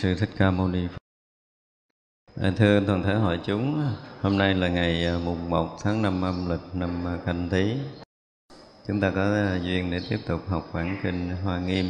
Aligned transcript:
Sư 0.00 0.14
Thích 0.14 0.30
Ca 0.36 0.50
Mâu 0.50 0.68
Ni 0.68 0.86
Phật. 0.88 0.98
À, 2.42 2.52
thưa 2.56 2.80
toàn 2.86 3.02
thể 3.02 3.14
hội 3.14 3.40
chúng, 3.44 3.82
hôm 4.20 4.38
nay 4.38 4.54
là 4.54 4.68
ngày 4.68 5.06
à, 5.06 5.18
mùng 5.24 5.50
1 5.50 5.78
tháng 5.82 6.02
5 6.02 6.22
âm 6.22 6.50
lịch 6.50 6.74
năm 6.74 7.06
à, 7.06 7.18
Canh 7.26 7.48
Tý. 7.50 7.76
Chúng 8.86 9.00
ta 9.00 9.12
có 9.14 9.22
à, 9.22 9.60
duyên 9.62 9.90
để 9.90 10.00
tiếp 10.10 10.18
tục 10.26 10.40
học 10.48 10.70
bản 10.72 10.96
kinh 11.02 11.30
Hoa 11.44 11.58
Nghiêm. 11.58 11.86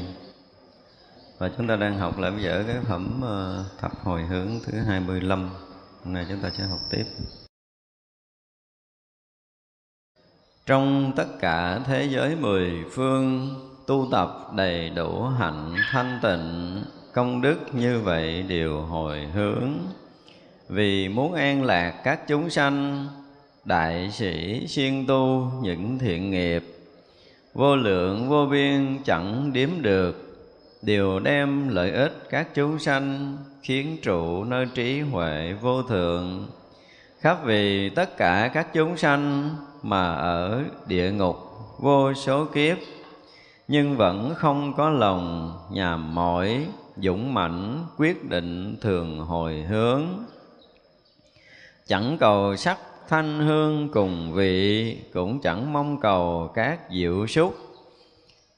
Và 1.38 1.50
chúng 1.56 1.68
ta 1.68 1.76
đang 1.76 1.98
học 1.98 2.18
lại 2.18 2.30
bây 2.30 2.42
giờ 2.42 2.64
cái 2.66 2.76
phẩm 2.88 3.20
thập 3.78 3.92
hồi 4.02 4.22
hướng 4.22 4.48
thứ 4.66 4.78
25. 4.78 5.50
Hôm 6.04 6.14
nay 6.14 6.26
chúng 6.28 6.40
ta 6.40 6.50
sẽ 6.50 6.64
học 6.64 6.80
tiếp. 6.90 7.04
Trong 10.66 11.12
tất 11.16 11.26
cả 11.40 11.80
thế 11.86 12.08
giới 12.10 12.36
mười 12.36 12.70
phương 12.92 13.54
tu 13.86 14.08
tập 14.12 14.30
đầy 14.56 14.90
đủ 14.90 15.22
hạnh 15.24 15.74
thanh 15.92 16.18
tịnh 16.22 16.82
công 17.12 17.40
đức 17.40 17.58
như 17.72 18.00
vậy 18.00 18.42
đều 18.42 18.80
hồi 18.80 19.20
hướng. 19.34 19.70
Vì 20.68 21.08
muốn 21.08 21.34
an 21.34 21.62
lạc 21.62 21.90
các 22.04 22.28
chúng 22.28 22.50
sanh, 22.50 23.08
đại 23.64 24.10
sĩ 24.10 24.66
siêng 24.66 25.06
tu 25.06 25.52
những 25.62 25.98
thiện 25.98 26.30
nghiệp, 26.30 26.62
vô 27.54 27.76
lượng 27.76 28.28
vô 28.28 28.46
biên 28.46 28.98
chẳng 29.04 29.52
đếm 29.52 29.68
được, 29.80 30.26
đều 30.82 31.18
đem 31.18 31.68
lợi 31.68 31.90
ích 31.90 32.26
các 32.30 32.54
chúng 32.54 32.78
sanh 32.78 33.36
khiến 33.62 33.96
trụ 34.02 34.44
nơi 34.44 34.66
trí 34.74 35.00
huệ 35.00 35.52
vô 35.60 35.82
thượng. 35.82 36.48
Khắp 37.20 37.38
vì 37.44 37.90
tất 37.90 38.16
cả 38.16 38.50
các 38.54 38.72
chúng 38.72 38.96
sanh 38.96 39.50
mà 39.82 40.14
ở 40.14 40.64
địa 40.86 41.10
ngục 41.10 41.36
vô 41.78 42.14
số 42.14 42.44
kiếp, 42.44 42.76
nhưng 43.68 43.96
vẫn 43.96 44.34
không 44.34 44.74
có 44.76 44.90
lòng 44.90 45.52
nhàm 45.70 46.14
mỏi 46.14 46.66
dũng 47.02 47.34
mãnh 47.34 47.86
quyết 47.96 48.28
định 48.28 48.76
thường 48.80 49.20
hồi 49.20 49.62
hướng. 49.68 50.02
Chẳng 51.86 52.16
cầu 52.20 52.56
sắc 52.56 52.78
thanh 53.08 53.40
hương 53.46 53.88
cùng 53.88 54.32
vị, 54.32 54.96
cũng 55.12 55.40
chẳng 55.40 55.72
mong 55.72 56.00
cầu 56.00 56.50
các 56.54 56.80
diệu 56.90 57.26
súc. 57.26 57.56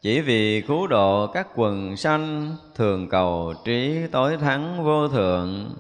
Chỉ 0.02 0.20
vì 0.20 0.60
cứu 0.60 0.86
độ 0.86 1.26
các 1.26 1.48
quần 1.54 1.96
sanh, 1.96 2.56
thường 2.74 3.08
cầu 3.08 3.54
trí 3.64 4.06
tối 4.12 4.36
thắng 4.36 4.84
vô 4.84 5.08
thượng. 5.08 5.74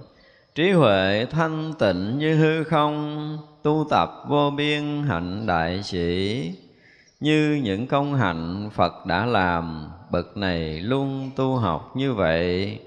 Trí 0.54 0.70
huệ 0.70 1.26
thanh 1.30 1.72
tịnh 1.78 2.18
như 2.18 2.36
hư 2.36 2.64
không, 2.64 3.38
tu 3.62 3.86
tập 3.90 4.10
vô 4.28 4.50
biên 4.50 5.02
hạnh 5.02 5.46
đại 5.46 5.82
sĩ. 5.82 6.50
Như 7.20 7.60
những 7.62 7.86
công 7.86 8.14
hạnh 8.14 8.70
Phật 8.72 9.06
đã 9.06 9.26
làm 9.26 9.88
bậc 10.12 10.36
này 10.36 10.80
luôn 10.80 11.30
tu 11.36 11.56
học 11.56 11.92
như 11.96 12.14
vậy. 12.14 12.78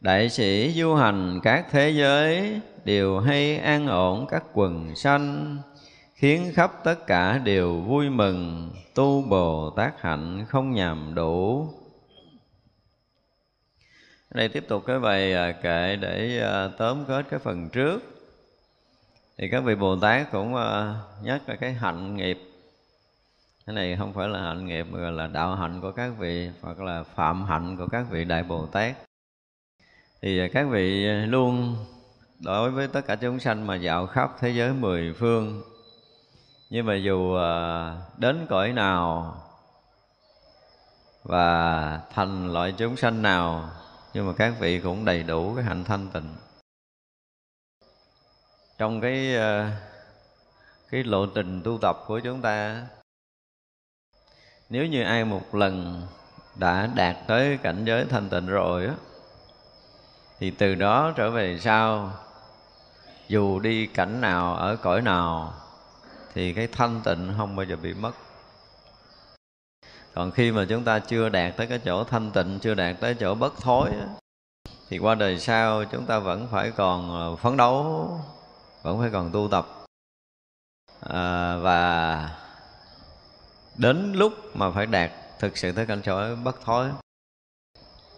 Đại 0.00 0.30
sĩ 0.30 0.72
du 0.72 0.94
hành 0.94 1.40
các 1.42 1.66
thế 1.70 1.90
giới 1.90 2.60
đều 2.84 3.20
hay 3.20 3.56
an 3.56 3.86
ổn 3.86 4.26
các 4.30 4.44
quần 4.52 4.96
sanh, 4.96 5.56
khiến 6.14 6.52
khắp 6.54 6.72
tất 6.84 7.06
cả 7.06 7.38
đều 7.38 7.74
vui 7.80 8.10
mừng, 8.10 8.70
tu 8.94 9.22
bồ 9.22 9.70
tát 9.70 10.00
hạnh 10.00 10.44
không 10.48 10.72
nhàm 10.74 11.14
đủ. 11.14 11.68
Đây 14.30 14.48
tiếp 14.48 14.64
tục 14.68 14.82
cái 14.86 14.98
bài 14.98 15.34
à, 15.34 15.52
kệ 15.52 15.96
để 15.96 16.40
à, 16.40 16.68
tóm 16.78 17.04
kết 17.08 17.26
cái 17.30 17.40
phần 17.40 17.68
trước. 17.68 17.98
Thì 19.38 19.48
các 19.48 19.60
vị 19.64 19.74
bồ 19.74 19.96
tát 19.96 20.32
cũng 20.32 20.54
à, 20.54 20.94
nhắc 21.22 21.48
là 21.48 21.56
cái 21.56 21.72
hạnh 21.72 22.16
nghiệp 22.16 22.51
cái 23.66 23.74
này 23.74 23.96
không 23.96 24.12
phải 24.12 24.28
là 24.28 24.42
hạnh 24.42 24.66
nghiệp 24.66 24.86
mà 24.90 25.10
là 25.10 25.26
đạo 25.26 25.56
hạnh 25.56 25.80
của 25.80 25.92
các 25.92 26.12
vị, 26.18 26.50
hoặc 26.60 26.80
là 26.80 27.02
phạm 27.02 27.44
hạnh 27.44 27.76
của 27.76 27.86
các 27.86 28.06
vị 28.10 28.24
đại 28.24 28.42
bồ 28.42 28.66
tát. 28.66 28.96
Thì 30.22 30.48
các 30.48 30.66
vị 30.70 31.04
luôn, 31.06 31.76
đối 32.40 32.70
với 32.70 32.88
tất 32.88 33.00
cả 33.06 33.16
chúng 33.16 33.40
sanh 33.40 33.66
mà 33.66 33.76
dạo 33.76 34.06
khắp 34.06 34.30
thế 34.40 34.50
giới 34.50 34.72
mười 34.72 35.12
phương, 35.12 35.62
nhưng 36.70 36.86
mà 36.86 36.94
dù 36.96 37.34
à, 37.36 37.96
đến 38.16 38.46
cõi 38.48 38.72
nào 38.72 39.34
và 41.22 42.00
thành 42.14 42.52
loại 42.52 42.74
chúng 42.78 42.96
sanh 42.96 43.22
nào, 43.22 43.70
nhưng 44.14 44.26
mà 44.26 44.32
các 44.36 44.54
vị 44.60 44.80
cũng 44.80 45.04
đầy 45.04 45.22
đủ 45.22 45.54
cái 45.54 45.64
hạnh 45.64 45.84
thanh 45.84 46.08
tịnh. 46.08 46.34
Trong 48.78 49.00
cái 49.00 49.36
à, 49.36 49.80
cái 50.90 51.04
lộ 51.04 51.26
trình 51.26 51.62
tu 51.62 51.78
tập 51.78 51.96
của 52.06 52.20
chúng 52.20 52.42
ta 52.42 52.86
nếu 54.72 54.86
như 54.86 55.02
ai 55.02 55.24
một 55.24 55.54
lần 55.54 56.02
đã 56.54 56.88
đạt 56.94 57.16
tới 57.26 57.58
cảnh 57.62 57.84
giới 57.84 58.04
thanh 58.04 58.28
tịnh 58.28 58.46
rồi 58.46 58.86
á 58.86 58.94
thì 60.38 60.50
từ 60.50 60.74
đó 60.74 61.12
trở 61.16 61.30
về 61.30 61.58
sau 61.58 62.12
dù 63.28 63.60
đi 63.60 63.86
cảnh 63.86 64.20
nào 64.20 64.54
ở 64.54 64.76
cõi 64.76 65.02
nào 65.02 65.54
thì 66.34 66.52
cái 66.52 66.66
thanh 66.66 67.00
tịnh 67.04 67.34
không 67.36 67.56
bao 67.56 67.66
giờ 67.66 67.76
bị 67.76 67.94
mất. 67.94 68.12
Còn 70.14 70.30
khi 70.30 70.52
mà 70.52 70.66
chúng 70.68 70.84
ta 70.84 70.98
chưa 70.98 71.28
đạt 71.28 71.56
tới 71.56 71.66
cái 71.66 71.78
chỗ 71.78 72.04
thanh 72.04 72.30
tịnh 72.30 72.58
chưa 72.62 72.74
đạt 72.74 72.96
tới 73.00 73.14
chỗ 73.20 73.34
bất 73.34 73.60
thối 73.60 73.90
á, 73.90 74.06
thì 74.88 74.98
qua 74.98 75.14
đời 75.14 75.38
sau 75.38 75.84
chúng 75.84 76.06
ta 76.06 76.18
vẫn 76.18 76.48
phải 76.50 76.70
còn 76.70 77.10
ờ, 77.10 77.36
phấn 77.36 77.56
đấu 77.56 78.10
vẫn 78.82 79.00
phải 79.00 79.10
còn 79.10 79.30
tu 79.32 79.48
tập. 79.50 79.66
À, 81.08 81.56
và 81.56 82.41
đến 83.76 84.12
lúc 84.12 84.56
mà 84.56 84.70
phải 84.70 84.86
đạt 84.86 85.10
thực 85.38 85.56
sự 85.56 85.72
tới 85.72 85.86
cảnh 85.86 86.00
giới 86.04 86.36
bất 86.36 86.60
thối. 86.64 86.88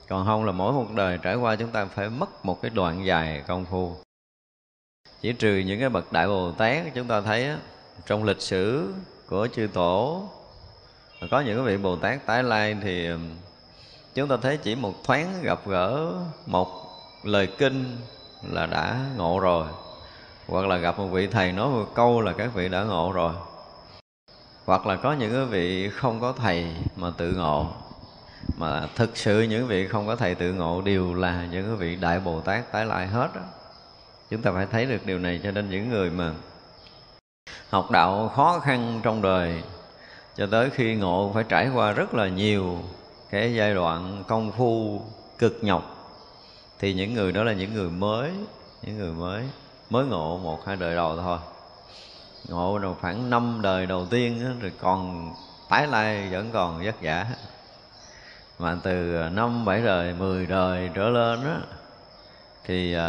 Còn 0.08 0.26
không 0.26 0.44
là 0.44 0.52
mỗi 0.52 0.72
một 0.72 0.86
đời 0.94 1.18
trải 1.22 1.36
qua 1.36 1.56
chúng 1.56 1.70
ta 1.70 1.84
phải 1.84 2.10
mất 2.10 2.44
một 2.44 2.62
cái 2.62 2.70
đoạn 2.70 3.06
dài 3.06 3.44
công 3.46 3.64
phu. 3.64 3.96
Chỉ 5.20 5.32
trừ 5.32 5.56
những 5.56 5.80
cái 5.80 5.88
bậc 5.88 6.12
đại 6.12 6.26
bồ 6.26 6.52
tát, 6.52 6.94
chúng 6.94 7.08
ta 7.08 7.20
thấy 7.20 7.50
trong 8.06 8.24
lịch 8.24 8.40
sử 8.40 8.94
của 9.28 9.48
chư 9.54 9.68
tổ 9.74 10.28
có 11.30 11.40
những 11.40 11.56
cái 11.56 11.66
vị 11.66 11.82
bồ 11.82 11.96
tát 11.96 12.26
tái 12.26 12.42
lai 12.42 12.76
thì 12.82 13.08
chúng 14.14 14.28
ta 14.28 14.36
thấy 14.42 14.56
chỉ 14.56 14.74
một 14.74 14.94
thoáng 15.04 15.42
gặp 15.42 15.60
gỡ 15.66 16.12
một 16.46 16.68
lời 17.22 17.48
kinh 17.58 17.96
là 18.42 18.66
đã 18.66 19.06
ngộ 19.16 19.40
rồi. 19.40 19.66
Hoặc 20.48 20.66
là 20.66 20.76
gặp 20.76 20.98
một 20.98 21.06
vị 21.06 21.26
thầy 21.26 21.52
nói 21.52 21.68
một 21.68 21.86
câu 21.94 22.20
là 22.20 22.32
các 22.32 22.54
vị 22.54 22.68
đã 22.68 22.82
ngộ 22.82 23.12
rồi 23.12 23.34
hoặc 24.64 24.86
là 24.86 24.96
có 24.96 25.12
những 25.12 25.48
vị 25.50 25.90
không 25.90 26.20
có 26.20 26.32
thầy 26.32 26.66
mà 26.96 27.10
tự 27.16 27.32
ngộ 27.32 27.66
mà 28.58 28.88
thực 28.94 29.16
sự 29.16 29.42
những 29.42 29.66
vị 29.66 29.88
không 29.88 30.06
có 30.06 30.16
thầy 30.16 30.34
tự 30.34 30.52
ngộ 30.52 30.82
đều 30.82 31.14
là 31.14 31.46
những 31.50 31.76
vị 31.76 31.96
đại 31.96 32.20
bồ 32.20 32.40
tát 32.40 32.72
tái 32.72 32.86
lại 32.86 33.06
hết 33.06 33.28
đó. 33.34 33.40
chúng 34.30 34.42
ta 34.42 34.52
phải 34.52 34.66
thấy 34.72 34.86
được 34.86 35.06
điều 35.06 35.18
này 35.18 35.40
cho 35.42 35.50
nên 35.50 35.70
những 35.70 35.90
người 35.90 36.10
mà 36.10 36.32
học 37.70 37.90
đạo 37.90 38.32
khó 38.36 38.58
khăn 38.58 39.00
trong 39.02 39.22
đời, 39.22 39.62
cho 40.36 40.46
tới 40.46 40.70
khi 40.70 40.94
ngộ 40.94 41.30
phải 41.34 41.44
trải 41.48 41.70
qua 41.74 41.92
rất 41.92 42.14
là 42.14 42.28
nhiều 42.28 42.78
cái 43.30 43.54
giai 43.54 43.74
đoạn 43.74 44.24
công 44.28 44.52
phu 44.52 45.02
cực 45.38 45.58
nhọc, 45.62 46.12
thì 46.78 46.94
những 46.94 47.14
người 47.14 47.32
đó 47.32 47.44
là 47.44 47.52
những 47.52 47.74
người 47.74 47.88
mới, 47.88 48.32
những 48.82 48.98
người 48.98 49.12
mới 49.12 49.44
mới 49.90 50.06
ngộ 50.06 50.38
một 50.38 50.66
hai 50.66 50.76
đời 50.76 50.94
đầu 50.94 51.16
thôi 51.16 51.38
ngộ 52.48 52.78
rồi 52.78 52.94
khoảng 53.00 53.30
năm 53.30 53.58
đời 53.62 53.86
đầu 53.86 54.06
tiên 54.10 54.58
rồi 54.60 54.72
còn 54.80 55.32
tái 55.68 55.86
lai 55.86 56.28
vẫn 56.30 56.50
còn 56.52 56.84
vất 56.84 56.94
vả. 57.02 57.26
Mà 58.58 58.76
từ 58.82 59.16
à, 59.16 59.28
năm 59.28 59.64
bảy 59.64 59.82
đời 59.82 60.14
mười 60.14 60.46
đời 60.46 60.90
trở 60.94 61.08
lên 61.08 61.44
đó 61.44 61.56
thì 62.64 62.96
uh, 62.96 63.00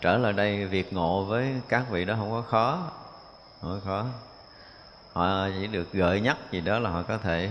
trở 0.00 0.18
lại 0.18 0.32
đây 0.32 0.66
việc 0.66 0.92
ngộ 0.92 1.24
với 1.24 1.60
các 1.68 1.90
vị 1.90 2.04
đó 2.04 2.14
không 2.18 2.30
có 2.30 2.42
khó 2.42 2.90
không 3.60 3.80
có 3.80 3.86
khó. 3.86 4.06
Họ 5.12 5.48
chỉ 5.48 5.66
được 5.66 5.92
gợi 5.92 6.20
nhắc 6.20 6.36
gì 6.50 6.60
đó 6.60 6.78
là 6.78 6.90
họ 6.90 7.02
có 7.02 7.18
thể 7.18 7.50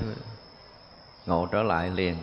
ngộ 1.25 1.47
trở 1.51 1.63
lại 1.63 1.89
liền. 1.89 2.17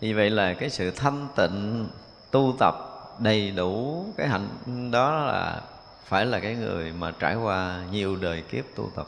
Vì 0.00 0.12
vậy 0.12 0.30
là 0.30 0.54
cái 0.54 0.70
sự 0.70 0.90
thanh 0.90 1.28
tịnh 1.36 1.88
tu 2.30 2.54
tập 2.58 2.74
đầy 3.18 3.50
đủ 3.50 4.06
cái 4.16 4.28
hạnh 4.28 4.48
đó 4.90 5.10
là 5.10 5.60
phải 6.06 6.26
là 6.26 6.40
cái 6.40 6.54
người 6.54 6.92
mà 6.92 7.10
trải 7.10 7.34
qua 7.34 7.84
nhiều 7.90 8.16
đời 8.16 8.42
kiếp 8.42 8.64
tu 8.74 8.90
tập. 8.96 9.06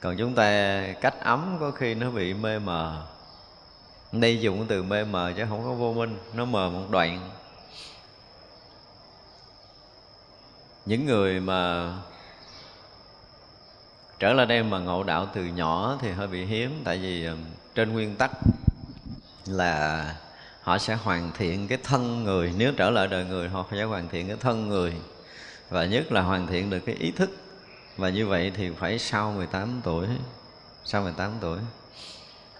Còn 0.00 0.16
chúng 0.16 0.34
ta 0.34 0.82
cách 1.00 1.14
ấm 1.20 1.56
có 1.60 1.70
khi 1.70 1.94
nó 1.94 2.10
bị 2.10 2.34
mê 2.34 2.58
mờ. 2.58 3.06
Đây 4.12 4.40
dùng 4.40 4.66
từ 4.68 4.82
mê 4.82 5.04
mờ 5.04 5.32
chứ 5.36 5.44
không 5.48 5.64
có 5.64 5.72
vô 5.72 5.92
minh, 5.92 6.18
nó 6.34 6.44
mờ 6.44 6.70
một 6.70 6.86
đoạn. 6.90 7.30
Những 10.86 11.06
người 11.06 11.40
mà 11.40 11.92
trở 14.18 14.32
lại 14.32 14.46
đây 14.46 14.62
mà 14.62 14.78
ngộ 14.78 15.02
đạo 15.02 15.28
từ 15.34 15.44
nhỏ 15.44 15.98
thì 16.00 16.10
hơi 16.10 16.26
bị 16.26 16.44
hiếm, 16.44 16.80
tại 16.84 16.98
vì 16.98 17.24
ờ, 17.24 17.36
trên 17.74 17.92
nguyên 17.92 18.16
tắc 18.16 18.30
là 19.46 20.16
họ 20.62 20.78
sẽ 20.78 20.94
hoàn 20.94 21.30
thiện 21.38 21.68
cái 21.68 21.78
thân 21.82 22.24
người. 22.24 22.54
Nếu 22.56 22.72
trở 22.76 22.90
lại 22.90 23.08
đời 23.08 23.24
người, 23.24 23.48
họ 23.48 23.64
sẽ 23.70 23.82
hoàn 23.82 24.08
thiện 24.08 24.28
cái 24.28 24.36
thân 24.40 24.68
người 24.68 24.94
và 25.70 25.84
nhất 25.84 26.12
là 26.12 26.22
hoàn 26.22 26.46
thiện 26.46 26.70
được 26.70 26.80
cái 26.86 26.94
ý 26.94 27.10
thức. 27.10 27.30
Và 27.96 28.08
như 28.08 28.26
vậy 28.26 28.52
thì 28.54 28.70
phải 28.70 28.98
sau 28.98 29.32
18 29.32 29.80
tuổi 29.84 30.06
sau 30.84 31.02
18 31.02 31.30
tuổi. 31.40 31.58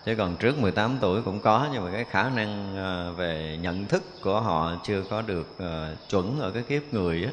Chứ 0.05 0.15
còn 0.19 0.37
trước 0.37 0.59
18 0.59 0.99
tuổi 1.01 1.23
cũng 1.23 1.41
có 1.41 1.69
nhưng 1.73 1.85
mà 1.85 1.91
cái 1.93 2.05
khả 2.05 2.31
năng 2.31 2.77
ờ, 2.77 3.13
về 3.13 3.59
nhận 3.63 3.87
thức 3.87 4.03
của 4.23 4.41
họ 4.41 4.73
chưa 4.85 5.03
có 5.11 5.23
được 5.23 5.55
ờ, 5.59 5.95
chuẩn 6.09 6.41
ở 6.41 6.51
cái 6.51 6.63
kiếp 6.63 6.95
người 6.95 7.25
á. 7.25 7.31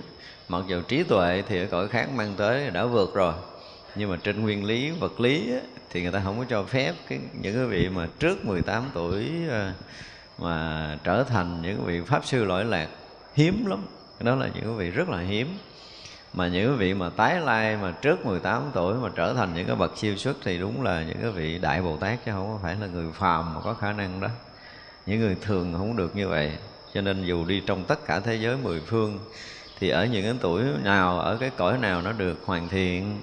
Mặc 0.49 0.63
dù 0.67 0.81
trí 0.81 1.03
tuệ 1.03 1.43
thì 1.47 1.59
ở 1.59 1.65
cõi 1.71 1.87
khác 1.87 2.09
mang 2.15 2.33
tới 2.37 2.69
đã 2.69 2.85
vượt 2.85 3.13
rồi 3.13 3.33
nhưng 3.95 4.09
mà 4.09 4.17
trên 4.23 4.41
nguyên 4.41 4.65
lý 4.65 4.91
vật 4.91 5.19
lý 5.19 5.53
á, 5.53 5.59
thì 5.89 6.01
người 6.01 6.11
ta 6.11 6.21
không 6.23 6.39
có 6.39 6.45
cho 6.49 6.63
phép 6.63 6.93
cái 7.09 7.19
những 7.41 7.55
cái 7.55 7.65
vị 7.65 7.89
mà 7.89 8.07
trước 8.19 8.45
18 8.45 8.83
tuổi 8.93 9.31
ờ, 9.49 9.71
mà 10.37 10.97
trở 11.03 11.23
thành 11.23 11.61
những 11.61 11.85
vị 11.85 12.01
pháp 12.01 12.25
sư 12.25 12.43
lỗi 12.45 12.65
lạc 12.65 12.87
hiếm 13.35 13.65
lắm 13.65 13.85
đó 14.19 14.35
là 14.35 14.49
những 14.55 14.63
quý 14.65 14.73
vị 14.77 14.89
rất 14.89 15.09
là 15.09 15.19
hiếm. 15.19 15.57
Mà 16.33 16.47
những 16.47 16.71
quý 16.71 16.75
vị 16.77 16.93
mà 16.93 17.09
tái 17.09 17.41
lai, 17.41 17.77
mà 17.77 17.91
trước 17.91 18.25
18 18.25 18.61
tuổi 18.73 18.95
mà 18.95 19.09
trở 19.15 19.33
thành 19.33 19.53
những 19.53 19.67
cái 19.67 19.75
bậc 19.75 19.97
siêu 19.97 20.17
xuất 20.17 20.37
thì 20.43 20.57
đúng 20.57 20.83
là 20.83 21.03
những 21.03 21.17
cái 21.21 21.31
vị 21.31 21.59
đại 21.59 21.81
bồ 21.81 21.97
tát 21.97 22.25
chứ 22.25 22.31
không 22.31 22.53
có 22.53 22.59
phải 22.63 22.75
là 22.81 22.87
người 22.87 23.11
phàm 23.11 23.53
mà 23.53 23.61
có 23.63 23.73
khả 23.73 23.91
năng 23.91 24.19
đó. 24.19 24.27
Những 25.05 25.19
người 25.19 25.35
thường 25.41 25.73
không 25.77 25.97
được 25.97 26.15
như 26.15 26.27
vậy. 26.27 26.51
Cho 26.93 27.01
nên 27.01 27.23
dù 27.23 27.45
đi 27.45 27.63
trong 27.65 27.83
tất 27.83 28.05
cả 28.05 28.19
thế 28.19 28.35
giới 28.35 28.57
mười 28.57 28.79
phương, 28.79 29.19
thì 29.79 29.89
ở 29.89 30.05
những 30.05 30.23
cái 30.23 30.33
tuổi 30.41 30.63
nào, 30.83 31.19
ở 31.19 31.37
cái 31.37 31.51
cõi 31.57 31.77
nào 31.77 32.01
nó 32.01 32.11
được 32.11 32.39
hoàn 32.45 32.69
thiện, 32.69 33.21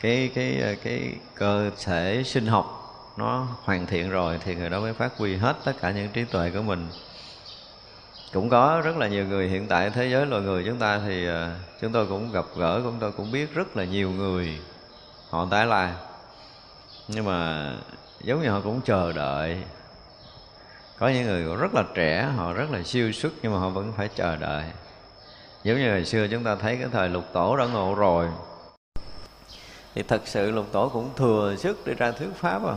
cái 0.00 0.30
cái 0.34 0.76
cái 0.84 1.14
cơ 1.34 1.70
thể 1.84 2.22
sinh 2.26 2.46
học 2.46 2.80
nó 3.16 3.46
hoàn 3.62 3.86
thiện 3.86 4.10
rồi 4.10 4.38
thì 4.44 4.54
người 4.54 4.70
đó 4.70 4.80
mới 4.80 4.92
phát 4.92 5.16
huy 5.16 5.36
hết 5.36 5.56
tất 5.64 5.72
cả 5.80 5.90
những 5.90 6.08
trí 6.12 6.24
tuệ 6.24 6.50
của 6.50 6.62
mình 6.62 6.86
cũng 8.34 8.48
có 8.48 8.80
rất 8.84 8.96
là 8.96 9.08
nhiều 9.08 9.26
người, 9.26 9.48
hiện 9.48 9.66
tại 9.68 9.90
thế 9.90 10.08
giới 10.08 10.26
loài 10.26 10.42
người 10.42 10.64
chúng 10.66 10.78
ta 10.78 11.00
thì 11.06 11.28
à, 11.28 11.56
chúng 11.80 11.92
tôi 11.92 12.06
cũng 12.06 12.32
gặp 12.32 12.44
gỡ, 12.56 12.80
chúng 12.84 12.96
tôi 13.00 13.12
cũng 13.12 13.32
biết 13.32 13.54
rất 13.54 13.76
là 13.76 13.84
nhiều 13.84 14.10
người. 14.10 14.58
Họ 15.30 15.48
tái 15.50 15.66
lai. 15.66 15.92
Nhưng 17.08 17.24
mà 17.24 17.70
giống 18.20 18.42
như 18.42 18.50
họ 18.50 18.60
cũng 18.60 18.80
chờ 18.84 19.12
đợi. 19.12 19.58
Có 20.98 21.08
những 21.08 21.24
người 21.24 21.56
rất 21.56 21.74
là 21.74 21.84
trẻ, 21.94 22.30
họ 22.36 22.52
rất 22.52 22.70
là 22.70 22.82
siêu 22.82 23.12
xuất 23.12 23.32
nhưng 23.42 23.52
mà 23.52 23.58
họ 23.58 23.68
vẫn 23.68 23.92
phải 23.96 24.08
chờ 24.14 24.36
đợi. 24.36 24.64
Giống 25.64 25.78
như 25.78 25.90
hồi 25.90 26.04
xưa 26.04 26.26
chúng 26.30 26.44
ta 26.44 26.56
thấy 26.56 26.76
cái 26.76 26.88
thời 26.92 27.08
lục 27.08 27.24
tổ 27.32 27.56
đã 27.56 27.66
ngộ 27.66 27.94
rồi. 27.94 28.28
Thì 29.94 30.02
thật 30.02 30.22
sự 30.24 30.50
lục 30.50 30.66
tổ 30.72 30.88
cũng 30.88 31.10
thừa 31.16 31.54
sức 31.58 31.86
để 31.86 31.94
ra 31.94 32.10
thuyết 32.10 32.34
pháp 32.36 32.66
à. 32.66 32.74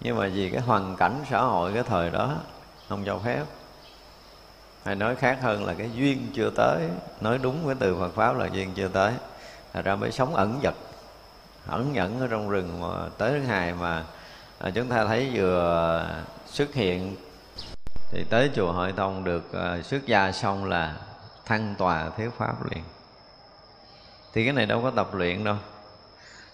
Nhưng 0.00 0.16
mà 0.16 0.28
vì 0.34 0.50
cái 0.50 0.60
hoàn 0.60 0.96
cảnh 0.96 1.24
xã 1.30 1.40
hội 1.40 1.72
cái 1.74 1.82
thời 1.82 2.10
đó, 2.10 2.36
không 2.88 3.04
cho 3.04 3.18
phép 3.18 3.44
hay 4.84 4.94
nói 4.94 5.16
khác 5.16 5.38
hơn 5.42 5.64
là 5.64 5.74
cái 5.74 5.90
duyên 5.94 6.26
chưa 6.34 6.50
tới. 6.50 6.88
Nói 7.20 7.38
đúng 7.42 7.64
với 7.64 7.74
từ 7.78 7.96
Phật 7.98 8.14
pháp 8.14 8.36
là 8.36 8.46
duyên 8.46 8.72
chưa 8.74 8.88
tới. 8.88 9.12
Thật 9.72 9.84
ra 9.84 9.96
mới 9.96 10.12
sống 10.12 10.34
ẩn 10.34 10.60
dật, 10.62 10.74
ẩn 11.66 11.92
nhẫn 11.92 12.20
ở 12.20 12.26
trong 12.26 12.50
rừng 12.50 12.80
mà 12.80 13.08
tới 13.18 13.40
ngày 13.48 13.74
mà 13.74 14.04
à, 14.58 14.70
chúng 14.70 14.88
ta 14.88 15.04
thấy 15.04 15.30
vừa 15.34 16.06
xuất 16.46 16.74
hiện 16.74 17.16
thì 18.10 18.24
tới 18.30 18.50
chùa 18.54 18.72
Hội 18.72 18.92
Tông 18.92 19.24
được 19.24 19.52
à, 19.52 19.82
xuất 19.82 20.06
gia 20.06 20.32
xong 20.32 20.64
là 20.64 20.96
thăng 21.44 21.74
tòa 21.78 22.10
Thế 22.16 22.28
pháp 22.38 22.70
liền. 22.70 22.84
Thì 24.32 24.44
cái 24.44 24.52
này 24.52 24.66
đâu 24.66 24.82
có 24.82 24.90
tập 24.90 25.14
luyện 25.14 25.44
đâu. 25.44 25.56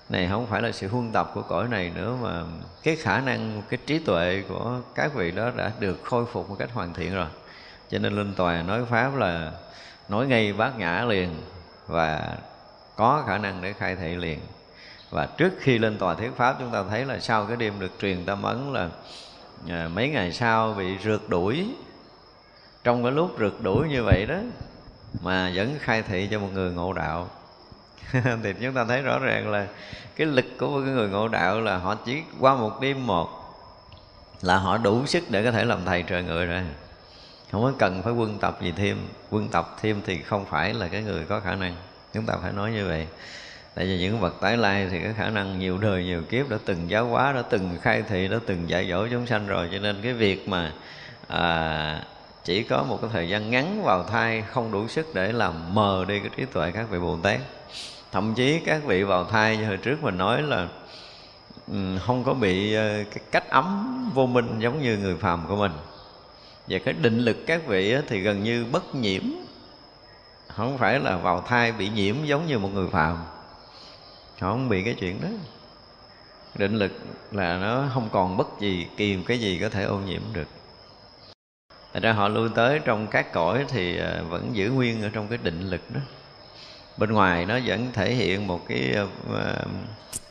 Này 0.09 0.29
không 0.31 0.47
phải 0.47 0.63
là 0.63 0.73
sự 0.73 0.89
huân 0.89 1.13
tập 1.13 1.31
của 1.35 1.43
cõi 1.43 1.69
này 1.69 1.93
nữa 1.95 2.17
mà 2.23 2.45
cái 2.83 2.97
khả 2.97 3.21
năng 3.21 3.63
cái 3.69 3.79
trí 3.87 3.99
tuệ 3.99 4.43
của 4.49 4.81
các 4.95 5.15
vị 5.15 5.31
đó 5.31 5.51
đã 5.57 5.73
được 5.79 6.01
khôi 6.05 6.25
phục 6.33 6.51
một 6.51 6.57
cách 6.59 6.71
hoàn 6.73 6.95
thiện 6.95 7.15
rồi 7.15 7.27
cho 7.91 7.99
nên 7.99 8.17
linh 8.17 8.35
tòa 8.35 8.63
nói 8.63 8.85
pháp 8.85 9.17
là 9.17 9.53
nói 10.09 10.27
ngay 10.27 10.53
bát 10.53 10.79
nhã 10.79 11.05
liền 11.05 11.43
và 11.87 12.37
có 12.97 13.25
khả 13.27 13.39
năng 13.39 13.63
để 13.63 13.73
khai 13.73 13.97
thị 13.97 14.15
liền. 14.15 14.39
Và 15.11 15.27
trước 15.27 15.53
khi 15.61 15.79
lên 15.79 15.99
tòa 15.99 16.15
thuyết 16.15 16.31
pháp 16.37 16.57
chúng 16.59 16.71
ta 16.71 16.83
thấy 16.91 17.05
là 17.05 17.19
sau 17.19 17.47
cái 17.47 17.57
đêm 17.57 17.81
được 17.81 17.91
truyền 18.01 18.25
tâm 18.25 18.43
ấn 18.43 18.73
là 18.73 18.89
à, 19.69 19.89
mấy 19.95 20.09
ngày 20.09 20.33
sau 20.33 20.75
bị 20.75 20.99
rượt 21.05 21.21
đuổi. 21.29 21.75
Trong 22.85 23.03
cái 23.03 23.13
lúc 23.13 23.37
rượt 23.39 23.53
đuổi 23.63 23.89
như 23.89 24.05
vậy 24.05 24.27
đó 24.27 24.37
mà 25.23 25.53
vẫn 25.55 25.79
khai 25.81 26.03
thị 26.03 26.29
cho 26.31 26.39
một 26.39 26.49
người 26.53 26.73
ngộ 26.73 26.93
đạo. 26.93 27.29
Thì 28.13 28.55
chúng 28.63 28.75
ta 28.75 28.85
thấy 28.85 29.03
rõ 29.03 29.19
ràng 29.19 29.51
là 29.51 29.67
cái 30.17 30.27
lực 30.27 30.47
của 30.59 30.69
một 30.69 30.81
người 30.81 31.09
ngộ 31.09 31.29
đạo 31.29 31.61
là 31.61 31.77
họ 31.77 31.95
chỉ 31.95 32.23
qua 32.41 32.55
một 32.55 32.81
đêm 32.81 33.07
một 33.07 33.29
là 34.43 34.57
họ 34.59 34.79
đủ 34.79 35.07
sức 35.07 35.23
để 35.31 35.45
có 35.45 35.53
thể 35.53 35.65
làm 35.65 35.85
thầy 35.85 36.03
trời 36.03 36.23
người 36.23 36.47
rồi 36.47 36.63
không 37.53 37.63
có 37.63 37.73
cần 37.79 38.03
phải 38.03 38.13
quân 38.13 38.39
tập 38.39 38.59
gì 38.63 38.73
thêm. 38.77 38.99
Quân 39.31 39.49
tập 39.49 39.77
thêm 39.81 40.01
thì 40.07 40.23
không 40.23 40.45
phải 40.45 40.75
là 40.75 40.89
cái 40.89 41.03
người 41.03 41.25
có 41.25 41.41
khả 41.41 41.55
năng. 41.55 41.77
Chúng 42.15 42.27
ta 42.27 42.35
phải 42.43 42.53
nói 42.53 42.71
như 42.71 42.87
vậy. 42.87 43.07
Tại 43.75 43.87
vì 43.87 43.99
những 43.99 44.21
vật 44.21 44.35
tái 44.41 44.57
lai 44.57 44.89
thì 44.91 45.01
cái 45.01 45.13
khả 45.17 45.31
năng 45.31 45.59
nhiều 45.59 45.79
đời 45.79 46.05
nhiều 46.05 46.23
kiếp 46.23 46.49
đã 46.49 46.57
từng 46.65 46.91
giáo 46.91 47.07
hóa 47.07 47.33
đã 47.33 47.43
từng 47.43 47.79
khai 47.83 48.03
thị 48.09 48.29
đã 48.29 48.39
từng 48.47 48.69
dạy 48.69 48.89
dỗ 48.91 49.09
chúng 49.09 49.27
sanh 49.27 49.47
rồi. 49.47 49.69
Cho 49.73 49.79
nên 49.79 49.97
cái 50.03 50.13
việc 50.13 50.49
mà 50.49 50.73
à, 51.29 52.03
chỉ 52.45 52.63
có 52.63 52.83
một 52.83 52.99
cái 53.03 53.11
thời 53.13 53.29
gian 53.29 53.51
ngắn 53.51 53.83
vào 53.83 54.05
thai 54.05 54.43
không 54.43 54.73
đủ 54.73 54.89
sức 54.89 55.15
để 55.15 55.33
làm 55.33 55.75
mờ 55.75 56.05
đi 56.09 56.21
cái 56.21 56.31
trí 56.37 56.45
tuệ 56.45 56.71
các 56.71 56.91
vị 56.91 56.99
bồ 56.99 57.19
tát. 57.23 57.41
Thậm 58.13 58.35
chí 58.35 58.61
các 58.67 58.85
vị 58.85 59.03
vào 59.03 59.25
thai 59.25 59.57
như 59.57 59.67
hồi 59.67 59.77
trước 59.77 60.03
mình 60.03 60.19
nói 60.19 60.43
là 60.43 60.69
không 62.07 62.25
có 62.25 62.35
bị 62.35 62.75
ờ, 62.75 63.05
cái 63.05 63.25
cách 63.33 63.51
ấm 63.51 64.11
vô 64.15 64.27
minh 64.27 64.59
giống 64.59 64.83
như 64.83 64.97
người 64.97 65.17
phàm 65.17 65.47
của 65.49 65.57
mình 65.57 65.73
và 66.69 66.79
cái 66.79 66.95
định 66.95 67.19
lực 67.19 67.37
các 67.47 67.67
vị 67.67 67.97
thì 68.09 68.21
gần 68.21 68.43
như 68.43 68.67
bất 68.73 68.95
nhiễm. 68.95 69.23
Không 70.49 70.79
phải 70.79 71.01
là 71.01 71.17
vào 71.17 71.41
thai 71.41 71.73
bị 71.73 71.89
nhiễm 71.89 72.25
giống 72.25 72.47
như 72.47 72.59
một 72.59 72.71
người 72.75 72.89
phàm. 72.89 73.17
Họ 74.41 74.51
không 74.51 74.69
bị 74.69 74.83
cái 74.83 74.95
chuyện 74.95 75.21
đó. 75.21 75.29
Định 76.55 76.75
lực 76.75 76.93
là 77.33 77.57
nó 77.57 77.85
không 77.95 78.09
còn 78.13 78.37
bất 78.37 78.49
gì, 78.61 78.87
kìm 78.97 79.25
cái 79.25 79.39
gì 79.39 79.59
có 79.61 79.69
thể 79.69 79.83
ô 79.85 79.99
nhiễm 79.99 80.23
được. 80.33 80.49
Tại 81.93 82.01
ra 82.01 82.13
họ 82.13 82.29
lui 82.29 82.49
tới 82.55 82.81
trong 82.85 83.07
các 83.07 83.33
cõi 83.33 83.65
thì 83.69 83.99
à, 83.99 84.23
vẫn 84.29 84.51
giữ 84.53 84.71
nguyên 84.71 85.03
ở 85.03 85.11
trong 85.13 85.29
cái 85.29 85.39
định 85.43 85.61
lực 85.71 85.91
đó. 85.95 86.01
Bên 86.97 87.13
ngoài 87.13 87.47
nó 87.47 87.59
vẫn 87.65 87.89
thể 87.93 88.15
hiện 88.15 88.47
một 88.47 88.69
cái 88.69 88.93
à, 88.95 89.05
à, 89.35 89.65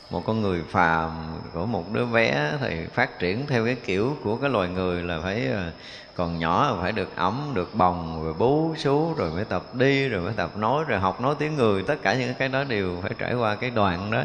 một 0.09 0.23
con 0.25 0.41
người 0.41 0.63
phàm 0.69 1.39
của 1.53 1.65
một 1.65 1.93
đứa 1.93 2.05
bé 2.05 2.51
thì 2.61 2.85
phát 2.93 3.19
triển 3.19 3.47
theo 3.47 3.65
cái 3.65 3.75
kiểu 3.75 4.17
của 4.23 4.35
cái 4.35 4.49
loài 4.49 4.69
người 4.69 5.03
là 5.03 5.19
phải 5.23 5.47
ờ, 5.47 5.71
còn 6.15 6.39
nhỏ 6.39 6.77
phải 6.81 6.91
được 6.91 7.15
ấm, 7.15 7.51
được 7.53 7.75
bồng, 7.75 8.23
rồi 8.23 8.33
bú 8.33 8.75
sú 8.77 9.13
rồi 9.17 9.31
mới 9.31 9.45
tập 9.45 9.75
đi, 9.75 10.09
rồi 10.09 10.21
mới 10.21 10.33
tập 10.33 10.57
nói, 10.57 10.83
rồi 10.87 10.99
học 10.99 11.21
nói 11.21 11.35
tiếng 11.39 11.55
người. 11.55 11.83
Tất 11.83 11.95
cả 12.01 12.13
những 12.13 12.33
cái 12.33 12.49
đó 12.49 12.63
đều 12.63 12.97
phải 13.01 13.11
trải 13.17 13.33
qua 13.33 13.55
cái 13.55 13.69
đoạn 13.69 14.11
đó. 14.11 14.23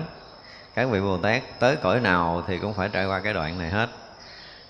Các 0.74 0.90
vị 0.90 1.00
bồ 1.00 1.18
tát 1.18 1.42
tới 1.60 1.76
cõi 1.76 2.00
nào 2.00 2.42
thì 2.46 2.58
cũng 2.58 2.74
phải 2.74 2.88
trải 2.92 3.06
qua 3.06 3.20
cái 3.20 3.34
đoạn 3.34 3.58
này 3.58 3.70
hết. 3.70 3.88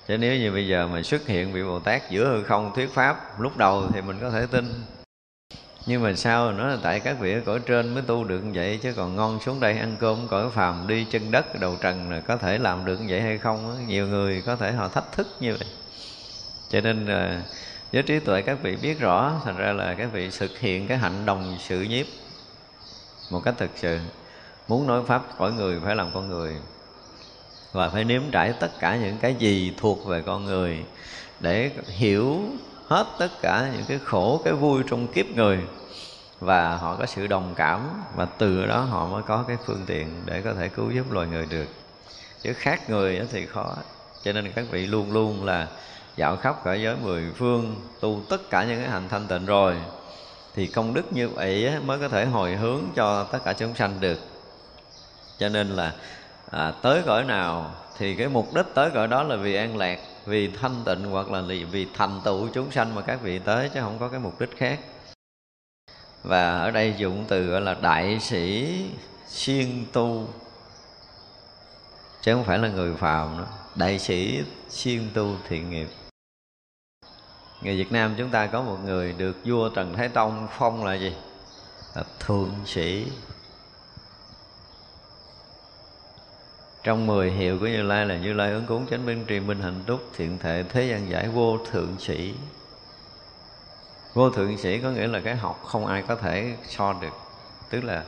Chứ 0.09 0.19
nếu 0.19 0.37
như 0.37 0.53
bây 0.53 0.69
giờ 0.69 0.89
mà 0.93 1.03
xuất 1.03 1.27
hiện 1.27 1.53
vị 1.53 1.63
bồ 1.63 1.79
tát 1.79 2.11
giữa 2.11 2.29
hư 2.29 2.43
không 2.43 2.73
thuyết 2.75 2.95
pháp, 2.95 3.41
lúc 3.41 3.57
đầu 3.57 3.85
thì 3.95 4.03
mình 4.03 4.19
có 4.21 4.31
thể 4.31 4.47
tin 4.47 4.65
nhưng 5.87 6.03
mà 6.03 6.15
sao? 6.15 6.53
Nó 6.53 6.67
là 6.67 6.77
tại 6.83 7.01
các 7.01 7.17
vị 7.21 7.33
ở 7.33 7.41
cõi 7.47 7.61
trên 7.67 7.95
mới 7.95 8.03
tu 8.03 8.25
được 8.25 8.41
như 8.41 8.51
vậy, 8.55 8.79
chứ 8.83 8.93
còn 8.97 9.17
ngon 9.17 9.41
xuống 9.41 9.61
đây 9.61 9.79
ăn 9.79 9.97
cơm 10.01 10.29
cõi 10.29 10.51
phàm 10.51 10.87
đi 10.87 11.07
chân 11.11 11.31
đất 11.31 11.61
đầu 11.61 11.77
trần 11.81 12.11
là 12.11 12.21
có 12.21 12.37
thể 12.37 12.59
làm 12.59 12.85
được 12.85 13.01
như 13.01 13.07
vậy 13.09 13.21
hay 13.21 13.39
không 13.39 13.87
nhiều 13.87 14.07
người 14.07 14.43
có 14.47 14.57
thể 14.57 14.73
họ 14.73 14.89
thách 14.89 15.13
thức 15.13 15.29
như 15.41 15.57
vậy. 15.59 15.69
Cho 16.71 16.81
nên 16.81 17.07
là 17.07 17.43
với 17.93 18.03
trí 18.03 18.19
tuệ 18.19 18.43
các 18.43 18.59
vị 18.63 18.77
biết 18.77 19.01
rõ, 19.01 19.41
thành 19.45 19.57
ra 19.57 19.73
là 19.73 19.95
các 19.95 20.13
vị 20.13 20.31
thực 20.39 20.59
hiện 20.59 20.87
cái 20.87 20.99
hạnh 20.99 21.27
đồng 21.27 21.57
sự 21.61 21.81
nhiếp 21.81 22.07
một 23.31 23.41
cách 23.45 23.55
thực 23.59 23.71
sự. 23.77 23.99
Muốn 24.69 24.87
nói 24.87 25.03
pháp 25.07 25.23
cõi 25.39 25.53
người 25.53 25.81
phải 25.85 25.97
làm 25.97 26.11
con 26.15 26.29
người. 26.29 26.57
Và 27.73 27.89
phải 27.89 28.05
nếm 28.05 28.23
trải 28.33 28.53
tất 28.61 28.71
cả 28.81 28.97
những 28.97 29.19
cái 29.19 29.35
gì 29.35 29.73
thuộc 29.77 30.07
về 30.07 30.23
con 30.23 30.45
người 30.45 30.85
để 31.41 31.71
hiểu 31.87 32.41
hết 32.93 33.07
tất 33.19 33.29
cả 33.43 33.71
những 33.73 33.85
cái 33.89 33.99
khổ 34.05 34.41
cái 34.45 34.53
vui 34.53 34.83
trong 34.91 35.07
kiếp 35.07 35.27
người. 35.27 35.59
Và 36.41 36.77
họ 36.77 36.97
có 36.97 37.07
sự 37.07 37.27
đồng 37.27 37.55
cảm 37.57 38.03
và 38.17 38.27
từ 38.39 38.67
đó 38.67 38.81
họ 38.81 39.07
mới 39.07 39.23
có 39.23 39.45
cái 39.49 39.57
phương 39.67 39.85
tiện 39.87 40.23
để 40.25 40.43
có 40.43 40.55
thể 40.55 40.69
cứu 40.69 40.91
giúp 40.91 41.13
loài 41.13 41.27
người 41.27 41.47
được. 41.51 41.67
Chứ 42.43 42.53
khác 42.53 42.91
người 42.91 43.21
thì 43.33 43.47
khó. 43.47 43.77
Cho 44.25 44.33
nên 44.33 44.53
các 44.53 44.65
vị 44.71 44.87
luôn 44.87 45.13
luôn 45.13 45.45
là 45.45 45.67
dạo 46.17 46.37
khắp 46.37 46.65
cả 46.65 46.75
giới 46.75 46.97
mười 46.97 47.23
phương 47.37 47.77
tu 48.01 48.21
tất 48.29 48.51
cả 48.51 48.65
những 48.65 48.81
cái 48.81 48.91
hành 48.91 49.09
thanh 49.09 49.27
tịnh 49.27 49.47
rồi 49.47 49.77
thì 50.55 50.67
công 50.67 50.95
đức 50.95 51.13
như 51.13 51.29
vậy 51.29 51.71
mới 51.85 51.99
có 51.99 52.09
thể 52.09 52.27
hồi 52.27 52.57
hướng 52.57 52.81
cho 52.95 53.25
tất 53.25 53.39
cả 53.45 53.53
chúng 53.53 53.75
sanh 53.75 54.01
được. 54.01 54.19
Cho 55.39 55.49
nên 55.49 55.69
là 55.69 55.93
à, 56.51 56.73
tới 56.83 57.03
cõi 57.07 57.25
nào 57.25 57.71
thì 57.99 58.15
cái 58.15 58.29
mục 58.29 58.55
đích 58.55 58.67
tới 58.75 58.91
cõi 58.91 59.09
đó 59.09 59.23
là 59.23 59.37
vì 59.37 59.55
an 59.55 59.77
lạc 59.77 59.99
vì 60.27 60.49
thanh 60.49 60.83
tịnh 60.85 61.05
hoặc 61.05 61.31
là 61.31 61.43
vì 61.71 61.87
thành 61.95 62.21
tựu 62.25 62.49
chúng 62.49 62.71
sanh 62.71 62.95
mà 62.95 63.03
các 63.03 63.23
vị 63.23 63.39
tới 63.39 63.71
chứ 63.75 63.81
không 63.81 63.99
có 63.99 64.09
cái 64.09 64.21
mục 64.21 64.41
đích 64.41 64.57
khác. 64.57 64.81
Và 66.23 66.59
ở 66.59 66.71
đây 66.71 66.95
dụng 66.99 67.25
từ 67.29 67.47
gọi 67.47 67.61
là 67.61 67.75
đại 67.75 68.21
sĩ 68.21 68.77
siêng 69.29 69.85
tu, 69.93 70.29
chứ 72.23 72.35
không 72.35 72.45
phải 72.45 72.59
là 72.59 72.69
người 72.69 72.95
phàm 72.97 73.37
nữa. 73.37 73.47
Đại 73.75 73.99
sĩ 73.99 74.43
siêng 74.69 75.09
tu 75.15 75.37
thiện 75.49 75.71
nghiệp. 75.71 75.89
Người 77.63 77.77
Việt 77.77 77.93
Nam 77.93 78.15
chúng 78.19 78.31
ta 78.31 78.47
có 78.47 78.63
một 78.63 78.79
người 78.85 79.13
được 79.13 79.37
vua 79.45 79.69
Trần 79.69 79.95
Thái 79.97 80.09
Tông 80.09 80.49
phong 80.59 80.85
là 80.85 80.95
gì? 80.95 81.13
Là 81.95 82.05
thượng 82.21 82.55
sĩ 82.67 83.07
trong 86.83 87.07
mười 87.07 87.31
hiệu 87.31 87.59
của 87.59 87.67
Như 87.67 87.83
Lai 87.83 88.07
là 88.07 88.17
Như 88.17 88.33
Lai 88.33 88.53
ứng 88.53 88.67
cúng 88.67 88.87
chánh 88.91 89.07
minh 89.07 89.25
trì 89.27 89.41
minh 89.41 89.61
hạnh 89.61 89.81
túc 89.87 90.01
thiện 90.17 90.39
thệ 90.39 90.65
thế 90.69 90.87
gian 90.87 91.11
giải 91.11 91.29
vô 91.29 91.59
thượng 91.71 91.97
sĩ. 91.99 92.35
Vô 94.15 94.31
thượng 94.31 94.59
sĩ 94.59 94.79
có 94.79 94.91
nghĩa 94.91 95.07
là 95.07 95.21
cái 95.21 95.37
học 95.37 95.63
không 95.65 95.87
ai 95.87 96.03
có 96.03 96.17
thể 96.17 96.57
so 96.69 96.93
được. 96.93 97.15
Tức 97.71 97.85
là 97.85 98.05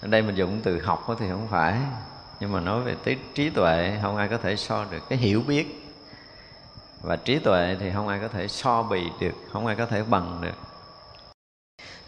ở 0.00 0.08
đây 0.08 0.22
mình 0.22 0.34
dùng 0.34 0.60
từ 0.62 0.80
học 0.80 1.06
thì 1.18 1.26
không 1.30 1.48
phải. 1.50 1.78
Nhưng 2.40 2.52
mà 2.52 2.60
nói 2.60 2.80
về 2.80 2.94
tí, 3.04 3.16
trí 3.34 3.50
tuệ 3.50 3.98
không 4.02 4.16
ai 4.16 4.28
có 4.28 4.38
thể 4.38 4.56
so 4.56 4.84
được. 4.90 5.02
Cái 5.08 5.18
hiểu 5.18 5.42
biết 5.46 5.66
và 7.02 7.16
trí 7.16 7.38
tuệ 7.38 7.76
thì 7.80 7.90
không 7.94 8.08
ai 8.08 8.20
có 8.20 8.28
thể 8.28 8.48
so 8.48 8.82
bì 8.82 9.02
được 9.20 9.34
không 9.52 9.66
ai 9.66 9.76
có 9.76 9.86
thể 9.86 10.02
bằng 10.02 10.38
được. 10.40 10.56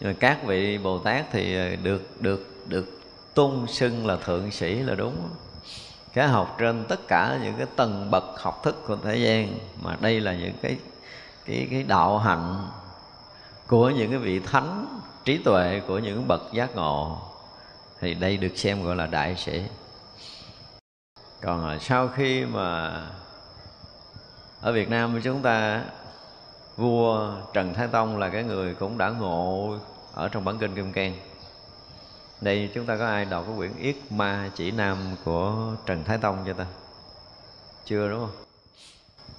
Nhưng 0.01 0.11
mà 0.13 0.17
các 0.21 0.45
vị 0.45 0.79
bồ 0.79 0.99
tát 0.99 1.27
thì 1.33 1.57
ờ, 1.57 1.77
được 1.77 2.21
được 2.21 2.67
được 2.67 3.01
tôn 3.35 3.67
xưng 3.69 4.07
là 4.07 4.17
thượng 4.17 4.51
sĩ 4.51 4.75
là 4.75 4.95
đúng 4.95 5.29
sẽ 6.17 6.27
học 6.27 6.57
trên 6.59 6.85
tất 6.89 7.09
cả 7.09 7.39
những 7.43 7.55
cái 7.57 7.67
tầng 7.77 8.11
bậc 8.11 8.25
học 8.37 8.63
thức 8.63 8.83
của 8.87 8.97
thế 9.05 9.17
gian, 9.17 9.59
mà 9.83 9.97
đây 10.01 10.21
là 10.21 10.35
những 10.35 10.55
cái 10.63 10.79
cái 11.47 11.69
cái 11.71 11.83
đạo 11.83 12.19
hạnh 12.19 12.69
của 13.67 13.91
những 13.91 14.11
cái 14.11 14.19
vị 14.19 14.41
thánh 14.41 15.01
trí 15.25 15.39
tuệ 15.39 15.81
của 15.87 15.99
những 15.99 16.29
bậc 16.29 16.41
giác 16.53 16.77
ngộ. 16.77 17.19
Thì 18.01 18.15
đây 18.15 18.37
được 18.37 18.57
xem 18.57 18.85
gọi 18.85 18.97
là 18.97 19.07
đại 19.07 19.37
sĩ. 19.37 19.63
Còn 21.43 21.69
à, 21.69 21.79
sau 21.81 22.09
khi 22.09 22.45
mà 22.45 23.03
ở 24.61 24.73
Việt 24.73 24.91
Nam 24.91 25.15
của 25.15 25.21
chúng 25.25 25.43
ta, 25.43 25.83
vua 26.77 27.33
Trần 27.53 27.75
Thái 27.75 27.89
Tông 27.89 28.19
là 28.19 28.29
cái 28.29 28.43
người 28.43 28.75
cũng 28.75 28.99
đã 28.99 29.09
ngộ 29.09 29.75
ở 30.15 30.29
trong 30.29 30.45
bản 30.45 30.59
kinh 30.59 30.75
Kim 30.75 30.93
Cang 30.93 31.15
đây 32.41 32.71
chúng 32.75 32.87
ta 32.87 32.97
có 32.97 33.07
ai 33.07 33.25
đọc 33.25 33.45
cái 33.47 33.57
quyển 33.57 33.77
Yết 33.79 33.97
Ma 34.11 34.51
Chỉ 34.55 34.71
Nam 34.71 34.99
của 35.25 35.75
Trần 35.87 36.05
Thái 36.05 36.19
Tông 36.19 36.43
chưa 36.47 36.53
ta? 36.53 36.67
Chưa 37.85 38.09
đúng 38.09 38.21
không? 38.21 38.45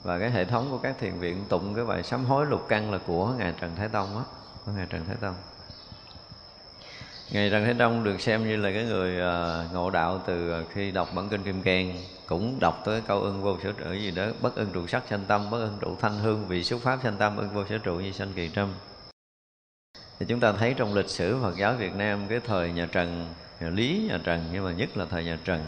Và 0.04 0.20
cái 0.20 0.32
hệ 0.32 0.46
thống 0.46 0.68
của 0.72 0.78
các 0.78 0.96
thiền 1.00 1.14
viện 1.14 1.46
tụng 1.50 1.76
cái 1.76 1.86
bài 1.86 2.04
sám 2.04 2.26
hối 2.26 2.46
lục 2.46 2.66
căn 2.70 2.92
là 2.92 2.98
của 3.08 3.34
Ngài 3.38 3.54
Trần 3.62 3.76
Thái 3.76 3.90
Tông 3.90 4.18
á 4.18 4.24
Của 4.66 4.72
Ngài 4.72 4.86
Trần 4.86 5.06
Thái 5.06 5.16
Tông 5.22 5.36
Ngài 7.32 7.50
Trần 7.50 7.66
Thái 7.66 7.74
Tông 7.74 8.04
được 8.04 8.22
xem 8.22 8.48
như 8.48 8.56
là 8.56 8.72
cái 8.74 8.84
người 8.84 9.22
à, 9.22 9.66
ngộ 9.74 9.90
đạo 9.90 10.22
từ 10.26 10.66
khi 10.74 10.92
đọc 10.92 11.10
bản 11.16 11.30
kinh 11.30 11.44
Kim 11.44 11.62
Cang 11.62 11.98
Cũng 12.26 12.60
đọc 12.60 12.82
tới 12.86 13.02
câu 13.08 13.22
ưng 13.22 13.44
vô 13.44 13.58
sở 13.64 13.72
trụ 13.72 13.94
gì 13.94 14.12
đó 14.12 14.26
Bất 14.42 14.56
ưng 14.56 14.70
trụ 14.74 14.88
sắc 14.88 15.04
sanh 15.10 15.26
tâm, 15.28 15.50
bất 15.50 15.60
ưng 15.60 15.78
trụ 15.82 15.96
thanh 16.02 16.20
hương 16.20 16.48
Vị 16.48 16.64
xuất 16.64 16.82
pháp 16.82 17.00
sanh 17.04 17.18
tâm, 17.18 17.38
ưng 17.38 17.50
vô 17.50 17.64
sở 17.70 17.78
trụ 17.78 17.96
như 17.96 18.12
sanh 18.12 18.34
kỳ 18.34 18.50
trâm 18.56 18.74
thì 20.20 20.26
chúng 20.30 20.40
ta 20.40 20.52
thấy 20.52 20.74
trong 20.74 20.94
lịch 20.94 21.10
sử 21.10 21.38
Phật 21.42 21.58
giáo 21.58 21.74
Việt 21.74 21.96
Nam 21.96 22.28
cái 22.30 22.40
thời 22.48 22.72
nhà 22.72 22.88
Trần 22.92 23.34
nhà 23.60 23.70
Lý 23.70 24.08
nhà 24.10 24.20
Trần 24.24 24.46
nhưng 24.52 24.66
mà 24.66 24.72
nhất 24.72 24.98
là 24.98 25.06
thời 25.10 25.24
nhà 25.24 25.38
Trần. 25.46 25.66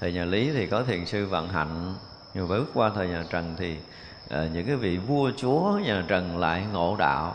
Thời 0.00 0.12
nhà 0.12 0.24
Lý 0.24 0.52
thì 0.52 0.66
có 0.66 0.82
thiền 0.82 1.06
sư 1.06 1.26
Vận 1.26 1.48
Hạnh 1.48 1.94
nhưng 2.34 2.48
mà 2.48 2.48
bước 2.48 2.66
qua 2.74 2.90
thời 2.94 3.08
nhà 3.08 3.24
Trần 3.30 3.54
thì 3.58 3.76
uh, 4.26 4.32
những 4.52 4.66
cái 4.66 4.76
vị 4.76 4.98
vua 4.98 5.30
chúa 5.36 5.78
nhà 5.84 6.04
Trần 6.08 6.38
lại 6.38 6.64
ngộ 6.72 6.96
đạo. 6.98 7.34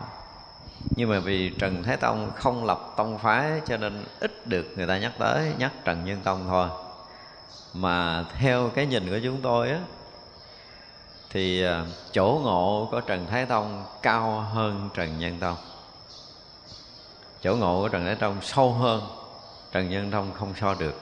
Nhưng 0.95 1.09
mà 1.09 1.19
vì 1.19 1.49
Trần 1.49 1.83
Thái 1.83 1.97
Tông 1.97 2.31
không 2.35 2.65
lập 2.65 2.93
tông 2.97 3.17
phái 3.17 3.61
cho 3.67 3.77
nên 3.77 4.03
ít 4.19 4.47
được 4.47 4.65
người 4.75 4.87
ta 4.87 4.97
nhắc 4.97 5.11
tới 5.17 5.51
nhắc 5.57 5.71
Trần 5.85 6.05
Nhân 6.05 6.19
Tông 6.23 6.45
thôi. 6.47 6.67
Mà 7.73 8.25
theo 8.39 8.69
cái 8.75 8.85
nhìn 8.85 9.09
của 9.09 9.19
chúng 9.23 9.41
tôi 9.41 9.69
á 9.69 9.79
thì 11.29 11.61
ờ, 11.61 11.85
chỗ 12.11 12.41
ngộ 12.43 12.87
của 12.91 13.01
Trần 13.01 13.27
Thái 13.27 13.45
Tông 13.45 13.83
cao 14.01 14.39
hơn 14.39 14.89
Trần 14.93 15.19
Nhân 15.19 15.37
Tông 15.39 15.55
chỗ 17.43 17.55
ngộ 17.55 17.81
của 17.81 17.89
trần 17.89 18.05
thái 18.05 18.15
tông 18.15 18.41
sâu 18.41 18.73
hơn, 18.73 19.01
trần 19.71 19.89
nhân 19.89 20.11
tông 20.11 20.33
không 20.33 20.53
so 20.61 20.73
được. 20.73 21.01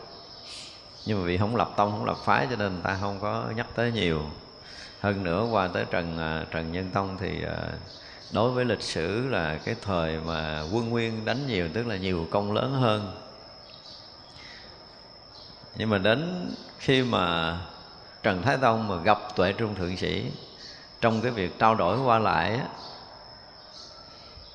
Nhưng 1.06 1.20
mà 1.20 1.26
vì 1.26 1.38
không 1.38 1.56
lập 1.56 1.72
tông, 1.78 1.92
không 1.92 2.06
lập 2.06 2.18
phái 2.24 2.48
cho 2.50 2.56
nên 2.56 2.74
người 2.74 2.82
ta 2.84 2.98
không 3.02 3.20
có 3.22 3.46
nhắc 3.56 3.68
tới 3.76 3.92
nhiều. 3.92 4.22
Hơn 5.00 5.24
nữa, 5.24 5.48
qua 5.52 5.68
tới 5.68 5.86
trần 5.92 6.18
à, 6.18 6.46
trần 6.52 6.72
nhân 6.72 6.90
tông 6.94 7.18
thì 7.20 7.44
à, 7.44 7.58
đối 8.32 8.52
với 8.52 8.66
lịch 8.66 8.82
sử 8.82 9.28
là 9.30 9.58
cái 9.58 9.76
thời 9.82 10.20
mà 10.20 10.64
quân 10.74 10.90
nguyên 10.90 11.26
đánh 11.26 11.48
nhiều, 11.48 11.70
tức 11.74 11.88
là 11.88 11.96
nhiều 11.96 12.28
công 12.32 12.52
lớn 12.52 12.74
hơn. 12.74 13.12
Nhưng 15.76 15.90
mà 15.90 15.98
đến 15.98 16.52
khi 16.80 17.04
mà 17.04 17.58
trần 18.24 18.42
thái 18.42 18.58
tông 18.58 18.88
mà 18.88 18.96
gặp 18.96 19.36
tuệ 19.36 19.54
trung 19.54 19.76
thượng 19.76 19.98
sĩ, 19.98 20.32
trong 21.02 21.22
cái 21.22 21.32
việc 21.32 21.60
trao 21.60 21.76
đổi 21.76 22.00
qua 22.00 22.20
lại 22.20 22.60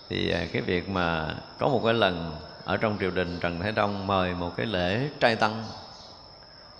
thì 0.08 0.30
à, 0.30 0.46
cái 0.52 0.62
việc 0.62 0.88
mà 0.88 1.34
có 1.58 1.68
một 1.68 1.80
cái 1.84 1.94
lần 1.94 2.36
ở 2.64 2.76
trong 2.76 2.96
triều 3.00 3.10
đình 3.10 3.38
Trần 3.40 3.60
Thái 3.60 3.72
Tông 3.72 4.06
mời 4.06 4.34
một 4.34 4.56
cái 4.56 4.66
lễ 4.66 5.08
trai 5.20 5.36
tăng 5.36 5.64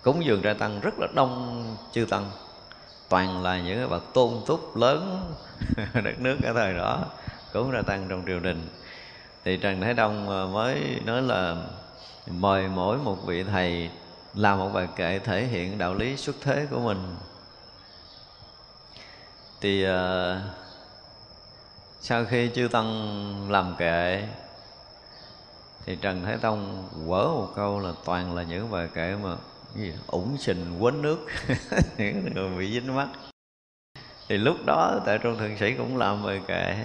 cúng 0.02 0.24
dường 0.24 0.42
trai 0.42 0.54
tăng 0.54 0.80
rất 0.80 0.94
là 0.98 1.06
đông 1.14 1.76
chư 1.92 2.04
tăng 2.04 2.30
toàn 3.08 3.42
là 3.42 3.58
những 3.58 3.78
cái 3.78 3.86
bậc 3.86 4.14
tôn 4.14 4.40
túc 4.46 4.76
lớn 4.76 5.32
đất 5.94 6.20
nước 6.20 6.38
ở 6.42 6.52
thời 6.52 6.74
đó 6.74 7.04
cúng 7.52 7.70
ra 7.70 7.82
tăng 7.82 8.06
trong 8.08 8.22
triều 8.26 8.40
đình. 8.40 8.68
Thì 9.44 9.56
Trần 9.56 9.80
Thái 9.80 9.94
Tông 9.94 10.30
à, 10.30 10.46
mới 10.52 11.00
nói 11.04 11.22
là 11.22 11.56
mời 12.26 12.68
mỗi 12.68 12.98
một 12.98 13.26
vị 13.26 13.44
thầy 13.44 13.90
làm 14.34 14.58
một 14.58 14.70
bài 14.74 14.88
kệ 14.96 15.18
thể 15.18 15.44
hiện 15.44 15.78
đạo 15.78 15.94
lý 15.94 16.16
xuất 16.16 16.36
thế 16.40 16.66
của 16.70 16.78
mình. 16.78 17.16
Thì 19.60 19.86
uh, 19.86 19.90
sau 22.06 22.24
khi 22.24 22.50
chư 22.54 22.68
tăng 22.68 23.50
làm 23.50 23.74
kệ, 23.78 24.28
thì 25.86 25.96
trần 25.96 26.24
thái 26.24 26.36
tông 26.36 26.88
quở 27.06 27.24
một 27.24 27.48
câu 27.56 27.80
là 27.80 27.92
toàn 28.04 28.34
là 28.34 28.42
những 28.42 28.70
bài 28.70 28.88
kệ 28.94 29.16
mà 29.22 29.36
gì, 29.74 29.92
ủng 30.06 30.36
sình 30.38 30.76
quấn 30.80 31.02
nước. 31.02 31.26
Những 31.98 32.34
người 32.34 32.58
bị 32.58 32.72
dính 32.72 32.94
mắt. 32.94 33.08
Thì 34.28 34.36
lúc 34.36 34.56
đó 34.66 35.00
tại 35.06 35.18
trung 35.18 35.38
thượng 35.38 35.58
sĩ 35.58 35.74
cũng 35.74 35.96
làm 35.96 36.26
bài 36.26 36.40
kệ. 36.46 36.76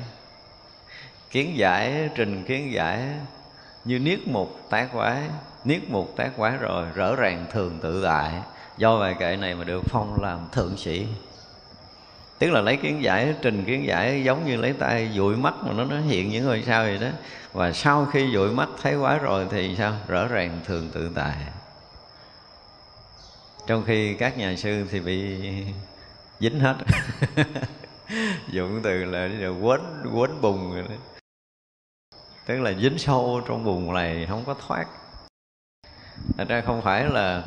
Kiến 1.32 1.58
giải, 1.58 2.10
trình 2.16 2.44
kiến 2.48 2.74
giải, 2.74 3.10
như 3.86 4.00
niết 4.00 4.20
mục 4.28 4.70
tác 4.70 4.90
quái 4.94 5.22
niết 5.64 5.90
mục 5.90 6.14
tác 6.16 6.32
quái 6.38 6.58
rồi, 6.58 6.86
rõ 6.96 7.16
ràng 7.16 7.46
thường 7.52 7.80
tự 7.82 8.04
tại. 8.04 8.34
Do 8.78 9.00
bài 9.00 9.16
kệ 9.20 9.36
này 9.36 9.56
mà 9.56 9.64
được 9.64 9.82
phong 9.86 10.22
làm 10.22 10.40
thượng 10.52 10.78
sĩ 10.78 11.08
tức 12.40 12.52
là 12.52 12.62
lấy 12.62 12.78
kiến 12.78 13.04
giải 13.04 13.36
trình 13.42 13.64
kiến 13.66 13.86
giải 13.86 14.24
giống 14.24 14.46
như 14.46 14.56
lấy 14.56 14.74
tay, 14.74 15.12
dụi 15.16 15.36
mắt 15.36 15.54
mà 15.64 15.74
nó 15.74 15.86
nó 15.86 16.00
hiện 16.00 16.30
những 16.30 16.46
ngôi 16.46 16.64
sao 16.66 16.84
vậy 16.84 16.98
đó. 16.98 17.08
Và 17.54 17.72
sau 17.72 18.06
khi 18.06 18.32
dụi 18.34 18.52
mắt 18.52 18.70
thấy 18.82 18.96
quá 18.96 19.18
rồi 19.18 19.48
thì 19.52 19.76
sao? 19.76 19.94
Rõ 20.08 20.28
ràng 20.28 20.60
thường 20.66 20.90
tự 20.94 21.12
tại. 21.16 21.36
Trong 23.68 23.84
khi 23.86 24.14
các 24.14 24.38
nhà 24.38 24.56
sư 24.56 24.86
thì 24.92 25.00
bị 25.00 25.38
dính 26.40 26.60
hết. 26.60 26.76
Dụng 28.52 28.80
từ 28.84 29.06
là 29.06 29.30
quấn 29.62 30.04
quấn 30.14 30.42
bùng 30.42 30.74
rồi 30.74 30.84
đó. 30.90 30.96
Tức 32.46 32.62
là 32.62 32.74
dính 32.74 32.98
sâu 32.98 33.42
trong 33.48 33.64
bùn 33.64 33.94
này, 33.94 34.26
không 34.30 34.44
có 34.46 34.56
thoát. 34.68 34.86
Thật 36.38 36.48
ra 36.48 36.62
không 36.62 36.82
phải 36.82 37.06
là, 37.10 37.44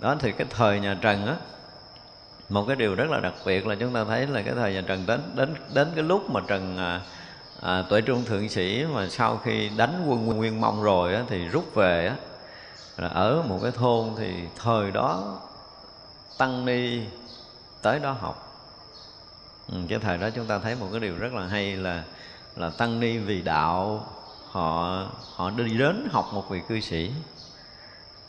đó 0.00 0.16
thì 0.20 0.32
cái 0.32 0.46
thời 0.50 0.80
nhà 0.80 0.98
trần 1.00 1.26
á 1.26 1.36
một 2.50 2.64
cái 2.66 2.76
điều 2.76 2.94
rất 2.94 3.10
là 3.10 3.20
đặc 3.20 3.34
biệt 3.44 3.66
là 3.66 3.74
chúng 3.74 3.92
ta 3.92 4.04
thấy 4.04 4.26
là 4.26 4.42
cái 4.42 4.54
thời 4.54 4.72
nhà 4.72 4.82
Trần 4.86 5.06
đến 5.06 5.20
đến 5.34 5.54
đến 5.74 5.88
cái 5.94 6.04
lúc 6.04 6.30
mà 6.30 6.40
Trần 6.46 6.78
à, 6.78 7.00
à, 7.60 7.84
tuổi 7.88 8.02
trung 8.02 8.24
thượng 8.24 8.48
sĩ 8.48 8.84
mà 8.94 9.08
sau 9.08 9.36
khi 9.36 9.68
đánh 9.68 10.04
quân 10.08 10.26
Nguyên 10.26 10.60
Mông 10.60 10.82
rồi 10.82 11.14
á, 11.14 11.22
thì 11.28 11.48
rút 11.48 11.74
về 11.74 12.06
á, 12.06 12.16
là 12.96 13.08
ở 13.08 13.42
một 13.48 13.58
cái 13.62 13.72
thôn 13.72 14.08
thì 14.18 14.34
thời 14.62 14.90
đó 14.90 15.40
tăng 16.38 16.64
ni 16.64 17.00
tới 17.82 17.98
đó 17.98 18.16
học. 18.20 18.46
Ừ, 19.68 19.74
cái 19.88 19.98
thời 19.98 20.18
đó 20.18 20.30
chúng 20.30 20.46
ta 20.46 20.58
thấy 20.58 20.74
một 20.74 20.86
cái 20.90 21.00
điều 21.00 21.16
rất 21.16 21.32
là 21.32 21.46
hay 21.46 21.76
là 21.76 22.02
là 22.56 22.70
tăng 22.70 23.00
ni 23.00 23.18
vì 23.18 23.42
đạo 23.42 24.06
họ 24.50 25.02
họ 25.34 25.50
đi 25.50 25.78
đến 25.78 26.08
học 26.12 26.30
một 26.32 26.50
vị 26.50 26.60
cư 26.68 26.80
sĩ 26.80 27.10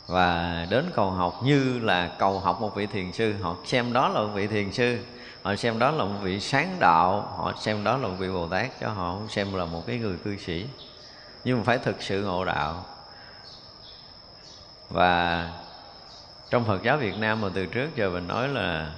và 0.08 0.68
đến 0.70 0.92
cầu 0.96 1.12
học 1.12 1.40
như 1.44 1.80
là 1.80 2.08
cầu 2.20 2.40
học 2.40 2.62
một 2.62 2.76
vị 2.76 2.86
thiền 2.86 3.12
sư. 3.12 3.34
Họ 3.42 3.56
xem 3.66 3.94
đó 3.94 4.10
là 4.10 4.20
một 4.20 4.30
vị 4.34 4.48
thiền 4.48 4.72
sư, 4.72 4.98
họ 5.42 5.56
xem 5.56 5.80
đó 5.80 5.92
là 5.92 6.04
một 6.04 6.20
vị 6.22 6.40
sáng 6.40 6.76
đạo, 6.80 7.34
họ 7.38 7.54
xem 7.60 7.84
đó 7.84 7.98
là 7.98 8.08
một 8.08 8.16
vị 8.20 8.30
bồ 8.30 8.48
tát 8.48 8.80
cho 8.82 8.90
họ 8.90 9.14
không 9.14 9.30
xem 9.30 9.54
là 9.54 9.66
một 9.66 9.84
cái 9.88 9.98
người 9.98 10.18
cư 10.24 10.38
sĩ. 10.38 10.66
Nhưng 11.44 11.58
mà 11.58 11.64
phải 11.64 11.78
thực 11.78 12.02
sự 12.02 12.24
ngộ 12.24 12.46
đạo. 12.46 12.86
Và 14.90 15.50
trong 16.50 16.66
Phật 16.66 16.84
giáo 16.84 16.98
Việt 16.98 17.18
Nam 17.18 17.42
mà 17.42 17.48
từ 17.54 17.66
trước 17.66 17.96
giờ 17.96 18.10
mình 18.10 18.28
nói 18.28 18.48
là 18.48 18.92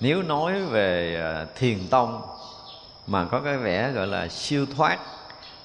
nếu 0.00 0.22
nói 0.22 0.62
về 0.62 1.20
à, 1.22 1.46
thiền 1.54 1.88
tông 1.90 2.22
mà 3.06 3.24
có 3.24 3.40
cái 3.40 3.56
vẻ 3.56 3.90
gọi 3.90 4.06
là 4.06 4.28
siêu 4.28 4.66
thoát, 4.76 4.98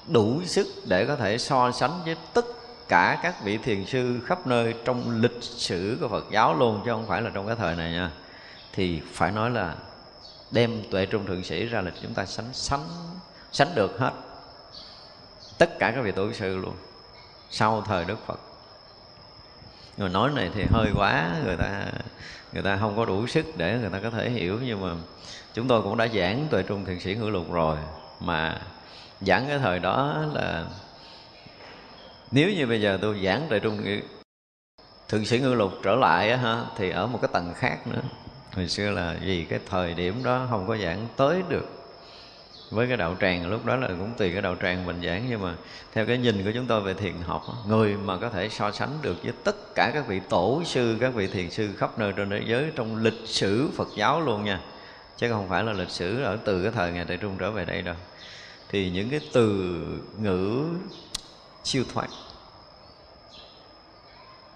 đủ 0.06 0.42
sức 0.46 0.66
để 0.84 1.06
có 1.06 1.16
thể 1.16 1.38
so 1.38 1.70
sánh 1.72 2.00
với 2.04 2.16
tất 2.34 2.44
cả 2.92 3.18
các 3.22 3.44
vị 3.44 3.58
thiền 3.58 3.86
sư 3.86 4.20
khắp 4.26 4.46
nơi 4.46 4.74
trong 4.84 5.20
lịch 5.20 5.42
sử 5.42 5.98
của 6.00 6.08
Phật 6.08 6.24
giáo 6.30 6.54
luôn, 6.54 6.82
chứ 6.84 6.90
không 6.90 7.06
phải 7.06 7.22
là 7.22 7.30
trong 7.34 7.46
cái 7.46 7.56
thời 7.56 7.76
này 7.76 7.92
nha. 7.92 8.10
Thì 8.72 9.00
phải 9.12 9.32
nói 9.32 9.50
là 9.50 9.74
đem 10.50 10.82
tuệ 10.90 11.06
trung 11.06 11.26
thượng 11.26 11.44
sĩ 11.44 11.66
ra 11.66 11.80
là 11.80 11.90
chúng 12.02 12.14
ta 12.14 12.26
sánh 12.26 12.48
sánh 12.52 12.80
sánh 13.52 13.74
được 13.74 13.98
hết. 13.98 14.12
Tất 15.58 15.78
cả 15.78 15.92
các 15.94 16.00
vị 16.04 16.12
tổ 16.12 16.32
sư 16.32 16.56
luôn, 16.56 16.74
sau 17.50 17.82
thời 17.82 18.04
Đức 18.04 18.26
Phật. 18.26 18.40
Người 19.96 20.08
nói 20.08 20.30
này 20.34 20.50
thì 20.54 20.64
hơi 20.70 20.90
quá, 20.96 21.30
người 21.44 21.56
ta 21.56 21.84
người 22.52 22.62
ta 22.62 22.76
không 22.76 22.96
có 22.96 23.04
đủ 23.04 23.26
sức 23.26 23.46
để 23.56 23.78
người 23.78 23.90
ta 23.90 23.98
có 24.02 24.10
thể 24.10 24.30
hiểu, 24.30 24.58
nhưng 24.64 24.80
mà 24.80 24.94
chúng 25.54 25.68
tôi 25.68 25.82
cũng 25.82 25.96
đã 25.96 26.08
giảng 26.14 26.46
tuệ 26.50 26.62
trung 26.62 26.84
thiền 26.84 27.00
sĩ 27.00 27.14
ngữ 27.14 27.28
lục 27.28 27.52
rồi. 27.52 27.76
Mà 28.20 28.60
giảng 29.20 29.48
cái 29.48 29.58
thời 29.58 29.78
đó 29.78 30.24
là 30.32 30.64
nếu 32.32 32.50
như 32.50 32.66
bây 32.66 32.80
giờ 32.80 32.98
tôi 33.02 33.20
giảng 33.24 33.46
đại 33.50 33.60
trung 33.60 34.00
thượng 35.08 35.24
sĩ 35.24 35.38
ngữ 35.38 35.54
lục 35.54 35.72
trở 35.82 35.94
lại 35.94 36.30
á, 36.30 36.36
ha 36.36 36.64
thì 36.76 36.90
ở 36.90 37.06
một 37.06 37.18
cái 37.22 37.30
tầng 37.32 37.52
khác 37.56 37.86
nữa. 37.86 38.02
Hồi 38.52 38.68
xưa 38.68 38.90
là 38.90 39.16
vì 39.22 39.44
cái 39.44 39.60
thời 39.70 39.94
điểm 39.94 40.24
đó 40.24 40.46
không 40.50 40.66
có 40.66 40.76
giảng 40.76 41.06
tới 41.16 41.42
được 41.48 41.82
với 42.70 42.86
cái 42.86 42.96
đạo 42.96 43.16
tràng 43.20 43.50
lúc 43.50 43.66
đó 43.66 43.76
là 43.76 43.88
cũng 43.88 44.12
tùy 44.18 44.32
cái 44.32 44.42
đạo 44.42 44.56
tràng 44.62 44.86
mình 44.86 45.02
giảng 45.02 45.26
nhưng 45.30 45.42
mà 45.42 45.54
theo 45.92 46.06
cái 46.06 46.18
nhìn 46.18 46.44
của 46.44 46.50
chúng 46.54 46.66
tôi 46.66 46.80
về 46.80 46.94
thiền 46.94 47.14
học 47.26 47.42
người 47.66 47.96
mà 47.96 48.16
có 48.16 48.28
thể 48.30 48.48
so 48.48 48.70
sánh 48.70 48.98
được 49.02 49.16
với 49.22 49.32
tất 49.44 49.74
cả 49.74 49.90
các 49.94 50.06
vị 50.08 50.20
tổ 50.28 50.62
sư 50.64 50.96
các 51.00 51.14
vị 51.14 51.26
thiền 51.26 51.50
sư 51.50 51.70
khắp 51.76 51.98
nơi 51.98 52.12
trên 52.16 52.30
thế 52.30 52.42
giới 52.46 52.70
trong 52.76 52.96
lịch 52.96 53.20
sử 53.26 53.70
Phật 53.76 53.88
giáo 53.96 54.20
luôn 54.20 54.44
nha. 54.44 54.60
Chứ 55.16 55.30
không 55.30 55.48
phải 55.48 55.64
là 55.64 55.72
lịch 55.72 55.90
sử 55.90 56.22
ở 56.22 56.38
từ 56.44 56.62
cái 56.62 56.72
thời 56.72 56.92
ngày 56.92 57.04
Đại 57.04 57.16
Trung 57.16 57.36
trở 57.38 57.50
về 57.50 57.64
đây 57.64 57.82
đâu. 57.82 57.94
Thì 58.68 58.90
những 58.90 59.10
cái 59.10 59.20
từ 59.32 59.76
ngữ 60.18 60.64
siêu 61.64 61.84
thoát 61.94 62.08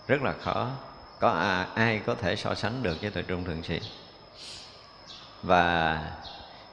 rất 0.07 0.23
là 0.23 0.35
khó. 0.42 0.71
Có 1.19 1.31
à, 1.31 1.66
ai 1.75 2.01
có 2.07 2.14
thể 2.14 2.37
so 2.37 2.55
sánh 2.55 2.83
được 2.83 3.01
với 3.01 3.11
tuệ 3.11 3.23
trung 3.23 3.45
thượng 3.45 3.62
sĩ? 3.62 3.81
Và 5.42 6.01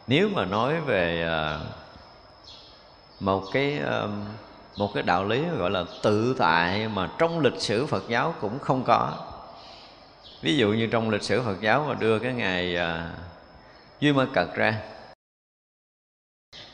nếu 0.08 0.30
mà 0.30 0.46
nói 0.46 0.82
về 0.82 1.24
ờ, 1.24 1.62
một 3.20 3.50
cái 3.52 3.80
ờ, 3.80 4.10
một 4.78 4.94
cái 4.94 5.04
đạo 5.04 5.26
lý 5.26 5.44
gọi 5.58 5.72
là 5.72 5.84
tự 6.02 6.36
tại 6.40 6.88
mà 6.88 7.10
trong 7.18 7.40
lịch 7.40 7.62
sử 7.62 7.86
Phật 7.86 8.04
giáo 8.10 8.36
cũng 8.42 8.60
không 8.60 8.84
có. 8.84 9.12
Ví 10.42 10.58
dụ 10.58 10.68
như 10.74 10.88
trong 10.88 11.10
lịch 11.10 11.24
sử 11.24 11.42
Phật 11.42 11.62
giáo 11.62 11.86
mà 11.88 11.94
đưa 11.94 12.20
cái 12.20 12.34
ngày 12.34 12.76
ờ, 12.76 13.10
duy 14.00 14.14
ma 14.14 14.26
cật 14.34 14.56
ra 14.56 14.80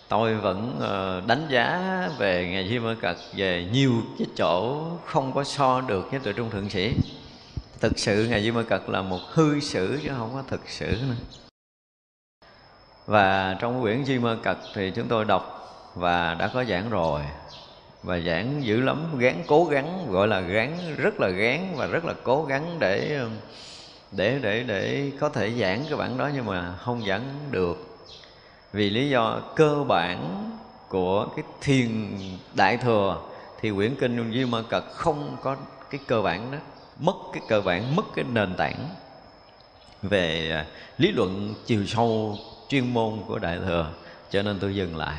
tôi 0.10 0.36
vẫn 0.36 0.78
ờ, 0.80 1.22
đánh 1.28 1.48
giá 1.50 1.80
về 2.18 2.50
ngày 2.52 2.70
Di 2.70 2.80
Mơ 2.80 2.96
cật 3.02 3.18
về 3.36 3.68
nhiều 3.72 3.92
cái 4.20 4.28
chỗ 4.36 4.86
không 5.06 5.34
có 5.34 5.44
so 5.44 5.82
được 5.82 6.12
với 6.12 6.20
Tự 6.20 6.34
trung 6.34 6.50
thượng 6.50 6.70
sĩ. 6.70 6.94
Thực 7.80 8.00
sự 8.00 8.28
ngày 8.30 8.44
Di 8.44 8.52
Mơ 8.52 8.64
cật 8.64 8.90
là 8.90 9.02
một 9.02 9.20
hư 9.32 9.60
sử 9.60 10.00
chứ 10.04 10.10
không 10.18 10.32
có 10.34 10.44
thực 10.48 10.62
sự 10.70 10.86
nữa. 10.86 11.16
Và 13.06 13.58
trong 13.60 13.82
quyển 13.82 14.06
Di 14.06 14.20
Mơ 14.20 14.38
Cật 14.44 14.58
thì 14.74 14.92
chúng 14.96 15.08
tôi 15.08 15.26
đọc 15.26 15.56
và 15.96 16.36
đã 16.40 16.48
có 16.48 16.64
giảng 16.64 16.90
rồi. 16.90 17.22
Và 18.04 18.20
giảng 18.20 18.64
dữ 18.64 18.82
lắm, 18.82 19.20
gán, 19.20 19.36
cố 19.48 19.66
gắng, 19.66 20.08
gọi 20.10 20.28
là 20.28 20.40
gán, 20.40 20.78
rất 20.98 21.20
là 21.20 21.28
gán 21.28 21.74
và 21.76 21.86
rất 21.86 22.06
là 22.06 22.14
cố 22.24 22.46
gắng 22.46 22.78
để 22.80 23.18
ờ, 23.20 23.30
để 24.12 24.40
để 24.42 24.64
để 24.64 25.12
có 25.20 25.30
thể 25.30 25.52
giảng 25.60 25.84
cái 25.90 25.98
bản 25.98 26.18
đó 26.18 26.30
nhưng 26.36 26.46
mà 26.46 26.76
không 26.78 27.06
giảng 27.08 27.24
được 27.52 27.89
vì 28.74 28.90
lý 28.90 29.10
do 29.10 29.42
cơ 29.56 29.84
bản 29.88 30.50
của 30.90 31.28
cái 31.36 31.46
thiền 31.62 32.18
đại 32.54 32.78
thừa 32.78 33.22
thì 33.62 33.72
quyển 33.72 33.96
kinh 33.96 34.32
Di 34.34 34.46
ma 34.46 34.62
Cật 34.70 34.84
không 34.94 35.38
có 35.42 35.56
cái 35.90 36.00
cơ 36.08 36.22
bản 36.22 36.52
đó 36.52 36.58
mất 37.00 37.16
cái 37.34 37.44
cơ 37.48 37.62
bản 37.62 37.96
mất 37.96 38.06
cái 38.16 38.26
nền 38.34 38.56
tảng 38.56 38.90
về 40.02 40.52
à, 40.52 40.66
lý 40.98 41.12
luận 41.12 41.54
chiều 41.66 41.86
sâu 41.86 42.38
chuyên 42.68 42.94
môn 42.94 43.20
của 43.28 43.40
đại 43.40 43.58
thừa. 43.58 43.92
Cho 44.30 44.42
nên 44.42 44.60
tôi 44.60 44.76
dừng 44.76 44.98
lại. 44.98 45.18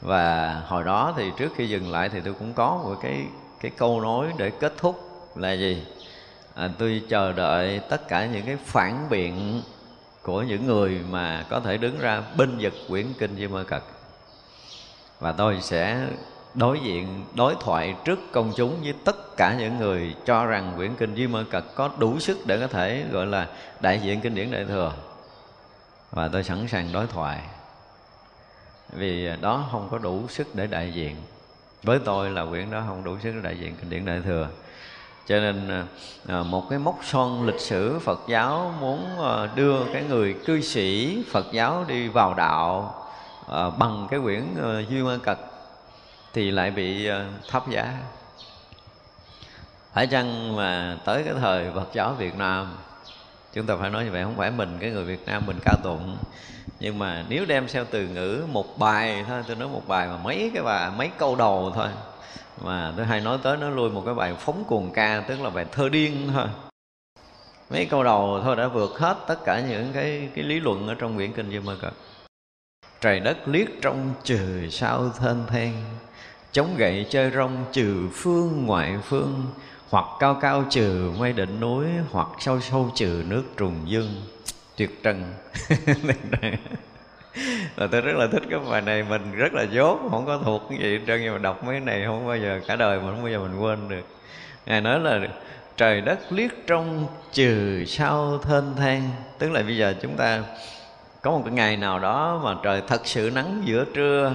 Và 0.00 0.54
hồi 0.66 0.84
đó 0.84 1.14
thì 1.16 1.30
trước 1.38 1.52
khi 1.56 1.68
dừng 1.68 1.92
lại 1.92 2.08
thì 2.08 2.20
tôi 2.24 2.34
cũng 2.34 2.52
có 2.52 2.80
một 2.84 2.98
cái 3.02 3.24
cái 3.60 3.70
câu 3.76 4.00
nói 4.00 4.32
để 4.36 4.50
kết 4.50 4.74
thúc 4.76 5.10
là 5.36 5.52
gì? 5.52 5.82
À, 6.54 6.70
tôi 6.78 7.02
chờ 7.08 7.32
đợi 7.32 7.80
tất 7.88 8.08
cả 8.08 8.26
những 8.26 8.46
cái 8.46 8.56
phản 8.56 9.06
biện 9.10 9.62
của 10.28 10.42
những 10.42 10.66
người 10.66 11.00
mà 11.10 11.46
có 11.50 11.60
thể 11.60 11.76
đứng 11.76 11.98
ra 11.98 12.22
binh 12.36 12.58
vực 12.60 12.72
quyển 12.88 13.06
kinh 13.18 13.36
Di 13.36 13.46
Mơ 13.46 13.64
Cật. 13.64 13.82
Và 15.20 15.32
tôi 15.32 15.58
sẽ 15.60 16.06
đối 16.54 16.80
diện, 16.80 17.24
đối 17.34 17.54
thoại 17.60 17.94
trước 18.04 18.18
công 18.32 18.52
chúng 18.56 18.80
với 18.82 18.94
tất 19.04 19.36
cả 19.36 19.54
những 19.58 19.78
người 19.78 20.14
cho 20.24 20.46
rằng 20.46 20.72
quyển 20.76 20.94
kinh 20.94 21.16
Di 21.16 21.26
Mơ 21.26 21.44
Cật 21.50 21.64
có 21.74 21.90
đủ 21.98 22.18
sức 22.18 22.46
để 22.46 22.60
có 22.60 22.66
thể 22.66 23.04
gọi 23.12 23.26
là 23.26 23.48
đại 23.80 24.00
diện 24.02 24.20
kinh 24.20 24.34
điển 24.34 24.50
đại 24.50 24.64
thừa. 24.64 24.92
Và 26.10 26.28
tôi 26.28 26.44
sẵn 26.44 26.68
sàng 26.68 26.92
đối 26.92 27.06
thoại. 27.06 27.40
Vì 28.92 29.28
đó 29.40 29.68
không 29.72 29.88
có 29.90 29.98
đủ 29.98 30.22
sức 30.28 30.54
để 30.54 30.66
đại 30.66 30.92
diện. 30.92 31.16
Với 31.82 31.98
tôi 32.04 32.30
là 32.30 32.46
quyển 32.46 32.70
đó 32.70 32.84
không 32.86 33.04
đủ 33.04 33.16
sức 33.22 33.32
để 33.34 33.40
đại 33.42 33.58
diện 33.58 33.76
kinh 33.80 33.90
điển 33.90 34.04
đại 34.04 34.20
thừa 34.24 34.48
cho 35.28 35.40
nên 35.40 35.68
à, 35.68 35.84
à, 36.28 36.42
một 36.42 36.70
cái 36.70 36.78
mốc 36.78 36.98
son 37.02 37.46
lịch 37.46 37.60
sử 37.60 37.98
Phật 37.98 38.20
giáo 38.28 38.74
muốn 38.80 39.20
à, 39.24 39.48
đưa 39.54 39.84
cái 39.92 40.02
người 40.08 40.34
cư 40.46 40.60
sĩ 40.60 41.18
Phật 41.30 41.46
giáo 41.52 41.84
đi 41.88 42.08
vào 42.08 42.34
đạo 42.34 42.94
bằng 43.78 44.06
cái 44.10 44.20
quyển 44.20 44.42
Duy 44.90 45.02
Ma 45.02 45.16
Cật 45.22 45.38
thì 46.32 46.50
lại 46.50 46.70
bị 46.70 47.08
thấp 47.50 47.70
giá. 47.70 47.94
Phải 49.92 50.06
chăng 50.06 50.56
mà 50.56 50.98
tới 51.04 51.22
cái 51.24 51.34
thời 51.40 51.70
Phật 51.74 51.88
giáo 51.92 52.14
Việt 52.18 52.34
Nam, 52.34 52.76
chúng 53.52 53.66
ta 53.66 53.76
phải 53.80 53.90
nói 53.90 54.04
như 54.04 54.10
vậy, 54.10 54.24
không 54.24 54.36
phải 54.36 54.50
mình, 54.50 54.76
cái 54.80 54.90
người 54.90 55.04
Việt 55.04 55.26
Nam 55.26 55.42
mình 55.46 55.58
ca 55.64 55.72
tụng. 55.82 56.16
Nhưng 56.80 56.98
mà 56.98 57.24
nếu 57.28 57.44
đem 57.44 57.66
theo 57.68 57.84
từ 57.90 58.06
ngữ 58.06 58.44
một 58.52 58.78
bài 58.78 59.24
thôi, 59.28 59.42
tôi 59.46 59.56
nói 59.56 59.68
một 59.68 59.82
bài 59.88 60.08
mà 60.08 60.16
mấy 60.16 60.50
cái 60.54 60.62
bài, 60.62 60.90
mấy 60.96 61.10
câu 61.18 61.36
đầu 61.36 61.72
thôi 61.74 61.88
mà 62.64 62.92
tôi 62.96 63.06
hay 63.06 63.20
nói 63.20 63.38
tới 63.42 63.56
nó 63.56 63.70
lui 63.70 63.90
một 63.90 64.02
cái 64.04 64.14
bài 64.14 64.34
phóng 64.38 64.64
cuồng 64.64 64.90
ca, 64.90 65.24
tức 65.28 65.40
là 65.40 65.50
bài 65.50 65.66
thơ 65.72 65.88
điên 65.88 66.30
thôi. 66.32 66.46
Mấy 67.70 67.86
câu 67.86 68.04
đầu 68.04 68.40
thôi 68.44 68.56
đã 68.56 68.68
vượt 68.68 68.98
hết 68.98 69.16
tất 69.26 69.44
cả 69.44 69.60
những 69.60 69.90
cái 69.92 70.28
cái 70.34 70.44
lý 70.44 70.60
luận 70.60 70.88
ở 70.88 70.94
trong 70.94 71.16
quyển 71.16 71.32
kinh 71.32 71.50
Di 71.50 71.58
Mơ 71.58 71.76
Cật 71.80 71.92
trời 73.00 73.20
đất 73.20 73.48
liếc 73.48 73.68
trong 73.82 74.14
trời 74.24 74.70
sao 74.70 75.10
thênh 75.18 75.46
thang, 75.46 75.84
chống 76.52 76.76
gậy 76.76 77.06
chơi 77.10 77.30
rong 77.30 77.64
trừ 77.72 78.08
phương 78.14 78.66
ngoại 78.66 78.98
phương, 79.04 79.46
hoặc 79.88 80.06
cao 80.20 80.38
cao 80.40 80.64
trừ 80.70 81.12
mây 81.18 81.32
đỉnh 81.32 81.60
núi, 81.60 81.86
hoặc 82.10 82.28
sâu 82.38 82.60
sâu 82.60 82.90
trừ 82.94 83.24
nước 83.26 83.44
trùng 83.56 83.74
dương. 83.86 84.22
Tuyệt 84.76 85.02
trần. 85.02 85.34
và 87.76 87.86
tôi 87.86 88.00
rất 88.00 88.16
là 88.16 88.26
thích 88.26 88.42
cái 88.50 88.58
bài 88.70 88.80
này, 88.80 89.02
mình 89.02 89.32
rất 89.32 89.54
là 89.54 89.62
dốt 89.62 89.98
không 90.10 90.26
có 90.26 90.38
thuộc 90.44 90.62
cái 90.70 90.78
gì 90.78 91.00
trơn, 91.06 91.22
nhưng 91.22 91.32
mà 91.32 91.38
đọc 91.38 91.64
mấy 91.64 91.80
này 91.80 92.02
không 92.06 92.26
bao 92.26 92.36
giờ, 92.36 92.60
cả 92.66 92.76
đời 92.76 93.00
mình 93.00 93.10
không 93.10 93.22
bao 93.22 93.32
giờ 93.32 93.38
mình 93.38 93.60
quên 93.60 93.88
được. 93.88 94.06
Ngài 94.66 94.80
nói 94.80 95.00
là, 95.00 95.20
trời 95.76 96.00
đất 96.00 96.18
liếc 96.30 96.50
trong 96.66 97.06
trừ 97.32 97.84
sao 97.84 98.38
thênh 98.38 98.76
thang. 98.76 99.10
Tức 99.38 99.50
là 99.50 99.62
bây 99.62 99.76
giờ 99.76 99.94
chúng 100.02 100.16
ta, 100.16 100.42
có 101.22 101.30
một 101.30 101.42
cái 101.44 101.54
ngày 101.54 101.76
nào 101.76 101.98
đó 101.98 102.40
mà 102.44 102.54
trời 102.62 102.82
thật 102.86 103.00
sự 103.04 103.30
nắng 103.34 103.62
giữa 103.64 103.84
trưa, 103.94 104.32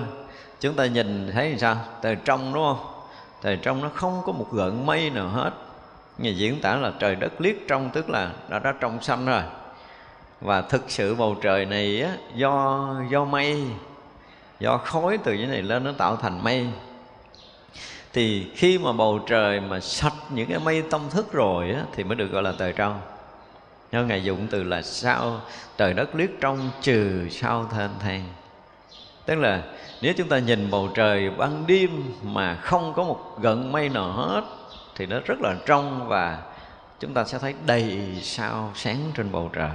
chúng 0.60 0.74
ta 0.74 0.86
nhìn 0.86 1.32
thấy 1.34 1.50
làm 1.50 1.60
sao? 1.60 1.78
Trời 2.02 2.18
trong 2.26 2.54
đúng 2.54 2.64
không? 2.64 2.86
Trời 3.44 3.58
trong 3.62 3.82
nó 3.82 3.90
không 3.90 4.22
có 4.26 4.32
một 4.32 4.48
gợn 4.52 4.86
mây 4.86 5.10
nào 5.10 5.28
hết. 5.28 5.52
Nhà 6.18 6.30
diễn 6.30 6.62
tả 6.62 6.76
là 6.76 6.92
trời 7.00 7.16
đất 7.16 7.42
liếc 7.42 7.56
trong, 7.68 7.90
tức 7.94 8.10
là 8.10 8.30
đã 8.50 8.60
đã 8.60 8.74
trong 8.80 9.02
xanh 9.02 9.26
rồi 9.26 9.42
và 10.44 10.62
thực 10.62 10.92
sự 10.92 11.16
bầu 11.16 11.36
trời 11.42 11.66
này 11.66 12.02
á, 12.02 12.18
do 12.36 12.96
do 13.10 13.26
mây 13.26 13.64
do 14.60 14.78
khói 14.78 15.18
từ 15.24 15.34
dưới 15.34 15.48
này 15.48 15.62
lên 15.62 15.84
nó 15.84 15.92
tạo 15.98 16.16
thành 16.16 16.44
mây. 16.44 16.68
Thì 18.14 18.48
khi 18.56 18.78
mà 18.78 18.92
bầu 18.92 19.20
trời 19.28 19.60
mà 19.60 19.80
sạch 19.80 20.14
những 20.30 20.50
cái 20.50 20.60
mây 20.60 20.82
tâm 20.82 21.02
thức 21.10 21.34
rồi 21.34 21.72
á, 21.72 21.84
thì 21.96 22.04
mới 22.04 22.16
được 22.16 22.28
gọi 22.32 22.44
là 22.44 22.54
trời 22.60 22.74
trong. 22.74 23.02
Nên 23.92 24.08
ngài 24.08 24.24
dụng 24.24 24.48
từ 24.52 24.64
là 24.64 24.82
sao 24.82 25.42
trời 25.78 25.94
đất 25.94 26.16
liếc 26.16 26.30
trong 26.42 26.70
trừ 26.82 27.30
sao 27.32 27.66
thênh 27.72 27.92
thang. 28.00 28.24
Tức 29.26 29.36
là 29.36 29.64
nếu 30.02 30.14
chúng 30.18 30.28
ta 30.28 30.40
nhìn 30.40 30.72
bầu 30.72 30.90
trời 30.96 31.30
ban 31.30 31.68
đêm 31.68 32.14
mà 32.24 32.56
không 32.56 32.94
có 32.96 33.04
một 33.04 33.38
gợn 33.42 33.72
mây 33.72 33.90
nào 33.90 34.12
hết 34.12 34.44
thì 34.96 35.06
nó 35.06 35.20
rất 35.26 35.42
là 35.42 35.56
trong 35.66 36.08
và 36.08 36.38
chúng 37.00 37.14
ta 37.14 37.24
sẽ 37.24 37.38
thấy 37.40 37.54
đầy 37.66 38.18
sao 38.22 38.72
sáng 38.76 39.12
trên 39.16 39.32
bầu 39.32 39.50
trời 39.54 39.72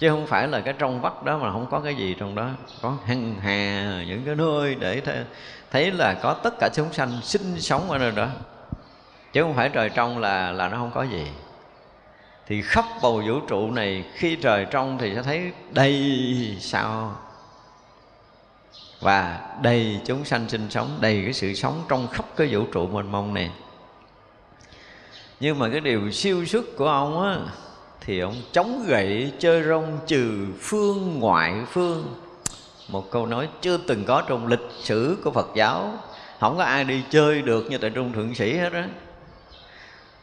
chứ 0.00 0.08
không 0.10 0.26
phải 0.26 0.48
là 0.48 0.60
cái 0.60 0.74
trong 0.78 1.00
vắt 1.00 1.24
đó 1.24 1.38
mà 1.38 1.52
không 1.52 1.66
có 1.70 1.80
cái 1.80 1.94
gì 1.94 2.16
trong 2.18 2.34
đó. 2.34 2.48
Có 2.82 2.96
hằng 3.04 3.34
hà, 3.40 4.02
những 4.06 4.22
cái 4.26 4.34
nơi 4.34 4.74
để 4.74 5.02
thấy 5.70 5.90
là 5.92 6.14
có 6.14 6.34
tất 6.34 6.54
cả 6.60 6.68
chúng 6.74 6.92
sanh 6.92 7.20
sinh 7.22 7.60
sống 7.60 7.90
ở 7.90 7.98
nơi 7.98 8.10
đó. 8.10 8.28
Chứ 9.32 9.42
không 9.42 9.54
phải 9.54 9.68
trời 9.68 9.88
trong 9.88 10.18
là 10.18 10.52
là 10.52 10.68
nó 10.68 10.76
không 10.76 10.90
có 10.94 11.02
gì. 11.02 11.26
Thì 12.46 12.62
khắp 12.62 12.84
bầu 13.02 13.22
vũ 13.26 13.40
trụ 13.48 13.70
này, 13.70 14.04
khi 14.14 14.36
trời 14.36 14.66
trong 14.70 14.98
thì 14.98 15.14
sẽ 15.14 15.22
thấy 15.22 15.52
đầy 15.70 16.56
sao? 16.60 17.16
Và 19.00 19.40
đầy 19.62 20.00
chúng 20.04 20.24
sanh 20.24 20.48
sinh 20.48 20.70
sống 20.70 20.98
đầy 21.00 21.22
cái 21.24 21.32
sự 21.32 21.54
sống 21.54 21.82
trong 21.88 22.08
khắp 22.08 22.24
cái 22.36 22.48
vũ 22.50 22.64
trụ 22.72 22.86
mênh 22.86 23.12
mông 23.12 23.34
này. 23.34 23.50
Nhưng 25.40 25.58
mà 25.58 25.68
cái 25.68 25.80
điều 25.80 26.10
siêu 26.10 26.46
xuất 26.46 26.64
của 26.76 26.88
ông 26.88 27.22
á 27.22 27.36
thì 28.00 28.20
ông 28.20 28.34
chống 28.52 28.84
gậy 28.86 29.32
chơi 29.38 29.62
rong 29.62 29.98
trừ 30.06 30.46
phương 30.60 31.18
ngoại 31.18 31.54
phương. 31.72 32.14
Một 32.88 33.10
câu 33.10 33.26
nói 33.26 33.48
chưa 33.60 33.76
từng 33.76 34.04
có 34.04 34.22
trong 34.28 34.46
lịch 34.46 34.68
sử 34.82 35.16
của 35.24 35.30
Phật 35.30 35.48
giáo. 35.54 35.92
Không 36.40 36.56
có 36.56 36.64
ai 36.64 36.84
đi 36.84 37.02
chơi 37.10 37.42
được 37.42 37.70
như 37.70 37.78
tại 37.78 37.90
trung 37.90 38.12
thượng 38.12 38.34
sĩ 38.34 38.56
hết 38.56 38.72
á. 38.72 38.88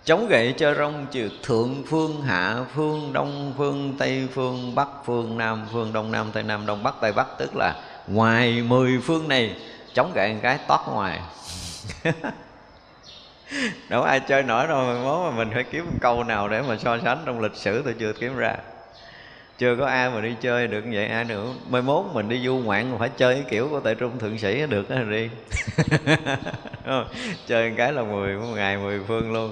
Chống 0.05 0.27
gậy 0.27 0.53
chơi 0.57 0.75
rong 0.75 1.05
trừ 1.11 1.29
thượng 1.43 1.83
phương, 1.87 2.21
hạ 2.21 2.65
phương, 2.75 3.13
đông 3.13 3.53
phương, 3.57 3.93
tây 3.97 4.27
phương, 4.33 4.75
bắc 4.75 4.87
phương, 5.05 5.37
nam 5.37 5.65
phương, 5.71 5.93
đông 5.93 6.11
nam, 6.11 6.27
tây 6.33 6.43
nam, 6.43 6.65
đông 6.65 6.83
bắc, 6.83 6.95
tây 7.01 7.11
bắc. 7.11 7.27
Tức 7.37 7.55
là 7.55 7.81
ngoài 8.07 8.63
mười 8.67 8.99
phương 9.03 9.27
này, 9.27 9.55
chống 9.93 10.11
gậy 10.15 10.33
một 10.33 10.39
cái 10.43 10.59
toát 10.67 10.81
ngoài. 10.87 11.19
đâu 13.89 14.03
ai 14.03 14.19
chơi 14.19 14.43
nổi 14.43 14.67
đâu 14.67 14.85
mà 14.85 15.03
mốt 15.03 15.31
mà 15.31 15.37
mình 15.37 15.49
phải 15.53 15.63
kiếm 15.63 15.85
câu 16.01 16.23
nào 16.23 16.49
để 16.49 16.61
mà 16.61 16.77
so 16.77 16.97
sánh 16.99 17.17
trong 17.25 17.41
lịch 17.41 17.55
sử 17.55 17.81
tôi 17.81 17.95
chưa 17.99 18.13
kiếm 18.13 18.35
ra. 18.35 18.55
Chưa 19.57 19.75
có 19.75 19.85
ai 19.85 20.09
mà 20.09 20.21
đi 20.21 20.35
chơi 20.41 20.67
được 20.67 20.85
như 20.85 20.97
vậy 20.97 21.07
ai 21.07 21.25
nữa. 21.25 21.45
Mai 21.69 21.81
mốt 21.81 22.05
mình 22.13 22.29
đi 22.29 22.45
du 22.45 22.57
ngoạn 22.57 22.95
phải 22.99 23.09
chơi 23.17 23.33
cái 23.33 23.43
kiểu 23.49 23.67
của 23.69 23.79
tại 23.79 23.95
trung 23.95 24.19
thượng 24.19 24.37
sĩ 24.37 24.65
được 24.69 24.89
đó 24.89 24.95
đi. 24.95 25.29
Chơi 27.47 27.73
cái 27.77 27.93
là 27.93 28.03
mười 28.03 28.35
một 28.35 28.47
ngày 28.55 28.77
mười 28.77 28.99
phương 29.07 29.33
luôn. 29.33 29.51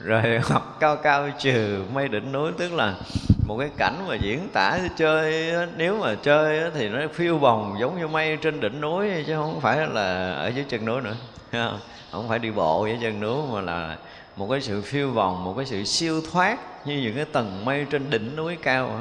Rồi 0.00 0.22
học 0.42 0.76
cao 0.80 0.96
cao 0.96 1.28
trừ 1.38 1.84
mây 1.92 2.08
đỉnh 2.08 2.32
núi 2.32 2.52
tức 2.58 2.72
là 2.72 2.94
một 3.46 3.58
cái 3.58 3.70
cảnh 3.76 4.04
mà 4.08 4.14
diễn 4.14 4.48
tả 4.52 4.78
chơi 4.96 5.52
nếu 5.76 5.98
mà 6.00 6.14
chơi 6.22 6.70
thì 6.74 6.88
nó 6.88 6.98
phiêu 7.14 7.38
bồng 7.38 7.76
giống 7.80 7.98
như 7.98 8.08
mây 8.08 8.38
trên 8.42 8.60
đỉnh 8.60 8.80
núi 8.80 9.08
chứ 9.26 9.34
không 9.36 9.60
phải 9.60 9.86
là 9.86 10.32
ở 10.32 10.48
dưới 10.48 10.64
chân 10.68 10.84
núi 10.84 11.00
nữa 11.00 11.16
không 12.12 12.28
phải 12.28 12.38
đi 12.38 12.50
bộ 12.50 12.82
với 12.82 12.98
chân 13.02 13.20
núi 13.20 13.42
mà 13.52 13.60
là 13.60 13.98
một 14.36 14.48
cái 14.50 14.60
sự 14.60 14.82
phiêu 14.82 15.10
vòng, 15.10 15.44
một 15.44 15.54
cái 15.56 15.66
sự 15.66 15.84
siêu 15.84 16.22
thoát 16.32 16.86
như 16.86 17.00
những 17.02 17.16
cái 17.16 17.24
tầng 17.24 17.64
mây 17.64 17.86
trên 17.90 18.10
đỉnh 18.10 18.36
núi 18.36 18.56
cao 18.62 19.00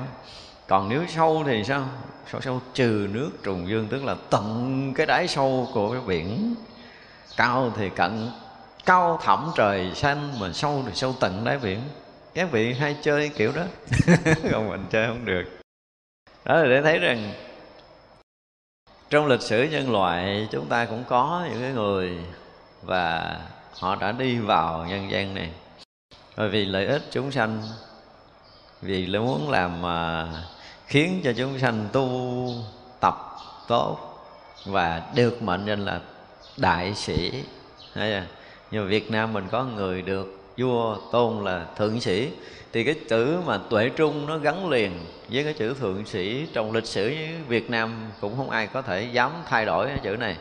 còn 0.69 0.89
nếu 0.89 1.04
sâu 1.08 1.43
thì 1.45 1.63
sao? 1.63 1.86
Sâu 2.32 2.41
sâu 2.41 2.62
trừ 2.74 3.08
nước 3.12 3.32
trùng 3.43 3.67
dương, 3.69 3.88
tức 3.88 4.04
là 4.04 4.15
tận 4.30 4.93
cái 4.95 5.06
đáy 5.06 5.28
sâu 5.28 5.67
của 5.74 5.91
cái 5.91 6.02
biển. 6.08 6.56
Cao 7.38 7.74
thì 7.78 7.89
cận, 7.89 8.30
cao 8.86 9.19
thẳm 9.22 9.52
trời 9.56 9.91
xanh, 9.95 10.39
mà 10.39 10.52
sâu 10.54 10.84
thì 10.86 10.91
sâu 10.95 11.15
tận 11.19 11.43
đáy 11.43 11.60
biển. 11.60 11.80
Các 12.34 12.52
vị 12.52 12.74
hay 12.74 12.95
chơi 13.02 13.30
kiểu 13.30 13.52
đó. 13.56 13.63
Còn 14.52 14.69
mình 14.69 14.86
chơi 14.89 15.08
không 15.08 15.26
được. 15.26 15.43
Đó 16.45 16.56
là 16.56 16.69
để 16.69 16.82
thấy 16.82 17.00
rằng 17.00 17.32
trong 19.10 19.28
lịch 19.28 19.41
sử 19.41 19.63
nhân 19.63 19.91
loại 19.91 20.48
chúng 20.52 20.65
ta 20.65 20.86
cũng 20.86 21.04
có 21.08 21.48
những 21.52 21.62
cái 21.62 21.72
người 21.72 22.17
và 22.82 23.38
họ 23.80 23.96
đã 23.96 24.12
đi 24.12 24.38
vào 24.38 24.86
nhân 24.89 25.12
gian 25.12 25.34
này. 25.34 25.50
Bởi 26.38 26.50
vì 26.50 26.65
lợi 26.65 26.86
ích 26.86 27.02
chúng 27.12 27.32
sanh, 27.32 27.62
vì 28.82 29.08
muốn 29.08 29.50
làm 29.50 29.82
mà 29.82 30.28
khiến 30.88 31.22
cho 31.24 31.34
chúng 31.38 31.60
sanh 31.60 31.88
tu 31.92 32.10
tập 33.00 33.15
tốt 33.68 33.98
và 34.65 35.02
được 35.15 35.42
mệnh 35.42 35.65
danh 35.65 35.86
là 35.86 36.00
đại 36.58 36.96
sĩ. 36.96 37.44
Nhưng 38.72 38.84
mà 38.84 38.89
Việt 38.89 39.12
Nam 39.12 39.34
mình 39.34 39.48
có 39.52 39.63
người 39.63 40.02
được 40.02 40.36
vua 40.58 40.98
tôn 41.12 41.46
là 41.46 41.65
thượng 41.76 42.02
sĩ, 42.02 42.30
thì 42.74 42.84
cái 42.84 42.96
chữ 43.10 43.42
mà 43.46 43.60
tuệ 43.70 43.89
trung 43.89 44.26
nó 44.26 44.38
gắn 44.38 44.70
liền 44.70 45.06
với 45.30 45.44
cái 45.44 45.54
chữ 45.54 45.74
thượng 45.74 46.06
sĩ 46.06 46.48
trong 46.54 46.72
lịch 46.72 46.86
sử 46.86 47.15
Việt 47.48 47.70
Nam 47.70 48.12
cũng 48.22 48.38
không 48.38 48.50
ai 48.50 48.68
có 48.68 48.82
thể 48.82 49.10
dám 49.13 49.32
thay 49.46 49.65
đổi 49.65 49.88
cái 49.88 50.00
chữ 50.04 50.15
này 50.15 50.38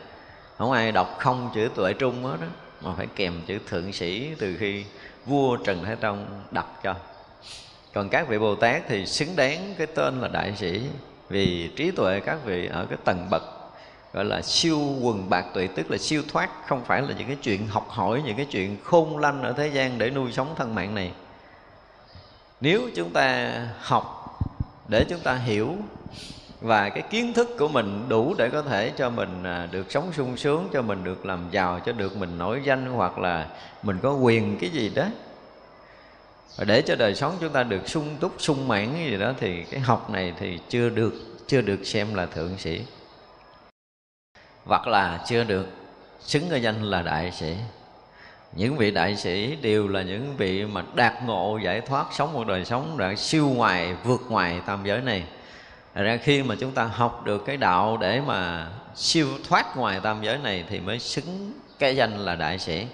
không 0.59 0.71
ai 0.71 0.91
đọc 0.91 1.15
không 1.19 1.49
chữ 1.55 1.69
tuệ 1.75 1.93
trung 1.93 2.23
hết 2.23 2.37
đó 2.41 2.47
mà 2.81 2.93
phải 2.97 3.07
kèm 3.15 3.41
chữ 3.47 3.59
thượng 3.67 3.93
sĩ 3.93 4.35
từ 4.39 4.55
khi 4.59 4.85
vua 5.25 5.57
trần 5.57 5.85
thái 5.85 5.95
tông 5.95 6.43
đặt 6.51 6.65
cho. 6.83 6.95
Còn 7.93 8.09
các 8.09 8.27
vị 8.27 8.39
bồ 8.39 8.55
tát 8.55 8.81
thì 8.87 9.05
xứng 9.05 9.35
đáng 9.35 9.73
cái 9.77 9.87
tên 9.87 10.21
là 10.21 10.27
đại 10.27 10.55
sĩ, 10.55 10.81
vì 11.29 11.69
trí 11.75 11.91
tuệ 11.91 12.19
các 12.19 12.37
vị 12.45 12.67
ở 12.67 12.85
cái 12.89 12.97
tầng 13.05 13.27
bậc 13.29 13.43
gọi 14.13 14.25
là 14.25 14.41
siêu 14.41 14.79
quần 15.01 15.29
bạc 15.29 15.45
tuệ, 15.53 15.67
tức 15.67 15.91
là 15.91 15.97
siêu 15.97 16.23
thoát, 16.27 16.49
không 16.67 16.85
phải 16.85 17.01
là 17.01 17.13
những 17.17 17.27
cái 17.27 17.37
chuyện 17.41 17.67
học 17.67 17.89
hỏi, 17.89 18.21
những 18.25 18.37
cái 18.37 18.45
chuyện 18.45 18.77
khôn 18.83 19.17
lanh 19.17 19.43
ở 19.43 19.53
thế 19.53 19.67
gian 19.67 19.97
để 19.97 20.09
nuôi 20.09 20.31
sống 20.31 20.53
thân 20.57 20.75
mạng 20.75 20.95
này. 20.95 21.11
Nếu 22.61 22.81
chúng 22.95 23.09
ta 23.09 23.51
học 23.79 24.37
để 24.87 25.05
chúng 25.09 25.19
ta 25.19 25.35
hiểu 25.35 25.75
và 26.61 26.89
cái 26.89 27.03
kiến 27.09 27.33
thức 27.33 27.49
của 27.59 27.67
mình 27.67 28.05
đủ 28.09 28.35
để 28.37 28.49
có 28.49 28.61
thể 28.61 28.91
cho 28.97 29.09
mình 29.09 29.43
à, 29.43 29.67
được 29.71 29.91
sống 29.91 30.13
sung 30.13 30.37
sướng, 30.37 30.69
cho 30.73 30.81
mình 30.81 31.03
được 31.03 31.25
làm 31.25 31.47
giàu, 31.51 31.79
cho 31.85 31.91
được 31.91 32.17
mình 32.17 32.37
nổi 32.37 32.61
danh, 32.63 32.85
hoặc 32.85 33.17
là 33.17 33.47
mình 33.83 33.99
có 34.01 34.13
quyền 34.13 34.57
cái 34.59 34.69
gì 34.69 34.91
đó. 34.95 35.05
Và 36.57 36.65
để 36.65 36.81
cho 36.81 36.95
đời 36.95 37.15
sống 37.15 37.37
chúng 37.39 37.53
ta 37.53 37.63
được 37.63 37.89
sung 37.89 38.17
túc, 38.19 38.33
sung 38.37 38.67
mãn 38.67 38.93
cái 38.93 39.05
gì 39.05 39.17
đó 39.17 39.33
thì 39.39 39.63
cái 39.63 39.79
học 39.79 40.09
này 40.09 40.33
thì 40.39 40.59
chưa 40.69 40.89
được 40.89 41.13
chưa 41.47 41.61
được 41.61 41.83
xem 41.83 42.13
là 42.13 42.25
thượng 42.25 42.57
sĩ. 42.57 42.81
Hoặc 44.65 44.87
là 44.87 45.23
chưa 45.27 45.43
được 45.43 45.67
xứng 46.19 46.43
cái 46.49 46.61
danh 46.61 46.83
là 46.83 47.01
đại 47.01 47.31
sĩ. 47.31 47.55
Những 48.53 48.77
vị 48.77 48.91
đại 48.91 49.15
sĩ 49.15 49.55
đều 49.55 49.87
là 49.87 50.01
những 50.01 50.35
vị 50.37 50.65
mà 50.65 50.83
đạt 50.95 51.13
ngộ, 51.25 51.59
giải 51.63 51.81
thoát 51.81 52.05
sống 52.13 52.33
một 52.33 52.47
đời 52.47 52.65
sống, 52.65 52.97
đã 52.97 53.15
siêu 53.15 53.49
ngoài, 53.49 53.95
vượt 54.03 54.21
ngoài 54.29 54.61
tam 54.65 54.79
giới 54.83 55.01
này. 55.01 55.23
Thật 55.95 56.03
ra 56.03 56.17
khi 56.17 56.43
mà 56.43 56.55
chúng 56.59 56.71
ta 56.71 56.83
học 56.83 57.25
được 57.25 57.45
cái 57.45 57.57
đạo 57.57 57.97
để 57.97 58.21
mà 58.21 58.67
siêu 58.95 59.27
thoát 59.49 59.77
ngoài 59.77 59.99
tam 60.03 60.21
giới 60.21 60.37
này 60.37 60.65
thì 60.69 60.79
mới 60.79 60.99
xứng 60.99 61.53
cái 61.79 61.95
danh 61.95 62.17
là 62.17 62.35
đại 62.35 62.59
sĩ. 62.59 62.87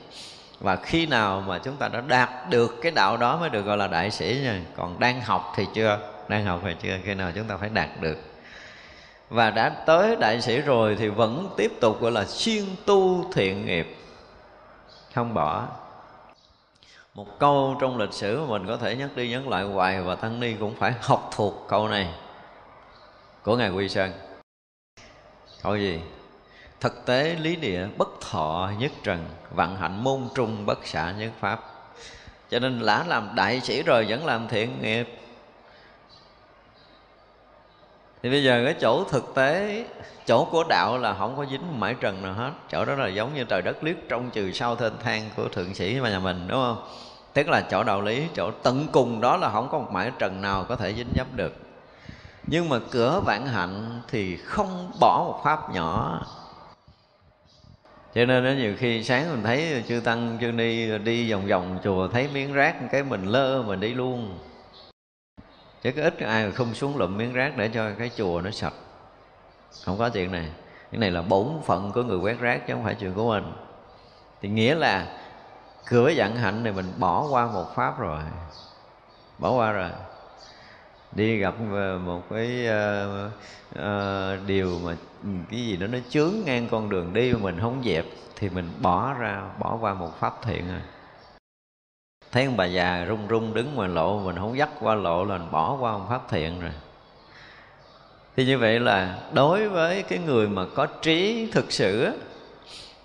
Và 0.59 0.75
khi 0.75 1.05
nào 1.05 1.43
mà 1.47 1.57
chúng 1.57 1.75
ta 1.75 1.87
đã 1.87 2.01
đạt 2.01 2.29
được 2.49 2.75
cái 2.81 2.91
đạo 2.91 3.17
đó 3.17 3.37
mới 3.37 3.49
được 3.49 3.61
gọi 3.61 3.77
là 3.77 3.87
đại 3.87 4.11
sĩ 4.11 4.39
nha. 4.43 4.61
Còn 4.77 4.99
đang 4.99 5.21
học 5.21 5.53
thì 5.55 5.65
chưa, 5.73 5.99
đang 6.27 6.45
học 6.45 6.61
thì 6.63 6.75
chưa, 6.81 6.97
khi 7.03 7.13
nào 7.13 7.31
chúng 7.35 7.47
ta 7.47 7.57
phải 7.57 7.69
đạt 7.69 7.89
được. 8.01 8.17
Và 9.29 9.49
đã 9.49 9.69
tới 9.69 10.15
đại 10.15 10.41
sĩ 10.41 10.61
rồi 10.61 10.95
thì 10.99 11.07
vẫn 11.07 11.49
tiếp 11.57 11.71
tục 11.81 12.01
gọi 12.01 12.11
là 12.11 12.25
xuyên 12.25 12.63
tu 12.85 13.31
thiện 13.33 13.65
nghiệp, 13.65 13.97
không 15.13 15.33
bỏ. 15.33 15.67
Một 17.13 17.39
câu 17.39 17.77
trong 17.81 17.97
lịch 17.97 18.13
sử 18.13 18.41
mà 18.41 18.47
mình 18.47 18.67
có 18.67 18.77
thể 18.77 18.95
nhắc 18.95 19.09
đi 19.15 19.29
nhắc 19.29 19.47
lại 19.47 19.63
hoài 19.63 20.01
và 20.01 20.15
tăng 20.15 20.39
ni 20.39 20.53
cũng 20.53 20.75
phải 20.75 20.93
học 21.01 21.29
thuộc 21.35 21.65
câu 21.69 21.87
này 21.87 22.07
của 23.45 23.55
ngài 23.55 23.69
quy 23.69 23.89
sơn. 23.89 24.11
Câu 25.63 25.77
gì? 25.77 25.99
Thực 26.79 27.05
tế 27.05 27.35
lý 27.35 27.55
địa 27.55 27.87
bất 27.97 28.21
thọ 28.21 28.71
nhất 28.79 28.91
trần, 29.03 29.25
vạn 29.51 29.75
hạnh 29.75 30.03
môn 30.03 30.27
trung 30.35 30.65
bất 30.65 30.87
xả 30.87 31.11
nhất 31.11 31.31
pháp. 31.39 31.59
Cho 32.49 32.59
nên 32.59 32.79
lã 32.79 33.03
làm 33.07 33.29
đại 33.35 33.61
sĩ 33.61 33.83
rồi 33.83 34.05
vẫn 34.09 34.25
làm 34.25 34.47
thiện 34.47 34.81
nghiệp. 34.81 35.19
Thì 38.23 38.29
bây 38.29 38.43
giờ 38.43 38.61
cái 38.65 38.75
chỗ 38.81 39.03
thực 39.03 39.35
tế, 39.35 39.85
chỗ 40.25 40.47
của 40.51 40.63
đạo 40.69 40.97
là 40.97 41.13
không 41.13 41.37
có 41.37 41.45
dính 41.45 41.79
mãi 41.79 41.95
trần 41.99 42.21
nào 42.21 42.33
hết. 42.33 42.51
Chỗ 42.71 42.85
đó 42.85 42.95
là 42.95 43.07
giống 43.07 43.33
như 43.33 43.43
trời 43.43 43.61
đất 43.61 43.83
liếc 43.83 43.95
trong 44.09 44.29
trừ 44.31 44.51
sau 44.51 44.75
thênh 44.75 44.93
thang 45.03 45.29
của 45.35 45.49
thượng 45.49 45.73
sĩ 45.73 45.99
mà 45.99 46.09
nhà 46.09 46.19
mình, 46.19 46.47
đúng 46.47 46.61
không? 46.61 46.87
Tức 47.33 47.47
là 47.47 47.61
chỗ 47.61 47.83
đạo 47.83 48.01
lý, 48.01 48.27
chỗ 48.35 48.51
tận 48.63 48.87
cùng 48.91 49.21
đó 49.21 49.37
là 49.37 49.49
không 49.49 49.69
có 49.71 49.79
một 49.79 49.91
mãi 49.91 50.11
trần 50.19 50.41
nào 50.41 50.65
có 50.69 50.75
thể 50.75 50.93
dính 50.93 51.09
dấp 51.15 51.33
được 51.33 51.64
nhưng 52.47 52.69
mà 52.69 52.79
cửa 52.91 53.21
vạn 53.25 53.45
hạnh 53.45 54.01
thì 54.07 54.37
không 54.37 54.91
bỏ 54.99 55.23
một 55.27 55.41
pháp 55.43 55.69
nhỏ. 55.73 56.21
Cho 58.15 58.25
nên 58.25 58.43
đó, 58.43 58.49
nhiều 58.49 58.75
khi 58.77 59.03
sáng 59.03 59.31
mình 59.31 59.43
thấy 59.43 59.83
chư 59.87 59.99
tăng 59.99 60.37
chư 60.41 60.51
ni 60.51 60.97
đi 60.97 61.31
vòng 61.31 61.47
vòng 61.47 61.79
chùa 61.83 62.07
thấy 62.07 62.29
miếng 62.33 62.53
rác 62.53 62.75
cái 62.91 63.03
mình 63.03 63.25
lơ 63.25 63.63
mình 63.63 63.79
đi 63.79 63.93
luôn. 63.93 64.37
Chứ 65.81 65.91
có 65.91 66.01
ít 66.01 66.19
ai 66.19 66.51
không 66.51 66.73
xuống 66.73 66.97
lụm 66.97 67.17
miếng 67.17 67.33
rác 67.33 67.57
để 67.57 67.69
cho 67.73 67.91
cái 67.99 68.11
chùa 68.17 68.41
nó 68.41 68.51
sạch. 68.51 68.73
Không 69.85 69.97
có 69.97 70.09
chuyện 70.09 70.31
này. 70.31 70.49
Cái 70.91 70.99
này 70.99 71.11
là 71.11 71.21
bổn 71.21 71.47
phận 71.65 71.91
của 71.91 72.03
người 72.03 72.17
quét 72.17 72.39
rác 72.39 72.67
chứ 72.67 72.73
không 72.73 72.83
phải 72.83 72.95
chuyện 72.95 73.13
của 73.13 73.29
mình. 73.29 73.53
Thì 74.41 74.49
nghĩa 74.49 74.75
là 74.75 75.07
cửa 75.85 76.09
dặn 76.09 76.35
hạnh 76.35 76.63
này 76.63 76.73
mình 76.73 76.93
bỏ 76.97 77.27
qua 77.29 77.45
một 77.45 77.75
pháp 77.75 77.99
rồi. 77.99 78.21
Bỏ 79.39 79.51
qua 79.51 79.71
rồi 79.71 79.89
đi 81.15 81.37
gặp 81.37 81.53
ờ, 81.71 81.99
một 82.05 82.23
cái 82.29 82.67
uh, 82.67 83.31
uh, 83.79 84.47
điều 84.47 84.79
mà 84.85 84.95
ừ, 85.23 85.29
cái 85.51 85.59
gì 85.59 85.77
đó 85.77 85.87
nó 85.87 85.97
chướng 86.09 86.33
ngang 86.45 86.67
con 86.71 86.89
đường 86.89 87.13
đi 87.13 87.33
mà 87.33 87.39
mình 87.39 87.59
không 87.61 87.81
dẹp 87.85 88.05
thì 88.35 88.49
mình 88.49 88.69
bỏ 88.81 89.13
ra 89.13 89.41
bỏ 89.59 89.77
qua 89.81 89.93
một 89.93 90.19
pháp 90.19 90.33
thiện 90.41 90.67
rồi 90.67 90.81
thấy 92.35 92.45
ông 92.45 92.57
bà 92.57 92.65
già 92.65 93.03
run 93.03 93.27
run 93.27 93.53
đứng 93.53 93.75
ngoài 93.75 93.89
lộ 93.89 94.19
mình 94.19 94.35
không 94.35 94.57
dắt 94.57 94.69
qua 94.79 94.95
lộ 94.95 95.25
là 95.25 95.37
mình 95.37 95.51
bỏ 95.51 95.77
qua 95.79 95.97
một 95.97 96.05
pháp 96.09 96.21
thiện 96.29 96.61
rồi. 96.61 96.71
Thì 98.35 98.45
như 98.45 98.57
vậy 98.57 98.79
là 98.79 99.19
đối 99.33 99.69
với 99.69 100.03
cái 100.03 100.19
người 100.19 100.47
mà 100.47 100.65
có 100.75 100.85
trí 100.85 101.49
thực 101.51 101.71
sự 101.71 102.11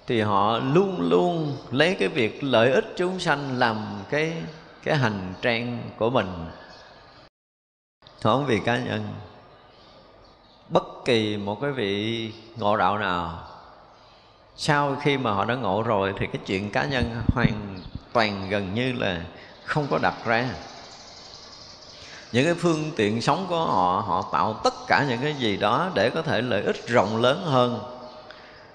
thì 0.06 0.20
họ 0.20 0.58
luôn 0.58 1.10
luôn 1.10 1.56
lấy 1.70 1.96
cái 1.98 2.08
việc 2.08 2.44
lợi 2.44 2.72
ích 2.72 2.84
chúng 2.96 3.20
sanh 3.20 3.58
làm 3.58 3.76
cái 4.10 4.32
cái 4.82 4.96
hành 4.96 5.34
trang 5.42 5.78
của 5.98 6.10
mình 6.10 6.26
không 8.22 8.46
vì 8.46 8.60
cá 8.60 8.78
nhân. 8.78 9.14
Bất 10.68 10.84
kỳ 11.04 11.36
một 11.36 11.60
cái 11.60 11.70
vị 11.70 12.32
ngộ 12.56 12.76
đạo 12.76 12.98
nào, 12.98 13.38
sau 14.56 14.96
khi 15.02 15.18
mà 15.18 15.32
họ 15.32 15.44
đã 15.44 15.54
ngộ 15.54 15.82
rồi 15.82 16.14
thì 16.18 16.26
cái 16.26 16.42
chuyện 16.46 16.70
cá 16.70 16.84
nhân 16.84 17.22
hoàn 17.34 17.78
toàn 18.12 18.48
gần 18.48 18.74
như 18.74 18.92
là 18.92 19.20
không 19.64 19.86
có 19.90 19.98
đặt 20.02 20.14
ra. 20.24 20.48
Những 22.32 22.44
cái 22.44 22.54
phương 22.54 22.90
tiện 22.96 23.22
sống 23.22 23.46
của 23.48 23.64
họ 23.64 24.04
họ 24.06 24.28
tạo 24.32 24.60
tất 24.64 24.74
cả 24.86 25.06
những 25.08 25.20
cái 25.22 25.34
gì 25.34 25.56
đó 25.56 25.90
để 25.94 26.10
có 26.10 26.22
thể 26.22 26.42
lợi 26.42 26.62
ích 26.62 26.86
rộng 26.88 27.16
lớn 27.22 27.42
hơn. 27.44 27.80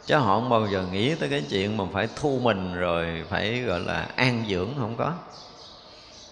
Chứ 0.05 0.15
họ 0.17 0.39
không 0.39 0.49
bao 0.49 0.67
giờ 0.67 0.85
nghĩ 0.91 1.15
tới 1.15 1.29
cái 1.29 1.43
chuyện 1.49 1.77
mà 1.77 1.83
phải 1.93 2.07
thu 2.15 2.39
mình 2.43 2.75
rồi 2.75 3.23
phải, 3.29 3.61
gọi 3.61 3.79
là, 3.79 4.07
an 4.15 4.45
dưỡng 4.49 4.69
không 4.79 4.95
có. 4.97 5.13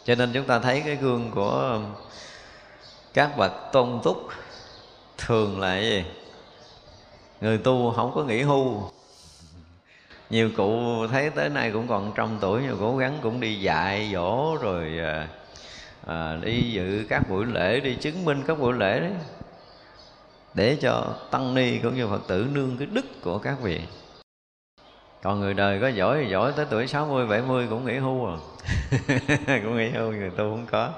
Cho 0.05 0.15
nên 0.15 0.31
chúng 0.33 0.45
ta 0.45 0.59
thấy 0.59 0.81
cái 0.81 0.95
gương 0.95 1.31
của 1.31 1.79
các 3.13 3.37
bậc 3.37 3.51
tôn 3.71 3.99
túc 4.03 4.27
thường 5.17 5.59
là 5.59 5.79
gì 5.79 6.03
người 7.41 7.57
tu 7.57 7.91
không 7.91 8.11
có 8.15 8.23
nghỉ 8.23 8.41
hưu. 8.41 8.81
Nhiều 10.29 10.49
cụ 10.57 10.79
thấy 11.07 11.29
tới 11.29 11.49
nay 11.49 11.71
cũng 11.71 11.87
còn 11.87 12.11
trăm 12.15 12.37
tuổi 12.41 12.61
nhưng 12.63 12.77
cố 12.79 12.97
gắng 12.97 13.19
cũng 13.21 13.39
đi 13.39 13.59
dạy 13.59 14.09
dỗ 14.13 14.57
rồi 14.61 14.99
à, 14.99 15.27
à, 16.07 16.37
đi 16.41 16.71
dự 16.71 17.05
các 17.09 17.29
buổi 17.29 17.45
lễ 17.45 17.79
đi 17.79 17.95
chứng 17.95 18.25
minh 18.25 18.43
các 18.47 18.59
buổi 18.59 18.73
lễ 18.73 18.99
đấy 18.99 19.11
để 20.53 20.77
cho 20.81 21.15
tăng 21.31 21.53
ni 21.53 21.77
cũng 21.77 21.95
như 21.95 22.07
phật 22.07 22.21
tử 22.27 22.47
nương 22.53 22.77
cái 22.77 22.87
đức 22.91 23.05
của 23.23 23.37
các 23.37 23.61
vị. 23.61 23.81
Còn 25.23 25.39
người 25.39 25.53
đời 25.53 25.81
có 25.81 25.87
giỏi 25.87 26.23
thì 26.23 26.31
giỏi 26.31 26.53
tới 26.55 26.65
tuổi 26.69 26.87
60, 26.87 27.27
70 27.27 27.67
cũng 27.69 27.85
nghỉ 27.85 27.97
hưu 27.97 28.27
à. 28.27 28.35
Cũng 29.63 29.77
nghỉ 29.77 29.89
hưu 29.89 30.11
người 30.11 30.29
tu 30.29 30.37
không 30.37 30.65
có 30.71 30.89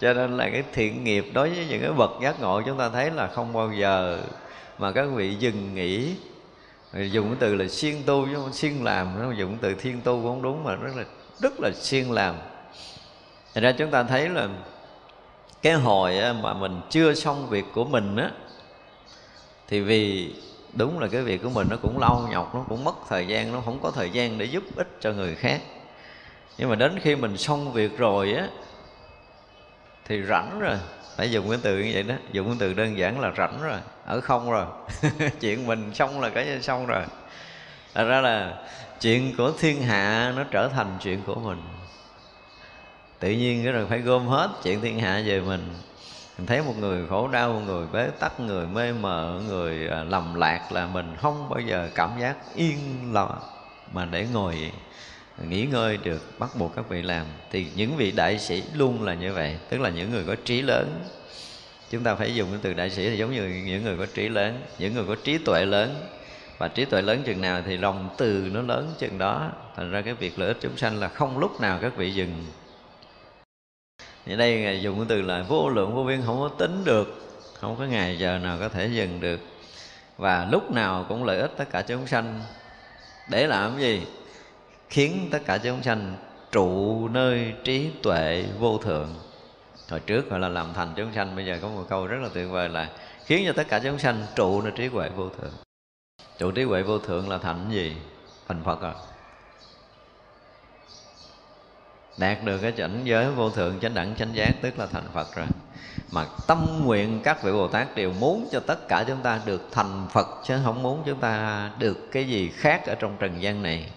cho 0.00 0.12
nên 0.12 0.36
là 0.36 0.50
cái 0.50 0.62
thiện 0.72 1.04
nghiệp 1.04 1.26
đối 1.32 1.50
với 1.50 1.66
những 1.66 1.82
cái 1.82 1.92
bậc 1.92 2.10
giác 2.22 2.40
ngộ 2.40 2.62
chúng 2.66 2.78
ta 2.78 2.88
thấy 2.88 3.10
là 3.10 3.26
không 3.26 3.52
bao 3.52 3.72
giờ 3.72 4.20
mà 4.78 4.92
các 4.92 5.06
vị 5.14 5.34
dừng 5.34 5.74
nghỉ. 5.74 6.14
Dùng 7.10 7.26
cái 7.26 7.36
từ 7.40 7.54
là 7.54 7.68
siêng 7.68 8.02
tu 8.06 8.26
chứ 8.26 8.34
không 8.34 8.52
siêng 8.52 8.84
làm, 8.84 9.22
nó 9.22 9.32
dùng 9.32 9.58
từ 9.60 9.74
thiên 9.74 10.00
tu 10.00 10.12
cũng 10.22 10.30
không 10.30 10.42
đúng 10.42 10.64
mà 10.64 10.74
rất 10.74 10.96
là 10.96 11.04
rất 11.40 11.60
là 11.60 11.70
siêng 11.80 12.12
làm. 12.12 12.34
Thành 13.54 13.64
ra 13.64 13.72
chúng 13.72 13.90
ta 13.90 14.02
thấy 14.02 14.28
là 14.28 14.48
cái 15.62 15.72
hồi 15.72 16.14
mà 16.42 16.54
mình 16.54 16.80
chưa 16.90 17.14
xong 17.14 17.48
việc 17.48 17.64
của 17.74 17.84
mình 17.84 18.16
á, 18.16 18.30
thì 19.68 19.80
vì 19.80 20.34
đúng 20.72 20.98
là 20.98 21.08
cái 21.08 21.22
việc 21.22 21.42
của 21.42 21.50
mình 21.50 21.66
nó 21.70 21.76
cũng 21.82 21.98
lâu 21.98 22.28
nhọc, 22.30 22.54
nó 22.54 22.64
cũng 22.68 22.84
mất 22.84 22.94
thời 23.08 23.26
gian, 23.26 23.52
nó 23.52 23.60
không 23.60 23.78
có 23.82 23.90
thời 23.90 24.10
gian 24.10 24.38
để 24.38 24.44
giúp 24.44 24.62
ích 24.76 24.88
cho 25.00 25.12
người 25.12 25.34
khác. 25.34 25.60
Nhưng 26.58 26.68
mà 26.68 26.74
đến 26.74 26.98
khi 27.02 27.16
mình 27.16 27.36
xong 27.36 27.72
việc 27.72 27.98
rồi 27.98 28.32
á 28.32 28.48
thì 30.04 30.22
rảnh 30.22 30.60
rồi. 30.60 30.76
Phải 31.16 31.30
dùng 31.30 31.50
cái 31.50 31.58
từ 31.62 31.78
như 31.78 31.90
vậy 31.94 32.02
đó. 32.02 32.14
Dùng 32.32 32.46
cái 32.46 32.56
từ 32.60 32.74
đơn 32.74 32.98
giản 32.98 33.20
là 33.20 33.32
rảnh 33.36 33.62
rồi. 33.62 33.78
Ở 34.04 34.20
không 34.20 34.50
rồi. 34.50 34.66
Chuyện 35.40 35.66
mình 35.66 35.94
xong 35.94 36.20
là 36.20 36.28
cái 36.28 36.62
xong 36.62 36.86
rồi. 36.86 37.02
Thật 37.94 38.04
ra 38.04 38.20
là 38.20 38.54
chuyện 39.00 39.36
của 39.36 39.52
thiên 39.58 39.82
hạ 39.82 40.32
nó 40.36 40.44
trở 40.50 40.68
thành 40.68 40.96
chuyện 41.00 41.22
của 41.26 41.34
mình. 41.34 41.62
Tự 43.18 43.30
nhiên 43.30 43.64
cái 43.64 43.72
rồi 43.72 43.86
phải 43.86 43.98
gom 43.98 44.26
hết 44.26 44.50
chuyện 44.62 44.80
thiên 44.80 45.00
hạ 45.00 45.22
về 45.26 45.40
mình. 45.40 45.74
Mình 46.38 46.46
thấy 46.46 46.62
một 46.62 46.74
người 46.78 47.06
khổ 47.06 47.28
đau, 47.28 47.52
một 47.52 47.60
người 47.66 47.86
bế 47.92 48.08
tắc, 48.18 48.40
người 48.40 48.66
mê 48.66 48.92
mờ, 48.92 49.40
người 49.48 49.88
à, 49.88 50.04
lầm 50.04 50.34
lạc 50.34 50.72
là 50.72 50.86
mình 50.86 51.16
không 51.20 51.48
bao 51.48 51.60
giờ 51.60 51.88
cảm 51.94 52.10
giác 52.20 52.36
yên 52.54 52.78
lòng 53.12 53.38
mà 53.92 54.04
để 54.04 54.26
ngồi 54.32 54.72
nghỉ 55.42 55.66
ngơi 55.66 55.96
được, 55.96 56.38
bắt 56.38 56.50
buộc 56.58 56.76
các 56.76 56.88
vị 56.88 57.02
làm. 57.02 57.26
Thì 57.50 57.66
những 57.76 57.96
vị 57.96 58.12
đại 58.12 58.38
sĩ 58.38 58.62
luôn 58.74 59.02
là 59.02 59.14
như 59.14 59.32
vậy, 59.32 59.56
tức 59.68 59.80
là 59.80 59.90
những 59.90 60.10
người 60.10 60.24
có 60.26 60.34
trí 60.44 60.62
lớn. 60.62 61.00
Chúng 61.90 62.04
ta 62.04 62.14
phải 62.14 62.34
dùng 62.34 62.48
cái 62.50 62.58
từ 62.62 62.74
đại 62.74 62.90
sĩ 62.90 63.08
là 63.08 63.14
giống 63.14 63.32
như 63.34 63.62
những 63.66 63.84
người 63.84 63.96
có 63.98 64.06
trí 64.14 64.28
lớn, 64.28 64.62
những 64.78 64.94
người 64.94 65.04
có 65.08 65.16
trí 65.24 65.38
tuệ 65.38 65.64
lớn. 65.64 66.06
Và 66.58 66.68
trí 66.68 66.84
tuệ 66.84 67.02
lớn 67.02 67.22
chừng 67.26 67.40
nào 67.40 67.62
thì 67.66 67.76
lòng 67.76 68.08
từ 68.18 68.48
nó 68.52 68.62
lớn 68.62 68.94
chừng 68.98 69.18
đó. 69.18 69.50
Thành 69.76 69.90
ra 69.90 70.00
cái 70.00 70.14
việc 70.14 70.38
lợi 70.38 70.48
ích 70.48 70.56
chúng 70.60 70.76
sanh 70.76 71.00
là 71.00 71.08
không 71.08 71.38
lúc 71.38 71.60
nào 71.60 71.78
các 71.82 71.96
vị 71.96 72.10
dừng. 72.10 72.44
Ở 74.26 74.36
đây 74.36 74.60
ngài 74.60 74.82
dùng 74.82 74.96
cái 74.96 75.06
từ 75.08 75.22
là 75.22 75.42
vô 75.42 75.68
lượng, 75.68 75.94
vô 75.94 76.04
biên, 76.04 76.22
không 76.26 76.40
có 76.40 76.48
tính 76.58 76.84
được. 76.84 77.20
Không 77.60 77.76
có 77.78 77.84
ngày 77.84 78.18
giờ 78.18 78.38
nào 78.38 78.56
có 78.60 78.68
thể 78.68 78.86
dừng 78.86 79.20
được. 79.20 79.40
Và 80.16 80.48
lúc 80.50 80.72
nào 80.72 81.06
cũng 81.08 81.24
lợi 81.24 81.38
ích 81.38 81.52
tất 81.56 81.64
cả 81.70 81.82
chúng 81.82 82.06
sanh. 82.06 82.40
Để 83.30 83.46
làm 83.46 83.72
cái 83.72 83.82
gì? 83.82 84.02
Khiến 84.94 85.28
tất 85.30 85.38
cả 85.46 85.58
chúng 85.58 85.82
sanh 85.82 86.16
trụ 86.52 87.08
nơi 87.08 87.54
trí 87.64 87.90
tuệ 88.02 88.44
vô 88.58 88.78
thượng. 88.78 89.08
Hồi 89.90 90.00
trước 90.00 90.30
gọi 90.30 90.40
là 90.40 90.48
làm 90.48 90.72
thành 90.74 90.92
chúng 90.96 91.12
sanh, 91.14 91.36
bây 91.36 91.46
giờ 91.46 91.58
có 91.62 91.68
một 91.68 91.84
câu 91.88 92.06
rất 92.06 92.16
là 92.22 92.28
tuyệt 92.34 92.50
vời 92.50 92.68
là 92.68 92.90
khiến 93.24 93.44
cho 93.46 93.52
tất 93.52 93.68
cả 93.68 93.78
chúng 93.78 93.98
sanh 93.98 94.26
trụ 94.34 94.62
nơi 94.62 94.72
trí 94.76 94.86
huệ 94.86 95.08
vô 95.08 95.28
thượng. 95.28 95.52
Trụ 96.38 96.50
trí 96.50 96.62
huệ 96.62 96.82
vô 96.82 96.98
thượng 96.98 97.28
là 97.28 97.38
thành 97.38 97.70
gì? 97.70 97.96
Thành 98.48 98.62
phật 98.64 98.80
rồi 98.80 98.92
đạt 102.18 102.44
được 102.44 102.58
cái 102.58 102.72
cảnh 102.72 103.00
giới 103.04 103.30
vô 103.30 103.50
thượng, 103.50 103.80
chánh 103.80 103.94
đẳng, 103.94 104.14
chánh 104.18 104.34
giác, 104.34 104.52
tức 104.62 104.78
là 104.78 104.86
thành 104.86 105.06
phật 105.14 105.36
rồi. 105.36 105.46
Mà 106.12 106.26
tâm 106.46 106.66
nguyện 106.84 107.20
các 107.24 107.42
vị 107.42 107.52
bồ 107.52 107.68
tát 107.68 107.94
đều 107.94 108.12
muốn 108.12 108.48
cho 108.52 108.60
tất 108.60 108.88
cả 108.88 109.04
chúng 109.08 109.22
ta 109.22 109.40
được 109.44 109.68
thành 109.72 110.06
phật, 110.10 110.26
chứ 110.44 110.54
không 110.64 110.82
muốn 110.82 111.02
chúng 111.06 111.20
ta 111.20 111.70
được 111.78 112.08
cái 112.12 112.24
gì 112.28 112.48
khác 112.48 112.86
ở 112.86 112.94
trong 112.94 113.16
trần 113.18 113.42
gian 113.42 113.62
này 113.62 113.90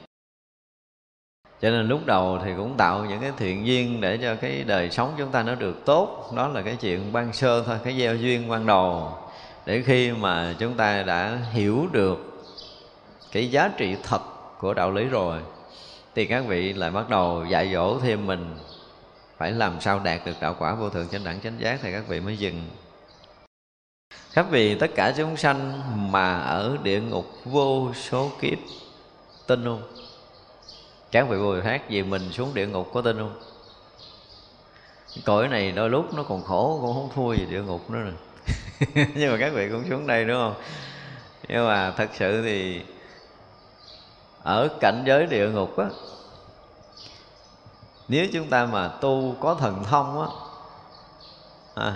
cho 1.62 1.70
nên 1.70 1.88
lúc 1.88 2.06
đầu 2.06 2.40
thì 2.44 2.52
cũng 2.58 2.78
tạo 2.78 3.06
những 3.06 3.22
cái 3.22 3.32
thiện 3.38 3.66
duyên 3.68 4.02
để 4.02 4.18
cho 4.22 4.36
cái 4.36 4.64
đời 4.64 4.90
sống 4.90 5.14
chúng 5.18 5.32
ta 5.32 5.44
nó 5.44 5.56
được 5.56 5.86
tốt. 5.86 6.32
Đó 6.36 6.48
là 6.48 6.62
cái 6.62 6.76
chuyện 6.76 7.14
ban 7.14 7.34
sơ 7.34 7.64
thôi, 7.64 7.78
cái 7.84 7.98
gieo 8.00 8.16
duyên 8.16 8.50
ban 8.50 8.66
đầu. 8.66 9.18
Để 9.66 9.84
khi 9.86 10.12
mà 10.12 10.56
chúng 10.60 10.74
ta 10.74 11.04
đã 11.04 11.38
hiểu 11.52 11.88
được 11.92 12.44
cái 13.32 13.52
giá 13.52 13.72
trị 13.78 13.96
thật 14.04 14.22
của 14.60 14.74
đạo 14.74 14.92
lý 14.92 15.06
rồi, 15.06 15.40
thì 16.16 16.26
các 16.26 16.46
vị 16.48 16.74
lại 16.74 16.92
bắt 16.92 17.10
đầu 17.10 17.46
dạy 17.50 17.72
dỗ 17.74 18.00
thêm 18.00 18.26
mình. 18.26 18.56
Phải 19.38 19.52
làm 19.52 19.82
sao 19.82 20.00
đạt 20.00 20.22
được 20.26 20.36
đạo 20.42 20.56
quả 20.60 20.76
vô 20.76 20.90
thượng 20.90 21.08
chánh 21.08 21.24
đẳng, 21.24 21.40
chánh 21.42 21.60
giác 21.60 21.80
thì 21.82 21.92
các 21.92 22.08
vị 22.08 22.20
mới 22.20 22.38
dừng. 22.38 22.70
Các 24.34 24.50
vị 24.50 24.76
tất 24.76 24.92
cả 24.96 25.14
chúng 25.18 25.38
sanh 25.38 25.82
mà 26.12 26.40
ở 26.40 26.78
địa 26.84 27.02
ngục 27.02 27.26
vô 27.46 27.94
số 27.94 28.32
kiếp, 28.42 28.58
tin 29.48 29.64
không? 29.64 29.97
Các 31.12 31.28
vị 31.30 31.38
bồ 31.38 31.62
tát 31.62 31.90
vì 31.90 32.04
mình 32.04 32.32
xuống 32.32 32.54
địa 32.54 32.68
ngục 32.68 32.92
có 32.94 33.02
tin 33.02 33.18
không? 33.18 33.36
Cõi 35.26 35.48
này 35.48 35.72
đôi 35.72 35.90
lúc 35.90 36.14
nó 36.14 36.24
còn 36.24 36.44
khổ 36.44 36.80
cũng 36.82 36.94
không 36.94 37.10
thua 37.16 37.34
gì 37.34 37.46
địa 37.50 37.62
ngục 37.62 37.90
nữa 37.90 38.00
nè. 38.06 38.12
Nhưng 39.16 39.32
mà 39.32 39.38
các 39.40 39.54
vị 39.54 39.70
cũng 39.72 39.90
xuống 39.90 40.08
đây 40.08 40.26
đúng 40.26 40.38
không? 40.38 40.54
Nhưng 41.48 41.68
mà 41.68 41.92
thật 41.92 42.10
sự 42.14 42.42
thì 42.42 42.82
ở 44.44 44.68
cảnh 44.80 45.04
giới 45.06 45.26
địa 45.26 45.50
ngục 45.50 45.78
á 45.78 45.86
nếu 48.08 48.28
chúng 48.34 48.50
ta 48.50 48.66
mà 48.66 48.88
tu 48.88 49.36
có 49.40 49.56
thần 49.56 49.84
thông 49.84 50.22
á 50.22 50.28
à, 51.76 51.94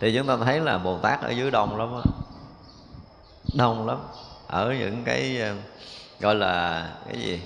thì 0.00 0.14
chúng 0.16 0.26
ta 0.26 0.36
thấy 0.44 0.60
là 0.60 0.78
bồ 0.78 0.98
tát 0.98 1.20
ở 1.20 1.30
dưới 1.30 1.50
đông 1.50 1.78
lắm 1.78 1.94
á. 1.94 2.02
Đông 3.52 3.86
lắm. 3.86 3.98
Ở 4.46 4.74
những 4.78 5.02
cái 5.04 5.40
ờ, 5.40 5.54
gọi 6.20 6.34
là 6.34 6.86
cái 7.06 7.20
gì? 7.20 7.40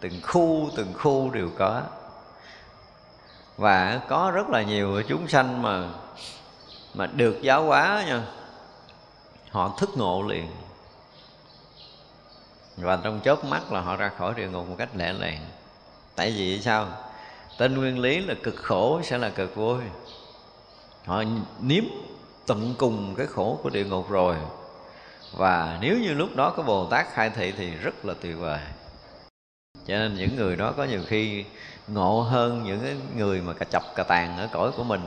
Từng 0.00 0.20
khu 0.22 0.70
từng 0.76 0.92
khu 0.98 1.30
đều 1.30 1.50
có. 1.58 1.82
Và 3.56 4.00
có 4.08 4.30
rất 4.34 4.48
là 4.48 4.62
nhiều 4.62 5.02
chúng 5.08 5.28
sanh 5.28 5.62
mà 5.62 5.88
mà 6.94 7.06
được 7.06 7.42
giáo 7.42 7.64
hóa 7.64 8.04
nha. 8.06 8.22
Họ 9.50 9.74
thức 9.78 9.90
ngộ 9.96 10.22
liền. 10.22 10.46
Và 12.76 12.98
trong 13.04 13.20
chớp 13.24 13.44
mắt 13.44 13.72
là 13.72 13.80
họ 13.80 13.96
ra 13.96 14.10
khỏi 14.18 14.34
địa 14.36 14.48
ngục 14.48 14.68
một 14.68 14.74
cách 14.78 14.88
lẹ 14.96 15.12
làng. 15.12 15.40
Tại 16.16 16.30
vì 16.30 16.60
sao? 16.60 16.88
Tên 17.58 17.74
nguyên 17.74 17.98
lý 17.98 18.20
là 18.20 18.34
cực 18.42 18.56
khổ 18.56 19.00
sẽ 19.04 19.18
là 19.18 19.30
cực 19.30 19.56
vui. 19.56 19.82
Họ 21.06 21.22
nếm 21.60 21.84
tận 22.46 22.74
cùng 22.78 23.14
cái 23.16 23.26
khổ 23.26 23.58
của 23.62 23.70
địa 23.70 23.84
ngục 23.84 24.10
rồi. 24.10 24.36
Và 25.32 25.78
nếu 25.80 25.98
như 25.98 26.14
lúc 26.14 26.36
đó 26.36 26.50
có 26.56 26.62
bồ 26.62 26.86
tát 26.86 27.06
khai 27.12 27.30
thị 27.30 27.52
thì 27.56 27.70
rất 27.70 28.04
là 28.04 28.14
tuyệt 28.20 28.36
vời 28.38 28.58
cho 29.86 29.94
nên 29.94 30.14
những 30.14 30.36
người 30.36 30.56
đó 30.56 30.74
có 30.76 30.84
nhiều 30.84 31.00
khi 31.06 31.44
ngộ 31.88 32.20
hơn 32.20 32.62
những 32.64 32.80
cái 32.80 32.96
người 33.16 33.40
mà 33.40 33.52
cà 33.52 33.64
chập 33.64 33.82
cà 33.96 34.02
tàn 34.02 34.38
ở 34.38 34.48
cõi 34.52 34.70
của 34.76 34.84
mình. 34.84 35.00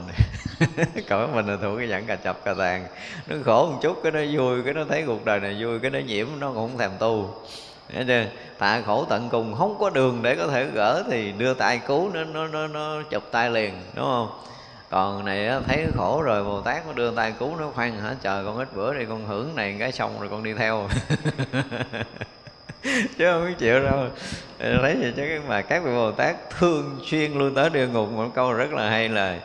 Cõi 1.09 1.27
của 1.27 1.33
mình 1.33 1.47
là 1.47 1.57
thuộc 1.62 1.77
cái 1.77 1.88
dạng 1.88 2.05
cà 2.05 2.15
chập 2.15 2.45
cà 2.45 2.53
tàn 2.53 2.88
nó 3.27 3.36
khổ 3.45 3.65
một 3.71 3.79
chút 3.81 3.97
cái 4.03 4.12
nó 4.12 4.19
vui 4.33 4.63
cái 4.63 4.73
nó 4.73 4.86
thấy 4.89 5.03
cuộc 5.07 5.25
đời 5.25 5.39
này 5.39 5.57
vui 5.63 5.79
cái 5.79 5.91
nó 5.91 5.99
nhiễm 5.99 6.27
nó 6.39 6.47
cũng 6.47 6.55
không 6.55 6.77
thèm 6.77 6.91
tu. 6.99 7.36
Thấy 7.93 8.05
chưa? 8.07 8.25
tạ 8.57 8.81
khổ 8.81 9.05
tận 9.09 9.29
cùng 9.29 9.55
không 9.55 9.79
có 9.79 9.89
đường 9.89 10.19
để 10.21 10.36
có 10.36 10.47
thể 10.47 10.65
gỡ 10.73 11.03
thì 11.12 11.31
đưa 11.31 11.53
tay 11.53 11.81
cứu 11.88 12.09
nó 12.13 12.23
nó 12.23 12.47
nó, 12.47 12.67
nó 12.67 13.01
chụp 13.09 13.23
tay 13.31 13.49
liền 13.49 13.73
đúng 13.95 14.05
không? 14.05 14.29
Còn 14.89 15.25
này 15.25 15.51
thấy 15.67 15.88
khổ 15.95 16.21
rồi 16.21 16.43
bồ 16.43 16.62
tát 16.62 16.88
nó 16.88 16.93
đưa 16.93 17.12
tay 17.12 17.33
cứu 17.39 17.55
nó 17.59 17.69
khoan 17.75 17.99
hả 17.99 18.15
chờ 18.21 18.43
con 18.45 18.57
ít 18.57 18.75
bữa 18.75 18.93
đi 18.93 19.05
con 19.05 19.25
hưởng 19.25 19.55
này 19.55 19.75
cái 19.79 19.91
xong 19.91 20.19
rồi 20.19 20.29
con 20.29 20.43
đi 20.43 20.53
theo. 20.53 20.88
chứ 23.17 23.31
không 23.31 23.45
biết 23.45 23.55
chịu 23.57 23.79
đâu 23.79 24.07
ờ, 24.59 24.81
thấy 24.81 24.95
vậy 24.95 25.13
chứ 25.15 25.41
mà 25.47 25.61
các 25.61 25.83
vị 25.83 25.91
bồ 25.91 26.11
tát 26.11 26.49
thường 26.49 26.99
xuyên 27.05 27.33
luôn 27.33 27.55
tới 27.55 27.69
địa 27.69 27.87
ngục 27.87 28.11
một 28.11 28.27
câu 28.35 28.53
rất 28.53 28.73
là 28.73 28.89
hay 28.89 29.09
là 29.09 29.39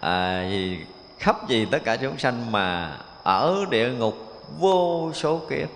à, 0.00 0.46
gì 0.50 0.78
khắp 1.18 1.48
gì 1.48 1.66
tất 1.70 1.84
cả 1.84 1.96
chúng 1.96 2.18
sanh 2.18 2.52
mà 2.52 2.96
ở 3.22 3.64
địa 3.70 3.90
ngục 3.90 4.44
vô 4.58 5.10
số 5.14 5.40
kiếp 5.50 5.68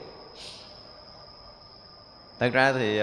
thật 2.40 2.50
ra 2.52 2.72
thì 2.72 3.00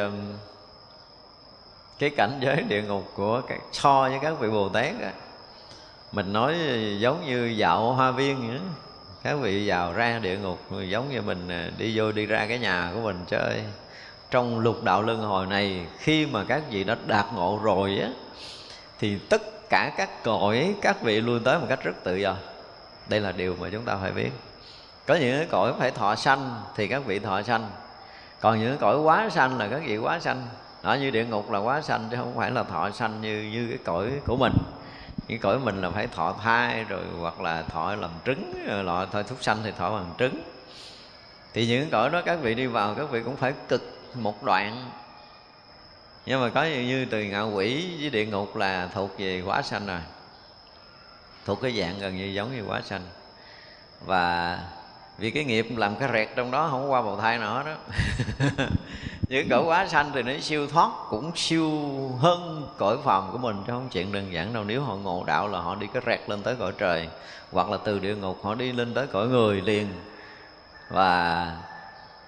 cái 1.99 2.09
cảnh 2.09 2.39
giới 2.41 2.61
địa 2.61 2.81
ngục 2.81 3.11
của 3.15 3.41
các, 3.47 3.59
so 3.71 4.01
với 4.01 4.19
các 4.21 4.39
vị 4.39 4.49
bồ 4.49 4.69
tát 4.69 4.93
á, 5.01 5.11
mình 6.11 6.33
nói 6.33 6.55
giống 6.99 7.25
như 7.25 7.45
dạo 7.45 7.93
hoa 7.93 8.11
viên 8.11 8.47
vậy 8.47 8.57
đó 8.57 8.84
các 9.25 9.35
vị 9.35 9.63
vào 9.67 9.93
ra 9.93 10.19
địa 10.19 10.37
ngục 10.37 10.59
giống 10.89 11.09
như 11.09 11.21
mình 11.21 11.47
à, 11.47 11.69
đi 11.77 11.97
vô 11.97 12.11
đi 12.11 12.25
ra 12.25 12.45
cái 12.49 12.59
nhà 12.59 12.91
của 12.93 12.99
mình 12.99 13.19
chơi 13.27 13.63
trong 14.31 14.59
lục 14.59 14.83
đạo 14.83 15.01
luân 15.01 15.21
hồi 15.21 15.45
này, 15.45 15.85
khi 15.97 16.25
mà 16.25 16.43
các 16.47 16.63
vị 16.71 16.83
đã 16.83 16.97
đạt 17.07 17.25
ngộ 17.33 17.59
rồi 17.63 17.97
á, 17.97 18.09
thì 18.99 19.17
tất 19.29 19.69
cả 19.69 19.91
các 19.97 20.23
cõi, 20.23 20.75
các 20.81 21.01
vị 21.01 21.21
luôn 21.21 21.43
tới 21.43 21.59
một 21.59 21.65
cách 21.69 21.83
rất 21.83 22.03
tự 22.03 22.15
do. 22.15 22.35
Đây 23.09 23.19
là 23.19 23.31
điều 23.31 23.55
mà 23.59 23.69
chúng 23.71 23.83
ta 23.85 23.97
phải 24.01 24.11
biết. 24.11 24.31
Có 25.07 25.15
những 25.15 25.37
cái 25.37 25.47
cõi 25.51 25.73
phải 25.79 25.91
thọ 25.91 26.15
sanh 26.15 26.61
thì 26.75 26.87
các 26.87 27.05
vị 27.05 27.19
thọ 27.19 27.41
sanh. 27.41 27.69
Còn 28.39 28.59
những 28.59 28.69
cái 28.69 28.77
cõi 28.77 28.97
quá 28.99 29.29
sanh 29.29 29.57
là 29.57 29.67
các 29.67 29.81
vị 29.85 29.97
quá 29.97 30.19
sanh. 30.19 30.47
Đó 30.83 30.93
như 30.93 31.09
địa 31.09 31.25
ngục 31.25 31.51
là 31.51 31.59
quá 31.59 31.81
sanh 31.81 32.07
chứ 32.11 32.17
không 32.17 32.33
phải 32.35 32.51
là 32.51 32.63
thọ 32.63 32.89
sanh 32.91 33.21
như 33.21 33.49
như 33.53 33.67
cái 33.69 33.77
cõi 33.85 34.09
của 34.25 34.37
mình 34.37 34.53
cái 35.27 35.37
cõi 35.37 35.59
mình 35.59 35.81
là 35.81 35.89
phải 35.89 36.07
thọ 36.07 36.35
thai 36.43 36.83
rồi 36.83 37.03
hoặc 37.19 37.41
là 37.41 37.61
thọ 37.61 37.95
làm 37.95 38.11
trứng 38.25 38.65
loại 38.85 39.07
thôi 39.11 39.23
thúc 39.23 39.37
sanh 39.41 39.57
thì 39.63 39.71
thọ 39.71 39.91
bằng 39.91 40.13
trứng. 40.19 40.41
Thì 41.53 41.67
những 41.67 41.89
cõi 41.89 42.09
đó 42.09 42.21
các 42.25 42.39
vị 42.41 42.55
đi 42.55 42.67
vào 42.67 42.95
các 42.95 43.09
vị 43.11 43.21
cũng 43.25 43.35
phải 43.35 43.53
cực 43.67 44.01
một 44.13 44.43
đoạn. 44.43 44.91
Nhưng 46.25 46.41
mà 46.41 46.49
có 46.49 46.63
như, 46.63 46.81
như 46.81 47.05
từ 47.05 47.23
ngạo 47.23 47.51
quỷ 47.51 47.97
với 47.99 48.09
địa 48.09 48.25
ngục 48.25 48.55
là 48.55 48.89
thuộc 48.93 49.19
về 49.19 49.41
quá 49.41 49.61
sanh 49.61 49.87
rồi. 49.87 49.99
Thuộc 51.45 51.61
cái 51.61 51.79
dạng 51.79 51.99
gần 51.99 52.17
như 52.17 52.25
giống 52.25 52.55
như 52.55 52.63
quá 52.67 52.81
sanh. 52.81 53.01
Và 54.05 54.59
vì 55.17 55.31
cái 55.31 55.43
nghiệp 55.43 55.67
làm 55.77 55.95
cái 55.95 56.09
rẹt 56.13 56.29
trong 56.35 56.51
đó 56.51 56.67
không 56.71 56.91
qua 56.91 57.01
bào 57.01 57.17
thai 57.17 57.37
nữa 57.37 57.63
đó. 57.65 57.75
những 59.29 59.49
cõi 59.49 59.63
quá 59.65 59.87
sanh 59.87 60.11
thì 60.13 60.21
nó 60.23 60.31
siêu 60.41 60.67
thoát, 60.67 60.91
cũng 61.09 61.31
siêu 61.35 61.71
hơn 62.19 62.67
cõi 62.77 62.97
phàm 63.03 63.31
của 63.31 63.37
mình. 63.37 63.55
Chứ 63.67 63.73
không 63.73 63.89
chuyện 63.91 64.11
đơn 64.11 64.33
giản 64.33 64.53
đâu, 64.53 64.63
nếu 64.63 64.81
họ 64.81 64.95
ngộ 64.95 65.23
đạo 65.27 65.47
là 65.47 65.59
họ 65.59 65.75
đi 65.75 65.87
cái 65.93 66.03
rẹt 66.05 66.29
lên 66.29 66.41
tới 66.41 66.55
cõi 66.55 66.71
trời, 66.77 67.07
hoặc 67.51 67.69
là 67.69 67.77
từ 67.83 67.99
địa 67.99 68.15
ngục 68.15 68.39
họ 68.43 68.55
đi 68.55 68.71
lên 68.71 68.93
tới 68.93 69.07
cõi 69.07 69.27
người 69.27 69.61
liền. 69.61 69.87
Và 70.89 71.51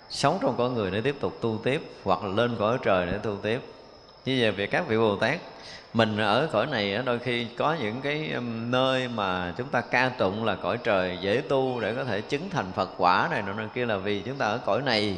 sống 0.10 0.38
trong 0.42 0.56
cõi 0.58 0.70
người 0.70 0.92
để 0.92 1.02
tiếp 1.02 1.16
tục 1.20 1.38
tu 1.42 1.58
tiếp, 1.64 1.92
hoặc 2.04 2.24
là 2.24 2.30
lên 2.30 2.56
cõi 2.60 2.78
trời 2.84 3.06
để 3.06 3.18
tu 3.18 3.36
tiếp. 3.36 3.62
Như 4.26 4.38
vậy 4.42 4.52
về 4.52 4.68
các 4.68 4.88
vị 4.88 4.98
bồ 4.98 5.16
tát, 5.16 5.40
mình 5.94 6.18
ở 6.18 6.48
cõi 6.52 6.66
này 6.66 6.98
đôi 7.06 7.20
khi 7.20 7.46
có 7.46 7.76
những 7.82 8.02
cái 8.02 8.32
um, 8.32 8.72
nơi 8.72 9.08
mà 9.08 9.54
chúng 9.58 9.68
ta 9.68 9.82
ca 9.82 10.10
tụng 10.10 10.46
là 10.46 10.56
cõi 10.56 10.78
trời 10.78 11.18
dễ 11.22 11.42
tu 11.50 11.80
để 11.80 11.94
có 11.96 12.04
thể 12.04 12.22
chứng 12.22 12.50
thành 12.50 12.72
phật 12.76 12.90
quả 12.98 13.28
này 13.32 13.42
nọ 13.42 13.64
kia 13.74 13.86
là 13.86 13.98
vì 13.98 14.22
chúng 14.22 14.36
ta 14.36 14.46
ở 14.46 14.58
cõi 14.58 14.82
này 14.82 15.18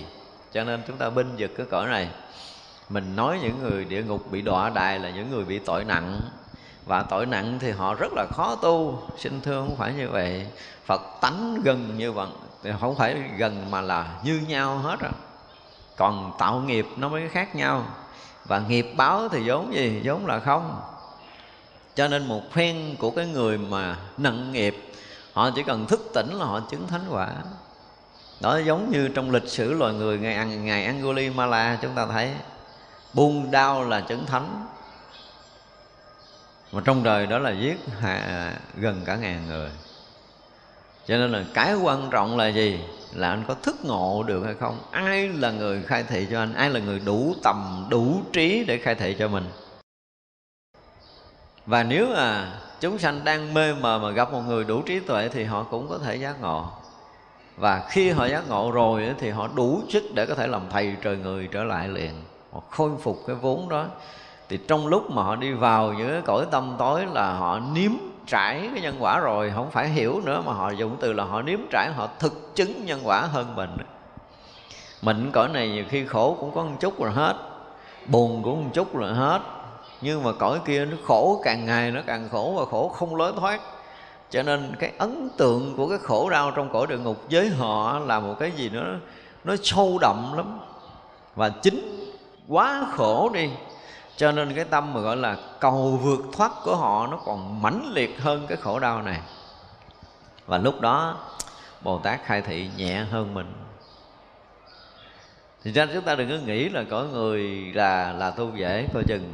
cho 0.54 0.64
nên 0.64 0.82
chúng 0.88 0.98
ta 0.98 1.10
binh 1.10 1.36
vực 1.38 1.52
cái 1.58 1.66
cõi 1.72 1.88
này. 1.88 2.10
Mình 2.90 3.16
nói 3.16 3.40
những 3.42 3.64
người 3.64 3.86
địa 3.86 4.04
ngục 4.04 4.32
bị 4.32 4.42
đọa 4.42 4.70
đài 4.70 5.00
là 5.00 5.10
những 5.10 5.32
người 5.32 5.46
bị 5.46 5.60
tội 5.60 5.84
nặng. 5.84 6.22
Và 6.86 7.04
tội 7.04 7.26
nặng 7.26 7.58
thì 7.62 7.72
họ 7.72 7.94
rất 7.94 8.14
là 8.14 8.26
khó 8.32 8.56
tu 8.56 9.04
xin 9.18 9.42
thưa 9.42 9.62
không 9.62 9.76
phải 9.76 9.94
như 9.94 10.10
vậy. 10.10 10.48
Phật 10.86 11.02
tánh 11.22 11.62
gần 11.64 11.98
như 11.98 12.12
vậy 12.12 12.28
không 12.80 12.96
phải 12.96 13.16
gần 13.38 13.72
mà 13.72 13.82
là 13.82 14.20
như 14.24 14.42
nhau 14.48 14.78
hết 14.78 15.00
rồi 15.00 15.12
còn 16.00 16.32
tạo 16.38 16.60
nghiệp 16.60 16.86
nó 16.98 17.10
mới 17.10 17.30
khác 17.30 17.56
nhau. 17.56 17.86
Và 18.46 18.60
nghiệp 18.60 18.94
báo 18.98 19.30
thì 19.30 19.44
vốn 19.46 19.74
gì? 19.74 20.02
Vốn 20.04 20.26
là 20.26 20.40
không. 20.40 20.82
Cho 21.96 22.08
nên 22.08 22.28
một 22.28 22.42
phen 22.52 22.96
của 23.00 23.12
cái 23.12 23.26
người 23.26 23.58
mà 23.58 23.98
nặng 24.18 24.52
nghiệp, 24.52 24.76
họ 25.34 25.50
chỉ 25.56 25.64
cần 25.64 25.86
thức 25.86 26.12
tỉnh 26.14 26.30
là 26.34 26.46
họ 26.46 26.60
chứng 26.60 26.88
thánh 26.88 27.06
quả 27.10 27.30
đó 28.42 28.58
giống 28.58 28.92
như 28.92 29.08
trong 29.08 29.32
lịch 29.32 29.48
sử 29.48 29.74
loài 29.74 29.94
người 29.94 30.20
ngày 30.20 30.46
ngày 30.46 30.86
Angulimala 30.86 31.78
chúng 31.82 31.96
ta 31.96 32.06
thấy 32.06 32.32
buông 33.14 33.52
đau 33.52 33.84
là 33.84 34.02
chứng 34.02 34.26
thánh. 34.26 34.66
Mà 36.72 36.82
trong 36.86 37.04
đời 37.04 37.28
đó 37.28 37.40
là 37.40 37.52
giết 37.52 37.80
hạ, 38.00 38.54
gần 38.76 39.02
cả 39.06 39.16
ngàn 39.16 39.48
người. 39.48 39.70
Cho 41.08 41.18
nên 41.18 41.32
là 41.32 41.44
cái 41.54 41.76
quan 41.76 42.10
trọng 42.12 42.38
là 42.38 42.48
gì? 42.48 42.80
Là 43.14 43.30
anh 43.30 43.44
có 43.48 43.54
thức 43.54 43.76
ngộ 43.84 44.24
được 44.24 44.44
hay 44.46 44.56
không? 44.60 44.80
Ai 44.92 45.28
là 45.28 45.52
người 45.52 45.84
khai 45.84 46.04
thị 46.04 46.28
cho 46.32 46.40
anh? 46.40 46.54
Ai 46.54 46.70
là 46.70 46.80
người 46.80 47.00
đủ 47.00 47.36
tầm 47.44 47.88
đủ 47.90 48.22
trí 48.34 48.66
để 48.68 48.78
khai 48.78 48.96
thị 48.96 49.16
cho 49.20 49.28
mình? 49.28 49.50
Và 51.66 51.84
nếu 51.84 52.08
mà 52.08 52.60
chúng 52.80 53.00
sanh 53.00 53.24
đang 53.24 53.54
mê 53.54 53.74
mờ 53.74 54.00
mà 54.00 54.12
gặp 54.12 54.32
một 54.32 54.42
người 54.42 54.64
đủ 54.64 54.82
trí 54.82 55.00
tuệ 55.00 55.30
thì 55.30 55.44
họ 55.44 55.64
cũng 55.64 55.90
có 55.90 55.98
thể 55.98 56.16
giác 56.16 56.42
ngộ 56.42 56.72
và 57.60 57.84
khi 57.90 58.10
họ 58.10 58.26
giác 58.26 58.50
ngộ 58.50 58.72
rồi 58.72 59.16
thì 59.20 59.30
họ 59.30 59.48
đủ 59.56 59.82
sức 59.90 60.04
để 60.14 60.26
có 60.26 60.36
thể 60.36 60.48
làm 60.48 60.62
thầy 60.70 60.96
trời 61.02 61.18
người 61.18 61.48
trở 61.52 61.64
lại 61.64 61.88
liền. 61.88 62.12
Họ 62.54 62.62
khôi 62.70 62.92
phục 63.04 63.18
cái 63.28 63.36
vốn 63.36 63.70
đó. 63.70 63.86
Thì 64.50 64.60
trong 64.68 64.88
lúc 64.88 65.12
mà 65.12 65.24
họ 65.24 65.36
đi 65.36 65.52
vào 65.52 65.94
những 65.94 66.10
cái 66.10 66.22
cõi 66.22 66.46
tâm 66.52 66.76
tối 66.80 67.06
là 67.14 67.34
họ 67.34 67.60
nếm 67.60 67.92
trải 68.28 68.70
cái 68.74 68.82
nhân 68.82 68.96
quả 69.00 69.20
rồi, 69.20 69.52
không 69.56 69.72
phải 69.72 69.88
hiểu 69.88 70.22
nữa 70.26 70.44
mà 70.46 70.54
họ 70.54 70.72
dùng 70.72 70.98
từ 71.00 71.14
là 71.14 71.24
họ 71.24 71.42
nếm 71.42 71.60
trải, 71.72 71.90
họ 71.96 72.08
thực 72.20 72.56
chứng 72.56 72.86
nhân 72.86 73.00
quả 73.04 73.22
hơn 73.22 73.56
mình. 73.56 73.78
Mình 75.02 75.32
cõi 75.32 75.48
này 75.48 75.70
nhiều 75.70 75.84
khi 75.90 76.06
khổ 76.06 76.38
cũng 76.40 76.52
có 76.56 76.64
một 76.64 76.76
chút 76.80 77.04
rồi 77.04 77.12
hết, 77.12 77.36
buồn 78.08 78.44
cũng 78.44 78.64
một 78.64 78.70
chút 78.74 78.96
rồi 78.96 79.14
hết. 79.14 79.42
Nhưng 80.02 80.24
mà 80.24 80.32
cõi 80.40 80.60
kia 80.66 80.86
nó 80.86 80.98
khổ, 81.08 81.42
càng 81.44 81.66
ngày 81.66 81.92
nó 81.92 82.02
càng 82.08 82.30
khổ 82.32 82.54
và 82.58 82.66
khổ 82.66 82.90
không 82.90 83.16
lối 83.16 83.34
thoát 83.40 83.62
cho 84.30 84.44
nên 84.44 84.76
cái 84.80 84.94
ấn 84.98 85.30
tượng 85.38 85.74
của 85.78 85.90
cái 85.90 85.98
khổ 85.98 86.30
đau 86.30 86.52
trong 86.52 86.70
cõi 86.74 86.88
địa 86.90 86.98
ngục 86.98 87.24
với 87.32 87.50
họ 87.50 88.00
là 88.00 88.20
một 88.20 88.36
cái 88.40 88.52
gì 88.52 88.70
nó 88.70 88.84
nó 89.44 89.56
sâu 89.64 89.98
đậm 90.02 90.34
lắm. 90.38 90.60
Và 91.36 91.50
chính 91.50 92.12
quá 92.48 92.88
khổ 92.96 93.30
đi. 93.34 93.50
Cho 94.18 94.32
nên 94.32 94.54
cái 94.54 94.66
tâm 94.66 94.94
mà 94.94 95.00
gọi 95.00 95.18
là 95.18 95.38
cầu 95.60 96.00
vượt 96.04 96.20
thoát 96.34 96.52
của 96.64 96.76
họ 96.76 97.08
nó 97.08 97.18
còn 97.26 97.62
mãnh 97.62 97.92
liệt 97.94 98.22
hơn 98.22 98.46
cái 98.48 98.58
khổ 98.58 98.80
đau 98.80 99.02
này. 99.02 99.20
Và 100.46 100.58
lúc 100.58 100.82
đó, 100.82 101.18
bồ 101.82 102.00
tát 102.00 102.20
khai 102.26 102.42
thị 102.42 102.70
nhẹ 102.78 103.04
hơn 103.12 103.34
mình. 103.34 103.54
Thì 105.64 105.72
ra 105.72 105.88
chúng 105.94 106.04
ta 106.04 106.16
đừng 106.16 106.30
có 106.30 106.36
nghĩ 106.46 106.70
là 106.70 106.84
có 106.90 107.04
người 107.04 107.72
là 107.74 108.14
là 108.14 108.32
tu 108.32 108.56
dễ, 108.56 108.88
coi 108.94 109.04
chừng 109.08 109.34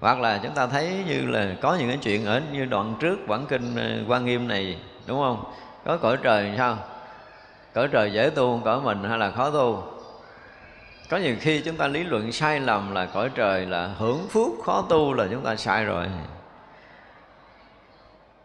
hoặc 0.00 0.20
là 0.20 0.40
chúng 0.42 0.54
ta 0.54 0.66
thấy 0.66 1.04
như 1.06 1.26
là 1.26 1.54
có 1.60 1.74
những 1.74 1.88
cái 1.88 1.98
chuyện 2.02 2.26
ở 2.26 2.42
như 2.52 2.64
đoạn 2.64 2.94
trước 3.00 3.28
bản 3.28 3.46
kinh 3.48 3.76
ờ, 3.76 4.04
quan 4.08 4.24
nghiêm 4.24 4.48
này, 4.48 4.78
đúng 5.06 5.18
không? 5.18 5.44
Có 5.84 5.96
cõi 5.96 6.16
trời 6.22 6.54
sao? 6.58 6.78
Cõi 7.74 7.88
trời 7.88 8.12
dễ 8.12 8.30
tu, 8.30 8.60
cõi 8.64 8.80
mình 8.80 9.04
hay 9.08 9.18
là 9.18 9.30
khó 9.30 9.50
tu? 9.50 9.84
Có 11.10 11.16
nhiều 11.16 11.36
khi 11.40 11.62
chúng 11.64 11.76
ta 11.76 11.86
lý 11.86 12.04
luận 12.04 12.32
sai 12.32 12.60
lầm 12.60 12.94
là 12.94 13.06
cõi 13.06 13.30
trời 13.34 13.66
là 13.66 13.90
hưởng 13.98 14.28
phước, 14.28 14.64
khó 14.64 14.84
tu 14.88 15.14
là 15.14 15.26
chúng 15.30 15.44
ta 15.44 15.56
sai 15.56 15.84
rồi. 15.84 16.06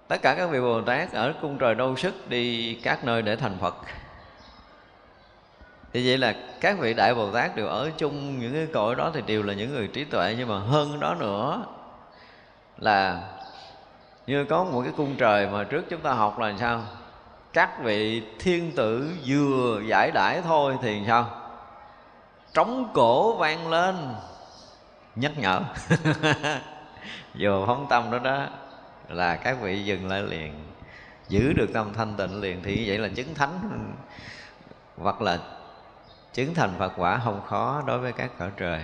Tất 0.07 0.21
cả 0.21 0.35
các 0.35 0.49
vị 0.49 0.59
bồ 0.59 0.81
tát 0.81 1.11
ở 1.13 1.33
cung 1.41 1.57
trời 1.57 1.75
đâu 1.75 1.95
sức 1.95 2.29
đi 2.29 2.73
các 2.83 3.05
nơi 3.05 3.21
để 3.21 3.35
thành 3.35 3.57
phật 3.61 3.75
thì 5.95 6.07
vậy 6.07 6.17
là 6.17 6.35
các 6.61 6.79
vị 6.79 6.93
đại 6.93 7.15
bồ 7.15 7.31
tát 7.31 7.55
đều 7.55 7.67
ở 7.67 7.91
chung 7.97 8.39
những 8.39 8.53
cái 8.53 8.67
cõi 8.73 8.95
đó 8.95 9.11
thì 9.13 9.21
đều 9.21 9.43
là 9.43 9.53
những 9.53 9.73
người 9.73 9.87
trí 9.87 10.03
tuệ, 10.03 10.35
nhưng 10.37 10.47
mà 10.47 10.59
hơn 10.59 10.99
đó 10.99 11.15
nữa 11.19 11.63
là 12.77 13.21
như 14.27 14.45
có 14.45 14.63
một 14.63 14.81
cái 14.83 14.93
cung 14.97 15.15
trời 15.17 15.47
mà 15.47 15.63
trước 15.63 15.85
chúng 15.89 16.01
ta 16.01 16.13
học 16.13 16.39
là 16.39 16.53
sao? 16.59 16.81
Các 17.53 17.83
vị 17.83 18.23
thiên 18.39 18.71
tử 18.71 19.09
vừa 19.25 19.81
giải 19.87 20.11
đãi 20.13 20.41
thôi 20.41 20.75
thì 20.81 21.01
sao? 21.07 21.29
Trống 22.53 22.91
cổ 22.93 23.37
vang 23.37 23.67
lên, 23.67 23.95
nhắc 25.15 25.31
nhở. 25.37 25.61
Vừa 27.39 27.63
phóng 27.67 27.87
tâm 27.89 28.11
đó 28.11 28.19
đó 28.19 28.47
là 29.09 29.35
các 29.35 29.57
vị 29.61 29.85
dừng 29.85 30.07
lại 30.07 30.21
liền, 30.21 30.53
giữ 31.29 31.53
được 31.53 31.69
tâm 31.73 31.93
thanh 31.93 32.13
tịnh 32.17 32.41
liền 32.41 32.63
thì 32.63 32.83
vậy 32.87 32.97
là 32.97 33.07
chứng 33.07 33.33
thánh 33.33 33.59
hoặc 34.97 35.21
là 35.21 35.37
chứng 36.35 36.53
thành 36.53 36.73
phật 36.79 36.93
quả 36.97 37.21
không 37.23 37.41
khó 37.47 37.83
đối 37.87 37.99
với 37.99 38.11
các 38.11 38.31
cõi 38.39 38.49
trời. 38.57 38.83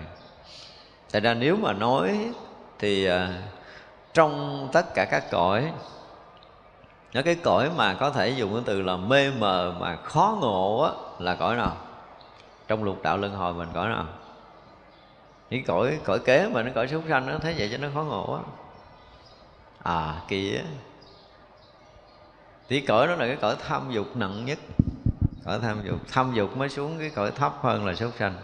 Tại 1.12 1.22
ra 1.22 1.34
nếu 1.34 1.56
mà 1.56 1.74
nói 1.74 2.32
thì 2.80 3.06
à, 3.06 3.30
trong 4.14 4.68
tất 4.74 4.94
cả 4.94 5.06
các 5.06 5.24
cõi 5.32 5.72
nó 7.14 7.22
cái 7.22 7.36
cõi 7.36 7.72
mà 7.76 7.94
có 7.94 8.10
thể 8.10 8.30
dùng 8.30 8.54
cái 8.54 8.64
từ 8.66 8.82
là 8.82 8.98
mê 8.98 9.32
mờ 9.32 9.76
mà 9.80 9.96
khó 9.96 10.38
ngộ 10.42 10.82
á, 10.82 10.92
là 11.20 11.36
cõi 11.36 11.56
nào? 11.56 11.78
Trong 12.68 12.84
lục 12.84 13.02
đạo 13.04 13.18
luân 13.18 13.34
hồi 13.34 13.54
mình 13.54 13.70
cõi 13.74 13.90
nào? 13.90 14.06
Cái 15.50 15.64
cõi 15.68 16.00
cõi 16.04 16.20
kế 16.20 16.50
mà 16.54 16.64
nó 16.64 16.72
cõi 16.76 16.88
súc 16.88 17.04
sanh 17.10 17.26
nó 17.28 17.38
thấy 17.38 17.56
vậy 17.58 17.70
cho 17.72 17.78
nó 17.78 17.88
khó 17.94 18.04
ngộ 18.04 18.34
á. 18.34 18.42
À 19.84 20.22
kỳ 20.28 20.56
á 20.56 20.64
thì 22.70 22.82
cõi 22.82 23.08
đó 23.08 23.16
là 23.16 23.28
cái 23.28 23.36
cõi 23.36 23.56
tham 23.68 23.92
dục 23.92 24.16
nặng 24.16 24.46
nhất 24.46 24.60
cõi 25.46 25.60
tham 25.62 25.82
dục. 25.84 26.00
Tham 26.12 26.34
dục 26.34 26.58
mới 26.58 26.70
xuống 26.70 27.00
cái 27.00 27.10
cõi 27.10 27.32
thấp 27.32 27.54
hơn 27.62 27.86
là 27.86 27.96
súc 27.96 28.12
sanh. 28.20 28.36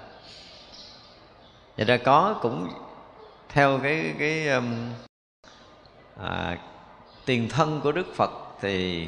Vậy 1.78 1.86
ra 1.86 1.98
có 1.98 2.40
cũng 2.42 2.68
theo 3.50 3.80
cái 3.84 4.14
cái 4.20 4.48
um, 4.48 4.66
à, 6.24 6.58
tiền 7.26 7.50
thân 7.50 7.82
của 7.84 7.92
đức 7.92 8.16
phật 8.16 8.32
thì 8.62 9.08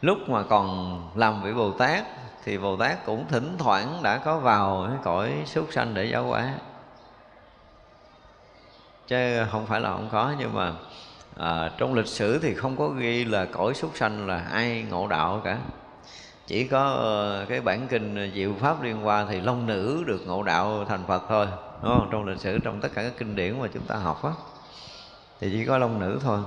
lúc 0.00 0.18
mà 0.28 0.42
còn 0.42 1.00
làm 1.14 1.42
vị 1.42 1.52
bồ 1.52 1.72
tát 1.72 2.04
thì 2.44 2.58
bồ 2.58 2.76
tát 2.76 3.06
cũng 3.06 3.28
thỉnh 3.28 3.56
thoảng 3.58 3.98
đã 4.02 4.18
có 4.18 4.38
vào 4.38 4.86
cái 4.88 4.98
cõi 5.02 5.32
súc 5.46 5.68
sanh 5.72 5.94
để 5.94 6.04
giáo 6.04 6.24
hóa. 6.24 6.54
Chứ 9.06 9.44
không 9.50 9.66
phải 9.66 9.80
là 9.80 9.90
không 9.90 10.08
có 10.12 10.34
nhưng 10.38 10.54
mà 10.54 10.72
à, 11.36 11.70
trong 11.78 11.94
lịch 11.94 12.06
sử 12.06 12.38
thì 12.38 12.54
không 12.54 12.76
có 12.76 12.88
ghi 12.88 13.24
là 13.24 13.44
cõi 13.44 13.74
súc 13.74 13.96
sanh 13.96 14.26
là 14.26 14.46
ai 14.52 14.86
ngộ 14.90 15.06
đạo 15.06 15.40
cả 15.44 15.58
chỉ 16.50 16.64
có 16.64 16.84
ờ, 16.84 17.46
cái 17.48 17.60
bản 17.60 17.86
kinh 17.88 18.16
ờ, 18.16 18.26
diệu 18.34 18.52
pháp 18.60 18.82
liên 18.82 18.96
hoa 18.96 19.26
thì 19.28 19.40
long 19.40 19.66
nữ 19.66 20.04
được 20.06 20.26
ngộ 20.26 20.42
đạo 20.42 20.84
thành 20.88 21.04
phật 21.06 21.22
thôi 21.28 21.46
đúng 21.82 21.92
không? 21.92 22.08
Trong 22.10 22.26
lịch 22.26 22.38
sử 22.38 22.58
trong 22.58 22.80
tất 22.80 22.88
cả 22.94 23.02
các 23.02 23.12
kinh 23.18 23.36
điển 23.36 23.60
mà 23.60 23.68
chúng 23.74 23.82
ta 23.82 23.94
học 23.96 24.24
á 24.24 24.30
thì 25.40 25.48
chỉ 25.52 25.64
có 25.64 25.78
long 25.78 26.00
nữ 26.00 26.18
thôi. 26.22 26.40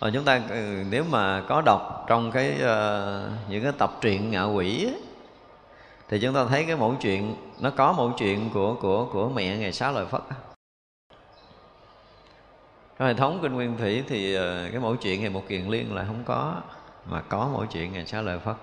Rồi 0.00 0.10
chúng 0.14 0.24
ta 0.24 0.40
ừ, 0.50 0.84
nếu 0.90 1.04
mà 1.10 1.42
có 1.48 1.62
đọc 1.66 2.04
trong 2.08 2.30
cái 2.32 2.52
uh, 2.54 3.50
những 3.50 3.62
cái 3.62 3.72
tập 3.78 3.90
truyện 4.00 4.30
ngạ 4.30 4.44
quỷ 4.44 4.84
ấy, 4.84 5.00
thì 6.08 6.18
chúng 6.18 6.34
ta 6.34 6.44
thấy 6.48 6.64
cái 6.64 6.76
mẫu 6.76 6.96
chuyện 7.00 7.34
nó 7.60 7.70
có 7.70 7.92
mẫu 7.92 8.12
chuyện 8.18 8.50
của 8.54 8.74
của 8.74 9.04
của 9.12 9.28
mẹ 9.28 9.56
ngày 9.56 9.72
xá 9.72 9.90
lợi 9.90 10.06
phất 10.06 10.22
trong 12.98 13.08
hệ 13.08 13.14
thống 13.14 13.38
kinh 13.42 13.52
nguyên 13.52 13.76
thủy 13.78 14.04
thì 14.08 14.38
uh, 14.38 14.42
cái 14.72 14.80
mẫu 14.80 14.96
chuyện 14.96 15.20
ngày 15.20 15.30
một 15.30 15.48
kiền 15.48 15.68
liên 15.68 15.94
là 15.94 16.04
không 16.04 16.22
có 16.24 16.54
mà 17.08 17.20
có 17.20 17.50
mỗi 17.52 17.66
chuyện 17.70 17.92
ngày 17.92 18.06
Xá 18.06 18.20
lời 18.20 18.38
phất. 18.38 18.56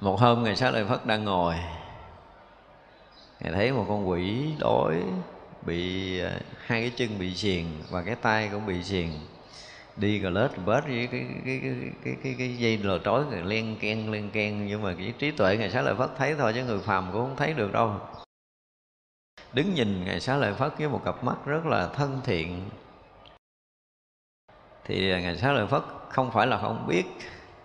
Một 0.00 0.20
hôm 0.20 0.42
ngày 0.42 0.56
Xá 0.56 0.70
lời 0.70 0.84
phất 0.84 1.06
đang 1.06 1.24
ngồi 1.24 1.56
ngài 3.42 3.52
thấy 3.52 3.72
một 3.72 3.84
con 3.88 4.08
quỷ 4.08 4.54
đói 4.58 5.02
bị 5.66 6.20
à, 6.20 6.40
hai 6.66 6.80
cái 6.80 6.92
chân 6.96 7.18
bị 7.18 7.34
xiềng 7.34 7.66
và 7.90 8.02
cái 8.02 8.14
tay 8.14 8.48
cũng 8.52 8.66
bị 8.66 8.82
xiềng 8.82 9.10
đi 9.96 10.20
cà 10.22 10.30
lết 10.30 10.50
bết 10.66 10.84
với 10.84 11.08
cái 11.12 11.26
cái 11.44 11.60
cái 11.62 11.74
cái 12.04 12.16
cái, 12.22 12.34
cái 12.38 12.56
dây 12.56 12.78
lò 12.78 12.98
trói 12.98 13.24
rồi 13.30 13.42
len 13.42 13.76
ken 13.80 14.12
len 14.12 14.30
ken. 14.30 14.66
Nhưng 14.66 14.82
mà 14.82 14.94
cái 14.98 15.14
trí 15.18 15.30
tuệ 15.30 15.56
ngày 15.56 15.70
sáng 15.70 15.84
lợi 15.84 15.94
phất 15.94 16.10
thấy 16.16 16.34
thôi 16.34 16.52
chứ 16.54 16.64
người 16.64 16.78
phàm 16.78 17.12
cũng 17.12 17.26
không 17.26 17.36
thấy 17.36 17.52
được 17.52 17.72
đâu. 17.72 18.00
Đứng 19.52 19.74
nhìn 19.74 20.04
ngày 20.04 20.20
sáng 20.20 20.40
lợi 20.40 20.54
phất 20.54 20.78
với 20.78 20.88
một 20.88 21.02
cặp 21.04 21.24
mắt 21.24 21.36
rất 21.46 21.66
là 21.66 21.88
thân 21.88 22.20
thiện. 22.24 22.70
Thì 24.84 25.12
à, 25.12 25.20
ngày 25.20 25.36
sáng 25.36 25.54
lợi 25.54 25.66
phất 25.66 25.82
không 26.12 26.30
phải 26.30 26.46
là 26.46 26.58
không 26.58 26.86
biết. 26.86 27.06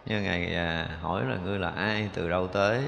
Nhưng 0.06 0.24
ngài 0.24 0.56
à, 0.56 0.98
hỏi 1.02 1.26
là 1.26 1.38
ngươi 1.38 1.60
là 1.60 1.70
ai, 1.70 2.10
từ 2.14 2.30
đâu 2.30 2.48
tới? 2.48 2.84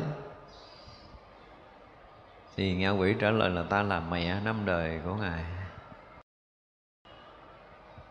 Thì 2.55 2.76
ngạ 2.76 2.89
quỷ 2.89 3.16
trả 3.20 3.32
lời 3.32 3.49
là 3.49 3.64
ta 3.64 3.84
là 3.84 3.99
mẹ 3.99 4.39
năm 4.39 4.66
đời 4.66 4.99
của 5.05 5.16
ngài. 5.16 5.43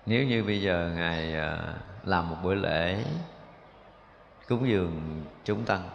Nếu 0.06 0.24
như 0.24 0.44
bây 0.44 0.62
giờ 0.62 0.92
ngài 0.96 1.34
à, 1.34 1.58
làm 2.04 2.30
một 2.30 2.36
buổi 2.42 2.56
lễ 2.56 3.04
cúng 4.48 4.68
dường 4.68 5.24
chúng 5.44 5.64
tăng 5.64 5.90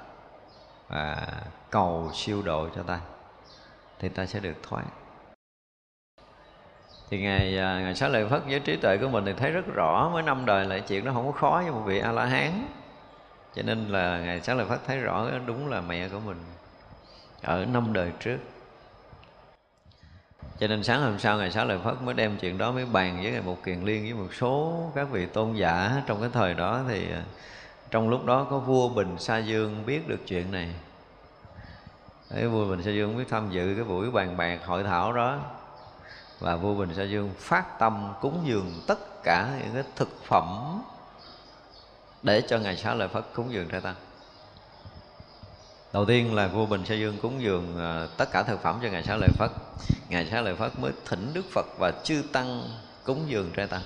và 0.88 1.28
cầu 1.70 2.12
siêu 2.14 2.42
độ 2.42 2.70
cho 2.76 2.84
ta, 2.84 3.00
thì 4.00 4.10
ta 4.10 4.26
sẽ 4.26 4.40
được 4.40 4.56
thoát 4.64 4.84
thì 7.10 7.22
ngài 7.22 7.58
à, 7.58 7.80
ngài 7.80 7.96
xá 7.96 8.08
lợi 8.08 8.28
phất 8.28 8.46
với 8.46 8.60
trí 8.60 8.76
tuệ 8.76 8.98
của 8.98 9.08
mình 9.08 9.26
thì 9.26 9.34
thấy 9.34 9.52
rất 9.52 9.66
rõ 9.76 10.10
mới 10.14 10.24
năm 10.24 10.46
đời 10.46 10.66
lại 10.66 10.82
chuyện 10.88 11.06
nó 11.06 11.14
không 11.14 11.26
có 11.26 11.40
khó 11.40 11.62
với 11.64 11.72
một 11.72 11.82
vị 11.86 12.00
a 12.00 12.12
la 12.12 12.26
hán 12.26 12.68
cho 13.56 13.62
nên 13.64 13.88
là 13.88 14.20
ngài 14.20 14.42
xá 14.42 14.54
lợi 14.54 14.66
phất 14.66 14.80
thấy 14.88 15.00
rõ 15.00 15.28
đúng 15.46 15.70
là 15.70 15.82
mẹ 15.82 16.10
của 16.10 16.20
mình 16.20 16.38
ở 17.42 17.66
năm 17.66 17.94
đời 17.94 18.12
trước. 18.20 18.38
Cho 20.60 20.68
nên 20.68 20.84
sáng 20.84 21.02
hôm 21.02 21.20
sau 21.20 21.38
ngày 21.38 21.52
sáu 21.52 21.66
lời 21.66 21.80
phất 21.84 22.02
mới 22.02 22.14
đem 22.14 22.38
chuyện 22.38 22.58
đó 22.58 22.72
mới 22.72 22.86
bàn 22.86 23.20
với 23.24 23.32
ngài 23.32 23.42
một 23.42 23.64
kiền 23.64 23.82
liên 23.82 24.04
với 24.04 24.14
một 24.14 24.34
số 24.34 24.84
các 24.96 25.10
vị 25.12 25.26
tôn 25.26 25.54
giả 25.54 26.02
trong 26.08 26.22
cái 26.22 26.30
thời 26.34 26.54
đó. 26.54 26.82
Thì 26.90 27.12
à, 27.12 27.24
trong 27.92 28.10
lúc 28.10 28.26
đó 28.26 28.48
có 28.50 28.60
vua 28.60 28.90
bình 28.90 29.16
sa 29.18 29.38
dương 29.38 29.86
biết 29.86 30.08
được 30.08 30.20
chuyện 30.28 30.52
này. 30.52 30.70
Đấy, 32.32 32.48
vua 32.48 32.70
bình 32.70 32.84
sa 32.84 32.92
dương 32.92 33.18
biết 33.18 33.26
tham 33.30 33.50
dự 33.52 33.74
cái 33.76 33.84
buổi 33.84 34.12
bàn 34.12 34.38
bạc 34.38 34.60
hội 34.66 34.84
thảo 34.84 35.14
đó 35.14 35.40
và 36.44 36.56
vua 36.56 36.74
bình 36.74 36.94
sa 36.96 37.04
dương 37.04 37.32
phát 37.38 37.80
tâm 37.80 38.14
cúng 38.22 38.44
dường 38.46 38.82
tất 38.88 39.24
cả 39.24 39.50
những 39.60 39.74
cái 39.74 39.84
thực 39.96 40.24
phẩm 40.26 40.80
để 42.24 42.42
cho 42.42 42.60
ngày 42.60 42.78
sáu 42.78 42.96
lợi 42.96 43.08
phất 43.08 43.24
cúng 43.34 43.54
dường 43.54 43.68
trai 43.70 43.82
tăng 43.82 43.96
đầu 45.94 46.06
tiên 46.06 46.36
là 46.36 46.48
vua 46.48 46.66
bình 46.66 46.86
sa 46.86 46.96
dương 46.96 47.18
cúng 47.22 47.42
dường 47.42 47.78
à, 47.78 48.08
tất 48.18 48.32
cả 48.32 48.44
thực 48.44 48.62
phẩm 48.62 48.80
cho 48.84 48.90
ngài 48.90 49.04
xá 49.04 49.16
lợi 49.16 49.30
phất. 49.38 49.52
Ngài 50.10 50.26
xá 50.26 50.42
lợi 50.42 50.56
phất 50.56 50.80
mới 50.80 50.92
thỉnh 51.06 51.32
đức 51.34 51.46
phật 51.52 51.66
và 51.80 51.92
chư 52.04 52.24
tăng 52.32 52.70
cúng 53.04 53.26
dường 53.28 53.52
trai 53.52 53.68
tăng 53.68 53.82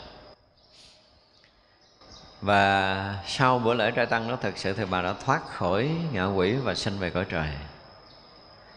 và 2.42 3.24
sau 3.28 3.60
bữa 3.60 3.74
lễ 3.74 3.92
trai 3.92 4.06
tăng 4.06 4.30
đó 4.30 4.38
thật 4.42 4.58
sự 4.58 4.74
thì 4.74 4.86
bà 4.86 5.02
đã 5.02 5.14
thoát 5.26 5.48
khỏi 5.48 5.92
ngạ 6.12 6.26
quỷ 6.26 6.54
và 6.54 6.76
sinh 6.76 7.00
về 7.00 7.10
cõi 7.10 7.26
trời 7.30 7.48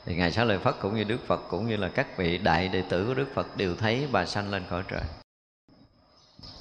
thì 0.04 0.14
ngài 0.14 0.32
xá 0.32 0.44
lợi 0.44 0.58
phất 0.58 0.74
cũng 0.80 0.96
như 0.96 1.04
đức 1.04 1.26
phật 1.26 1.40
cũng 1.48 1.68
như 1.68 1.76
là 1.76 1.88
các 1.88 2.16
vị 2.16 2.38
đại 2.38 2.68
đệ 2.68 2.82
tử 2.82 3.06
của 3.06 3.14
đức 3.14 3.28
phật 3.34 3.56
đều 3.56 3.76
thấy 3.76 4.08
bà 4.12 4.26
sanh 4.26 4.50
lên 4.50 4.62
khỏi 4.68 4.82
trời. 4.88 5.02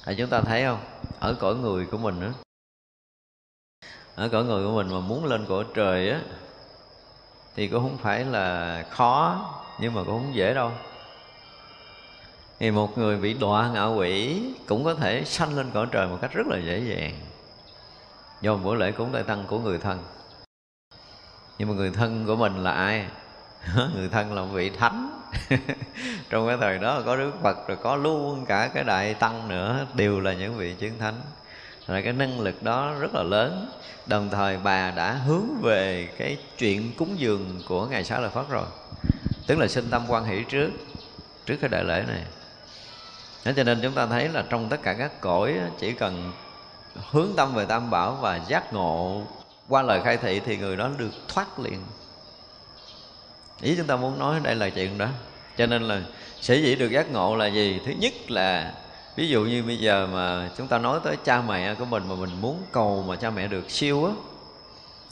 À, 0.04 0.12
chúng 0.18 0.30
ta 0.30 0.40
thấy 0.40 0.64
không? 0.64 0.80
Ở 1.20 1.34
cõi 1.34 1.54
người 1.54 1.86
của 1.86 1.98
mình 1.98 2.20
đó 2.20 2.28
ở 4.14 4.28
cõi 4.28 4.44
người 4.44 4.66
của 4.66 4.72
mình 4.72 4.88
mà 4.90 5.00
muốn 5.00 5.24
lên 5.24 5.46
cõi 5.48 5.64
trời 5.74 6.10
á 6.10 6.20
thì 7.54 7.68
cũng 7.68 7.82
không 7.82 7.98
phải 7.98 8.24
là 8.24 8.84
khó 8.90 9.46
nhưng 9.80 9.94
mà 9.94 10.04
cũng 10.04 10.22
không 10.22 10.34
dễ 10.34 10.54
đâu. 10.54 10.72
Thì 12.58 12.70
một 12.70 12.98
người 12.98 13.16
bị 13.16 13.34
đọa 13.34 13.70
ngạ 13.72 13.86
quỷ 13.86 14.42
cũng 14.68 14.84
có 14.84 14.94
thể 14.94 15.24
sanh 15.24 15.56
lên 15.56 15.70
cõi 15.74 15.86
trời 15.92 16.08
một 16.08 16.18
cách 16.20 16.32
rất 16.32 16.46
là 16.46 16.58
dễ 16.58 16.78
dàng. 16.78 17.14
Do 18.40 18.54
một 18.54 18.60
buổi 18.64 18.76
lễ 18.76 18.92
cúng 18.92 19.12
đại 19.12 19.22
tăng 19.22 19.44
của 19.46 19.58
người 19.58 19.78
thân. 19.78 19.98
Nhưng 21.58 21.68
mà 21.68 21.74
người 21.74 21.90
thân 21.90 22.26
của 22.26 22.36
mình 22.36 22.64
là 22.64 22.72
ai? 22.72 23.06
Người 23.94 24.08
thân 24.08 24.32
là 24.32 24.42
vị 24.42 24.70
thánh. 24.70 25.20
Trong 26.30 26.46
cái 26.46 26.56
thời 26.60 26.78
đó 26.78 27.02
có 27.06 27.16
đức 27.16 27.32
phật 27.42 27.68
rồi 27.68 27.76
có 27.82 27.96
luôn 27.96 28.46
cả 28.46 28.70
cái 28.74 28.84
đại 28.84 29.14
tăng 29.14 29.48
nữa, 29.48 29.86
đều 29.94 30.20
là 30.20 30.32
những 30.32 30.56
vị 30.56 30.74
chứng 30.78 30.98
thánh. 30.98 31.20
Là 31.86 32.00
cái 32.00 32.12
năng 32.12 32.40
lực 32.40 32.62
đó 32.62 32.94
rất 33.00 33.14
là 33.14 33.22
lớn. 33.22 33.68
Đồng 34.06 34.28
thời 34.30 34.56
bà 34.56 34.90
đã 34.90 35.12
hướng 35.12 35.46
về 35.62 36.08
cái 36.18 36.36
chuyện 36.58 36.92
cúng 36.96 37.20
dường 37.20 37.60
của 37.68 37.86
ngài 37.86 38.04
xá 38.04 38.18
lợi 38.18 38.30
phất 38.30 38.48
rồi. 38.48 38.66
Tức 39.46 39.58
là 39.58 39.68
sinh 39.68 39.88
tâm 39.90 40.02
quan 40.08 40.24
hỷ 40.24 40.44
trước 40.48 40.70
trước 41.46 41.56
cái 41.60 41.68
đại 41.68 41.84
lễ 41.84 42.04
này. 42.08 42.24
Thế 43.44 43.52
cho 43.56 43.64
nên 43.64 43.80
chúng 43.82 43.92
ta 43.92 44.06
thấy 44.06 44.28
là 44.28 44.44
trong 44.48 44.68
tất 44.68 44.82
cả 44.82 44.94
các 44.94 45.20
cõi 45.20 45.54
chỉ 45.78 45.92
cần 45.92 46.32
hướng 47.10 47.28
tâm 47.36 47.54
về 47.54 47.66
tam 47.66 47.90
bảo 47.90 48.18
và 48.20 48.40
giác 48.48 48.72
ngộ 48.72 49.22
qua 49.68 49.82
lời 49.82 50.00
khai 50.04 50.16
thị 50.16 50.40
thì 50.46 50.56
người 50.56 50.76
đó 50.76 50.90
được 50.98 51.10
thoát 51.28 51.58
liền 51.58 51.80
ý 53.60 53.76
chúng 53.76 53.86
ta 53.86 53.96
muốn 53.96 54.18
nói 54.18 54.40
đây 54.42 54.54
là 54.54 54.68
chuyện 54.70 54.98
đó. 54.98 55.08
Cho 55.56 55.66
nên 55.66 55.82
là 55.82 56.02
sở 56.40 56.54
dĩ 56.54 56.74
được 56.74 56.90
giác 56.90 57.10
ngộ 57.10 57.36
là 57.36 57.46
gì? 57.46 57.80
Thứ 57.86 57.92
nhất 57.92 58.12
là, 58.30 58.74
ví 59.16 59.28
dụ 59.28 59.44
như 59.44 59.62
bây 59.62 59.76
giờ 59.76 60.08
mà 60.12 60.50
chúng 60.56 60.66
ta 60.66 60.78
nói 60.78 61.00
tới 61.04 61.16
cha 61.24 61.40
mẹ 61.40 61.74
của 61.74 61.84
mình 61.84 62.02
mà 62.08 62.14
mình 62.14 62.40
muốn 62.40 62.62
cầu 62.72 63.04
mà 63.08 63.16
cha 63.16 63.30
mẹ 63.30 63.48
được 63.48 63.70
siêu 63.70 64.04
á, 64.04 64.12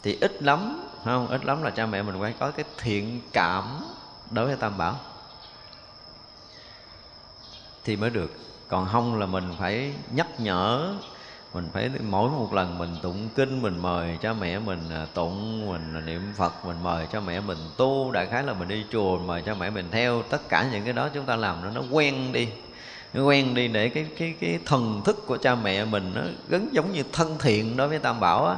thì 0.02 0.18
ít 0.20 0.42
lắm 0.42 0.82
không? 1.04 1.28
Ít 1.28 1.44
lắm 1.44 1.62
là 1.62 1.70
cha 1.70 1.86
mẹ 1.86 2.02
mình 2.02 2.16
phải 2.20 2.34
có 2.38 2.50
cái 2.50 2.64
thiện 2.78 3.20
cảm 3.32 3.80
đối 4.30 4.46
với 4.46 4.56
tam 4.56 4.78
bảo. 4.78 4.96
Thì 7.84 7.96
mới 7.96 8.10
được. 8.10 8.32
Còn 8.68 8.88
không 8.92 9.18
là 9.18 9.26
mình 9.26 9.54
phải 9.58 9.92
nhắc 10.10 10.40
nhở 10.40 10.94
mình 11.58 11.68
phải 11.72 11.90
mỗi 12.10 12.30
một 12.30 12.52
lần 12.52 12.78
mình 12.78 12.96
tụng 13.02 13.28
kinh, 13.34 13.62
mình 13.62 13.82
mời 13.82 14.18
cha 14.22 14.32
mẹ 14.32 14.58
mình 14.58 14.80
à, 14.90 15.06
tụng, 15.14 15.68
mình 15.70 15.94
à, 15.94 16.00
niệm 16.00 16.32
phật, 16.36 16.64
mình 16.64 16.76
mời 16.82 17.06
cha 17.12 17.20
mẹ 17.20 17.40
mình 17.40 17.58
tu, 17.76 18.10
đại 18.10 18.26
khái 18.26 18.42
là 18.42 18.52
mình 18.52 18.68
đi 18.68 18.84
chùa 18.92 19.18
mời 19.18 19.42
cha 19.42 19.54
mẹ 19.54 19.70
mình 19.70 19.88
theo. 19.90 20.22
Tất 20.22 20.48
cả 20.48 20.68
những 20.72 20.84
cái 20.84 20.92
đó 20.92 21.08
chúng 21.14 21.24
ta 21.24 21.36
làm 21.36 21.64
nó 21.64 21.70
nó 21.70 21.82
quen 21.90 22.32
đi. 22.32 22.48
Nó 23.14 23.22
quen 23.22 23.54
đi 23.54 23.68
để 23.68 23.88
cái 23.88 24.06
cái 24.18 24.34
cái 24.40 24.58
thần 24.66 25.02
thức 25.04 25.26
của 25.26 25.36
cha 25.36 25.54
mẹ 25.54 25.84
mình 25.84 26.12
nó 26.14 26.20
gắn 26.48 26.68
giống 26.72 26.92
như 26.92 27.02
thân 27.12 27.38
thiện 27.38 27.76
đối 27.76 27.88
với 27.88 27.98
tam 27.98 28.20
bảo 28.20 28.46
á. 28.46 28.56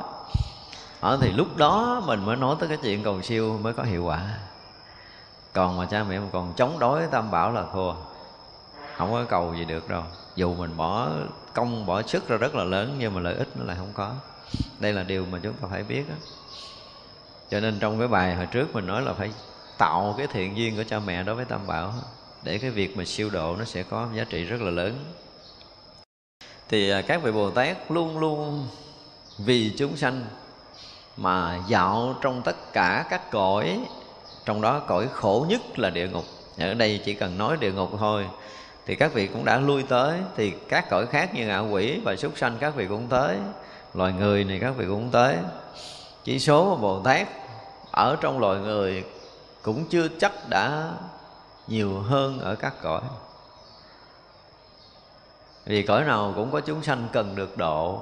Ở 1.01 1.19
thì 1.21 1.33
lúc 1.33 1.57
đó 1.57 2.03
mình 2.07 2.25
mới 2.25 2.37
nói 2.37 2.57
tới 2.59 2.69
cái 2.69 2.79
chuyện 2.83 3.03
cầu 3.03 3.23
siêu 3.23 3.59
mới 3.63 3.73
có 3.73 3.83
hiệu 3.83 4.05
quả. 4.05 4.39
Còn 5.53 5.77
mà 5.77 5.87
cha 5.91 6.05
mẹ 6.05 6.19
mình 6.19 6.31
còn 6.33 6.53
chống 6.57 6.79
đối 6.79 7.07
tam 7.07 7.31
bảo 7.31 7.53
là 7.53 7.65
thua. 7.73 7.93
Không 8.97 9.13
có 9.13 9.25
cầu 9.29 9.55
gì 9.55 9.65
được 9.65 9.89
đâu. 9.89 10.03
Dù 10.37 10.55
mình 10.55 10.77
bỏ 10.77 11.09
công 11.55 11.87
bỏ 11.87 12.03
sức 12.03 12.29
ra 12.29 12.37
rất 12.37 12.55
là 12.55 12.65
lớn, 12.65 12.97
nhưng 12.99 13.15
mà 13.15 13.21
lợi 13.21 13.35
ích 13.35 13.49
nó 13.55 13.65
lại 13.65 13.77
không 13.77 13.93
có. 13.95 14.15
Đây 14.79 14.93
là 14.93 15.03
điều 15.03 15.27
mà 15.27 15.39
chúng 15.43 15.53
ta 15.53 15.69
phải 15.71 15.83
biết 15.83 16.09
đó. 16.09 16.15
cho 17.51 17.61
nên 17.61 17.79
trong 17.79 17.99
cái 17.99 18.09
bài 18.09 18.35
hồi 18.35 18.47
trước 18.47 18.75
mình 18.75 18.87
nói 18.87 19.03
là 19.03 19.13
phải 19.13 19.31
tạo 19.79 20.15
cái 20.19 20.27
thiện 20.27 20.57
duyên 20.57 20.77
của 20.77 20.85
cha 20.89 20.99
mẹ 20.99 21.23
đối 21.23 21.35
với 21.35 21.45
tam 21.45 21.67
bảo 21.67 21.95
để 22.43 22.59
cái 22.59 22.71
việc 22.71 22.97
mà 22.97 23.05
siêu 23.05 23.31
độ 23.31 23.57
nó 23.57 23.65
sẽ 23.65 23.83
có 23.83 24.09
giá 24.15 24.25
trị 24.25 24.45
rất 24.45 24.61
là 24.61 24.71
lớn. 24.71 25.05
Thì 26.69 26.91
à, 26.91 27.03
các 27.03 27.23
vị 27.23 27.33
bồ 27.33 27.51
tát 27.51 27.91
luôn 27.91 28.19
luôn 28.19 28.69
vì 29.39 29.73
chúng 29.79 29.97
sanh 29.97 30.25
mà 31.17 31.61
dạo 31.69 32.15
trong 32.23 32.43
tất 32.43 32.73
cả 32.73 33.07
các 33.11 33.31
cõi, 33.31 33.81
trong 34.45 34.61
đó 34.61 34.79
cõi 34.79 35.09
khổ 35.13 35.47
nhất 35.49 35.79
là 35.79 35.91
địa 35.91 36.09
ngục. 36.09 36.25
Ở 36.59 36.75
đây 36.75 37.01
chỉ 37.05 37.15
cần 37.15 37.39
nói 37.39 37.57
địa 37.57 37.73
ngục 37.73 37.91
thôi 37.99 38.27
thì 38.91 38.97
các 38.97 39.15
vị 39.15 39.27
cũng 39.27 39.45
đã 39.45 39.59
lui 39.59 39.83
tới. 39.83 40.19
Thì 40.37 40.51
các 40.51 40.91
cõi 40.91 41.07
khác 41.07 41.35
như 41.35 41.47
ngạ 41.47 41.59
quỷ 41.59 42.01
và 42.05 42.17
súc 42.17 42.39
sanh 42.39 42.57
các 42.61 42.75
vị 42.75 42.87
cũng 42.89 43.07
tới. 43.07 43.37
Loài 43.95 44.13
người 44.13 44.45
này 44.45 44.59
các 44.61 44.71
vị 44.71 44.85
cũng 44.89 45.11
tới. 45.11 45.37
Chỉ 46.25 46.39
số 46.39 46.79
bồ 46.81 47.01
tát 47.01 47.29
ở 47.91 48.17
trong 48.21 48.39
loài 48.39 48.59
người 48.59 49.05
cũng 49.63 49.85
chưa 49.91 50.09
chắc 50.21 50.49
đã 50.49 50.91
nhiều 51.67 52.01
hơn 52.01 52.41
ở 52.41 52.55
các 52.55 52.75
cõi. 52.83 53.01
Vì 55.67 55.83
cõi 55.83 56.05
nào 56.05 56.33
cũng 56.37 56.51
có 56.51 56.61
chúng 56.61 56.83
sanh 56.83 57.09
cần 57.13 57.37
được 57.37 57.57
độ. 57.57 58.01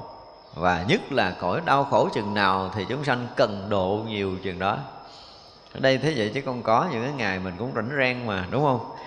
Và 0.55 0.85
nhất 0.89 1.13
là 1.13 1.37
cõi 1.41 1.61
đau 1.65 1.85
khổ 1.85 2.09
chừng 2.15 2.35
nào 2.35 2.71
thì 2.75 2.87
chúng 2.89 3.05
sanh 3.05 3.27
cần 3.37 3.67
độ 3.69 4.05
nhiều 4.07 4.37
chừng 4.43 4.59
đó. 4.59 4.79
Ở 5.75 5.81
đây 5.81 5.99
thế 5.99 6.15
vậy 6.17 6.31
chứ 6.35 6.43
không 6.45 6.63
có 6.63 6.89
những 6.93 7.03
cái 7.03 7.13
ngày 7.13 7.39
mình 7.39 7.55
cũng 7.59 7.73
rảnh 7.75 7.91
rang 7.99 8.27
mà, 8.27 8.47
đúng 8.51 8.65
không? 8.65 8.98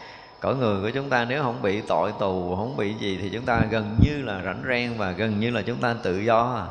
Cõi 0.41 0.55
người 0.55 0.81
của 0.81 0.89
chúng 0.89 1.09
ta 1.09 1.25
nếu 1.25 1.43
không 1.43 1.61
bị 1.61 1.81
tội 1.81 2.11
tù, 2.19 2.55
không 2.55 2.77
bị 2.77 2.93
gì 2.93 3.17
thì 3.21 3.29
chúng 3.29 3.45
ta 3.45 3.61
gần 3.69 3.97
như 4.01 4.21
là 4.21 4.41
rảnh 4.45 4.63
rang 4.69 4.97
và 4.97 5.11
gần 5.11 5.39
như 5.39 5.51
là 5.51 5.61
chúng 5.61 5.77
ta 5.77 5.95
tự 6.03 6.17
do. 6.17 6.67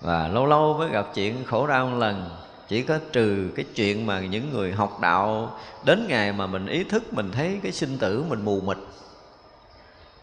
Và 0.00 0.28
lâu 0.28 0.46
lâu 0.46 0.74
mới 0.78 0.88
gặp 0.88 1.06
chuyện 1.14 1.44
khổ 1.44 1.66
đau 1.66 1.86
một 1.86 1.96
lần. 1.96 2.30
Chỉ 2.68 2.82
có 2.82 2.98
trừ 3.12 3.50
cái 3.56 3.64
chuyện 3.74 4.06
mà 4.06 4.20
những 4.20 4.52
người 4.52 4.72
học 4.72 5.00
đạo 5.00 5.50
đến 5.84 6.06
ngày 6.08 6.32
mà 6.32 6.46
mình 6.46 6.66
ý 6.66 6.84
thức 6.84 7.12
mình 7.12 7.30
thấy 7.32 7.60
cái 7.62 7.72
sinh 7.72 7.98
tử 7.98 8.24
mình 8.28 8.44
mù 8.44 8.60
mịt 8.60 8.76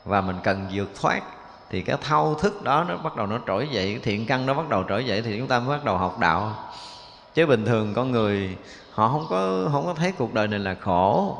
và 0.05 0.21
mình 0.21 0.35
cần 0.43 0.67
vượt 0.73 0.89
thoát, 1.01 1.21
thì 1.69 1.81
cái 1.81 1.97
thao 2.01 2.35
thức 2.35 2.63
đó 2.63 2.85
nó 2.89 2.97
bắt 2.97 3.15
đầu 3.15 3.27
nó 3.27 3.39
trỗi 3.47 3.67
dậy, 3.71 3.85
cái 3.93 3.99
thiện 4.03 4.25
căn 4.25 4.45
nó 4.45 4.53
bắt 4.53 4.69
đầu 4.69 4.83
trỗi 4.89 5.05
dậy 5.05 5.21
thì 5.21 5.37
chúng 5.37 5.47
ta 5.47 5.59
mới 5.59 5.77
bắt 5.77 5.85
đầu 5.85 5.97
học 5.97 6.19
đạo. 6.19 6.55
Chứ 7.33 7.45
bình 7.45 7.65
thường 7.65 7.93
con 7.93 8.11
người 8.11 8.57
họ 8.91 9.09
không 9.09 9.25
có 9.29 9.69
không 9.71 9.85
có 9.85 9.93
thấy 9.93 10.11
cuộc 10.11 10.33
đời 10.33 10.47
này 10.47 10.59
là 10.59 10.75
khổ 10.81 11.37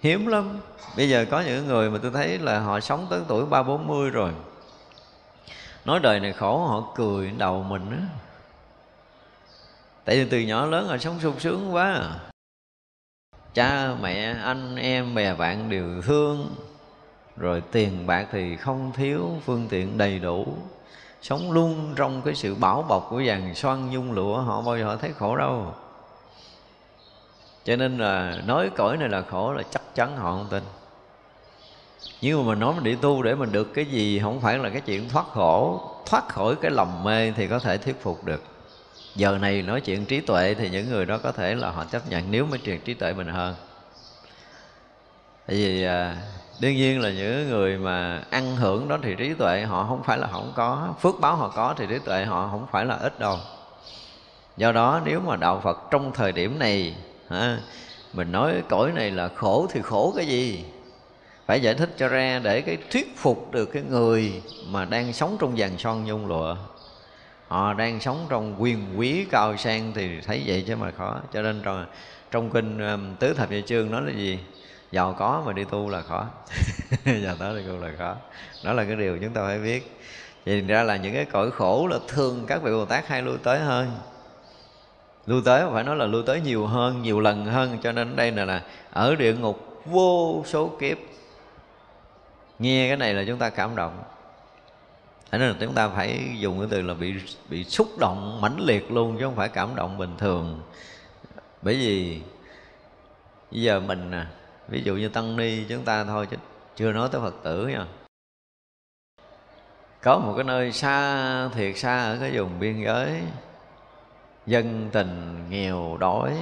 hiếm 0.00 0.26
lắm. 0.26 0.60
Bây 0.96 1.08
giờ 1.08 1.26
có 1.30 1.40
những 1.40 1.66
người 1.66 1.90
mà 1.90 1.98
tôi 2.02 2.10
thấy 2.10 2.38
là 2.38 2.60
họ 2.60 2.80
sống 2.80 3.06
tới 3.10 3.20
tuổi 3.28 3.46
ba 3.46 3.62
bốn 3.62 3.86
mươi 3.86 4.10
rồi. 4.10 4.32
Nói 5.84 6.00
đời 6.00 6.20
này 6.20 6.32
khổ, 6.32 6.58
họ 6.58 6.92
cười 6.94 7.30
đầu 7.30 7.62
mình 7.62 7.90
á. 7.90 8.02
Tại 10.04 10.16
vì 10.16 10.30
từ 10.30 10.40
nhỏ 10.40 10.66
lớn 10.66 10.88
họ 10.88 10.98
sống 10.98 11.20
sung 11.20 11.40
sướng 11.40 11.74
quá 11.74 11.92
à. 11.92 12.18
cha, 13.54 13.94
mẹ, 14.02 14.34
anh, 14.44 14.76
em, 14.76 15.14
bè, 15.14 15.34
bạn 15.34 15.70
đều 15.70 16.02
thương. 16.02 16.54
Rồi 17.36 17.62
tiền 17.72 18.06
bạc 18.06 18.26
thì 18.32 18.56
không 18.56 18.92
thiếu, 18.92 19.30
phương 19.44 19.66
tiện 19.68 19.98
đầy 19.98 20.18
đủ. 20.18 20.46
Sống 21.22 21.52
luôn 21.52 21.92
trong 21.96 22.22
cái 22.22 22.34
sự 22.34 22.54
bảo 22.54 22.82
bọc 22.82 23.06
của 23.10 23.22
vàng 23.26 23.54
xoan 23.54 23.90
nhung 23.90 24.12
lụa, 24.12 24.40
họ 24.40 24.62
bao 24.62 24.78
giờ 24.78 24.84
họ 24.84 24.96
thấy 24.96 25.12
khổ 25.12 25.36
đâu 25.36 25.74
cho 27.68 27.76
nên 27.76 27.98
là 27.98 28.38
nói 28.46 28.70
cõi 28.76 28.96
này 28.96 29.08
là 29.08 29.22
khổ 29.22 29.52
là 29.52 29.62
chắc 29.70 29.82
chắn 29.94 30.16
họ 30.16 30.32
không 30.32 30.46
tin. 30.50 30.62
Nhưng 32.20 32.38
mà 32.38 32.48
mình 32.48 32.58
nói 32.58 32.74
mình 32.74 32.84
đi 32.84 32.94
tu 32.94 33.22
để 33.22 33.34
mình 33.34 33.52
được 33.52 33.74
cái 33.74 33.84
gì 33.84 34.18
không 34.18 34.40
phải 34.40 34.58
là 34.58 34.68
cái 34.68 34.80
chuyện 34.80 35.08
thoát 35.08 35.26
khổ. 35.32 35.80
Thoát 36.06 36.28
khỏi 36.28 36.54
cái 36.62 36.70
lầm 36.70 37.04
mê 37.04 37.32
thì 37.36 37.48
có 37.48 37.58
thể 37.58 37.78
thuyết 37.78 38.02
phục 38.02 38.24
được. 38.24 38.42
Giờ 39.14 39.38
này 39.38 39.62
nói 39.62 39.80
chuyện 39.80 40.04
trí 40.04 40.20
tuệ 40.20 40.54
thì 40.54 40.70
những 40.70 40.90
người 40.90 41.06
đó 41.06 41.18
có 41.22 41.32
thể 41.32 41.54
là 41.54 41.70
họ 41.70 41.84
chấp 41.84 42.10
nhận 42.10 42.30
nếu 42.30 42.46
mới 42.46 42.58
truyền 42.58 42.80
trí 42.80 42.94
tuệ 42.94 43.12
mình 43.12 43.28
hơn. 43.28 43.54
Tại 45.46 45.56
vì 45.56 45.84
à, 45.84 46.16
đương 46.60 46.74
nhiên 46.74 47.00
là 47.00 47.10
những 47.10 47.50
người 47.50 47.78
mà 47.78 48.22
ăn 48.30 48.56
hưởng 48.56 48.88
đó 48.88 48.98
thì 49.02 49.14
trí 49.14 49.34
tuệ 49.34 49.62
họ 49.62 49.86
không 49.88 50.02
phải 50.02 50.18
là 50.18 50.28
không 50.32 50.52
có. 50.56 50.88
Phước 51.00 51.20
báo 51.20 51.36
họ 51.36 51.48
có 51.48 51.74
thì 51.78 51.86
trí 51.88 51.98
tuệ 51.98 52.24
họ 52.24 52.48
không 52.50 52.66
phải 52.70 52.84
là 52.84 52.96
ít 52.96 53.18
đâu. 53.18 53.38
Do 54.56 54.72
đó 54.72 55.00
nếu 55.04 55.20
mà 55.20 55.36
đạo 55.36 55.60
phật 55.64 55.78
trong 55.90 56.12
thời 56.12 56.32
điểm 56.32 56.58
này 56.58 56.94
ha, 57.28 57.58
mình 58.12 58.32
nói 58.32 58.62
cõi 58.68 58.92
này 58.92 59.10
là 59.10 59.28
khổ 59.28 59.66
thì 59.70 59.80
khổ 59.82 60.12
cái 60.16 60.26
gì? 60.26 60.64
Phải 61.46 61.60
giải 61.60 61.74
thích 61.74 61.90
cho 61.96 62.08
ra 62.08 62.40
để 62.44 62.60
cái 62.60 62.78
thuyết 62.90 63.16
phục 63.16 63.52
được 63.52 63.66
cái 63.66 63.82
người 63.82 64.42
mà 64.66 64.84
đang 64.84 65.12
sống 65.12 65.36
trong 65.40 65.54
vàng 65.56 65.78
son 65.78 66.04
nhung 66.04 66.26
lụa. 66.26 66.56
Họ 67.48 67.74
đang 67.74 68.00
sống 68.00 68.26
trong 68.28 68.62
quyền 68.62 68.98
quý 68.98 69.26
cao 69.30 69.56
sang 69.56 69.92
thì 69.94 70.20
thấy 70.20 70.42
vậy 70.46 70.64
chứ 70.66 70.76
mà 70.76 70.90
khó. 70.90 71.20
Cho 71.32 71.42
nên 71.42 71.60
trong, 71.62 71.86
trong 72.30 72.50
kinh 72.50 72.78
um, 72.78 73.14
tứ 73.16 73.34
thập 73.34 73.50
nhị 73.50 73.62
chương 73.66 73.90
nói 73.90 74.02
là 74.02 74.12
gì? 74.12 74.38
Giàu 74.92 75.16
có 75.18 75.42
mà 75.46 75.52
đi 75.52 75.64
tu 75.64 75.88
là 75.88 76.02
khó. 76.02 76.26
Giàu 77.04 77.36
có 77.38 77.52
đi 77.52 77.62
tu 77.66 77.76
là 77.76 77.90
khó. 77.98 78.16
Đó 78.64 78.72
là 78.72 78.84
cái 78.84 78.96
điều 78.96 79.18
chúng 79.18 79.32
ta 79.32 79.42
phải 79.46 79.58
biết. 79.58 79.96
Vậy 80.46 80.60
ra 80.60 80.82
là 80.82 80.96
những 80.96 81.14
cái 81.14 81.24
cõi 81.24 81.50
khổ 81.50 81.86
là 81.90 81.98
thường 82.08 82.44
các 82.46 82.62
vị 82.62 82.70
bồ 82.70 82.84
tát 82.84 83.08
hay 83.08 83.22
lui 83.22 83.38
tới 83.38 83.58
hơn 83.58 83.90
lưu 85.28 85.40
tới 85.40 85.64
phải 85.72 85.84
nói 85.84 85.96
là 85.96 86.06
lưu 86.06 86.22
tới 86.22 86.40
nhiều 86.40 86.66
hơn 86.66 87.02
nhiều 87.02 87.20
lần 87.20 87.44
hơn 87.44 87.78
cho 87.82 87.92
nên 87.92 88.16
đây 88.16 88.32
là, 88.32 88.44
là 88.44 88.62
ở 88.90 89.14
địa 89.14 89.34
ngục 89.34 89.82
vô 89.84 90.42
số 90.46 90.76
kiếp. 90.80 90.98
Nghe 92.58 92.88
cái 92.88 92.96
này 92.96 93.14
là 93.14 93.24
chúng 93.26 93.38
ta 93.38 93.50
cảm 93.50 93.76
động. 93.76 94.02
Thế 95.30 95.38
nên 95.38 95.48
là 95.48 95.54
chúng 95.60 95.74
ta 95.74 95.88
phải 95.88 96.36
dùng 96.38 96.58
cái 96.58 96.68
từ 96.70 96.82
là 96.82 96.94
bị 96.94 97.14
bị 97.48 97.64
xúc 97.64 97.88
động 97.98 98.40
mãnh 98.40 98.60
liệt 98.60 98.90
luôn 98.90 99.16
chứ 99.18 99.24
không 99.24 99.36
phải 99.36 99.48
cảm 99.48 99.74
động 99.74 99.98
bình 99.98 100.14
thường. 100.18 100.60
Bởi 101.62 101.74
vì 101.74 102.20
bây 103.50 103.62
giờ 103.62 103.80
mình 103.80 104.10
à, 104.10 104.30
ví 104.68 104.82
dụ 104.84 104.94
như 104.96 105.08
tăng 105.08 105.36
ni 105.36 105.64
chúng 105.68 105.84
ta 105.84 106.04
thôi 106.04 106.26
chứ 106.30 106.36
chưa 106.76 106.92
nói 106.92 107.08
tới 107.12 107.20
phật 107.20 107.34
tử 107.42 107.66
nha. 107.66 107.86
Có 110.02 110.18
một 110.18 110.32
cái 110.36 110.44
nơi 110.44 110.72
xa 110.72 111.48
thiệt 111.48 111.78
xa 111.78 112.04
ở 112.04 112.18
cái 112.20 112.38
vùng 112.38 112.60
biên 112.60 112.84
giới 112.84 113.22
dân 114.48 114.88
tình 114.92 115.44
nghèo 115.50 115.96
đói. 116.00 116.36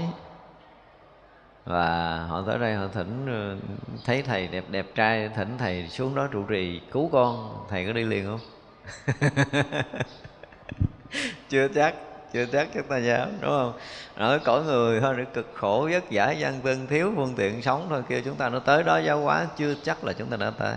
Và 1.65 2.17
họ 2.29 2.43
tới 2.47 2.59
đây, 2.59 2.75
họ 2.75 2.89
thỉnh 2.93 3.27
ờ, 3.27 3.57
thấy 4.05 4.23
thầy 4.23 4.49
đẹp 4.49 4.65
đẹp 4.71 4.87
trai, 4.95 5.29
thỉnh 5.37 5.57
thầy 5.59 5.89
xuống 5.89 6.15
đó 6.15 6.29
trụ 6.33 6.43
trì, 6.43 6.81
cứu 6.91 7.09
con. 7.13 7.65
Thầy 7.71 7.87
có 7.87 7.93
đi 7.93 8.05
liền 8.05 8.27
không? 8.27 8.41
Chưa 11.49 11.69
chắc 11.69 11.95
chưa 12.33 12.47
chắc 12.47 12.69
chúng 12.75 12.83
ta 12.83 12.99
dám, 12.99 13.29
đúng 13.41 13.51
không? 13.51 13.73
Ở 14.15 14.39
cõi 14.45 14.65
người 14.65 15.01
thôi, 15.01 15.15
để 15.19 15.25
cực 15.35 15.51
khổ, 15.55 15.89
vất 15.93 16.05
vả 16.11 16.31
gian 16.31 16.61
tân 16.61 16.87
thiếu 16.87 17.13
phương 17.17 17.35
tiện 17.37 17.63
sống 17.63 17.87
thôi 17.89 18.03
kia 18.09 18.21
chúng 18.25 18.37
ta 18.37 18.49
nó 18.49 18.59
tới 18.59 18.83
đó 18.83 18.99
giáo 18.99 19.21
hóa, 19.21 19.47
chưa 19.57 19.75
chắc 19.83 20.05
là 20.05 20.13
chúng 20.13 20.31
ta 20.31 20.37
đã 20.37 20.51
tới 20.51 20.75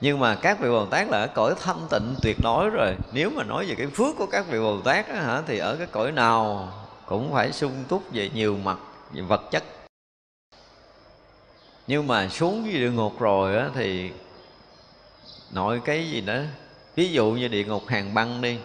nhưng 0.00 0.18
mà 0.18 0.34
các 0.34 0.60
vị 0.60 0.68
bồ 0.68 0.86
tát 0.86 1.08
là 1.08 1.18
ở 1.18 1.26
cõi 1.26 1.54
thanh 1.60 1.86
tịnh 1.90 2.14
tuyệt 2.22 2.36
đối 2.42 2.70
rồi. 2.70 2.94
Nếu 3.12 3.30
mà 3.30 3.44
nói 3.44 3.66
về 3.66 3.74
cái 3.74 3.86
phước 3.86 4.16
của 4.16 4.26
các 4.26 4.46
vị 4.48 4.58
bồ 4.58 4.80
tát 4.80 5.08
á, 5.08 5.20
hả 5.20 5.42
thì 5.46 5.58
ở 5.58 5.76
cái 5.76 5.86
cõi 5.86 6.12
nào 6.12 6.72
cũng 7.06 7.32
phải 7.32 7.52
sung 7.52 7.84
túc 7.88 8.12
về 8.12 8.30
nhiều 8.34 8.56
mặt 8.64 8.78
về 9.12 9.22
vật 9.22 9.42
chất. 9.50 9.64
Nhưng 11.86 12.06
mà 12.06 12.28
xuống 12.28 12.64
dưới 12.64 12.80
địa 12.80 12.90
ngục 12.90 13.20
rồi 13.20 13.56
á, 13.56 13.70
thì 13.74 14.10
nội 15.50 15.80
cái 15.84 16.10
gì 16.10 16.20
đó 16.20 16.38
ví 16.94 17.12
dụ 17.12 17.30
như 17.30 17.48
địa 17.48 17.64
ngục 17.64 17.86
hàng 17.86 18.14
băng 18.14 18.40
đi 18.40 18.58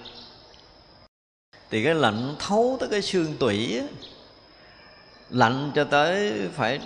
thì 1.70 1.84
cái 1.84 1.96
lạnh 1.96 2.36
thấu 2.40 2.78
tới 2.80 2.90
cái 2.90 3.02
xương 3.02 3.38
tủy 3.40 3.78
á, 3.80 3.86
lạnh 5.30 5.72
cho 5.76 5.84
tới 5.84 6.34
phải 6.56 6.80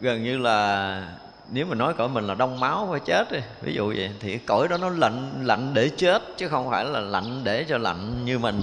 gần 0.00 0.24
như 0.24 0.38
là 0.38 1.18
nếu 1.50 1.66
mà 1.66 1.74
nói 1.74 1.94
cõi 1.94 2.08
mình 2.08 2.26
là 2.26 2.34
đông 2.34 2.60
máu 2.60 2.88
phải 2.90 3.00
chết 3.00 3.32
đi, 3.32 3.38
ví 3.62 3.74
dụ 3.74 3.88
vậy, 3.88 4.10
thì 4.20 4.38
cõi 4.38 4.68
đó 4.68 4.76
nó 4.76 4.88
lạnh 4.88 5.32
lạnh 5.42 5.74
để 5.74 5.88
chết, 5.88 6.22
chứ 6.36 6.48
không 6.48 6.70
phải 6.70 6.84
là 6.84 7.00
lạnh 7.00 7.40
để 7.44 7.64
cho 7.68 7.78
lạnh 7.78 8.24
như 8.24 8.38
mình. 8.38 8.62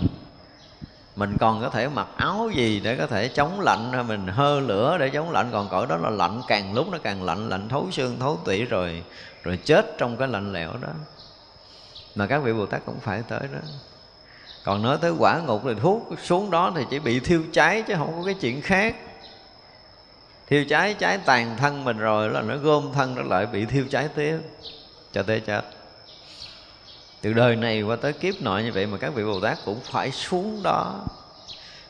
Mình 1.16 1.38
còn 1.40 1.62
có 1.62 1.70
thể 1.70 1.88
mặc 1.88 2.08
áo 2.18 2.50
gì 2.56 2.80
để 2.80 2.96
có 2.96 3.08
thể 3.08 3.28
chống 3.28 3.60
lạnh, 3.60 3.90
hay 3.92 4.04
mình 4.04 4.28
hơ 4.28 4.60
lửa 4.60 4.98
để 5.00 5.10
chống 5.10 5.32
lạnh, 5.32 5.50
còn 5.52 5.68
cõi 5.70 5.86
đó 5.90 5.98
là 5.98 6.10
lạnh, 6.10 6.42
càng 6.48 6.74
lúc 6.74 6.88
nó 6.92 6.98
càng 7.04 7.24
lạnh 7.24 7.50
lạnh 7.50 7.70
thấu 7.70 7.88
xương, 7.92 8.20
thấu 8.20 8.40
tủy 8.46 8.66
rồi 8.66 9.04
rồi 9.44 9.58
chết 9.58 9.98
trong 9.98 10.18
cái 10.18 10.28
lạnh 10.28 10.54
lẽo 10.54 10.72
đó. 10.82 10.90
Mà 12.16 12.28
các 12.28 12.38
vị 12.44 12.54
bồ 12.54 12.66
tát 12.66 12.86
cũng 12.86 13.00
phải 13.00 13.24
tới 13.28 13.40
đó. 13.54 13.60
Còn 14.64 14.82
nói 14.82 14.98
tới 15.02 15.12
quả 15.12 15.40
ngục 15.40 15.62
thì 15.66 15.74
thuốc 15.82 16.10
xuống 16.24 16.52
đó 16.52 16.72
thì 16.76 16.84
chỉ 16.90 17.00
bị 17.00 17.20
thiêu 17.20 17.44
cháy 17.54 17.82
chứ 17.82 17.94
không 17.98 18.14
có 18.20 18.26
cái 18.26 18.34
chuyện 18.34 18.62
khác 18.62 18.96
thiêu 20.50 20.66
cháy 20.70 20.94
cháy 20.94 21.18
tàn 21.26 21.58
thân 21.58 21.84
mình 21.84 21.98
rồi 21.98 22.30
là 22.30 22.42
nó 22.42 22.58
gom 22.58 22.90
thân 22.94 23.16
nó 23.16 23.22
lại 23.22 23.46
bị 23.46 23.66
thiêu 23.66 23.86
cháy 23.90 24.08
tiếp, 24.16 24.38
cho 25.14 25.24
tới 25.24 25.40
chết. 25.40 25.62
Từ 27.22 27.34
đời 27.34 27.56
này 27.56 27.82
qua 27.82 27.96
tới 27.96 28.14
kiếp 28.14 28.42
nọ 28.42 28.58
như 28.58 28.72
vậy 28.72 28.86
mà 28.86 28.98
các 28.98 29.14
vị 29.16 29.24
bồ 29.24 29.40
tát 29.40 29.58
cũng 29.66 29.80
phải 29.92 30.12
xuống 30.12 30.64
đó 30.64 31.06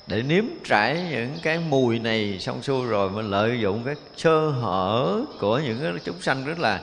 để 0.08 0.22
nếm 0.22 0.44
trải 0.66 1.08
những 1.12 1.38
cái 1.44 1.60
mùi 1.70 2.00
này 2.00 2.40
xong 2.40 2.62
xuôi 2.64 2.88
rồi 2.88 3.10
mới 3.10 3.24
lợi 3.24 3.60
dụng 3.60 3.84
cái 3.84 3.96
sơ 4.18 4.50
hở 4.50 5.20
của 5.40 5.60
những 5.60 5.80
cái 5.82 5.92
chúng 6.06 6.22
sanh 6.22 6.46
rất 6.46 6.60
là 6.60 6.82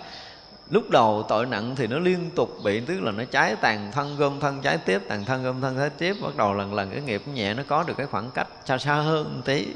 lúc 0.71 0.91
đầu 0.91 1.25
tội 1.29 1.47
nặng 1.47 1.77
thì 1.77 1.87
nó 1.87 1.99
liên 1.99 2.31
tục 2.31 2.59
bị, 2.65 2.81
tức 2.81 3.01
là 3.01 3.13
nó 3.13 3.25
cháy 3.25 3.57
tàn 3.57 3.93
thân, 3.93 4.17
gom 4.17 4.41
thân, 4.41 4.61
cháy 4.63 4.79
tiếp 4.79 5.03
tàn 5.09 5.25
thân, 5.25 5.45
gom 5.45 5.61
thân, 5.61 5.77
cháy 5.77 5.91
tiếp. 5.91 6.17
Bắt 6.23 6.37
đầu 6.37 6.55
lần 6.55 6.75
lần 6.75 6.91
cái 6.91 7.01
nghiệp 7.01 7.23
nhẹ 7.35 7.55
nó 7.55 7.63
có 7.69 7.83
được 7.83 7.95
cái 7.97 8.07
khoảng 8.07 8.31
cách 8.31 8.49
xa 8.65 8.79
xa 8.79 8.95
hơn 8.95 9.25
một 9.37 9.43
tí 9.45 9.67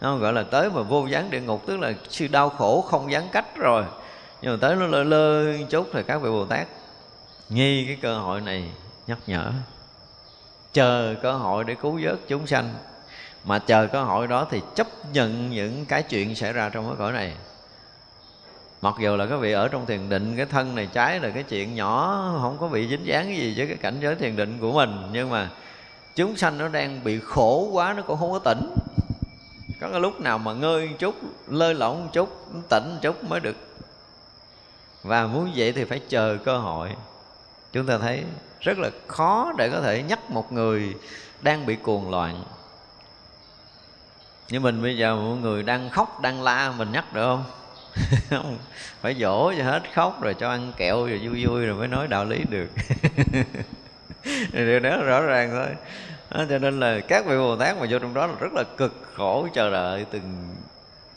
nó 0.00 0.16
gọi 0.16 0.32
là 0.32 0.42
tới 0.42 0.70
mà 0.70 0.82
vô 0.82 1.06
gián 1.06 1.30
địa 1.30 1.40
ngục, 1.40 1.66
tức 1.66 1.76
là 1.76 1.92
sự 2.08 2.28
đau 2.28 2.48
khổ 2.48 2.80
không 2.80 3.12
gián 3.12 3.28
cách 3.32 3.56
rồi. 3.56 3.84
Nhưng 4.42 4.52
mà 4.52 4.58
tới 4.60 4.76
nó 4.76 4.86
lơ 4.86 5.04
lơ 5.04 5.56
chút 5.70 5.88
thì 5.92 6.02
các 6.02 6.22
vị 6.22 6.30
bồ 6.30 6.44
tát 6.44 6.68
nghi 7.48 7.84
cái 7.86 7.96
cơ 8.02 8.18
hội 8.18 8.40
này, 8.40 8.70
nhắc 9.06 9.18
nhở. 9.26 9.50
Chờ 10.72 11.14
cơ 11.22 11.32
hội 11.32 11.64
để 11.64 11.74
cứu 11.74 12.00
vớt 12.02 12.18
chúng 12.28 12.46
sanh. 12.46 12.74
Mà 13.44 13.58
chờ 13.58 13.86
cơ 13.86 14.02
hội 14.02 14.26
đó 14.26 14.46
thì 14.50 14.60
chấp 14.74 14.86
nhận 15.12 15.50
những 15.50 15.86
cái 15.86 16.02
chuyện 16.02 16.34
xảy 16.34 16.52
ra 16.52 16.68
trong 16.68 16.86
cái 16.86 16.94
cõi 16.98 17.12
này. 17.12 17.32
Mặc 18.82 18.94
dù 19.00 19.16
là 19.16 19.26
các 19.26 19.36
vị 19.36 19.52
ở 19.52 19.68
trong 19.68 19.86
thiền 19.86 20.08
định, 20.08 20.36
cái 20.36 20.46
thân 20.46 20.74
này 20.74 20.88
trái 20.92 21.20
là 21.20 21.30
cái 21.30 21.42
chuyện 21.42 21.74
nhỏ, 21.74 22.24
không 22.42 22.56
có 22.60 22.68
bị 22.68 22.88
dính 22.88 23.06
dáng 23.06 23.36
gì 23.36 23.54
với 23.56 23.66
cái 23.66 23.76
cảnh 23.76 23.98
giới 24.00 24.14
thiền 24.14 24.36
định 24.36 24.58
của 24.60 24.72
mình. 24.72 25.02
Nhưng 25.12 25.30
mà 25.30 25.50
chúng 26.16 26.36
sanh 26.36 26.58
nó 26.58 26.68
đang 26.68 27.04
bị 27.04 27.20
khổ 27.20 27.68
quá, 27.72 27.94
nó 27.96 28.02
cũng 28.02 28.18
không 28.18 28.32
có 28.32 28.38
tỉnh 28.38 28.74
có 29.80 29.88
cái 29.88 30.00
lúc 30.00 30.20
nào 30.20 30.38
mà 30.38 30.52
ngơi 30.52 30.88
một 30.88 30.96
chút 30.98 31.14
lơi 31.48 31.74
lỏng 31.74 32.04
một 32.04 32.10
chút, 32.12 32.52
tỉnh 32.68 32.88
một 32.88 32.98
chút 33.02 33.24
mới 33.24 33.40
được. 33.40 33.56
Và 35.02 35.26
muốn 35.26 35.52
vậy 35.56 35.72
thì 35.72 35.84
phải 35.84 36.00
chờ 36.08 36.38
cơ 36.44 36.58
hội. 36.58 36.96
Chúng 37.72 37.86
ta 37.86 37.98
thấy 37.98 38.24
rất 38.60 38.78
là 38.78 38.90
khó 39.06 39.52
để 39.58 39.70
có 39.70 39.80
thể 39.80 40.02
nhắc 40.02 40.30
một 40.30 40.52
người 40.52 40.94
đang 41.42 41.66
bị 41.66 41.76
cuồng 41.76 42.10
loạn. 42.10 42.44
Như 44.48 44.60
mình 44.60 44.82
bây 44.82 44.96
giờ 44.96 45.16
một 45.16 45.34
người 45.34 45.62
đang 45.62 45.90
khóc, 45.90 46.20
đang 46.20 46.42
la, 46.42 46.72
mình 46.76 46.92
nhắc 46.92 47.12
được 47.12 47.22
không? 47.22 47.44
Không, 48.30 48.58
phải 49.00 49.14
dỗ 49.20 49.52
cho 49.58 49.64
hết 49.64 49.82
khóc 49.94 50.22
rồi 50.22 50.34
cho 50.34 50.50
ăn 50.50 50.72
kẹo 50.76 51.06
rồi 51.06 51.20
vui 51.22 51.46
vui 51.46 51.66
rồi 51.66 51.76
mới 51.76 51.88
nói 51.88 52.08
đạo 52.08 52.24
lý 52.24 52.44
được. 52.50 52.68
Điều 54.52 54.80
đó 54.80 54.96
rõ 54.96 55.20
ràng 55.20 55.50
thôi 55.50 55.68
đó, 56.34 56.44
cho 56.48 56.58
nên 56.58 56.80
là 56.80 57.00
các 57.00 57.26
vị 57.26 57.36
bồ 57.36 57.56
tát 57.56 57.76
mà 57.80 57.86
vô 57.90 57.98
trong 57.98 58.14
đó 58.14 58.26
là 58.26 58.34
rất 58.40 58.52
là 58.52 58.64
cực 58.76 58.92
khổ 59.14 59.48
chờ 59.54 59.70
đợi 59.70 60.06
từng 60.10 60.56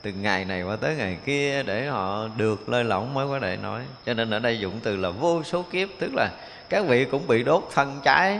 từng 0.01 0.21
ngày 0.21 0.45
này 0.45 0.63
qua 0.63 0.75
tới 0.75 0.95
ngày 0.95 1.17
kia 1.25 1.63
để 1.63 1.85
họ 1.87 2.27
được 2.37 2.69
lơi 2.69 2.83
lỏng 2.83 3.13
mới 3.13 3.27
có 3.27 3.39
thể 3.39 3.57
nói. 3.57 3.81
Cho 4.05 4.13
nên 4.13 4.29
ở 4.29 4.39
đây 4.39 4.59
dụng 4.59 4.79
từ 4.83 4.95
là 4.95 5.09
vô 5.09 5.43
số 5.43 5.63
kiếp 5.71 5.89
tức 5.99 6.11
là 6.15 6.29
các 6.69 6.85
vị 6.85 7.05
cũng 7.05 7.27
bị 7.27 7.43
đốt 7.43 7.69
thân 7.73 7.99
cháy 8.03 8.39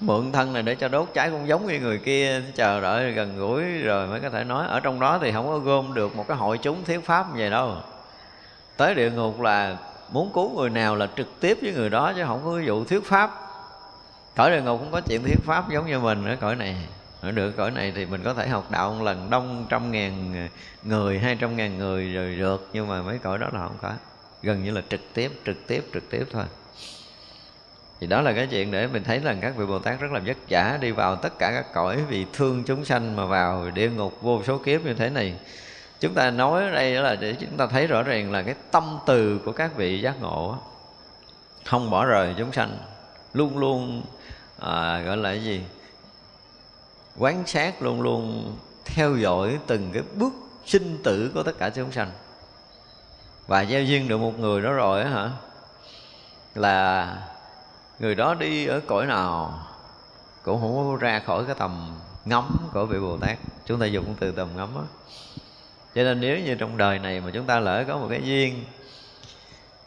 mượn 0.00 0.32
thân 0.32 0.52
này 0.52 0.62
để 0.62 0.74
cho 0.74 0.88
đốt 0.88 1.08
cháy 1.14 1.30
cũng 1.30 1.48
giống 1.48 1.66
như 1.66 1.80
người 1.80 1.98
kia 1.98 2.42
chờ 2.54 2.80
đợi 2.80 3.12
gần 3.12 3.38
gũi 3.38 3.62
rồi 3.78 4.06
mới 4.06 4.20
có 4.20 4.30
thể 4.30 4.44
nói. 4.44 4.66
Ở 4.68 4.80
trong 4.80 5.00
đó 5.00 5.18
thì 5.22 5.32
không 5.32 5.46
có 5.46 5.58
gom 5.58 5.94
được 5.94 6.16
một 6.16 6.28
cái 6.28 6.36
hội 6.36 6.58
chúng 6.58 6.84
thiếu 6.84 7.00
pháp 7.04 7.26
như 7.30 7.40
vậy 7.40 7.50
đâu. 7.50 7.76
Tới 8.76 8.94
địa 8.94 9.10
ngục 9.10 9.40
là 9.40 9.76
muốn 10.12 10.30
cứu 10.34 10.56
người 10.56 10.70
nào 10.70 10.96
là 10.96 11.08
trực 11.16 11.40
tiếp 11.40 11.58
với 11.62 11.72
người 11.72 11.90
đó 11.90 12.12
chứ 12.16 12.24
không 12.26 12.40
có 12.44 12.58
dụ 12.58 12.84
thuyết 12.84 13.04
pháp 13.04 13.47
cõi 14.38 14.50
địa 14.50 14.62
ngục 14.62 14.80
cũng 14.80 14.90
có 14.90 15.00
chuyện 15.00 15.22
thuyết 15.22 15.38
pháp 15.44 15.70
giống 15.70 15.86
như 15.86 15.98
mình 15.98 16.24
ở 16.24 16.36
cõi 16.40 16.56
này. 16.56 16.76
Ở 17.20 17.30
được, 17.30 17.56
cõi 17.56 17.70
này 17.70 17.92
thì 17.96 18.06
mình 18.06 18.22
có 18.24 18.34
thể 18.34 18.48
học 18.48 18.70
đạo 18.70 18.94
một 18.94 19.04
lần, 19.04 19.30
đông 19.30 19.66
trăm 19.68 19.92
ngàn 19.92 20.48
người, 20.82 21.18
hai 21.18 21.36
trăm 21.40 21.56
ngàn 21.56 21.78
người 21.78 22.12
rồi 22.12 22.34
được, 22.34 22.68
nhưng 22.72 22.88
mà 22.88 23.02
mấy 23.02 23.18
cõi 23.18 23.38
đó 23.38 23.48
là 23.52 23.60
không 23.60 23.76
có. 23.82 23.92
Gần 24.42 24.64
như 24.64 24.70
là 24.70 24.82
trực 24.90 25.00
tiếp 25.14 25.32
trực 25.46 25.66
tiếp 25.66 25.84
trực 25.94 26.10
tiếp 26.10 26.24
thôi. 26.32 26.44
Thì 28.00 28.06
đó 28.06 28.20
là 28.20 28.32
cái 28.32 28.46
chuyện 28.46 28.70
để 28.70 28.86
mình 28.86 29.04
thấy 29.04 29.18
rằng 29.18 29.38
các 29.40 29.56
vị 29.56 29.66
bồ 29.66 29.78
tát 29.78 30.00
rất 30.00 30.12
là 30.12 30.20
vất 30.26 30.36
vả 30.48 30.78
đi 30.80 30.90
vào 30.90 31.16
tất 31.16 31.38
cả 31.38 31.50
các 31.52 31.72
cõi 31.74 31.98
vì 32.08 32.26
thương 32.32 32.64
chúng 32.64 32.84
sanh 32.84 33.16
mà 33.16 33.24
vào 33.24 33.70
địa 33.70 33.90
ngục 33.90 34.22
vô 34.22 34.42
số 34.46 34.58
kiếp 34.58 34.84
như 34.84 34.94
thế 34.94 35.10
này. 35.10 35.34
Chúng 36.00 36.14
ta 36.14 36.30
nói 36.30 36.64
ở 36.64 36.70
đây 36.70 36.90
là 36.92 37.14
để 37.14 37.34
chúng 37.40 37.56
ta 37.56 37.66
thấy 37.66 37.86
rõ 37.86 38.02
ràng 38.02 38.32
là 38.32 38.42
cái 38.42 38.54
tâm 38.70 38.98
từ 39.06 39.40
của 39.44 39.52
các 39.52 39.76
vị 39.76 40.00
giác 40.00 40.20
ngộ 40.20 40.58
không 41.64 41.90
bỏ 41.90 42.04
rời 42.04 42.34
chúng 42.38 42.52
sanh, 42.52 42.78
luôn 43.34 43.58
luôn 43.58 44.02
à, 44.58 45.00
gọi 45.00 45.16
là 45.16 45.30
cái 45.30 45.44
gì? 45.44 45.64
Quán 47.18 47.46
sát 47.46 47.82
luôn 47.82 48.02
luôn 48.02 48.56
theo 48.84 49.16
dõi 49.16 49.58
từng 49.66 49.90
cái 49.92 50.02
bước 50.14 50.32
sinh 50.66 50.98
tử 51.04 51.30
của 51.34 51.42
tất 51.42 51.58
cả 51.58 51.70
chúng 51.70 51.92
sanh. 51.92 52.10
Và 53.46 53.64
gieo 53.64 53.82
duyên 53.82 54.08
được 54.08 54.18
một 54.18 54.38
người 54.38 54.62
đó 54.62 54.72
rồi 54.72 55.04
hả? 55.04 55.30
Là 56.54 57.16
người 57.98 58.14
đó 58.14 58.34
đi 58.34 58.66
ở 58.66 58.80
cõi 58.86 59.06
nào 59.06 59.66
cũng 60.42 60.60
không 60.60 60.76
có 60.76 60.96
ra 61.00 61.18
khỏi 61.26 61.44
cái 61.46 61.54
tầm 61.58 61.98
ngắm 62.24 62.56
của 62.72 62.86
vị 62.86 62.98
bồ 62.98 63.16
tát. 63.16 63.38
Chúng 63.66 63.80
ta 63.80 63.86
dùng 63.86 64.14
từ 64.20 64.32
tầm 64.32 64.48
ngắm 64.56 64.68
á. 64.76 64.82
Cho 65.94 66.02
nên 66.02 66.20
nếu 66.20 66.38
như 66.38 66.54
trong 66.54 66.76
đời 66.76 66.98
này 66.98 67.20
mà 67.20 67.30
chúng 67.34 67.46
ta 67.46 67.60
lỡ 67.60 67.84
có 67.88 67.98
một 67.98 68.06
cái 68.10 68.22
duyên 68.24 68.64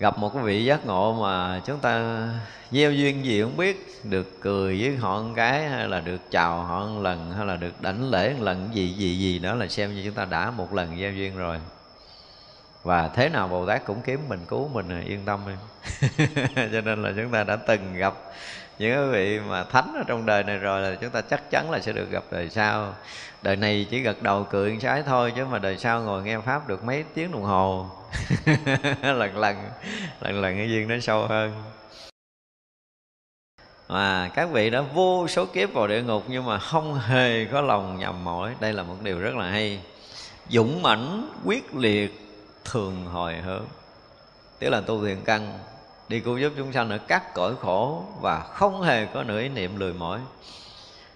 gặp 0.02 0.18
một 0.18 0.34
cái 0.34 0.44
vị 0.44 0.66
giác 0.66 0.86
ngộ 0.86 1.14
mà 1.22 1.62
chúng 1.66 1.80
ta 1.80 2.28
gieo 2.72 2.92
duyên 2.92 3.26
gì 3.26 3.42
không 3.42 3.58
biết, 3.58 4.02
được 4.04 4.42
cười 4.42 4.82
với 4.82 4.96
họ 4.98 5.22
một 5.22 5.34
cái 5.36 5.70
hay 5.70 5.88
là 5.88 6.00
được 6.00 6.32
chào 6.32 6.64
họ 6.64 6.86
một 6.86 7.02
lần 7.02 7.32
hay 7.32 7.46
là 7.46 7.56
được 7.56 7.82
đảnh 7.82 8.10
lễ 8.10 8.34
một 8.34 8.44
lần 8.44 8.70
gì 8.74 8.94
gì 8.94 9.18
gì 9.18 9.40
đó 9.40 9.56
là 9.56 9.68
xem 9.68 9.96
như 9.96 10.02
chúng 10.06 10.14
ta 10.14 10.26
đã 10.26 10.52
một 10.52 10.74
lần 10.74 11.00
gieo 11.00 11.12
duyên 11.12 11.38
rồi. 11.38 11.58
Và 12.84 13.08
thế 13.08 13.30
nào 13.30 13.48
bồ 13.48 13.66
tát 13.66 13.86
cũng 13.86 14.02
kiếm 14.02 14.20
mình, 14.30 14.40
cứu 14.48 14.68
mình, 14.74 15.06
yên 15.06 15.26
tâm 15.26 15.40
em. 15.48 15.58
Cho 16.72 16.82
nên 16.82 17.04
là 17.04 17.12
chúng 17.16 17.32
ta 17.32 17.44
đã 17.44 17.56
từng 17.56 17.94
gặp 17.94 18.14
những 18.82 19.00
quý 19.04 19.12
vị 19.12 19.40
mà 19.40 19.64
thánh 19.64 19.94
ở 19.98 20.04
trong 20.08 20.26
đời 20.26 20.44
này 20.44 20.58
rồi 20.58 20.82
là 20.82 20.96
chúng 21.02 21.10
ta 21.10 21.22
chắc 21.22 21.52
chắn 21.52 21.72
là 21.72 21.80
sẽ 21.80 21.92
được 21.92 22.10
gặp 22.12 22.24
đời 22.32 22.50
sau. 22.50 22.96
Đời 23.42 23.56
này 23.56 23.88
chỉ 23.90 24.00
gật 24.00 24.22
đầu 24.22 24.48
cười 24.50 24.78
trái 24.82 25.04
thôi, 25.04 25.34
chứ 25.36 25.46
mà 25.46 25.60
đời 25.60 25.78
sau 25.78 26.02
ngồi 26.02 26.24
nghe 26.24 26.40
pháp 26.40 26.68
được 26.68 26.84
mấy 26.84 27.04
tiếng 27.14 27.32
đồng 27.32 27.44
hồ. 27.44 27.86
Lần 29.02 29.38
lần 29.38 29.58
lần 30.22 30.42
lần 30.42 30.58
cái 30.58 30.70
duyên 30.70 30.88
nó 30.88 30.96
sâu 31.02 31.28
hơn. 31.28 31.64
Mà 33.90 34.30
các 34.36 34.50
vị 34.50 34.70
đã 34.70 34.82
vô 34.82 35.28
số 35.28 35.46
kiếp 35.46 35.74
vào 35.74 35.88
địa 35.88 36.02
ngục 36.02 36.24
nhưng 36.28 36.46
mà 36.46 36.60
không 36.60 37.00
hề 37.00 37.46
có 37.46 37.62
lòng 37.62 38.00
nhầm 38.00 38.24
mỏi. 38.24 38.56
Đây 38.60 38.74
là 38.74 38.84
một 38.84 38.96
điều 39.04 39.20
rất 39.20 39.36
là 39.36 39.50
hay. 39.50 39.80
Dũng 40.50 40.82
mãnh, 40.82 41.30
quyết 41.46 41.76
liệt, 41.76 42.22
thường 42.66 43.06
hồi 43.06 43.36
hướng 43.36 43.66
tức 44.62 44.70
là 44.70 44.82
tu 44.82 45.06
thiện 45.06 45.22
căn 45.26 45.60
đi 46.12 46.20
cứu 46.20 46.38
giúp 46.38 46.54
chúng 46.58 46.74
sanh 46.74 46.90
ở 46.90 46.98
các 46.98 47.34
cõi 47.34 47.54
khổ 47.62 48.04
và 48.22 48.40
không 48.40 48.82
hề 48.82 49.06
có 49.06 49.24
nửa 49.24 49.40
ý 49.40 49.50
niệm 49.50 49.80
lười 49.80 49.94
mỏi. 49.94 50.20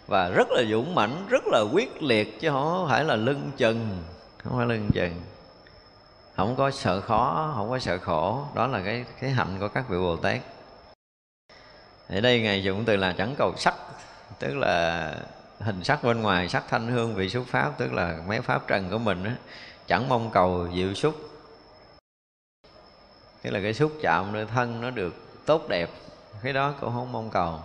Và 0.08 0.30
rất 0.30 0.48
là 0.52 0.64
dũng 0.72 0.96
mãnh, 0.96 1.26
rất 1.30 1.44
là 1.48 1.62
quyết 1.74 2.04
liệt 2.04 2.40
chứ 2.40 2.50
không 2.50 2.88
phải 2.90 3.04
là 3.04 3.16
lưng 3.16 3.52
chừng, 3.58 4.04
không 4.44 4.58
phải 4.58 4.66
lưng 4.66 4.90
chừng. 4.94 5.22
Không 6.36 6.56
có 6.56 6.72
sợ 6.72 7.02
khó, 7.02 7.54
không 7.56 7.70
có 7.70 7.80
sợ 7.80 7.98
khổ. 7.98 8.46
Đó 8.54 8.68
là 8.68 8.82
cái 8.86 9.06
cái 9.22 9.30
hạnh 9.30 9.58
của 9.60 9.68
các 9.68 9.90
vị 9.90 9.98
bồ 9.98 10.16
tát. 10.16 10.40
Ở 12.10 12.22
đây 12.22 12.42
ngài 12.42 12.64
dùng 12.64 12.86
từ 12.86 12.96
là 12.96 13.14
chẳng 13.18 13.36
cầu 13.38 13.54
sắc, 13.58 13.76
tức 14.40 14.58
là 14.58 15.12
hình 15.60 15.84
sắc 15.84 16.04
bên 16.04 16.22
ngoài, 16.22 16.50
sắc 16.50 16.64
thanh 16.70 16.88
hương 16.88 17.16
vị 17.16 17.30
xúc 17.30 17.46
pháp, 17.48 17.72
tức 17.78 17.94
là 17.94 18.18
mấy 18.28 18.42
pháp 18.42 18.68
trần 18.68 18.90
của 18.92 18.98
mình 18.98 19.24
á. 19.24 19.36
Chẳng 19.88 20.10
mong 20.10 20.30
cầu 20.32 20.68
diệu 20.76 20.94
xúc 20.94 21.16
tức 23.46 23.52
là 23.52 23.60
cái 23.64 23.74
xúc 23.74 23.92
chạm 24.02 24.34
nơi 24.34 24.46
thân 24.46 24.82
nó 24.82 24.90
được 24.90 25.14
tốt 25.46 25.70
đẹp. 25.70 25.90
Cái 26.44 26.54
đó 26.54 26.74
cũng 26.82 26.94
không 26.94 27.12
mong 27.12 27.30
cầu. 27.30 27.60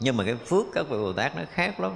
Nhưng 0.00 0.16
mà 0.16 0.24
cái 0.24 0.34
phước 0.34 0.66
các 0.74 0.86
vị 0.88 0.98
bồ 0.98 1.12
tát 1.12 1.36
nó 1.36 1.42
khác 1.52 1.80
lắm. 1.80 1.92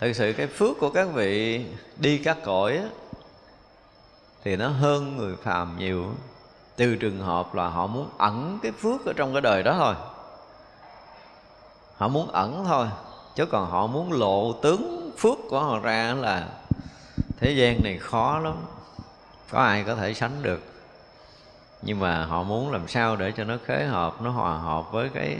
Thực 0.00 0.12
sự 0.12 0.32
cái 0.36 0.46
phước 0.46 0.78
của 0.80 0.90
các 0.90 1.08
vị 1.14 1.64
đi 1.96 2.18
các 2.18 2.38
cõi 2.44 2.76
á, 2.76 2.84
thì 4.44 4.56
nó 4.56 4.68
hơn 4.68 5.16
người 5.16 5.36
phàm 5.42 5.78
nhiều. 5.78 6.06
Từ 6.76 6.96
trường 6.96 7.20
hợp 7.20 7.54
là 7.54 7.68
họ 7.68 7.86
muốn 7.86 8.08
ẩn 8.18 8.58
cái 8.62 8.72
phước 8.72 9.06
ở 9.06 9.12
trong 9.16 9.32
cái 9.32 9.40
đời 9.40 9.62
đó 9.62 9.74
thôi. 9.78 9.94
Họ 11.96 12.08
muốn 12.08 12.30
ẩn 12.30 12.64
thôi 12.66 12.86
chứ 13.34 13.46
còn 13.46 13.70
họ 13.70 13.86
muốn 13.86 14.12
lộ 14.12 14.52
tướng 14.52 15.10
phước 15.18 15.38
của 15.50 15.60
họ 15.60 15.78
ra 15.78 16.14
là 16.14 16.48
thế 17.40 17.52
gian 17.52 17.80
này 17.84 17.98
khó 17.98 18.38
lắm. 18.38 18.56
Có 19.50 19.58
ai 19.58 19.84
có 19.84 19.94
thể 19.94 20.14
sánh 20.14 20.42
được 20.42 20.73
nhưng 21.84 22.00
mà 22.00 22.24
họ 22.24 22.42
muốn 22.42 22.72
làm 22.72 22.88
sao 22.88 23.16
để 23.16 23.32
cho 23.36 23.44
nó 23.44 23.56
khế 23.66 23.84
hợp, 23.84 24.22
nó 24.22 24.30
hòa 24.30 24.58
hợp 24.58 24.92
với 24.92 25.08
cái 25.08 25.36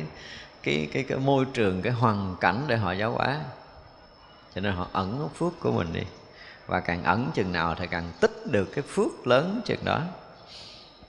cái 0.62 0.88
cái 0.92 1.02
cái 1.02 1.18
môi 1.18 1.44
trường, 1.44 1.82
cái 1.82 1.92
hoàn 1.92 2.36
cảnh 2.40 2.64
để 2.66 2.76
họ 2.76 2.92
giáo 2.92 3.12
hóa. 3.12 3.40
Cho 4.54 4.60
nên 4.60 4.74
họ 4.74 4.86
ẩn 4.92 5.18
cái 5.18 5.28
phước 5.38 5.60
của 5.60 5.72
mình 5.72 5.88
đi. 5.92 6.02
Và 6.66 6.80
càng 6.80 7.02
ẩn 7.02 7.30
chừng 7.34 7.52
nào 7.52 7.74
thì 7.78 7.86
càng 7.86 8.12
tích 8.20 8.46
được 8.50 8.64
cái 8.74 8.84
phước 8.88 9.26
lớn 9.26 9.60
chừng 9.64 9.84
đó. 9.84 10.00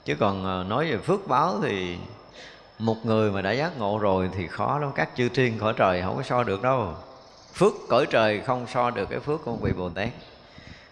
Chứ 0.05 0.15
còn 0.15 0.45
ờ, 0.45 0.63
nói 0.63 0.91
về 0.91 0.97
phước 0.97 1.27
báo 1.27 1.59
thì 1.61 1.97
một 2.79 3.05
người 3.05 3.31
mà 3.31 3.41
đã 3.41 3.51
giác 3.51 3.77
ngộ 3.77 3.97
rồi 3.97 4.29
thì 4.33 4.47
khó 4.47 4.79
lắm. 4.79 4.91
Các 4.95 5.09
chư 5.15 5.29
thiên 5.29 5.59
khỏi 5.59 5.73
trời 5.77 6.01
không 6.01 6.17
có 6.17 6.23
so 6.23 6.43
được 6.43 6.61
đâu. 6.61 6.93
Phước 7.53 7.73
cõi 7.89 8.05
trời 8.09 8.41
không 8.41 8.65
so 8.67 8.89
được 8.89 9.09
cái 9.09 9.19
phước 9.19 9.45
của 9.45 9.51
một 9.51 9.59
vị 9.61 9.71
bồ 9.71 9.89
tát. 9.89 10.09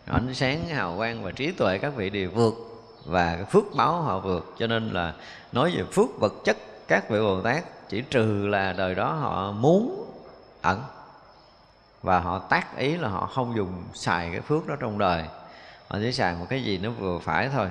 Ánh 0.05 0.33
sáng, 0.33 0.67
hào 0.67 0.97
quang 0.97 1.23
và 1.23 1.31
trí 1.31 1.51
tuệ 1.51 1.77
các 1.77 1.95
vị 1.95 2.09
đều 2.09 2.29
vượt 2.31 2.72
và 3.05 3.35
cái 3.35 3.45
phước 3.45 3.63
báo 3.75 4.01
họ 4.01 4.19
vượt. 4.19 4.55
Cho 4.59 4.67
nên 4.67 4.89
là 4.89 5.13
nói 5.51 5.73
về 5.75 5.83
phước 5.91 6.19
vật 6.19 6.33
chất, 6.45 6.57
các 6.87 7.09
vị 7.09 7.19
bồ 7.19 7.41
tát, 7.41 7.89
chỉ 7.89 8.01
trừ 8.01 8.47
là 8.47 8.73
đời 8.73 8.95
đó 8.95 9.13
họ 9.13 9.51
muốn 9.51 10.05
ẩn. 10.61 10.81
Và 12.01 12.19
họ 12.19 12.39
tác 12.39 12.77
ý 12.77 12.97
là 12.97 13.09
họ 13.09 13.29
không 13.33 13.55
dùng 13.55 13.83
xài 13.93 14.29
cái 14.31 14.41
phước 14.41 14.67
đó 14.67 14.75
trong 14.79 14.97
đời. 14.97 15.23
Họ 15.87 15.99
chỉ 16.01 16.11
xài 16.11 16.35
một 16.35 16.45
cái 16.49 16.63
gì 16.63 16.77
nó 16.77 16.89
vừa 16.89 17.19
phải 17.19 17.49
thôi. 17.49 17.69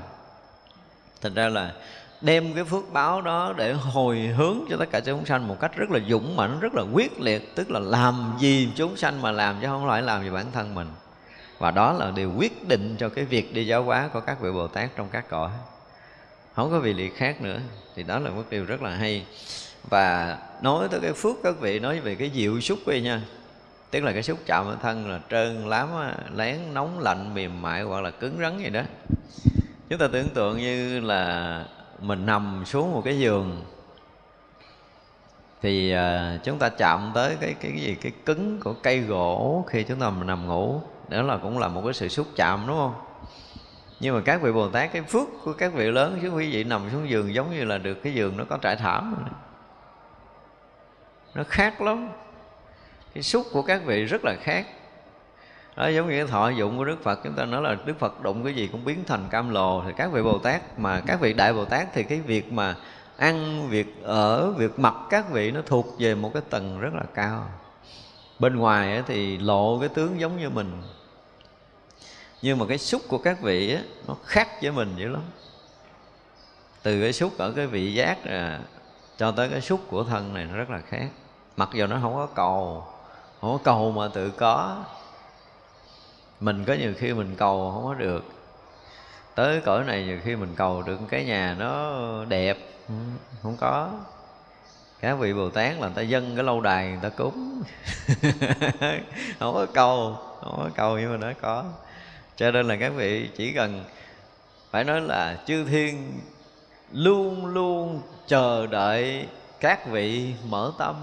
Thành 1.21 1.35
ra 1.35 1.49
là 1.49 1.73
đem 2.21 2.55
cái 2.55 2.65
phước 2.65 2.93
báo 2.93 3.21
đó 3.21 3.53
để 3.57 3.73
hồi 3.73 4.19
hướng 4.19 4.59
cho 4.71 4.77
tất 4.77 4.91
cả 4.91 5.01
chúng 5.01 5.27
sanh 5.27 5.49
một 5.49 5.57
cách 5.61 5.77
rất 5.77 5.91
là 5.91 5.99
dũng 6.09 6.37
mãnh, 6.37 6.61
rất 6.61 6.75
là 6.75 6.83
quyết 6.93 7.21
liệt, 7.21 7.57
tức 7.57 7.71
là 7.71 7.81
làm 7.81 8.33
gì 8.39 8.73
chúng 8.77 8.97
sanh 8.97 9.23
mà 9.23 9.33
làm 9.33 9.57
chứ 9.61 9.67
không 9.67 9.87
phải 9.89 10.03
làm 10.03 10.23
gì 10.23 10.31
bản 10.31 10.47
thân 10.53 10.75
mình 10.75 10.89
và 11.63 11.71
đó 11.71 11.93
là 11.93 12.11
điều 12.11 12.33
quyết 12.37 12.69
định 12.69 12.97
cho 12.99 13.09
cái 13.09 13.25
việc 13.25 13.55
đi 13.55 13.67
giáo 13.67 13.83
hóa 13.83 14.09
của 14.13 14.21
các 14.21 14.41
vị 14.41 14.51
bồ 14.53 14.67
tát 14.69 14.91
trong 14.97 15.09
các 15.13 15.29
cõi. 15.29 15.51
Không 16.55 16.71
có 16.71 16.79
vị 16.79 16.93
liệt 16.93 17.17
khác 17.17 17.43
nữa. 17.43 17.59
Thì 17.95 18.03
đó 18.03 18.19
là 18.19 18.31
một 18.31 18.43
điều 18.51 18.65
rất 18.65 18.83
là 18.83 18.91
hay. 18.91 19.27
Và 19.91 20.39
nói 20.63 20.89
tới 20.91 21.01
cái 21.01 21.13
phước 21.13 21.37
các 21.43 21.61
vị 21.61 21.79
nói 21.79 22.01
về 22.01 22.15
cái 22.15 22.31
diệu 22.35 22.61
xúc 22.61 22.79
đi 22.87 23.01
nha. 23.01 23.23
Tức 23.91 24.05
là 24.05 24.13
cái 24.13 24.23
xúc 24.23 24.39
chạm 24.47 24.67
ở 24.67 24.77
thân 24.83 25.11
là 25.11 25.21
trơn 25.31 25.69
lám 25.69 25.89
lén 26.35 26.59
nóng 26.75 27.01
lạnh 27.01 27.35
mềm 27.35 27.63
mại 27.63 27.83
hoặc 27.83 28.01
là 28.01 28.11
cứng 28.11 28.37
rắn 28.41 28.59
gì 28.59 28.71
đó. 28.71 28.83
Chúng 29.89 29.99
ta 29.99 30.09
tưởng 30.13 30.29
tượng 30.29 30.59
như 30.59 31.01
là 31.01 31.65
mình 32.01 32.27
nằm 32.27 32.63
xuống 32.67 32.93
một 32.93 33.03
cái 33.05 33.19
giường. 33.19 33.65
Thì 35.63 35.93
à, 35.93 36.39
chúng 36.45 36.59
ta 36.59 36.69
chạm 36.69 37.11
tới 37.15 37.37
cái 37.41 37.55
cái, 37.61 37.73
cái 37.73 37.81
gì? 37.81 37.97
Cái 38.03 38.13
cứng 38.27 38.61
của 38.61 38.75
cây 38.83 39.01
gỗ 39.01 39.65
khi 39.69 39.83
chúng 39.83 40.01
ta 40.01 40.11
nằm 40.25 40.47
ngủ 40.47 40.81
đó 41.13 41.23
là 41.23 41.37
cũng 41.37 41.59
là 41.59 41.69
một 41.69 41.83
cái 41.85 41.95
sự 41.95 42.09
xúc 42.09 42.27
chạm, 42.37 42.65
đúng 42.67 42.77
không? 42.77 42.95
Nhưng 44.01 44.15
mà 44.15 44.21
các 44.25 44.43
vị 44.43 44.53
bồ 44.53 44.69
tát, 44.69 44.93
cái 44.93 45.03
phước 45.03 45.29
của 45.45 45.53
các 45.53 45.73
vị 45.73 45.91
lớn 45.91 46.19
chứ 46.23 46.29
quý 46.29 46.53
vị 46.53 46.65
nằm 46.65 46.91
xuống 46.93 47.11
giường 47.11 47.35
giống 47.35 47.51
như 47.51 47.65
là 47.65 47.79
được 47.79 47.95
cái 47.95 48.15
giường 48.15 48.37
nó 48.37 48.45
có 48.45 48.57
trải 48.57 48.77
thảm 48.77 49.15
rồi 49.19 49.29
nó 51.35 51.43
khác 51.49 51.81
lắm. 51.81 52.09
Cái 53.15 53.23
xúc 53.23 53.47
của 53.53 53.63
các 53.63 53.83
vị 53.85 54.05
rất 54.05 54.25
là 54.25 54.35
khác. 54.43 54.67
Đó, 55.77 55.89
giống 55.89 56.09
như 56.09 56.17
cái 56.17 56.27
thọ 56.27 56.49
dụng 56.49 56.79
của 56.79 56.85
đức 56.85 57.03
phật, 57.03 57.21
chúng 57.25 57.35
ta 57.35 57.45
nói 57.45 57.63
là 57.63 57.77
đức 57.85 57.99
phật 57.99 58.23
đụng 58.23 58.45
cái 58.45 58.55
gì 58.55 58.69
cũng 58.73 58.85
biến 58.85 59.05
thành 59.07 59.25
cam 59.31 59.51
lồ. 59.51 59.83
Thì 59.87 59.93
các 59.97 60.13
vị 60.13 60.23
bồ 60.23 60.39
tát 60.39 60.79
mà, 60.79 61.01
các 61.07 61.21
vị 61.21 61.33
đại 61.33 61.53
bồ 61.53 61.65
tát 61.65 61.89
thì 61.93 62.03
cái 62.03 62.21
việc 62.21 62.53
mà 62.53 62.77
ăn, 63.17 63.69
việc 63.69 64.03
ở, 64.03 64.51
việc 64.51 64.79
mặc 64.79 64.95
các 65.11 65.31
vị 65.31 65.51
nó 65.51 65.61
thuộc 65.67 65.87
về 65.99 66.15
một 66.15 66.31
cái 66.35 66.43
tầng 66.51 66.81
rất 66.81 66.95
là 66.95 67.03
cao. 67.15 67.45
Bên 68.39 68.57
ngoài 68.57 69.03
thì 69.07 69.39
lộ 69.39 69.79
cái 69.81 69.89
tướng 69.89 70.21
giống 70.21 70.37
như 70.37 70.51
mình 70.51 70.83
nhưng 72.43 72.59
mà 72.59 72.67
cái 72.69 72.79
xúc 72.79 73.03
của 73.09 73.19
các 73.19 73.41
vị 73.41 73.75
á, 73.75 73.83
nó 74.09 74.17
khác 74.25 74.49
với 74.63 74.73
mình 74.73 74.95
dữ 74.97 75.09
lắm. 75.09 75.23
Từ 76.83 77.01
cái 77.01 77.13
xúc 77.13 77.39
ở 77.39 77.53
cái 77.57 77.67
vị 77.67 77.95
giác 77.95 78.25
à, 78.25 78.61
cho 79.17 79.33
tới 79.33 79.49
cái 79.49 79.61
xúc 79.61 79.81
của 79.91 80.05
thân 80.05 80.35
này 80.35 80.45
nó 80.45 80.57
rất 80.57 80.71
là 80.71 80.81
khác. 80.89 81.09
Mặc 81.57 81.69
dù 81.73 81.87
nó 81.87 81.99
không 82.03 82.15
có 82.15 82.27
cầu 82.35 82.85
không 83.41 83.53
có 83.53 83.59
cầu 83.65 83.93
mà 83.93 84.09
tự 84.15 84.31
có. 84.31 84.85
Mình 86.41 86.65
có 86.65 86.75
nhiều 86.75 86.95
khi 86.99 87.13
mình 87.13 87.35
cầu 87.37 87.73
không 87.75 87.85
có 87.85 87.95
được. 87.95 88.25
Tới 89.35 89.61
cõi 89.61 89.85
này 89.85 90.05
nhiều 90.05 90.19
khi 90.25 90.37
mình 90.37 90.55
cầu 90.57 90.83
được 90.83 91.01
cái 91.09 91.25
nhà 91.25 91.57
nó 91.59 91.95
đẹp 92.25 92.59
không 93.43 93.57
có. 93.61 93.91
Các 95.01 95.15
vị 95.15 95.33
bồ 95.33 95.51
tát 95.51 95.73
là 95.73 95.81
người 95.81 95.91
ta 95.95 96.03
dân 96.03 96.37
cái 96.37 96.45
lâu 96.45 96.61
đài 96.61 96.89
người 96.89 96.99
ta 97.03 97.09
cúng. 97.09 97.63
Không 99.39 99.55
có 99.55 99.67
cầu 99.75 100.19
không 100.41 100.57
có 100.57 100.71
cầu 100.75 100.99
nhưng 100.99 101.11
mà 101.11 101.17
nó 101.17 101.33
có 101.41 101.65
cho 102.37 102.51
nên 102.51 102.69
là 102.69 102.77
các 102.77 102.93
vị 102.97 103.29
chỉ 103.37 103.53
cần 103.53 103.85
phải 104.71 104.85
nói 104.85 105.01
là 105.01 105.37
chư 105.47 105.65
thiên 105.65 106.21
luôn 106.93 107.47
luôn 107.47 108.03
chờ 108.27 108.67
đợi 108.67 109.27
các 109.61 109.87
vị 109.87 110.35
mở 110.49 110.73
tâm. 110.79 110.95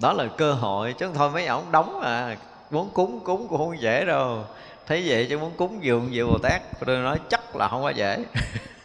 Đó 0.00 0.12
là 0.12 0.24
cơ 0.36 0.52
hội, 0.52 0.94
chứ 0.98 1.10
thôi 1.14 1.30
mấy 1.30 1.46
ổng 1.46 1.72
đóng 1.72 2.00
à 2.00 2.36
muốn 2.70 2.90
cúng 2.94 3.20
cúng 3.24 3.46
cũng 3.48 3.58
không 3.58 3.80
dễ 3.80 4.04
đâu. 4.04 4.44
Thấy 4.86 5.04
vậy 5.06 5.26
chứ 5.30 5.38
muốn 5.38 5.52
cúng 5.56 5.84
dường 5.84 6.08
về 6.12 6.24
bồ 6.24 6.38
tát, 6.38 6.62
tôi 6.86 6.98
nói 6.98 7.18
chắc 7.28 7.56
là 7.56 7.68
không 7.68 7.82
có 7.82 7.90
dễ. 7.90 8.24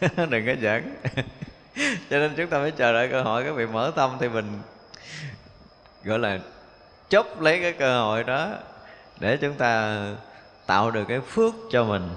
Đừng 0.16 0.46
có 0.46 0.52
giỡn. 0.62 0.94
Cho 2.10 2.18
nên 2.18 2.34
chúng 2.36 2.46
ta 2.46 2.58
phải 2.58 2.70
chờ 2.70 2.92
đợi 2.92 3.08
cơ 3.08 3.22
hội, 3.22 3.44
các 3.44 3.54
vị 3.54 3.66
mở 3.66 3.92
tâm 3.96 4.10
thì 4.20 4.28
mình 4.28 4.60
gọi 6.04 6.18
là 6.18 6.38
chốc 7.10 7.40
lấy 7.40 7.60
cái 7.60 7.72
cơ 7.72 8.00
hội 8.00 8.24
đó 8.24 8.48
để 9.20 9.36
chúng 9.36 9.54
ta 9.54 10.00
tạo 10.66 10.90
được 10.90 11.04
cái 11.08 11.20
phước 11.20 11.54
cho 11.70 11.84
mình. 11.84 12.08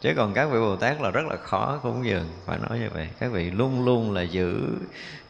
Chứ 0.00 0.12
còn 0.16 0.34
các 0.34 0.46
vị 0.46 0.58
bồ 0.58 0.76
tát 0.76 1.00
là 1.00 1.10
rất 1.10 1.26
là 1.26 1.36
khó 1.36 1.78
cúng 1.82 2.06
dường 2.06 2.24
phải 2.46 2.58
nói 2.68 2.78
như 2.78 2.88
vậy. 2.94 3.08
Các 3.18 3.32
vị 3.32 3.50
luôn 3.50 3.84
luôn 3.84 4.12
là 4.12 4.22
giữ 4.22 4.60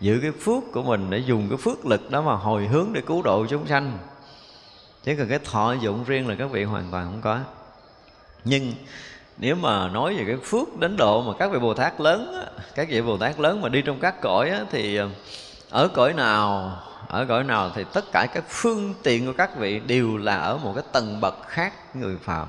giữ 0.00 0.18
cái 0.22 0.30
phước 0.40 0.62
của 0.72 0.82
mình 0.82 1.10
để 1.10 1.18
dùng 1.18 1.48
cái 1.48 1.58
phước 1.58 1.86
lực 1.86 2.10
đó 2.10 2.22
mà 2.22 2.34
hồi 2.34 2.66
hướng 2.66 2.86
để 2.92 3.00
cứu 3.00 3.22
độ 3.22 3.46
chúng 3.46 3.66
sanh. 3.66 3.98
Chứ 5.04 5.14
còn 5.18 5.28
cái 5.28 5.38
thọ 5.38 5.72
dụng 5.72 6.04
riêng 6.04 6.28
là 6.28 6.34
các 6.34 6.50
vị 6.50 6.64
hoàn 6.64 6.84
toàn 6.90 7.04
không 7.04 7.20
có. 7.20 7.38
Nhưng 8.44 8.72
nếu 9.38 9.54
mà 9.54 9.88
nói 9.88 10.14
về 10.14 10.24
cái 10.26 10.36
phước 10.44 10.78
đến 10.78 10.96
độ 10.96 11.22
mà 11.22 11.32
các 11.38 11.50
vị 11.52 11.58
bồ 11.58 11.74
tát 11.74 12.00
lớn 12.00 12.48
các 12.74 12.88
vị 12.90 13.02
bồ 13.02 13.16
tát 13.18 13.40
lớn 13.40 13.60
mà 13.60 13.68
đi 13.68 13.82
trong 13.82 13.98
các 14.00 14.20
cõi 14.20 14.52
thì 14.70 14.96
ờ, 14.96 15.08
ở 15.70 15.88
cõi 15.88 16.12
nào 16.12 16.76
ở 17.08 17.26
cõi 17.28 17.44
nào 17.44 17.70
thì 17.74 17.84
tất 17.92 18.04
cả 18.12 18.26
các 18.34 18.44
phương 18.48 18.94
tiện 19.02 19.26
của 19.26 19.32
các 19.32 19.56
vị 19.56 19.80
đều 19.80 20.16
là 20.16 20.38
ở 20.38 20.58
một 20.58 20.72
cái 20.74 20.84
tầng 20.92 21.20
bậc 21.20 21.34
khác 21.48 21.96
người 21.96 22.16
phàm 22.16 22.48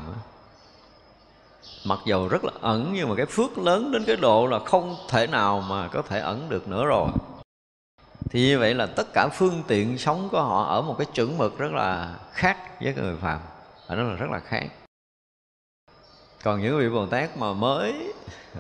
mặc 1.84 1.99
dầu 2.05 2.28
rất 2.28 2.43
là 2.43 2.51
ẩn, 2.62 2.91
nhưng 2.93 3.10
mà 3.10 3.16
cái 3.16 3.26
phước 3.26 3.57
lớn 3.57 3.91
đến 3.91 4.03
cái 4.07 4.16
độ 4.16 4.47
là 4.47 4.60
không 4.60 4.95
thể 5.10 5.28
nào 5.28 5.64
mà 5.70 5.88
có 5.88 6.01
thể 6.01 6.20
ẩn 6.20 6.49
được 6.49 6.68
nữa 6.68 6.86
rồi. 6.86 7.10
Thì 8.30 8.47
như 8.47 8.60
vậy 8.60 8.74
là 8.74 8.86
tất 8.86 9.07
cả 9.14 9.28
phương 9.34 9.64
tiện 9.68 9.97
sống 9.97 10.30
của 10.32 10.41
họ 10.41 10.64
ở 10.64 10.82
một 10.82 10.95
cái 10.97 11.07
chuẩn 11.14 11.38
mực 11.38 11.57
rất 11.57 11.72
là 11.72 12.16
khác 12.32 12.57
với 12.82 12.93
người 12.93 13.16
phàm. 13.22 13.39
Ở 13.88 13.95
đó 13.95 14.03
là 14.03 14.14
rất 14.14 14.30
là 14.32 14.39
khác. 14.39 14.66
Còn 16.43 16.62
những 16.62 16.80
vị 16.80 16.89
bồ 16.89 17.05
tát 17.05 17.38
mà 17.38 17.53
mới, 17.53 18.14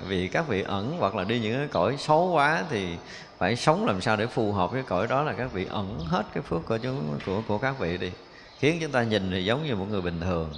vì 0.07 0.27
các 0.27 0.47
vị 0.47 0.61
ẩn 0.61 0.97
hoặc 0.99 1.15
là 1.15 1.23
đi 1.23 1.39
những 1.39 1.57
cái 1.57 1.67
cõi 1.67 1.95
xấu 1.97 2.31
quá 2.31 2.63
thì 2.69 2.97
phải 3.39 3.55
sống 3.55 3.85
làm 3.85 4.01
sao 4.01 4.15
để 4.15 4.27
phù 4.27 4.51
hợp 4.51 4.71
với 4.71 4.83
cõi 4.83 5.07
đó 5.07 5.23
là 5.23 5.33
các 5.33 5.51
vị 5.53 5.65
ẩn 5.69 5.99
hết 5.99 6.23
cái 6.33 6.43
phước 6.43 6.65
của 6.65 6.77
chúng, 6.77 7.19
của 7.25 7.41
của 7.47 7.57
các 7.57 7.79
vị 7.79 7.97
đi. 7.97 8.11
Khiến 8.59 8.77
chúng 8.81 8.91
ta 8.91 9.03
nhìn 9.03 9.31
thì 9.31 9.45
giống 9.45 9.63
như 9.63 9.75
một 9.75 9.85
người 9.89 10.01
bình 10.01 10.21
thường. 10.21 10.49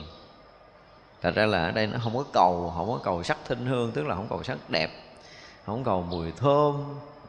Thật 1.21 1.35
ra 1.35 1.45
là 1.45 1.65
ở 1.65 1.71
đây 1.71 1.87
nó 1.87 1.99
không 2.03 2.17
có 2.17 2.23
cầu, 2.33 2.73
không 2.77 2.87
có 2.87 2.99
cầu 3.03 3.23
sắc 3.23 3.37
thinh 3.47 3.65
hương, 3.65 3.91
tức 3.91 4.07
là 4.07 4.15
không 4.15 4.27
cầu 4.29 4.43
sắc 4.43 4.57
đẹp, 4.69 4.89
không 5.65 5.83
cầu 5.83 6.01
mùi 6.09 6.31
thơm 6.31 6.83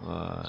ờ, 0.08 0.42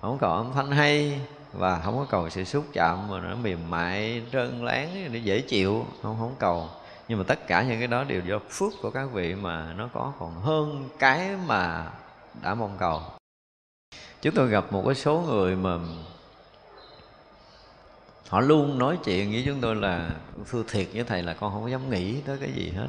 không 0.00 0.18
cầu 0.18 0.32
âm 0.32 0.52
thanh 0.54 0.70
hay, 0.70 1.20
và 1.52 1.80
không 1.84 1.98
có 1.98 2.06
cầu 2.10 2.30
sự 2.30 2.44
xúc 2.44 2.64
chạm 2.72 3.08
mà 3.10 3.20
nó 3.20 3.34
mềm 3.34 3.70
mại, 3.70 4.22
trơn 4.32 4.64
láng 4.64 5.08
để 5.12 5.18
dễ 5.18 5.40
chịu, 5.40 5.86
không 6.02 6.16
không 6.18 6.34
cầu. 6.38 6.68
Nhưng 7.08 7.18
mà 7.18 7.24
tất 7.28 7.46
cả 7.46 7.62
những 7.62 7.78
cái 7.78 7.88
đó 7.88 8.04
đều 8.04 8.20
do 8.20 8.38
phước 8.50 8.72
của 8.82 8.90
các 8.90 9.08
vị 9.12 9.34
mà 9.34 9.72
nó 9.76 9.88
có. 9.92 10.12
Còn 10.18 10.34
hơn 10.40 10.88
cái 10.98 11.30
mà 11.46 11.90
đã 12.42 12.54
mong 12.54 12.76
cầu 12.78 13.00
chúng 14.26 14.34
tôi 14.34 14.48
gặp 14.48 14.72
một 14.72 14.82
cái 14.86 14.94
số 14.94 15.24
người 15.28 15.56
mà 15.56 15.78
họ 18.28 18.40
luôn 18.40 18.78
nói 18.78 18.98
chuyện 19.04 19.32
với 19.32 19.42
chúng 19.46 19.60
tôi 19.60 19.76
là 19.76 20.10
thưa 20.50 20.62
thiệt 20.68 20.86
với 20.94 21.04
thầy 21.04 21.22
là 21.22 21.34
con 21.34 21.52
không 21.52 21.70
dám 21.70 21.90
nghĩ 21.90 22.20
tới 22.20 22.38
cái 22.40 22.52
gì 22.52 22.72
hết 22.76 22.88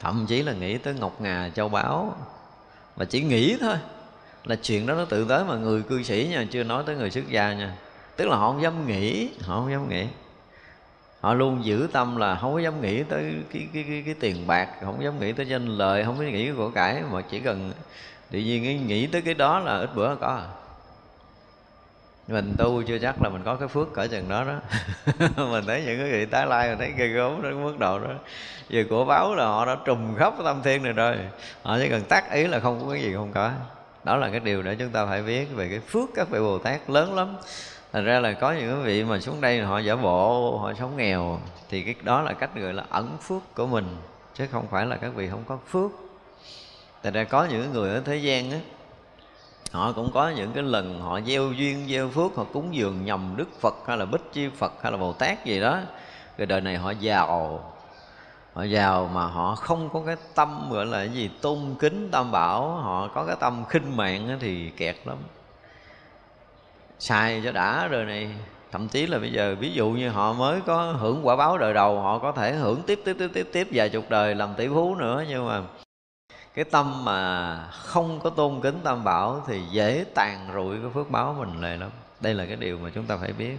thậm 0.00 0.26
chí 0.28 0.42
là 0.42 0.52
nghĩ 0.52 0.78
tới 0.78 0.94
ngọc 0.94 1.20
ngà 1.20 1.50
châu 1.54 1.68
báu 1.68 2.16
mà 2.96 3.04
chỉ 3.04 3.22
nghĩ 3.22 3.56
thôi. 3.60 3.76
Là 4.44 4.56
chuyện 4.56 4.86
đó 4.86 4.94
nó 4.94 5.04
tự 5.04 5.26
tới 5.28 5.44
mà 5.44 5.56
người 5.56 5.82
cư 5.82 6.02
sĩ 6.02 6.28
nha 6.30 6.46
chưa 6.50 6.64
nói 6.64 6.82
tới 6.86 6.96
người 6.96 7.10
xuất 7.10 7.28
gia 7.28 7.52
nha. 7.52 7.76
Tức 8.16 8.28
là 8.28 8.36
họ 8.36 8.52
không 8.52 8.62
dám 8.62 8.86
nghĩ 8.86 9.28
họ 9.40 9.60
không 9.60 9.70
dám 9.70 9.88
nghĩ. 9.88 10.06
Họ 11.20 11.34
luôn 11.34 11.64
giữ 11.64 11.88
tâm 11.92 12.16
là 12.16 12.38
không 12.40 12.52
có 12.52 12.58
dám 12.58 12.80
nghĩ 12.80 13.02
tới 13.02 13.34
cái 13.52 13.68
cái 13.72 13.84
cái, 13.88 14.02
cái 14.04 14.14
tiền 14.14 14.46
bạc 14.46 14.68
không 14.80 15.04
dám 15.04 15.20
nghĩ 15.20 15.32
tới 15.32 15.46
danh 15.48 15.66
lợi 15.66 16.04
không 16.04 16.16
có 16.18 16.22
nghĩ 16.22 16.52
của 16.52 16.70
cải 16.70 17.02
mà 17.10 17.22
chỉ 17.22 17.40
cần 17.40 17.72
tự 18.30 18.38
nhiên 18.38 18.86
nghĩ 18.86 19.06
tới 19.06 19.22
cái 19.22 19.34
đó 19.34 19.58
là 19.58 19.78
ít 19.78 19.90
bữa 19.94 20.16
có 20.16 20.26
à. 20.26 20.46
Mình 22.28 22.54
tu 22.58 22.82
chưa 22.82 22.98
chắc 22.98 23.22
là 23.22 23.28
mình 23.28 23.42
có 23.44 23.56
cái 23.56 23.68
phước 23.68 23.92
cỡ 23.94 24.06
chừng 24.06 24.28
đó 24.28 24.44
đó. 24.44 24.54
Mình 25.50 25.64
thấy 25.66 25.82
những 25.86 25.98
cái 25.98 26.10
vị 26.12 26.26
tái 26.26 26.46
lai, 26.46 26.68
mình 26.68 26.78
thấy 26.78 26.92
ghê 26.96 27.06
gớm 27.06 27.42
đến 27.42 27.64
mức 27.64 27.78
độ 27.78 27.98
đó. 27.98 28.10
Về 28.68 28.84
của 28.84 29.04
báo 29.04 29.34
là 29.34 29.44
họ 29.44 29.66
đã 29.66 29.76
trùm 29.84 30.16
khắp 30.16 30.34
tâm 30.44 30.60
thiên 30.64 30.82
này 30.82 30.92
rồi. 30.92 31.16
Họ 31.62 31.78
chỉ 31.78 31.88
cần 31.88 32.02
tác 32.02 32.32
ý 32.32 32.46
là 32.46 32.60
không 32.60 32.80
có 32.84 32.92
cái 32.92 33.02
gì 33.02 33.14
không 33.14 33.32
có. 33.32 33.50
Đó 34.04 34.16
là 34.16 34.30
cái 34.30 34.40
điều 34.40 34.62
để 34.62 34.76
chúng 34.78 34.90
ta 34.90 35.06
phải 35.06 35.22
biết 35.22 35.46
về 35.54 35.68
cái 35.68 35.80
phước 35.80 36.08
các 36.14 36.28
vị 36.30 36.38
bồ 36.38 36.58
tát 36.58 36.90
lớn 36.90 37.14
lắm. 37.14 37.36
Thành 37.92 38.04
ra 38.04 38.20
là 38.20 38.32
có 38.32 38.52
những 38.52 38.82
vị 38.82 39.04
mà 39.04 39.20
xuống 39.20 39.40
đây 39.40 39.60
họ 39.60 39.78
giả 39.78 39.96
bộ, 39.96 40.58
họ 40.58 40.72
sống 40.78 40.96
nghèo, 40.96 41.40
thì 41.68 41.82
cái 41.82 41.94
đó 42.02 42.22
là 42.22 42.32
cách 42.32 42.50
gọi 42.54 42.72
là 42.72 42.84
ẩn 42.88 43.16
phước 43.22 43.54
của 43.54 43.66
mình, 43.66 43.96
chứ 44.34 44.46
không 44.52 44.66
phải 44.70 44.86
là 44.86 44.96
các 44.96 45.14
vị 45.14 45.28
không 45.30 45.44
có 45.48 45.58
phước 45.68 45.90
tại 47.02 47.12
ra 47.12 47.24
có 47.24 47.44
những 47.44 47.72
người 47.72 47.94
ở 47.94 48.00
thế 48.00 48.16
gian 48.16 48.50
á, 48.50 48.58
họ 49.72 49.92
cũng 49.92 50.10
có 50.14 50.28
những 50.28 50.52
cái 50.52 50.62
lần 50.62 51.00
họ 51.00 51.20
gieo 51.20 51.52
duyên, 51.52 51.86
gieo 51.88 52.08
phước, 52.08 52.36
họ 52.36 52.44
cúng 52.44 52.74
dường 52.74 53.04
nhầm 53.04 53.34
đức 53.36 53.60
phật 53.60 53.74
hay 53.86 53.96
là 53.96 54.04
bích 54.04 54.32
chi 54.32 54.48
phật 54.56 54.72
hay 54.82 54.92
là 54.92 54.98
bồ 54.98 55.12
tát 55.12 55.44
gì 55.44 55.60
đó. 55.60 55.78
Rồi 56.38 56.46
đời 56.46 56.60
này 56.60 56.76
họ 56.76 56.90
giàu 56.90 57.64
họ 58.54 58.62
giàu 58.62 59.10
mà 59.14 59.26
họ 59.26 59.54
không 59.54 59.88
có 59.92 60.02
cái 60.06 60.16
tâm 60.34 60.70
gọi 60.70 60.86
là 60.86 60.98
cái 60.98 61.08
gì, 61.08 61.30
tôn 61.40 61.74
kính 61.78 62.08
tam 62.10 62.32
bảo, 62.32 62.70
họ 62.70 63.08
có 63.14 63.24
cái 63.24 63.36
tâm 63.40 63.64
khinh 63.68 63.96
mạng 63.96 64.38
thì 64.40 64.70
kẹt 64.70 64.96
lắm. 65.04 65.16
Sai 66.98 67.40
cho 67.44 67.52
đã 67.52 67.86
rồi 67.86 68.04
này, 68.04 68.30
thậm 68.72 68.88
chí 68.88 69.06
là 69.06 69.18
bây 69.18 69.32
giờ 69.32 69.56
ví 69.60 69.72
dụ 69.72 69.88
như 69.88 70.08
họ 70.08 70.32
mới 70.32 70.60
có 70.60 70.92
hưởng 70.92 71.26
quả 71.26 71.36
báo 71.36 71.58
đời 71.58 71.74
đầu, 71.74 72.00
họ 72.00 72.18
có 72.18 72.32
thể 72.32 72.52
hưởng 72.52 72.82
tiếp 72.82 73.00
tiếp 73.04 73.16
tiếp 73.18 73.30
tiếp 73.34 73.48
tiếp 73.52 73.68
vài 73.72 73.88
chục 73.88 74.04
đời 74.08 74.34
làm 74.34 74.54
tỷ 74.54 74.68
phú 74.68 74.94
nữa, 74.94 75.24
nhưng 75.28 75.46
mà 75.46 75.62
cái 76.58 76.64
tâm 76.64 77.04
mà 77.04 77.56
không 77.70 78.20
có 78.20 78.30
tôn 78.30 78.60
kính 78.60 78.80
tam 78.84 79.04
bảo 79.04 79.44
thì 79.46 79.60
dễ 79.70 80.04
tàn 80.14 80.50
rụi 80.54 80.76
cái 80.80 80.90
phước 80.94 81.10
báo 81.10 81.36
mình 81.38 81.60
này 81.60 81.76
lắm. 81.76 81.90
Đây 82.20 82.34
là 82.34 82.46
cái 82.46 82.56
điều 82.56 82.78
mà 82.78 82.90
chúng 82.94 83.04
ta 83.04 83.16
phải 83.16 83.32
biết. 83.32 83.56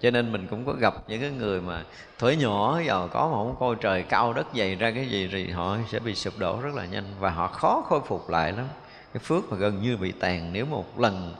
Cho 0.00 0.10
nên 0.10 0.32
mình 0.32 0.46
cũng 0.50 0.66
có 0.66 0.72
gặp 0.72 0.94
những 1.08 1.20
cái 1.20 1.30
người 1.30 1.60
mà 1.60 1.84
tuổi 2.18 2.36
nhỏ 2.36 2.80
giàu 2.86 3.08
có 3.08 3.28
mà 3.28 3.32
không 3.32 3.56
coi 3.60 3.76
trời 3.80 4.02
cao 4.02 4.32
đất 4.32 4.46
dày 4.54 4.74
ra 4.74 4.90
cái 4.90 5.08
gì 5.08 5.28
thì 5.32 5.50
họ 5.50 5.76
sẽ 5.88 5.98
bị 5.98 6.14
sụp 6.14 6.38
đổ 6.38 6.60
rất 6.60 6.74
là 6.74 6.84
nhanh 6.84 7.04
và 7.20 7.30
họ 7.30 7.48
khó 7.48 7.82
khôi 7.88 8.00
phục 8.06 8.30
lại 8.30 8.52
lắm. 8.52 8.66
Cái 9.14 9.22
phước 9.24 9.50
mà 9.50 9.56
gần 9.56 9.82
như 9.82 9.96
bị 9.96 10.12
tàn 10.12 10.52
nếu 10.52 10.66
một 10.66 11.00
lần 11.00 11.34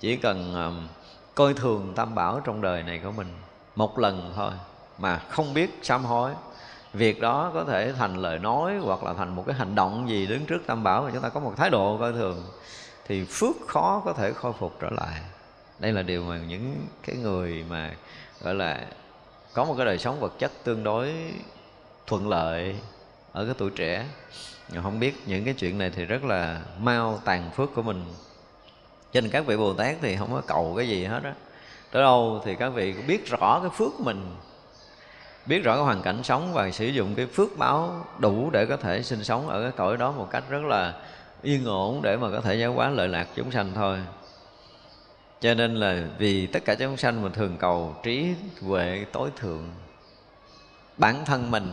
chỉ 0.00 0.16
cần 0.16 0.54
um, 0.54 0.88
coi 1.34 1.54
thường 1.54 1.92
tam 1.96 2.14
bảo 2.14 2.40
trong 2.44 2.60
đời 2.60 2.82
này 2.82 3.00
của 3.04 3.12
mình 3.16 3.28
một 3.76 3.98
lần 3.98 4.32
thôi 4.36 4.52
mà 4.98 5.18
không 5.18 5.54
biết 5.54 5.78
sám 5.82 6.04
hối 6.04 6.30
việc 6.94 7.20
đó 7.20 7.50
có 7.54 7.64
thể 7.64 7.92
thành 7.92 8.16
lời 8.16 8.38
nói 8.38 8.76
hoặc 8.82 9.04
là 9.04 9.14
thành 9.14 9.36
một 9.36 9.44
cái 9.46 9.54
hành 9.54 9.74
động 9.74 10.08
gì 10.08 10.26
đứng 10.26 10.46
trước 10.46 10.66
tam 10.66 10.82
bảo 10.82 11.02
mà 11.02 11.10
chúng 11.12 11.22
ta 11.22 11.28
có 11.28 11.40
một 11.40 11.52
thái 11.56 11.70
độ 11.70 11.96
coi 11.98 12.12
thường, 12.12 12.44
thì 13.06 13.24
phước 13.24 13.56
khó 13.66 14.02
có 14.04 14.12
thể 14.12 14.32
khôi 14.32 14.52
phục 14.52 14.76
trở 14.80 14.90
lại. 14.90 15.20
Đây 15.78 15.92
là 15.92 16.02
điều 16.02 16.24
mà 16.24 16.38
những 16.38 16.86
cái 17.06 17.16
người 17.16 17.64
mà, 17.68 17.94
gọi 18.40 18.54
là, 18.54 18.86
có 19.54 19.64
một 19.64 19.74
cái 19.76 19.86
đời 19.86 19.98
sống 19.98 20.20
vật 20.20 20.32
chất 20.38 20.52
tương 20.64 20.84
đối 20.84 21.14
thuận 22.06 22.28
lợi 22.28 22.76
ở 23.32 23.44
cái 23.44 23.54
tuổi 23.58 23.70
trẻ. 23.70 24.06
Nhưng 24.68 24.82
không 24.82 25.00
biết 25.00 25.22
những 25.26 25.44
cái 25.44 25.54
chuyện 25.54 25.78
này 25.78 25.90
thì 25.90 26.04
rất 26.04 26.24
là 26.24 26.60
mau 26.78 27.20
tàn 27.24 27.50
phước 27.56 27.74
của 27.74 27.82
mình. 27.82 28.04
Cho 29.12 29.20
nên 29.20 29.30
các 29.30 29.46
vị 29.46 29.56
bồ 29.56 29.74
tát 29.74 29.96
thì 30.02 30.16
không 30.16 30.32
có 30.32 30.42
cầu 30.46 30.74
cái 30.76 30.88
gì 30.88 31.04
hết 31.04 31.22
á. 31.24 31.34
Tới 31.90 32.02
đâu 32.02 32.42
thì 32.44 32.54
các 32.54 32.68
vị 32.68 32.92
cũng 32.92 33.06
biết 33.06 33.26
rõ 33.26 33.60
cái 33.60 33.70
phước 33.70 34.00
mình 34.00 34.36
biết 35.46 35.58
rõ 35.64 35.74
cái 35.74 35.84
hoàn 35.84 36.02
cảnh 36.02 36.22
sống 36.22 36.52
và 36.52 36.70
sử 36.70 36.86
dụng 36.86 37.14
cái 37.14 37.26
phước 37.26 37.58
báo 37.58 38.06
đủ 38.18 38.50
để 38.50 38.66
có 38.66 38.76
thể 38.76 39.02
sinh 39.02 39.24
sống 39.24 39.48
ở 39.48 39.62
cái 39.62 39.72
cõi 39.76 39.96
đó 39.96 40.12
một 40.12 40.28
cách 40.30 40.44
rất 40.48 40.62
là 40.62 40.94
yên 41.42 41.64
ổn 41.64 42.02
để 42.02 42.16
mà 42.16 42.30
có 42.30 42.40
thể 42.40 42.54
giáo 42.54 42.72
hóa 42.72 42.88
lợi 42.88 43.08
lạc 43.08 43.28
chúng 43.34 43.50
sanh 43.50 43.72
thôi. 43.74 43.98
Cho 45.40 45.54
nên 45.54 45.74
là 45.74 46.02
vì 46.18 46.46
tất 46.46 46.64
cả 46.64 46.74
chúng 46.74 46.96
sanh 46.96 47.22
mà 47.22 47.28
thường 47.28 47.56
cầu 47.58 47.96
trí 48.02 48.34
huệ 48.62 49.04
tối 49.12 49.30
thượng, 49.36 49.70
bản 50.96 51.24
thân 51.24 51.50
mình 51.50 51.72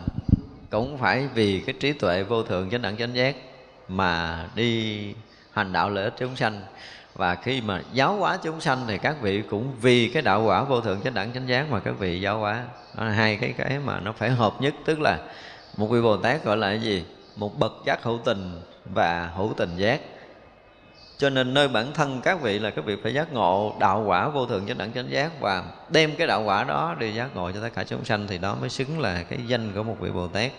cũng 0.70 0.98
phải 0.98 1.28
vì 1.34 1.60
cái 1.66 1.76
trí 1.80 1.94
tuệ 1.94 2.24
vô 2.24 2.44
thượng 2.44 2.70
chánh 2.70 2.82
đẳng 2.82 2.98
chánh 2.98 3.16
giác 3.16 3.36
mà 3.88 4.46
đi 4.56 5.16
hành 5.52 5.74
đạo 5.74 5.90
lợi 5.90 6.04
ích 6.04 6.14
chúng 6.18 6.36
sanh 6.36 6.62
và 7.16 7.36
khi 7.36 7.62
mà 7.62 7.82
giáo 7.94 8.16
hóa 8.16 8.38
chúng 8.44 8.62
sanh 8.62 8.84
thì 8.88 8.98
các 8.98 9.22
vị 9.22 9.44
cũng 9.50 9.76
vì 9.82 10.08
cái 10.14 10.22
đạo 10.22 10.44
quả 10.44 10.64
vô 10.64 10.82
thượng 10.82 11.02
chánh 11.02 11.14
đẳng 11.14 11.34
chánh 11.34 11.48
giác 11.48 11.72
mà 11.72 11.80
các 11.80 12.00
vị 12.00 12.22
giáo 12.22 12.40
hóa. 12.40 12.64
Đó 12.98 13.04
là 13.04 13.12
hai 13.12 13.38
cái 13.38 13.54
cái 13.58 13.80
mà 13.86 14.00
nó 14.00 14.12
phải 14.12 14.30
hợp 14.30 14.54
nhất, 14.62 14.74
tức 14.86 15.00
là 15.00 15.18
một 15.78 15.88
vị 15.88 16.02
bồ 16.02 16.18
tát 16.18 16.44
gọi 16.44 16.58
là 16.58 16.68
cái 16.68 16.82
gì? 16.82 17.06
Một 17.36 17.60
bậc 17.60 17.72
giác 17.86 18.04
hữu 18.04 18.20
tình 18.26 18.62
và 18.86 19.32
hữu 19.36 19.54
tình 19.58 19.78
giác. 19.78 20.02
Cho 21.18 21.30
nên 21.30 21.54
nơi 21.54 21.68
bản 21.68 21.94
thân 21.94 22.22
các 22.22 22.42
vị 22.42 22.60
là 22.60 22.70
các 22.70 22.86
vị 22.86 22.96
phải 23.04 23.14
giác 23.14 23.34
ngộ 23.34 23.76
đạo 23.80 24.04
quả 24.08 24.30
vô 24.30 24.46
thượng 24.46 24.68
chánh 24.68 24.78
đẳng 24.78 24.92
chánh 24.94 25.12
giác 25.12 25.40
và 25.40 25.64
đem 25.90 26.16
cái 26.16 26.28
đạo 26.28 26.44
quả 26.44 26.64
đó 26.64 26.96
đi 27.00 27.14
giác 27.14 27.36
ngộ 27.36 27.52
cho 27.52 27.62
tất 27.62 27.70
cả 27.76 27.84
chúng 27.84 28.06
sanh, 28.06 28.28
thì 28.28 28.38
đó 28.38 28.58
mới 28.60 28.70
xứng 28.70 29.00
là 29.00 29.24
cái 29.24 29.40
danh 29.48 29.72
của 29.76 29.84
một 29.84 29.96
vị 30.00 30.12
bồ 30.12 30.28
tát 30.28 30.52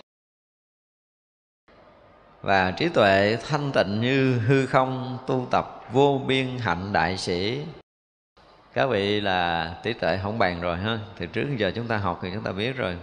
và 2.43 2.71
trí 2.71 2.89
tuệ 2.89 3.37
thanh 3.47 3.71
tịnh 3.71 4.01
như 4.01 4.39
hư 4.39 4.65
không 4.65 5.17
tu 5.27 5.47
tập 5.51 5.85
vô 5.91 6.21
biên 6.27 6.57
hạnh 6.59 6.93
đại 6.93 7.17
sĩ. 7.17 7.61
Các 8.73 8.85
vị 8.85 9.21
là 9.21 9.75
trí 9.83 9.93
tuệ 9.93 10.19
không 10.23 10.39
bàn 10.39 10.61
rồi 10.61 10.77
ha. 10.77 10.99
Thì 11.17 11.27
trước 11.33 11.47
giờ 11.57 11.71
chúng 11.75 11.87
ta 11.87 11.97
học 11.97 12.19
thì 12.21 12.29
chúng 12.33 12.43
ta 12.43 12.51
biết 12.51 12.77
rồi. 12.77 12.97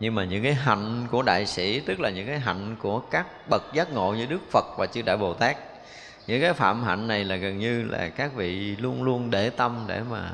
Nhưng 0.00 0.14
mà 0.14 0.24
những 0.24 0.42
cái 0.42 0.54
hạnh 0.54 1.06
của 1.10 1.22
đại 1.22 1.46
sĩ, 1.46 1.80
tức 1.80 2.00
là 2.00 2.10
những 2.10 2.26
cái 2.26 2.38
hạnh 2.38 2.76
của 2.82 2.98
các 2.98 3.26
bậc 3.50 3.62
giác 3.72 3.92
ngộ 3.92 4.14
như 4.14 4.26
đức 4.26 4.40
phật 4.50 4.64
và 4.78 4.86
chư 4.86 5.02
đại 5.02 5.16
bồ 5.16 5.34
tát, 5.34 5.56
những 6.26 6.40
cái 6.40 6.52
phạm 6.52 6.84
hạnh 6.84 7.08
này 7.08 7.24
là 7.24 7.36
gần 7.36 7.58
như 7.58 7.84
là 7.84 8.08
các 8.08 8.34
vị 8.34 8.76
luôn 8.76 9.02
luôn 9.02 9.30
để 9.30 9.50
tâm 9.50 9.84
để 9.86 10.00
mà 10.10 10.30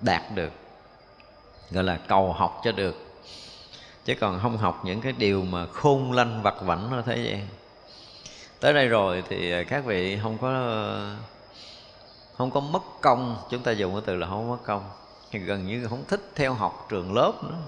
đạt 0.00 0.22
được, 0.34 0.52
gọi 1.70 1.84
là 1.84 1.98
cầu 2.08 2.32
học 2.32 2.60
cho 2.64 2.72
được 2.72 3.05
chứ 4.06 4.14
còn 4.20 4.40
không 4.42 4.56
học 4.56 4.80
những 4.84 5.00
cái 5.00 5.12
điều 5.12 5.42
mà 5.42 5.66
khôn 5.66 6.12
lanh 6.12 6.42
vặt 6.42 6.54
vảnh 6.62 6.90
nó 6.90 7.02
thế 7.02 7.16
gian 7.16 7.46
tới 8.60 8.72
đây 8.72 8.88
rồi 8.88 9.22
thì 9.28 9.52
à, 9.52 9.62
các 9.62 9.84
vị 9.84 10.18
không 10.22 10.38
có 10.38 10.50
không 12.36 12.50
có 12.50 12.60
mất 12.60 12.82
công. 13.00 13.36
Chúng 13.50 13.62
ta 13.62 13.72
dùng 13.72 13.92
cái 13.92 14.02
từ 14.06 14.16
là 14.16 14.26
không 14.26 14.50
mất 14.50 14.56
công. 14.64 14.90
Thì 15.30 15.38
gần 15.38 15.66
như 15.66 15.86
không 15.86 16.04
thích 16.08 16.30
theo 16.34 16.54
học 16.54 16.86
trường 16.88 17.14
lớp 17.14 17.32
nữa. 17.42 17.58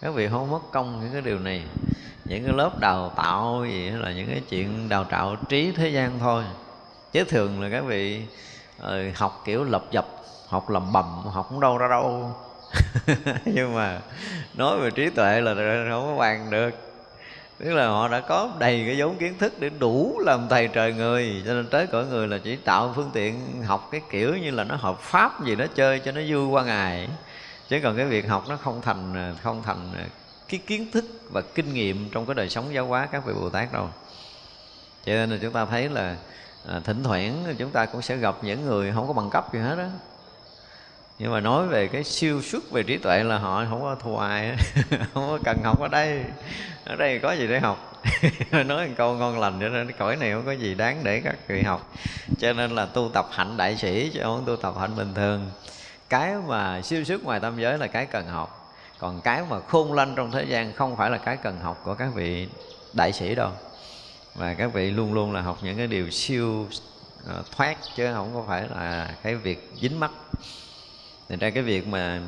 Các 0.00 0.14
vị 0.14 0.28
không 0.28 0.50
mất 0.50 0.60
công 0.72 1.00
những 1.00 1.12
cái 1.12 1.22
điều 1.22 1.38
này. 1.38 1.62
Những 2.26 2.44
cái 2.44 2.52
lớp 2.52 2.78
đào 2.80 3.12
tạo 3.16 3.64
gì 3.68 3.90
là 3.90 4.12
những 4.12 4.26
cái 4.26 4.42
chuyện 4.48 4.88
đào 4.88 5.04
tạo 5.04 5.36
trí 5.48 5.72
thế 5.72 5.88
gian 5.88 6.18
thôi. 6.18 6.44
Chứ 7.12 7.24
thường 7.24 7.62
là 7.62 7.68
các 7.70 7.84
vị 7.84 8.22
ờ, 8.78 9.02
học 9.14 9.42
kiểu 9.44 9.64
lập 9.64 9.84
dập, 9.90 10.06
học 10.48 10.70
lầm 10.70 10.92
bầm 10.92 11.04
học 11.04 11.46
không 11.48 11.60
đâu 11.60 11.78
ra 11.78 11.88
đâu. 11.88 12.34
nhưng 13.44 13.74
mà 13.74 14.00
nói 14.54 14.80
về 14.80 14.90
trí 14.90 15.10
tuệ 15.10 15.40
là 15.40 15.54
không 15.90 16.06
có 16.06 16.16
bàn 16.18 16.50
được. 16.50 16.70
Tức 17.58 17.72
là 17.74 17.86
họ 17.86 18.08
đã 18.08 18.20
có 18.20 18.50
đầy 18.58 18.84
cái 18.86 18.96
vốn 18.98 19.16
kiến 19.16 19.38
thức 19.38 19.52
để 19.60 19.70
đủ 19.78 20.20
làm 20.24 20.46
thầy 20.50 20.68
trời 20.68 20.92
người. 20.92 21.42
Cho 21.46 21.54
nên 21.54 21.66
tới 21.66 21.86
cõi 21.86 22.04
người 22.06 22.28
là 22.28 22.38
chỉ 22.38 22.56
tạo 22.56 22.92
phương 22.96 23.10
tiện 23.12 23.62
học 23.66 23.88
cái 23.92 24.00
kiểu 24.10 24.36
như 24.36 24.50
là 24.50 24.64
nó 24.64 24.76
hợp 24.76 25.00
pháp 25.00 25.44
gì 25.44 25.54
đó 25.54 25.64
chơi 25.74 25.98
cho 25.98 26.12
nó 26.12 26.20
vui 26.28 26.46
qua 26.46 26.64
ngày. 26.64 27.08
Chứ 27.68 27.80
còn 27.82 27.96
cái 27.96 28.06
việc 28.06 28.28
học 28.28 28.44
nó 28.48 28.56
không 28.56 28.82
thành 28.82 29.34
không 29.42 29.62
thành 29.62 29.92
cái 30.48 30.60
kiến 30.66 30.90
thức 30.92 31.04
và 31.32 31.40
kinh 31.54 31.74
nghiệm 31.74 32.10
trong 32.10 32.26
cái 32.26 32.34
đời 32.34 32.48
sống 32.48 32.74
giáo 32.74 32.86
hóa 32.86 33.08
các 33.12 33.26
vị 33.26 33.32
bồ 33.40 33.50
tát 33.50 33.72
đâu. 33.72 33.88
Cho 35.06 35.12
nên 35.12 35.30
là 35.30 35.36
chúng 35.42 35.52
ta 35.52 35.64
thấy 35.64 35.88
là 35.88 36.16
à, 36.68 36.80
thỉnh 36.84 37.04
thoảng 37.04 37.54
chúng 37.58 37.70
ta 37.70 37.86
cũng 37.86 38.02
sẽ 38.02 38.16
gặp 38.16 38.36
những 38.42 38.66
người 38.66 38.92
không 38.94 39.06
có 39.06 39.12
bằng 39.12 39.30
cấp 39.30 39.54
gì 39.54 39.60
hết 39.60 39.76
đó 39.76 39.86
nhưng 41.18 41.32
mà 41.32 41.40
nói 41.40 41.66
về 41.66 41.88
cái 41.88 42.04
siêu 42.04 42.42
xuất 42.42 42.70
về 42.70 42.82
trí 42.82 42.96
tuệ 42.96 43.24
là 43.24 43.38
họ 43.38 43.64
không 43.70 43.80
có 43.82 43.94
thua 43.94 44.16
ai 44.16 44.56
không 45.14 45.28
có 45.28 45.38
cần 45.44 45.58
học 45.64 45.80
ở 45.80 45.88
đây. 45.88 46.24
Ở 46.84 46.96
đây 46.96 47.18
có 47.18 47.32
gì 47.32 47.46
để 47.46 47.60
học? 47.60 48.02
Nói 48.66 48.88
một 48.88 48.94
câu 48.96 49.14
ngon 49.14 49.40
lành 49.40 49.58
cho 49.60 49.68
nên 49.68 49.86
cái 49.88 49.96
cõi 49.98 50.16
này 50.16 50.32
không 50.32 50.46
có 50.46 50.52
gì 50.52 50.74
đáng 50.74 51.00
để 51.04 51.20
các 51.20 51.36
vị 51.48 51.62
học. 51.62 51.92
Cho 52.38 52.52
nên 52.52 52.70
là 52.70 52.86
tu 52.86 53.10
tập 53.14 53.28
hạnh 53.32 53.56
đại 53.56 53.76
sĩ 53.76 54.10
chứ 54.14 54.20
không 54.22 54.44
tu 54.46 54.56
tập 54.56 54.74
hạnh 54.80 54.96
bình 54.96 55.14
thường. 55.14 55.50
Cái 56.08 56.34
mà 56.46 56.82
siêu 56.82 57.04
xuất 57.04 57.24
ngoài 57.24 57.40
tam 57.40 57.58
giới 57.58 57.78
là 57.78 57.86
cái 57.86 58.06
cần 58.06 58.26
học. 58.26 58.74
Còn 58.98 59.20
cái 59.20 59.42
mà 59.50 59.60
khôn 59.60 59.92
lanh 59.92 60.14
trong 60.16 60.30
thế 60.30 60.44
gian 60.44 60.72
không 60.72 60.96
phải 60.96 61.10
là 61.10 61.18
cái 61.18 61.36
cần 61.36 61.58
học 61.60 61.80
của 61.84 61.94
các 61.94 62.08
vị 62.14 62.48
đại 62.92 63.12
sĩ 63.12 63.34
đâu. 63.34 63.50
Và 64.34 64.54
các 64.54 64.72
vị 64.72 64.90
luôn 64.90 65.14
luôn 65.14 65.32
là 65.32 65.40
học 65.40 65.58
những 65.62 65.76
cái 65.76 65.86
điều 65.86 66.10
siêu 66.10 66.66
ờ, 67.26 67.42
thoát 67.56 67.76
chứ 67.96 68.12
không 68.14 68.30
có 68.34 68.44
phải 68.48 68.68
là 68.76 69.14
cái 69.22 69.34
việc 69.34 69.70
dính 69.80 70.00
mắt 70.00 70.10
thành 71.28 71.38
ra 71.38 71.50
cái 71.50 71.62
việc 71.62 71.88
mà 71.88 72.20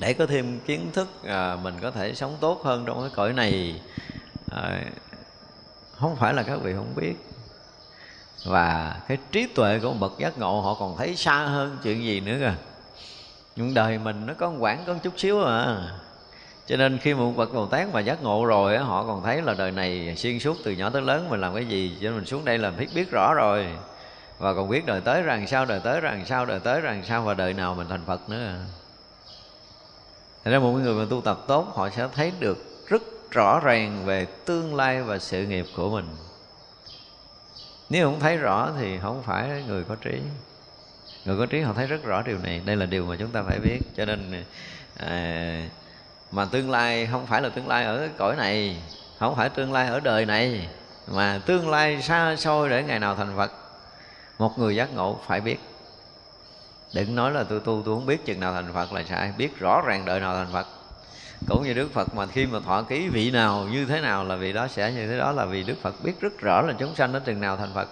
để 0.00 0.12
có 0.12 0.26
thêm 0.26 0.60
kiến 0.60 0.90
thức 0.92 1.08
à, 1.24 1.56
mình 1.62 1.74
có 1.80 1.90
thể 1.90 2.14
sống 2.14 2.36
tốt 2.40 2.60
hơn 2.64 2.84
trong 2.86 3.00
cái 3.00 3.10
cõi 3.14 3.32
này 3.32 3.80
à, 4.50 4.84
không 5.96 6.16
phải 6.16 6.34
là 6.34 6.42
các 6.42 6.60
vị 6.62 6.72
không 6.76 6.94
biết. 6.96 7.14
Và 8.44 8.96
cái 9.08 9.18
trí 9.32 9.46
tuệ 9.46 9.78
của 9.78 9.92
một 9.92 9.96
bậc 10.00 10.18
giác 10.18 10.38
ngộ 10.38 10.60
họ 10.60 10.74
còn 10.74 10.96
thấy 10.96 11.16
xa 11.16 11.38
hơn 11.38 11.78
chuyện 11.82 12.04
gì 12.04 12.20
nữa 12.20 12.36
kìa. 12.40 12.54
Những 13.56 13.74
đời 13.74 13.98
mình 13.98 14.26
nó 14.26 14.34
có 14.34 14.52
quản 14.58 14.84
có 14.86 14.94
chút 15.02 15.12
xíu 15.16 15.44
à. 15.44 15.90
Cho 16.66 16.76
nên 16.76 16.98
khi 16.98 17.14
một 17.14 17.32
bậc 17.36 17.54
bồ 17.54 17.66
tát 17.66 17.88
mà 17.92 18.00
giác 18.00 18.22
ngộ 18.22 18.44
rồi 18.44 18.78
họ 18.78 19.04
còn 19.04 19.22
thấy 19.22 19.42
là 19.42 19.54
đời 19.54 19.70
này 19.70 20.14
xuyên 20.16 20.38
suốt 20.38 20.56
từ 20.64 20.72
nhỏ 20.72 20.90
tới 20.90 21.02
lớn 21.02 21.26
mình 21.30 21.40
làm 21.40 21.54
cái 21.54 21.66
gì 21.66 21.96
cho 22.00 22.04
nên 22.04 22.14
mình 22.16 22.26
xuống 22.26 22.44
đây 22.44 22.58
là 22.58 22.70
biết 22.70 22.88
biết 22.94 23.10
rõ 23.10 23.34
rồi 23.34 23.66
và 24.38 24.54
còn 24.54 24.68
biết 24.68 24.86
đời 24.86 25.00
tới 25.00 25.22
rằng 25.22 25.46
sao 25.46 25.64
đời 25.64 25.80
tới 25.84 26.00
rằng 26.00 26.24
sao 26.26 26.46
đời 26.46 26.60
tới 26.60 26.80
rằng 26.80 27.02
sao 27.08 27.22
và 27.22 27.34
đời 27.34 27.54
nào 27.54 27.74
mình 27.74 27.88
thành 27.88 28.04
phật 28.06 28.28
nữa. 28.28 28.54
Thành 30.44 30.52
ra 30.52 30.58
một 30.58 30.72
người 30.72 30.94
mà 30.94 31.04
tu 31.10 31.20
tập 31.20 31.38
tốt 31.46 31.72
họ 31.74 31.90
sẽ 31.90 32.08
thấy 32.14 32.32
được 32.38 32.86
rất 32.88 33.02
rõ 33.30 33.60
ràng 33.60 34.04
về 34.04 34.26
tương 34.44 34.74
lai 34.74 35.02
và 35.02 35.18
sự 35.18 35.46
nghiệp 35.46 35.66
của 35.76 35.90
mình. 35.90 36.06
Nếu 37.90 38.10
không 38.10 38.20
thấy 38.20 38.36
rõ 38.36 38.70
thì 38.78 38.98
không 38.98 39.22
phải 39.22 39.64
người 39.66 39.84
có 39.84 39.94
trí. 39.94 40.20
Người 41.24 41.38
có 41.38 41.46
trí 41.46 41.60
họ 41.60 41.72
thấy 41.72 41.86
rất 41.86 42.04
rõ 42.04 42.22
điều 42.22 42.38
này. 42.38 42.62
Đây 42.64 42.76
là 42.76 42.86
điều 42.86 43.06
mà 43.06 43.16
chúng 43.18 43.30
ta 43.30 43.42
phải 43.42 43.58
biết. 43.58 43.78
Cho 43.96 44.04
nên 44.04 44.44
à, 44.96 45.68
mà 46.30 46.44
tương 46.44 46.70
lai 46.70 47.08
không 47.10 47.26
phải 47.26 47.42
là 47.42 47.48
tương 47.48 47.68
lai 47.68 47.84
ở 47.84 47.98
cái 47.98 48.08
cõi 48.18 48.36
này 48.36 48.76
không 49.18 49.36
phải 49.36 49.48
tương 49.48 49.72
lai 49.72 49.88
ở 49.88 50.00
đời 50.00 50.26
này 50.26 50.68
mà 51.08 51.40
tương 51.46 51.70
lai 51.70 52.02
xa 52.02 52.36
xôi 52.36 52.68
để 52.68 52.82
ngày 52.82 52.98
nào 52.98 53.14
thành 53.14 53.36
phật 53.36 53.52
một 54.38 54.58
người 54.58 54.76
giác 54.76 54.94
ngộ 54.94 55.18
phải 55.26 55.40
biết. 55.40 55.58
Đừng 56.94 57.14
nói 57.14 57.30
là 57.30 57.44
tôi 57.44 57.60
tu, 57.60 57.82
tôi 57.84 57.94
không 57.94 58.06
biết 58.06 58.24
chừng 58.24 58.40
nào 58.40 58.52
thành 58.52 58.72
phật 58.72 58.92
là 58.92 59.04
sai, 59.04 59.32
biết 59.38 59.58
rõ 59.58 59.82
ràng 59.86 60.04
đợi 60.04 60.20
nào 60.20 60.34
thành 60.34 60.52
phật. 60.52 60.66
Cũng 61.48 61.64
như 61.64 61.74
đức 61.74 61.92
phật 61.92 62.14
mà 62.14 62.26
khi 62.26 62.46
mà 62.46 62.60
thọ 62.60 62.82
ký 62.82 63.08
vị 63.08 63.30
nào 63.30 63.64
như 63.64 63.86
thế 63.86 64.00
nào 64.00 64.24
là 64.24 64.36
vị 64.36 64.52
đó 64.52 64.68
sẽ 64.68 64.92
như 64.92 65.06
thế 65.06 65.18
đó 65.18 65.32
là 65.32 65.44
vì 65.44 65.62
đức 65.62 65.74
phật 65.82 65.94
biết 66.04 66.20
rất 66.20 66.38
rõ 66.38 66.62
là 66.62 66.74
chúng 66.78 66.94
sanh 66.94 67.12
nó 67.12 67.18
chừng 67.18 67.40
nào 67.40 67.56
thành 67.56 67.74
phật. 67.74 67.88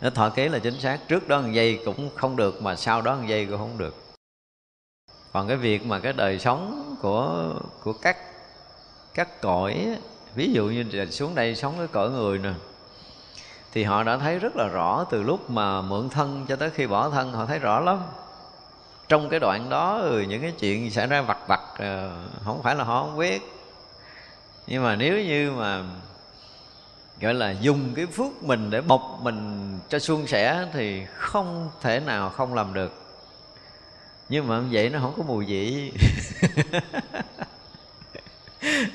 Nó 0.00 0.10
thọ 0.10 0.30
ký 0.30 0.48
là 0.48 0.58
chính 0.58 0.80
xác, 0.80 0.98
trước 1.08 1.28
đó 1.28 1.40
một 1.40 1.48
giây 1.52 1.80
cũng 1.84 2.10
không 2.16 2.36
được 2.36 2.62
mà 2.62 2.76
sau 2.76 3.02
đó 3.02 3.16
một 3.16 3.24
giây 3.26 3.46
cũng 3.46 3.58
không 3.58 3.78
được. 3.78 3.94
Còn 5.32 5.48
cái 5.48 5.56
việc 5.56 5.86
mà 5.86 6.00
cái 6.00 6.12
đời 6.12 6.38
sống 6.38 6.96
của 7.02 7.54
của 7.82 7.92
các 7.92 8.16
các 9.14 9.40
cõi, 9.40 9.96
ví 10.34 10.52
dụ 10.52 10.64
như 10.64 10.84
là 10.92 11.06
xuống 11.06 11.34
đây 11.34 11.56
sống 11.56 11.74
cái 11.78 11.86
cõi 11.86 12.10
người 12.10 12.38
nè 12.38 12.50
thì 13.72 13.84
họ 13.84 14.02
đã 14.02 14.16
thấy 14.16 14.38
rất 14.38 14.56
là 14.56 14.68
rõ 14.68 15.04
từ 15.10 15.22
lúc 15.22 15.50
mà 15.50 15.82
mượn 15.82 16.08
thân 16.08 16.46
cho 16.48 16.56
tới 16.56 16.70
khi 16.70 16.86
bỏ 16.86 17.10
thân, 17.10 17.32
họ 17.32 17.46
thấy 17.46 17.58
rõ 17.58 17.80
lắm. 17.80 17.98
Trong 19.08 19.28
cái 19.28 19.40
đoạn 19.40 19.70
đó 19.70 19.98
ừ, 19.98 20.20
những 20.20 20.42
cái 20.42 20.52
chuyện 20.58 20.90
xảy 20.90 21.06
ra 21.06 21.22
vặt 21.22 21.38
vặt 21.48 21.60
ờ, 21.78 22.10
không 22.44 22.62
phải 22.62 22.74
là 22.74 22.84
họ 22.84 23.02
không 23.02 23.18
biết. 23.18 23.42
Nhưng 24.66 24.82
mà 24.82 24.96
nếu 24.96 25.24
như 25.24 25.52
mà, 25.52 25.82
gọi 27.20 27.34
là, 27.34 27.50
dùng 27.50 27.94
cái 27.94 28.06
phước 28.06 28.42
mình 28.42 28.70
để 28.70 28.80
bọc 28.80 29.18
mình 29.22 29.78
cho 29.88 29.98
suôn 29.98 30.26
sẻ 30.26 30.66
thì 30.72 31.06
không 31.14 31.70
thể 31.80 32.00
nào 32.00 32.30
không 32.30 32.54
làm 32.54 32.74
được. 32.74 32.92
Nhưng 34.28 34.48
mà 34.48 34.60
vậy 34.70 34.90
nó 34.90 34.98
không 34.98 35.14
có 35.16 35.22
mùi 35.22 35.44
vị. 35.44 35.92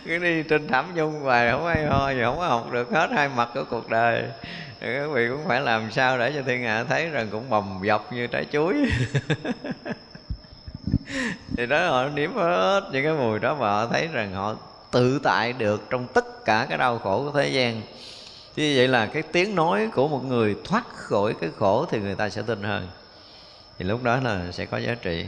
Cứ 0.05 0.17
đi 0.17 0.43
trên 0.43 0.67
thảm 0.67 0.95
nhung 0.95 1.21
hoài, 1.21 1.51
không 1.51 1.65
ai 1.65 1.86
ho 1.86 2.09
gì, 2.09 2.21
không 2.23 2.38
có 2.38 2.47
học 2.47 2.71
được 2.71 2.91
hết 2.91 3.09
hai 3.11 3.30
mặt 3.30 3.49
của 3.53 3.63
cuộc 3.69 3.89
đời 3.89 4.23
các 4.80 5.07
vị 5.13 5.28
cũng 5.30 5.47
phải 5.47 5.61
làm 5.61 5.91
sao 5.91 6.17
để 6.17 6.32
cho 6.36 6.41
thiên 6.41 6.63
hạ 6.63 6.84
thấy 6.84 7.09
rằng 7.09 7.28
cũng 7.32 7.49
bầm 7.49 7.80
dọc 7.88 8.13
như 8.13 8.28
trái 8.28 8.45
chuối. 8.51 8.76
Thì 11.57 11.65
đó, 11.65 11.88
họ 11.89 12.09
nếm 12.09 12.34
hết 12.34 12.89
những 12.91 13.03
cái 13.03 13.13
mùi 13.13 13.39
đó 13.39 13.53
và 13.53 13.71
họ 13.71 13.88
thấy 13.88 14.07
rằng 14.07 14.34
họ 14.34 14.55
tự 14.91 15.19
tại 15.23 15.53
được 15.53 15.89
trong 15.89 16.07
tất 16.07 16.45
cả 16.45 16.65
cái 16.69 16.78
đau 16.78 16.99
khổ 16.99 17.23
của 17.23 17.39
thế 17.39 17.49
gian. 17.49 17.82
Như 18.55 18.73
vậy 18.78 18.88
là 18.88 19.05
cái 19.05 19.21
tiếng 19.21 19.55
nói 19.55 19.89
của 19.93 20.07
một 20.07 20.23
người 20.23 20.55
thoát 20.63 20.84
khỏi 20.95 21.34
cái 21.41 21.49
khổ 21.57 21.86
thì 21.91 21.99
người 21.99 22.15
ta 22.15 22.30
sẽ 22.30 22.41
tin 22.41 22.63
hơn. 22.63 22.88
Thì 23.80 23.86
lúc 23.86 24.03
đó 24.03 24.19
là 24.23 24.51
sẽ 24.51 24.65
có 24.65 24.78
giá 24.78 24.95
trị. 25.01 25.26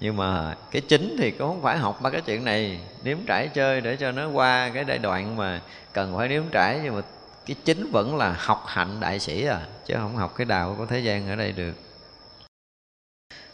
Nhưng 0.00 0.16
mà 0.16 0.54
cái 0.70 0.82
chính 0.88 1.16
thì 1.18 1.30
cũng 1.30 1.48
không 1.48 1.62
phải 1.62 1.78
học 1.78 1.98
ba 2.02 2.10
cái 2.10 2.20
chuyện 2.20 2.44
này. 2.44 2.80
Nếm 3.04 3.18
trải 3.26 3.48
chơi 3.48 3.80
để 3.80 3.96
cho 3.96 4.12
nó 4.12 4.28
qua 4.28 4.70
cái 4.74 4.84
giai 4.88 4.98
đoạn 4.98 5.36
mà 5.36 5.60
cần 5.92 6.16
phải 6.16 6.28
nếm 6.28 6.42
trải. 6.52 6.80
Nhưng 6.84 6.96
mà 6.96 7.02
cái 7.46 7.56
chính 7.64 7.90
vẫn 7.90 8.16
là 8.16 8.36
học 8.38 8.64
hạnh 8.66 9.00
đại 9.00 9.20
sĩ 9.20 9.44
à 9.44 9.66
chứ 9.86 9.94
không 9.96 10.16
học 10.16 10.34
cái 10.36 10.44
đạo 10.44 10.74
của 10.78 10.86
thế 10.86 11.00
gian 11.00 11.28
ở 11.28 11.36
đây 11.36 11.52
được. 11.52 11.74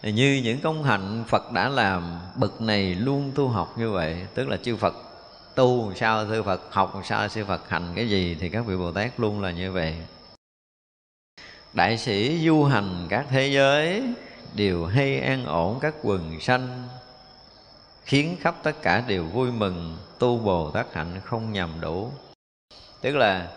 Như 0.02 0.40
những 0.44 0.60
công 0.60 0.84
hạnh 0.84 1.24
Phật 1.28 1.52
đã 1.52 1.68
làm, 1.68 2.18
bậc 2.36 2.60
này 2.60 2.94
luôn 2.94 3.32
tu 3.34 3.48
học 3.48 3.78
như 3.78 3.90
vậy, 3.90 4.26
tức 4.34 4.48
là 4.48 4.56
chư 4.56 4.76
Phật 4.76 4.94
tu 5.54 5.94
sao 5.94 6.26
sư 6.28 6.42
Phật, 6.42 6.60
học 6.70 7.00
sao 7.04 7.28
sư 7.28 7.44
Phật, 7.44 7.68
hành 7.68 7.92
cái 7.94 8.08
gì 8.08 8.36
thì 8.40 8.48
các 8.48 8.66
vị 8.66 8.76
Bồ 8.76 8.92
Tát 8.92 9.20
luôn 9.20 9.40
là 9.40 9.50
như 9.50 9.72
vậy. 9.72 9.94
Đại 11.72 11.98
sĩ 11.98 12.46
du 12.46 12.64
hành 12.64 13.06
các 13.08 13.26
thế 13.30 13.48
giới, 13.48 14.02
đều 14.54 14.86
hay 14.86 15.20
an 15.20 15.44
ổn 15.44 15.78
các 15.80 15.94
quần 16.02 16.40
sanh, 16.40 16.88
khiến 18.04 18.36
khắp 18.40 18.54
tất 18.62 18.82
cả 18.82 19.04
đều 19.06 19.24
vui 19.24 19.52
mừng, 19.52 19.98
tu 20.18 20.38
bồ 20.38 20.70
tát 20.70 20.94
hạnh 20.94 21.20
không 21.24 21.52
nhầm 21.52 21.70
đủ. 21.80 22.12
Tức 23.00 23.16
là 23.16 23.48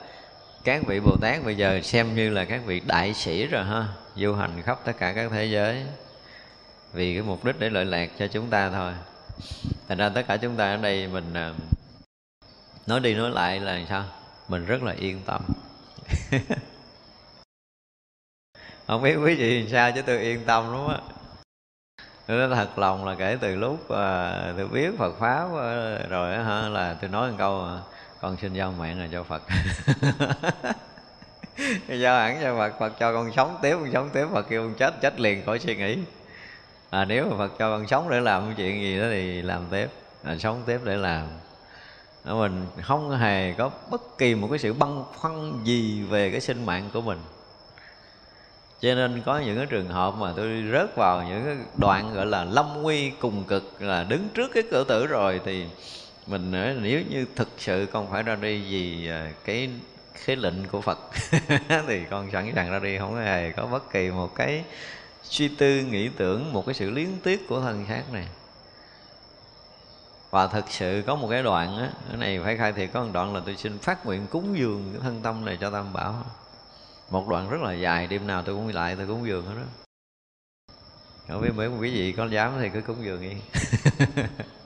các 0.64 0.84
vị 0.88 1.00
bồ 1.00 1.18
tát 1.22 1.44
bây 1.46 1.56
giờ 1.56 1.82
xem 1.84 2.16
như 2.16 2.30
là 2.30 2.46
các 2.46 2.62
vị 2.66 2.82
đại 2.86 3.14
sĩ 3.14 3.48
rồi 3.48 3.64
ha 3.64 3.88
du 4.16 4.34
hành 4.34 4.62
khắp 4.62 4.80
tất 4.86 4.94
cả 4.98 5.14
các 5.14 5.32
thế 5.32 5.46
giới. 5.46 5.86
Vì 6.94 7.14
cái 7.14 7.24
mục 7.24 7.46
đích 7.46 7.60
để 7.60 7.70
lợi 7.70 7.86
lạc 7.86 8.10
cho 8.20 8.28
chúng 8.28 8.50
ta 8.50 8.70
thôi. 8.70 8.94
Thành 9.88 9.98
ra 9.98 10.10
tất 10.10 10.22
cả 10.28 10.38
chúng 10.38 10.56
ta 10.56 10.72
ở 10.72 10.78
đây 10.78 11.08
mình 11.08 11.34
à, 11.34 11.54
nói 12.88 13.00
đi 13.00 13.14
nói 13.14 13.30
lại 13.30 13.60
là 13.60 13.80
sao? 13.90 14.04
Mình 14.48 14.66
rất 14.66 14.84
là 14.84 14.92
yên 14.92 15.22
tâm. 15.26 15.42
Không 18.88 19.02
biết 19.02 19.16
quý 19.16 19.36
vị 19.36 19.68
sao 19.72 19.92
chứ 19.92 20.02
tôi 20.02 20.18
yên 20.18 20.46
tâm 20.46 20.74
lắm 20.74 20.88
á. 20.88 20.98
Tôi 22.28 22.38
nói 22.38 22.50
thật 22.56 22.80
lòng 22.80 23.06
là 23.06 23.16
kể 23.16 23.38
từ 23.42 23.56
lúc 23.56 23.74
uh, 23.74 23.90
tôi 24.58 24.68
biết 24.72 24.92
Phật 24.98 25.20
pháp 25.20 25.46
uh, 25.46 26.10
rồi 26.10 26.40
uh, 26.40 26.46
hả 26.46 26.70
là 26.70 26.98
tôi 27.02 27.10
nói 27.10 27.32
một 27.32 27.36
câu 27.38 27.62
uh, 27.62 27.68
con 28.22 28.38
xin 28.38 28.54
giao 28.54 28.72
mạng 28.72 29.00
là 29.00 29.08
cho 29.12 29.24
Phật. 29.24 29.42
Giao 31.88 32.20
hẳn 32.20 32.40
cho 32.42 32.58
Phật 32.58 32.80
Phật 32.80 32.94
cho 33.00 33.14
con 33.14 33.32
sống 33.36 33.58
tiếp 33.62 33.76
con 33.80 33.92
sống 33.94 34.10
tiếp 34.14 34.26
Phật 34.32 34.46
kêu 34.50 34.64
con 34.64 34.74
chết 34.74 35.02
chết 35.02 35.20
liền 35.20 35.46
khỏi 35.46 35.60
suy 35.60 35.76
nghĩ. 35.76 35.98
À, 36.90 37.06
nếu 37.06 37.26
mà 37.30 37.38
Phật 37.38 37.52
cho 37.60 37.70
con 37.70 37.88
sống 37.88 38.10
để 38.10 38.20
làm 38.20 38.46
cái 38.46 38.54
chuyện 38.58 38.82
gì 38.82 39.00
đó 39.00 39.06
thì 39.12 39.42
làm 39.42 39.66
tiếp 39.72 39.88
à, 40.24 40.38
sống 40.38 40.64
tiếp 40.66 40.80
để 40.84 40.96
làm. 40.96 41.28
Mình 42.26 42.66
không 42.82 43.18
hề 43.18 43.54
có 43.54 43.72
bất 43.90 44.18
kỳ 44.18 44.36
một 44.36 44.48
cái 44.50 44.60
sự 44.60 44.74
băn 44.74 45.04
khoăn 45.18 45.64
gì 45.64 46.04
về 46.04 46.32
cái 46.32 46.42
sinh 46.42 46.66
mạng 46.66 46.90
của 46.94 47.02
mình. 47.02 47.20
Cho 48.82 48.96
nên 48.96 49.22
có 49.26 49.40
những 49.40 49.58
cái 49.58 49.66
trường 49.66 49.88
hợp 49.88 50.14
mà 50.16 50.34
tôi 50.36 50.64
rớt 50.72 50.96
vào 50.96 51.24
những 51.24 51.46
cái 51.46 51.56
đoạn 51.78 52.14
gọi 52.14 52.26
là 52.26 52.44
lâm 52.44 52.82
nguy 52.82 53.10
cùng 53.10 53.44
cực 53.44 53.82
là 53.82 54.04
đứng 54.04 54.30
trước 54.34 54.52
cái 54.54 54.64
cửa 54.72 54.84
tử 54.84 55.08
rồi 55.08 55.42
thì 55.46 55.66
mình 56.28 56.52
nếu 56.82 57.02
như 57.10 57.26
thực 57.36 57.50
sự 57.58 57.88
con 57.92 58.12
phải 58.12 58.24
ra 58.24 58.36
đi 58.36 58.62
vì 58.70 59.10
à, 59.10 59.32
cái 59.46 59.70
khế 60.14 60.36
lệnh 60.36 60.68
của 60.68 60.82
Phật, 60.82 61.00
thì 61.88 62.06
con 62.10 62.32
sẵn 62.32 62.52
sàng 62.56 62.72
ra 62.72 62.80
đi. 62.80 62.98
Không 62.98 63.16
hề 63.16 63.52
có 63.52 63.66
bất 63.66 63.92
kỳ 63.92 64.10
một 64.10 64.36
cái 64.36 64.64
suy 65.24 65.48
tư, 65.48 65.82
nghĩ 65.82 66.10
tưởng, 66.18 66.54
một 66.54 66.66
cái 66.66 66.74
sự 66.74 66.90
liếng 66.90 67.20
tiếc 67.24 67.48
của 67.48 67.62
thân 67.62 67.86
xác 67.88 68.14
này. 68.14 68.28
Và 70.30 70.48
thực 70.48 70.66
sự 70.70 71.04
có 71.08 71.16
một 71.16 71.28
cái 71.32 71.44
đoạn 71.44 71.78
á, 71.78 71.90
cái 72.10 72.18
này 72.18 72.40
phải 72.44 72.58
khai 72.58 72.74
thì 72.74 72.88
có 72.88 73.04
một 73.04 73.10
đoạn 73.14 73.36
là 73.36 73.42
tôi 73.46 73.56
xin 73.56 73.78
phát 73.78 74.06
nguyện 74.06 74.28
cúng 74.30 74.58
dường 74.58 74.90
cái 74.94 75.02
thân 75.02 75.22
tâm 75.24 75.46
này 75.46 75.58
cho 75.62 75.70
tam 75.70 75.94
bảo. 75.94 76.26
Một 77.10 77.28
đoạn 77.28 77.50
rất 77.50 77.62
là 77.62 77.74
dài, 77.74 78.08
đêm 78.08 78.28
nào 78.28 78.44
tôi 78.44 78.56
cũng 78.56 78.68
lại, 78.68 78.96
tôi 78.96 79.08
cúng 79.08 79.28
dường 79.28 79.46
hết 79.46 79.54
đó 79.56 79.64
không 81.32 81.42
biết 81.42 81.52
mấy 81.56 81.68
quý 81.68 81.92
vị 81.92 82.12
có 82.12 82.26
dám 82.26 82.54
thì 82.60 82.70
cứ 82.70 82.82
cúng 82.82 82.98
dường 83.04 83.22
đi. 83.22 83.36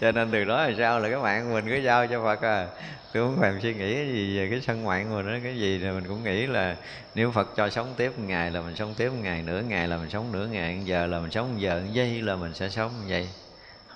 cho 0.00 0.12
nên 0.12 0.30
từ 0.30 0.44
đó 0.44 0.66
là 0.66 0.72
sao? 0.78 1.00
Là 1.00 1.08
cái 1.08 1.18
mạng 1.18 1.54
mình 1.54 1.64
cứ 1.68 1.74
giao 1.74 2.06
cho 2.06 2.22
phật 2.22 2.40
à? 2.42 2.66
Tôi 3.12 3.22
không 3.26 3.36
phải 3.40 3.52
suy 3.62 3.74
nghĩ 3.74 3.94
cái 3.94 4.06
gì 4.06 4.38
về 4.38 4.48
cái 4.50 4.60
sân 4.60 4.84
mạng 4.84 5.06
của 5.10 5.22
đó. 5.22 5.32
Cái 5.44 5.56
gì 5.56 5.78
thì 5.82 5.90
mình 5.90 6.04
cũng 6.08 6.24
nghĩ 6.24 6.46
là 6.46 6.76
nếu 7.14 7.30
phật 7.30 7.48
cho 7.56 7.70
sống 7.70 7.94
tiếp 7.96 8.12
một 8.18 8.24
ngày 8.26 8.50
là 8.50 8.60
mình 8.60 8.76
sống 8.76 8.94
tiếp 8.96 9.08
một 9.08 9.20
ngày, 9.22 9.42
nửa 9.42 9.62
ngày 9.68 9.88
là 9.88 9.96
mình 9.96 10.10
sống 10.10 10.32
nửa 10.32 10.46
ngày, 10.46 10.74
một 10.74 10.82
giờ 10.84 11.06
là 11.06 11.20
mình 11.20 11.30
sống 11.30 11.52
một 11.52 11.58
giờ, 11.58 11.80
một 11.84 11.92
giây 11.92 12.22
là 12.22 12.36
mình 12.36 12.54
sẽ 12.54 12.68
sống 12.68 12.90
như 13.00 13.06
vậy 13.08 13.28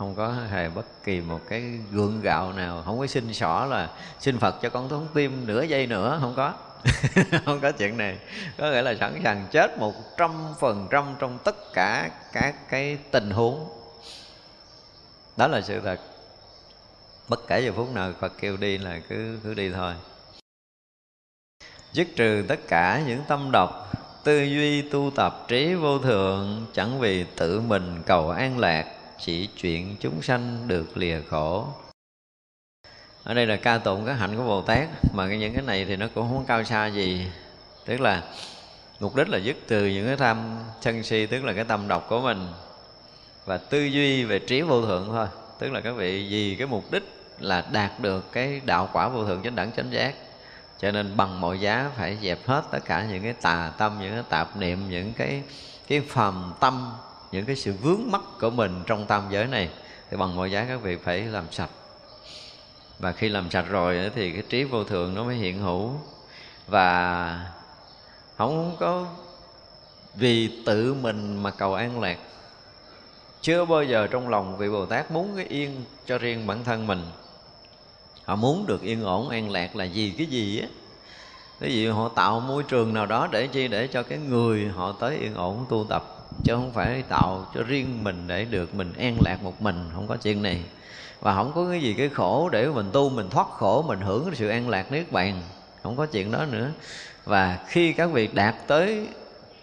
không 0.03 0.15
có 0.15 0.35
hề 0.51 0.69
bất 0.69 0.87
kỳ 1.05 1.21
một 1.21 1.41
cái 1.49 1.63
gượng 1.93 2.21
gạo 2.23 2.53
nào. 2.53 2.83
Không 2.85 2.99
có 2.99 3.07
xin 3.07 3.35
xỏ 3.35 3.67
là 3.71 3.89
xin 4.21 4.39
phật 4.39 4.63
cho 4.63 4.71
con 4.71 4.89
thống 4.89 5.07
tim 5.15 5.47
nửa 5.47 5.63
giây 5.63 5.87
nữa. 5.87 6.19
Không 6.21 6.35
có. 6.37 6.53
Không 7.45 7.61
có 7.61 7.73
chuyện 7.73 7.97
này. 7.97 8.19
Có 8.59 8.71
nghĩa 8.71 8.83
là 8.83 8.95
sẵn 9.01 9.21
sàng 9.25 9.47
chết 9.51 9.79
một 9.79 9.95
trăm 10.17 10.31
phần 10.61 10.89
trăm 10.91 11.05
trong 11.19 11.39
tất 11.45 11.57
cả 11.75 12.11
các 12.33 12.55
cái 12.69 12.99
tình 13.11 13.31
huống 13.31 13.82
đó 15.37 15.47
là 15.47 15.61
sự 15.61 15.81
thật. 15.81 16.01
Bất 17.29 17.47
kể 17.49 17.61
giờ 17.61 17.73
phút 17.77 17.95
nào 17.95 18.13
phật 18.21 18.33
kêu 18.41 18.57
đi 18.57 18.79
là 18.79 19.01
cứ 19.09 19.39
cứ 19.43 19.55
đi 19.55 19.71
thôi. 19.71 19.95
Dứt 21.93 22.09
trừ 22.17 22.45
tất 22.49 22.61
cả 22.69 23.03
những 23.07 23.23
tâm 23.29 23.51
độc, 23.53 23.93
tư 24.25 24.43
duy 24.43 24.83
tu 24.83 25.11
tập 25.17 25.45
trí 25.49 25.75
vô 25.75 25.99
thượng, 25.99 26.67
chẳng 26.73 27.01
vì 27.01 27.25
tự 27.37 27.61
mình 27.61 28.03
cầu 28.07 28.31
an 28.31 28.59
lạc, 28.59 28.87
chỉ 29.19 29.49
chuyện 29.57 29.97
chúng 30.01 30.23
sanh 30.23 30.69
được 30.69 30.97
lìa 30.97 31.21
khổ. 31.31 31.69
Ở 33.25 33.35
đây 33.35 33.47
là 33.47 33.57
ca 33.57 33.79
tụng 33.79 34.07
các 34.07 34.15
hạnh 34.15 34.37
của 34.37 34.45
bồ 34.45 34.63
tát, 34.63 34.89
mà 35.15 35.27
những 35.27 35.55
cái 35.55 35.63
này 35.63 35.85
thì 35.85 35.97
nó 35.97 36.07
cũng 36.15 36.29
không 36.29 36.45
cao 36.47 36.65
xa 36.65 36.87
gì. 36.87 37.27
Tức 37.85 38.01
là 38.01 38.23
mục 39.01 39.17
đích 39.17 39.29
là 39.29 39.39
dứt 39.39 39.57
từ 39.67 39.87
những 39.87 40.07
cái 40.07 40.17
tham 40.17 40.59
sân 40.81 41.03
si, 41.03 41.27
tức 41.27 41.45
là 41.45 41.53
cái 41.53 41.65
tâm 41.65 41.89
độc 41.89 42.07
của 42.09 42.21
mình 42.21 42.49
và 43.45 43.57
tư 43.57 43.85
duy 43.85 44.25
về 44.25 44.39
trí 44.39 44.63
vô 44.63 44.87
thượng 44.87 45.09
thôi. 45.09 45.27
Tức 45.59 45.73
là 45.73 45.81
các 45.81 45.93
vị, 45.93 46.27
vì 46.31 46.57
cái 46.59 46.67
mục 46.67 46.93
đích 46.93 47.03
là 47.39 47.67
đạt 47.73 48.01
được 48.01 48.33
cái 48.33 48.61
đạo 48.65 48.89
quả 48.93 49.09
vô 49.09 49.25
thượng 49.25 49.43
chánh 49.43 49.57
đẳng 49.57 49.73
chánh 49.77 49.93
giác, 49.93 50.15
cho 50.79 50.91
nên 50.91 51.17
bằng 51.17 51.41
mọi 51.41 51.61
giá 51.61 51.91
phải 51.97 52.19
dẹp 52.23 52.47
hết 52.47 52.63
tất 52.71 52.79
cả 52.85 53.07
những 53.11 53.23
cái 53.23 53.33
tà 53.33 53.73
tâm, 53.79 53.99
những 54.01 54.13
cái 54.13 54.23
tạp 54.29 54.57
niệm, 54.57 54.91
những 54.91 55.13
cái 55.13 55.43
cái 55.89 56.01
phàm 56.01 56.53
tâm, 56.61 56.93
những 57.33 57.45
cái 57.45 57.57
sự 57.57 57.73
vướng 57.73 58.01
mắc 58.11 58.21
của 58.41 58.51
mình 58.51 58.83
trong 58.87 59.07
tam 59.07 59.23
giới 59.31 59.47
này. 59.47 59.69
Thì 60.11 60.17
bằng 60.17 60.37
mọi 60.37 60.51
giá 60.51 60.65
các 60.69 60.83
vị 60.83 60.97
phải 60.97 61.21
làm 61.21 61.45
sạch. 61.51 61.71
Và 62.99 63.13
khi 63.13 63.29
làm 63.29 63.51
sạch 63.51 63.65
rồi 63.69 64.11
thì 64.15 64.33
cái 64.33 64.43
trí 64.49 64.65
vô 64.65 64.85
thượng 64.85 65.15
nó 65.15 65.25
mới 65.25 65.37
hiện 65.37 65.59
hữu. 65.59 65.93
Và 66.67 67.51
không 68.37 68.77
có 68.81 69.07
vì 70.15 70.63
tự 70.67 70.95
mình 70.95 71.43
mà 71.43 71.51
cầu 71.51 71.75
an 71.75 72.01
lạc 72.01 72.19
chưa 73.43 73.65
bao 73.65 73.83
giờ 73.83 74.07
trong 74.07 74.29
lòng 74.29 74.57
vị 74.57 74.69
bồ 74.69 74.87
tát 74.87 75.11
muốn 75.11 75.33
cái 75.37 75.47
yên 75.49 75.85
cho 76.07 76.19
riêng 76.19 76.47
bản 76.47 76.65
thân 76.65 76.87
mình. 76.87 77.03
Họ 78.25 78.37
muốn 78.37 78.67
được 78.67 78.83
yên 78.83 79.03
ổn, 79.03 79.29
an 79.29 79.51
lạc 79.51 79.77
là 79.77 79.85
gì 79.85 80.15
cái 80.19 80.27
gì 80.27 80.61
á? 80.61 80.67
Cái 81.61 81.73
gì 81.73 81.87
họ 81.87 82.09
tạo 82.09 82.41
môi 82.41 82.63
trường 82.63 82.95
nào 82.95 83.07
đó 83.07 83.29
để 83.33 83.47
chi? 83.47 83.69
Để 83.69 83.87
cho 83.87 84.03
cái 84.03 84.19
người 84.19 84.69
họ 84.75 84.93
tới 84.93 85.17
yên 85.17 85.35
ổn 85.35 85.67
tu 85.69 85.87
tập. 85.89 86.29
Chứ 86.45 86.55
không 86.55 86.73
phải 86.73 87.03
tạo 87.03 87.47
cho 87.55 87.63
riêng 87.63 88.05
mình 88.05 88.25
để 88.27 88.45
được 88.45 88.75
mình 88.75 88.93
an 88.99 89.17
lạc 89.25 89.43
một 89.43 89.63
mình. 89.63 89.91
Không 89.95 90.07
có 90.07 90.17
chuyện 90.17 90.43
này. 90.43 90.63
Và 91.21 91.35
không 91.35 91.53
có 91.55 91.67
cái 91.71 91.81
gì 91.81 91.95
cái 91.95 92.09
khổ 92.09 92.49
để 92.49 92.67
mình 92.67 92.91
tu, 92.93 93.09
mình 93.09 93.31
thoát 93.31 93.49
khổ, 93.51 93.85
mình 93.89 94.01
hưởng 94.01 94.35
sự 94.35 94.49
an 94.49 94.69
lạc 94.69 94.93
niết 94.93 95.13
bàn. 95.13 95.43
Không 95.83 95.97
có 95.97 96.07
chuyện 96.07 96.33
đó 96.33 96.45
nữa. 96.51 96.71
Và 97.25 97.59
khi 97.69 97.93
các 97.93 98.11
vị 98.11 98.29
đạt 98.33 98.55
tới 98.67 99.07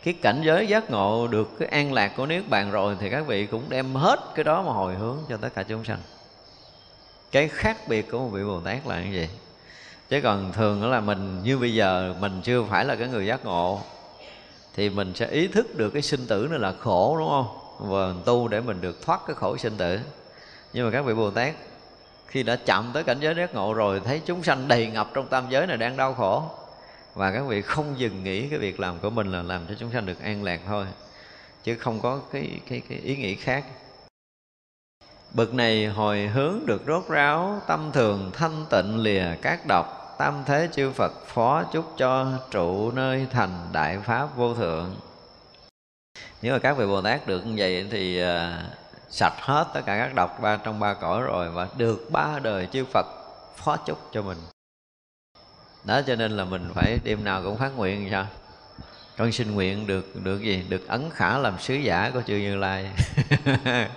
cái 0.04 0.14
cảnh 0.14 0.42
giới 0.46 0.68
giác 0.68 0.92
ngộ 0.92 1.28
được 1.28 1.60
cái 1.60 1.68
an 1.68 1.94
lạc 1.94 2.12
của 2.18 2.26
niết 2.26 2.50
bàn 2.50 2.72
rồi 2.72 2.98
thì 3.00 3.10
các 3.10 3.28
vị 3.28 3.46
cũng 3.46 3.64
đem 3.70 3.96
hết 3.96 4.20
cái 4.36 4.44
đó 4.44 4.62
mà 4.62 4.72
hồi 4.72 4.96
hướng 4.96 5.18
cho 5.30 5.38
tất 5.38 5.50
cả 5.56 5.64
chúng 5.64 5.86
sanh. 5.86 6.00
Cái 7.32 7.48
khác 7.48 7.78
biệt 7.88 8.12
của 8.12 8.20
một 8.20 8.30
vị 8.32 8.44
bồ 8.44 8.60
tát 8.60 8.88
là 8.88 9.04
như 9.04 9.10
vậy 9.14 9.30
chứ 10.10 10.22
còn 10.22 10.52
thường 10.54 10.92
là 10.92 11.00
mình, 11.00 11.44
như 11.44 11.58
bây 11.58 11.74
giờ 11.74 12.16
mình 12.20 12.42
chưa 12.44 12.64
phải 12.64 12.86
là 12.86 12.96
cái 12.96 13.08
người 13.08 13.26
giác 13.26 13.46
ngộ, 13.46 13.82
thì 14.76 14.90
mình 14.90 15.14
sẽ 15.16 15.28
ý 15.28 15.48
thức 15.48 15.78
được 15.78 15.90
cái 15.90 16.02
sinh 16.02 16.28
tử 16.28 16.48
này 16.50 16.60
là 16.60 16.74
khổ, 16.80 17.16
đúng 17.20 17.30
không? 17.30 17.48
Và 17.80 18.08
mình 18.08 18.22
tu 18.26 18.48
để 18.48 18.62
mình 18.62 18.82
được 18.82 19.06
thoát 19.06 19.22
cái 19.28 19.36
khổ 19.36 19.58
sinh 19.58 19.78
tử. 19.78 20.00
Nhưng 20.74 20.86
mà 20.86 20.92
các 20.92 21.06
vị 21.06 21.14
bồ 21.14 21.32
tát, 21.32 21.54
khi 22.28 22.44
đã 22.44 22.56
chạm 22.66 22.92
tới 22.94 23.04
cảnh 23.04 23.18
giới 23.20 23.36
giác 23.36 23.54
ngộ 23.54 23.74
rồi, 23.74 24.02
thấy 24.06 24.22
chúng 24.26 24.44
sanh 24.44 24.68
đầy 24.68 24.88
ngập 24.88 25.12
trong 25.14 25.28
tam 25.28 25.46
giới 25.50 25.68
này 25.68 25.78
đang 25.78 25.98
đau 25.98 26.14
khổ 26.14 26.44
và 27.20 27.32
các 27.32 27.42
vị 27.42 27.62
không 27.62 28.00
dừng 28.00 28.24
nghĩ 28.24 28.50
cái 28.50 28.60
việc 28.60 28.80
làm 28.80 29.00
của 29.00 29.10
mình 29.10 29.32
là 29.32 29.42
làm 29.42 29.66
cho 29.70 29.76
chúng 29.80 29.92
sanh 29.92 30.06
được 30.06 30.20
an 30.22 30.44
lạc 30.44 30.62
thôi 30.68 30.86
chứ 31.64 31.76
không 31.76 32.00
có 32.02 32.22
cái 32.32 32.60
cái 32.70 32.82
cái 32.90 32.98
ý 32.98 33.18
nghĩ 33.18 33.36
khác. 33.36 33.66
Bậc 35.32 35.54
này 35.54 35.88
hồi 35.88 36.28
hướng 36.28 36.60
được 36.66 36.82
rốt 36.88 37.08
ráo 37.10 37.62
tâm 37.68 37.92
thường 37.92 38.32
thanh 38.34 38.66
tịnh 38.70 38.98
lìa 38.98 39.26
các 39.42 39.66
độc 39.68 40.16
tam 40.20 40.44
thế 40.46 40.70
chư 40.72 40.92
phật 40.92 41.12
phó 41.28 41.64
chúc 41.64 41.94
cho 41.98 42.28
trụ 42.52 42.92
nơi 42.92 43.28
thành 43.32 43.68
đại 43.72 44.00
pháp 44.00 44.36
vô 44.36 44.56
thượng. 44.56 44.96
Nếu 46.42 46.54
mà 46.54 46.60
các 46.60 46.78
vị 46.78 46.86
bồ 46.86 47.02
tát 47.02 47.28
được 47.28 47.46
như 47.46 47.54
vậy 47.58 47.88
thì 47.92 48.24
uh, 48.24 48.28
sạch 49.10 49.36
hết 49.40 49.68
tất 49.74 49.82
cả 49.86 49.98
các 49.98 50.16
độc 50.16 50.42
ba 50.42 50.58
trong 50.58 50.80
ba 50.80 50.94
cõi 50.94 51.22
rồi 51.22 51.52
và 51.52 51.68
được 51.78 52.08
ba 52.12 52.40
đời 52.44 52.68
chư 52.72 52.86
phật 52.94 53.06
phó 53.56 53.78
chúc 53.78 54.00
cho 54.12 54.22
mình 54.22 54.38
đó 55.84 56.02
cho 56.08 56.16
nên 56.16 56.32
là 56.32 56.46
mình 56.46 56.70
phải 56.74 57.00
đêm 57.04 57.24
nào 57.24 57.42
cũng 57.44 57.58
phát 57.58 57.72
nguyện 57.78 58.08
sao? 58.12 58.28
Con 59.18 59.32
xin 59.32 59.52
nguyện 59.52 59.88
được 59.88 60.24
được 60.24 60.42
gì? 60.42 60.64
Được 60.70 60.88
ấn 60.88 61.10
khả 61.14 61.38
làm 61.38 61.60
sứ 61.60 61.74
giả 61.74 62.12
của 62.14 62.22
chư 62.22 62.34
như 62.34 62.56
lai. 62.56 62.92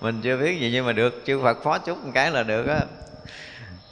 Mình 0.00 0.20
chưa 0.22 0.36
biết 0.36 0.60
gì 0.60 0.70
nhưng 0.72 0.86
mà 0.86 0.92
được 0.92 1.22
chư 1.26 1.40
phật 1.42 1.62
phó 1.62 1.78
chúc 1.78 2.04
một 2.04 2.10
cái 2.14 2.30
là 2.30 2.42
được 2.42 2.66
á. 2.66 2.80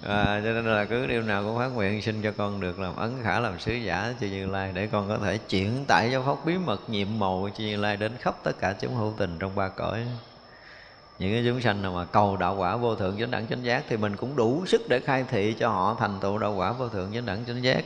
À, 0.06 0.40
cho 0.44 0.52
nên 0.52 0.64
là 0.64 0.84
cứ 0.84 1.06
đêm 1.06 1.26
nào 1.26 1.44
cũng 1.44 1.58
phát 1.58 1.68
nguyện 1.68 2.02
xin 2.02 2.22
cho 2.22 2.32
con 2.36 2.60
được 2.60 2.78
làm 2.78 2.96
ấn 2.96 3.22
khả 3.22 3.40
làm 3.40 3.58
sứ 3.58 3.72
giả 3.72 4.14
chư 4.20 4.26
như 4.26 4.46
lai 4.46 4.72
để 4.74 4.86
con 4.86 5.08
có 5.08 5.18
thể 5.18 5.38
chuyển 5.38 5.84
tải 5.84 6.10
giáo 6.10 6.22
pháp 6.22 6.46
bí 6.46 6.58
mật 6.58 6.90
nhiệm 6.90 7.18
màu 7.18 7.48
chư 7.58 7.64
như 7.64 7.76
lai 7.76 7.96
đến 7.96 8.12
khắp 8.20 8.34
tất 8.42 8.52
cả 8.60 8.74
chúng 8.80 8.94
hữu 8.94 9.14
tình 9.18 9.38
trong 9.38 9.54
ba 9.54 9.68
cõi 9.68 10.06
những 11.18 11.32
cái 11.32 11.42
chúng 11.46 11.60
sanh 11.60 11.82
nào 11.82 11.92
mà 11.92 12.04
cầu 12.04 12.36
đạo 12.36 12.56
quả 12.56 12.76
vô 12.76 12.94
thượng 12.94 13.16
chánh 13.18 13.30
đẳng 13.30 13.46
chánh 13.46 13.64
giác 13.64 13.84
thì 13.88 13.96
mình 13.96 14.16
cũng 14.16 14.36
đủ 14.36 14.66
sức 14.66 14.88
để 14.88 15.00
khai 15.00 15.24
thị 15.30 15.54
cho 15.58 15.68
họ 15.68 15.96
thành 16.00 16.18
tựu 16.20 16.38
đạo 16.38 16.54
quả 16.54 16.72
vô 16.72 16.88
thượng 16.88 17.12
chánh 17.14 17.26
đẳng 17.26 17.44
chánh 17.46 17.64
giác. 17.64 17.84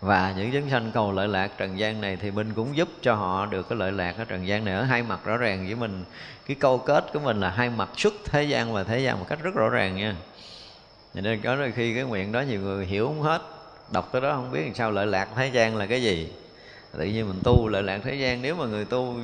Và 0.00 0.34
những 0.36 0.52
chúng 0.52 0.70
sanh 0.70 0.90
cầu 0.94 1.12
lợi 1.12 1.28
lạc 1.28 1.50
trần 1.58 1.78
gian 1.78 2.00
này 2.00 2.16
thì 2.16 2.30
mình 2.30 2.52
cũng 2.54 2.76
giúp 2.76 2.88
cho 3.02 3.14
họ 3.14 3.46
được 3.46 3.68
cái 3.68 3.78
lợi 3.78 3.92
lạc 3.92 4.14
ở 4.18 4.24
trần 4.24 4.46
gian 4.46 4.64
này. 4.64 4.74
Ở 4.74 4.82
hai 4.82 5.02
mặt 5.02 5.20
rõ 5.24 5.36
ràng 5.36 5.66
với 5.66 5.74
mình, 5.74 6.04
cái 6.46 6.56
câu 6.60 6.78
kết 6.78 7.04
của 7.12 7.20
mình 7.20 7.40
là 7.40 7.50
hai 7.50 7.70
mặt 7.70 7.88
xuất 7.96 8.14
thế 8.24 8.42
gian 8.42 8.72
và 8.72 8.84
thế 8.84 9.00
gian 9.00 9.18
một 9.18 9.26
cách 9.28 9.38
rất 9.42 9.54
rõ 9.54 9.68
ràng 9.68 9.96
nha. 9.96 10.16
Nên 11.14 11.40
có 11.40 11.56
đôi 11.56 11.72
khi 11.72 11.94
cái 11.94 12.04
nguyện 12.04 12.32
đó 12.32 12.40
nhiều 12.40 12.60
người 12.60 12.86
hiểu 12.86 13.06
không 13.06 13.22
hết, 13.22 13.42
đọc 13.92 14.08
tới 14.12 14.20
đó 14.20 14.32
không 14.32 14.50
biết 14.52 14.62
làm 14.64 14.74
sao 14.74 14.90
lợi 14.90 15.06
lạc 15.06 15.28
thế 15.36 15.48
gian 15.48 15.76
là 15.76 15.86
cái 15.86 16.02
gì. 16.02 16.32
Tự 16.98 17.04
nhiên 17.04 17.28
mình 17.28 17.40
tu 17.44 17.68
lợi 17.68 17.82
lạc 17.82 18.00
thế 18.04 18.14
gian, 18.14 18.42
nếu 18.42 18.54
mà 18.54 18.66
người 18.66 18.84
tu 18.84 19.14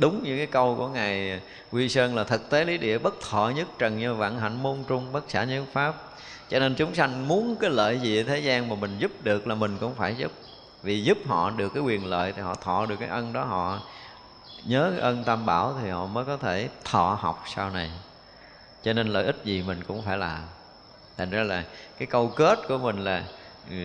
đúng 0.00 0.22
như 0.22 0.36
cái 0.36 0.46
câu 0.46 0.74
của 0.76 0.88
ngài 0.88 1.40
quy 1.72 1.88
sơn 1.88 2.16
là 2.16 2.24
thực 2.24 2.50
tế 2.50 2.64
lý 2.64 2.78
địa 2.78 2.98
bất 2.98 3.20
thọ 3.20 3.52
nhất 3.56 3.68
trần 3.78 3.98
như 3.98 4.14
vạn 4.14 4.38
hạnh 4.38 4.62
môn 4.62 4.84
trung, 4.88 5.12
bất 5.12 5.24
xả 5.30 5.44
nhân 5.44 5.66
pháp. 5.72 5.94
Cho 6.48 6.58
nên 6.58 6.74
chúng 6.74 6.94
sanh 6.94 7.28
muốn 7.28 7.56
cái 7.60 7.70
lợi 7.70 8.00
gì 8.00 8.20
ở 8.20 8.22
thế 8.22 8.38
gian 8.38 8.68
mà 8.68 8.74
mình 8.74 8.98
giúp 8.98 9.10
được 9.22 9.46
là 9.46 9.54
mình 9.54 9.76
cũng 9.80 9.94
phải 9.94 10.14
giúp. 10.14 10.32
Vì 10.82 11.02
giúp 11.02 11.18
họ 11.26 11.50
được 11.50 11.74
cái 11.74 11.82
quyền 11.82 12.06
lợi 12.06 12.32
thì 12.32 12.42
họ 12.42 12.54
thọ 12.54 12.86
được 12.86 12.96
cái 13.00 13.08
ân 13.08 13.32
đó, 13.32 13.44
họ 13.44 13.80
nhớ 14.64 14.90
cái 14.90 15.00
ân 15.00 15.24
tam 15.24 15.46
bảo 15.46 15.74
thì 15.82 15.90
họ 15.90 16.06
mới 16.06 16.24
có 16.24 16.36
thể 16.36 16.68
thọ 16.84 17.18
học 17.20 17.44
sau 17.54 17.70
này. 17.70 17.90
Cho 18.82 18.92
nên 18.92 19.08
lợi 19.08 19.24
ích 19.24 19.36
gì 19.44 19.62
mình 19.66 19.84
cũng 19.88 20.02
phải 20.02 20.18
làm. 20.18 20.40
Thành 21.16 21.30
ra 21.30 21.42
là 21.42 21.64
cái 21.98 22.06
câu 22.06 22.28
kết 22.28 22.58
của 22.68 22.78
mình 22.78 23.04
là 23.04 23.24
ừ, 23.70 23.76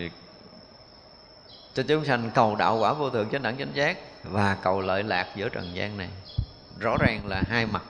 cho 1.73 1.83
chúng 1.87 2.05
sanh 2.05 2.31
cầu 2.35 2.55
đạo 2.55 2.77
quả 2.77 2.93
vô 2.93 3.09
thượng 3.09 3.29
chánh 3.29 3.43
đẳng 3.43 3.57
chánh 3.57 3.71
giác 3.73 3.97
và 4.31 4.57
cầu 4.61 4.81
lợi 4.81 5.03
lạc 5.03 5.27
giữa 5.35 5.49
trần 5.49 5.75
gian 5.75 5.97
này. 5.97 6.09
Rõ 6.79 6.97
ràng 6.99 7.27
là 7.27 7.43
hai 7.47 7.65
mặt. 7.65 7.83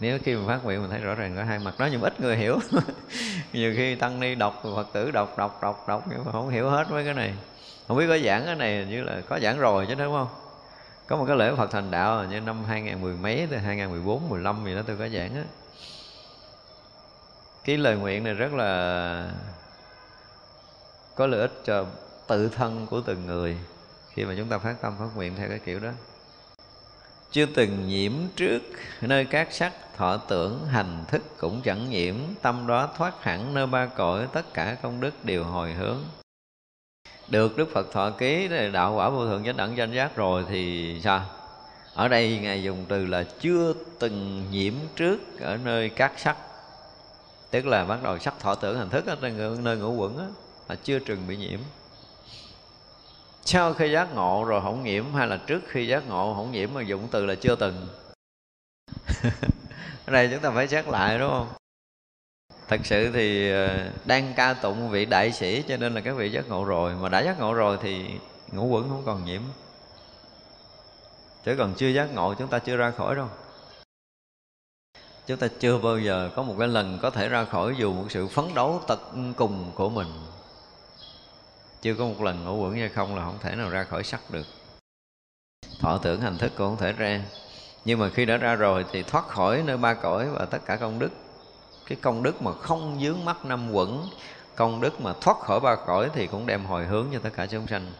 Nếu 0.00 0.18
khi 0.24 0.34
mình 0.34 0.46
phát 0.46 0.64
nguyện 0.64 0.80
mình 0.80 0.90
thấy 0.90 1.00
rõ 1.00 1.14
ràng 1.14 1.36
có 1.36 1.44
hai 1.44 1.58
mặt 1.58 1.78
đó 1.78 1.88
nhưng 1.92 2.02
ít 2.02 2.20
người 2.20 2.36
hiểu. 2.36 2.58
Nhiều 3.52 3.74
khi 3.76 3.94
tăng 3.94 4.20
ni 4.20 4.34
đọc, 4.34 4.60
phật 4.62 4.86
tử 4.92 5.10
đọc 5.10 5.38
đọc 5.38 5.58
đọc 5.62 5.84
đọc, 5.88 6.04
nhưng 6.10 6.24
mà 6.24 6.32
không 6.32 6.48
hiểu 6.48 6.70
hết 6.70 6.90
mấy 6.90 7.04
cái 7.04 7.14
này. 7.14 7.34
Không 7.88 7.96
biết 7.96 8.06
có 8.08 8.18
giảng 8.18 8.46
cái 8.46 8.54
này 8.54 8.86
như 8.90 9.02
là 9.02 9.20
có 9.28 9.38
giảng 9.42 9.58
rồi 9.58 9.86
chứ, 9.88 9.94
đúng 9.94 10.12
không? 10.12 10.28
Có 11.08 11.16
một 11.16 11.24
cái 11.28 11.36
lễ 11.36 11.52
Phật 11.56 11.70
thành 11.70 11.90
đạo 11.90 12.24
như 12.24 12.40
năm 12.40 12.64
2010 12.64 13.16
mấy 13.16 13.46
tới 13.50 13.58
2014 13.58 14.28
15 14.28 14.64
gì 14.64 14.74
đó 14.74 14.82
tôi 14.86 14.96
có 14.96 15.08
giảng 15.08 15.34
á. 15.34 15.44
Cái 17.64 17.76
lời 17.76 17.96
nguyện 17.96 18.24
này 18.24 18.34
rất 18.34 18.52
là 18.52 19.30
có 21.14 21.26
lợi 21.26 21.40
ích 21.40 21.52
cho 21.64 21.86
tự 22.26 22.48
thân 22.48 22.86
của 22.86 23.00
từng 23.00 23.26
người 23.26 23.56
khi 24.18 24.24
mà 24.24 24.34
chúng 24.36 24.48
ta 24.48 24.58
phát 24.58 24.74
tâm, 24.82 24.94
phát 24.98 25.06
nguyện 25.14 25.32
theo 25.36 25.48
cái 25.48 25.58
kiểu 25.58 25.80
đó. 25.80 25.90
Chưa 27.32 27.46
từng 27.46 27.88
nhiễm 27.88 28.12
trước, 28.36 28.62
nơi 29.00 29.24
các 29.24 29.52
sắc 29.52 29.72
thọ 29.96 30.16
tưởng, 30.16 30.66
hành 30.66 31.04
thức 31.08 31.22
cũng 31.38 31.60
chẳng 31.64 31.90
nhiễm. 31.90 32.14
Tâm 32.42 32.66
đó 32.66 32.88
thoát 32.96 33.22
hẳn 33.22 33.54
nơi 33.54 33.66
ba 33.66 33.86
cõi, 33.86 34.26
tất 34.32 34.54
cả 34.54 34.76
công 34.82 35.00
đức 35.00 35.24
đều 35.24 35.44
hồi 35.44 35.72
hướng. 35.72 35.98
Được 37.28 37.56
đức 37.56 37.68
phật 37.72 37.92
thọ 37.92 38.10
ký 38.10 38.48
đạo 38.72 38.94
quả 38.94 39.10
vô 39.10 39.26
thượng 39.26 39.44
chánh 39.44 39.56
đẳng 39.56 39.76
danh 39.76 39.92
giác 39.92 40.16
rồi 40.16 40.44
thì 40.48 40.94
sao? 41.04 41.24
Ở 41.94 42.08
đây 42.08 42.38
ngài 42.38 42.62
dùng 42.62 42.84
từ 42.88 43.06
là 43.06 43.24
chưa 43.40 43.74
từng 43.98 44.44
nhiễm 44.50 44.74
trước 44.96 45.40
ở 45.40 45.56
nơi 45.56 45.88
các 45.88 46.12
sắc. 46.16 46.36
Tức 47.50 47.66
là 47.66 47.84
bắt 47.84 48.02
đầu 48.02 48.18
sắc 48.18 48.34
thọ 48.40 48.54
tưởng, 48.54 48.78
hành 48.78 48.90
thức 48.90 49.06
ở 49.06 49.16
nơi 49.62 49.76
ngũ 49.76 49.92
quẩn 49.92 50.18
á 50.68 50.74
chưa 50.84 50.98
từng 50.98 51.28
bị 51.28 51.36
nhiễm 51.36 51.60
sau 53.44 53.74
khi 53.74 53.92
giác 53.92 54.08
ngộ 54.14 54.44
rồi 54.44 54.60
hổng 54.60 54.84
nhiễm, 54.84 55.04
hay 55.14 55.26
là 55.26 55.36
trước 55.36 55.62
khi 55.68 55.86
giác 55.86 56.08
ngộ 56.08 56.32
hổng 56.32 56.52
nhiễm 56.52 56.70
mà 56.74 56.82
dụng 56.82 57.08
từ 57.10 57.26
là 57.26 57.34
chưa 57.34 57.56
từng? 57.56 57.88
Ở 60.06 60.12
đây 60.12 60.28
chúng 60.32 60.40
ta 60.40 60.50
phải 60.50 60.68
xét 60.68 60.88
lại, 60.88 61.18
đúng 61.18 61.30
không? 61.30 61.48
Thật 62.68 62.80
sự 62.84 63.10
thì 63.12 63.52
ờ, 63.52 63.90
đang 64.04 64.32
ca 64.36 64.54
tụng 64.54 64.90
vị 64.90 65.04
đại 65.04 65.32
sĩ 65.32 65.62
cho 65.68 65.76
nên 65.76 65.94
là 65.94 66.00
các 66.00 66.16
vị 66.16 66.30
giác 66.30 66.48
ngộ 66.48 66.64
rồi. 66.64 66.94
Mà 66.94 67.08
đã 67.08 67.22
giác 67.22 67.38
ngộ 67.38 67.54
rồi 67.54 67.78
thì 67.82 68.06
ngũ 68.52 68.66
quẩn 68.66 68.88
không 68.88 69.02
còn 69.06 69.24
nhiễm. 69.24 69.42
Chứ 71.44 71.54
còn 71.58 71.74
chưa 71.74 71.88
giác 71.88 72.14
ngộ 72.14 72.34
chúng 72.34 72.48
ta 72.48 72.58
chưa 72.58 72.76
ra 72.76 72.90
khỏi 72.90 73.14
đâu. 73.14 73.28
Chúng 75.26 75.38
ta 75.38 75.48
chưa 75.58 75.78
bao 75.78 75.98
giờ 75.98 76.30
có 76.36 76.42
một 76.42 76.54
cái 76.58 76.68
lần 76.68 76.98
có 77.02 77.10
thể 77.10 77.28
ra 77.28 77.44
khỏi 77.44 77.74
dù 77.78 77.92
một 77.92 78.06
sự 78.08 78.28
phấn 78.28 78.44
đấu 78.54 78.80
tật 78.86 79.00
cùng 79.36 79.70
của 79.74 79.88
mình 79.88 80.08
chưa 81.82 81.94
có 81.94 82.04
một 82.04 82.22
lần 82.22 82.44
ngũ 82.44 82.56
quẩn 82.62 82.74
hay 82.74 82.88
không 82.88 83.16
là 83.16 83.24
không 83.24 83.38
thể 83.40 83.56
nào 83.56 83.70
ra 83.70 83.84
khỏi 83.84 84.04
sắc 84.04 84.30
được. 84.30 84.46
Thọ 85.80 85.98
tưởng 85.98 86.20
hành 86.20 86.38
thức 86.38 86.52
cũng 86.56 86.68
không 86.68 86.76
thể 86.76 86.92
ra. 86.92 87.22
Nhưng 87.84 87.98
mà 87.98 88.10
khi 88.14 88.24
đã 88.24 88.36
ra 88.36 88.54
rồi 88.54 88.84
thì 88.92 89.02
thoát 89.02 89.28
khỏi 89.28 89.62
nơi 89.66 89.76
ba 89.76 89.94
cõi 89.94 90.30
và 90.30 90.44
tất 90.44 90.58
cả 90.66 90.76
công 90.76 90.98
đức. 90.98 91.10
Cái 91.86 91.98
công 92.00 92.22
đức 92.22 92.42
mà 92.42 92.52
không 92.52 92.98
dướng 93.02 93.24
mắt 93.24 93.44
năm 93.44 93.72
quẩn, 93.72 94.08
công 94.54 94.80
đức 94.80 95.00
mà 95.00 95.12
thoát 95.20 95.38
khỏi 95.38 95.60
ba 95.60 95.76
cõi 95.86 96.10
thì 96.14 96.26
cũng 96.26 96.46
đem 96.46 96.64
hồi 96.64 96.86
hướng 96.86 97.06
cho 97.12 97.18
tất 97.18 97.30
cả 97.36 97.46
chúng 97.46 97.66
sanh. 97.66 97.92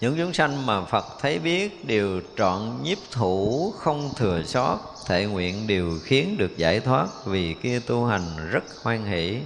Những 0.00 0.16
chúng 0.18 0.32
sanh 0.32 0.66
mà 0.66 0.84
Phật 0.84 1.04
thấy 1.20 1.38
biết 1.38 1.86
đều 1.86 2.20
trọn 2.36 2.78
nhiếp 2.82 2.98
thủ, 3.10 3.72
không 3.76 4.10
thừa 4.16 4.42
sót 4.42 4.78
thệ 5.06 5.26
nguyện 5.26 5.66
đều 5.66 5.98
khiến 6.04 6.36
được 6.38 6.56
giải 6.56 6.80
thoát 6.80 7.06
vì 7.24 7.54
kia 7.62 7.80
tu 7.86 8.06
hành 8.06 8.22
rất 8.50 8.64
hoan 8.82 9.04
hỷ. 9.04 9.40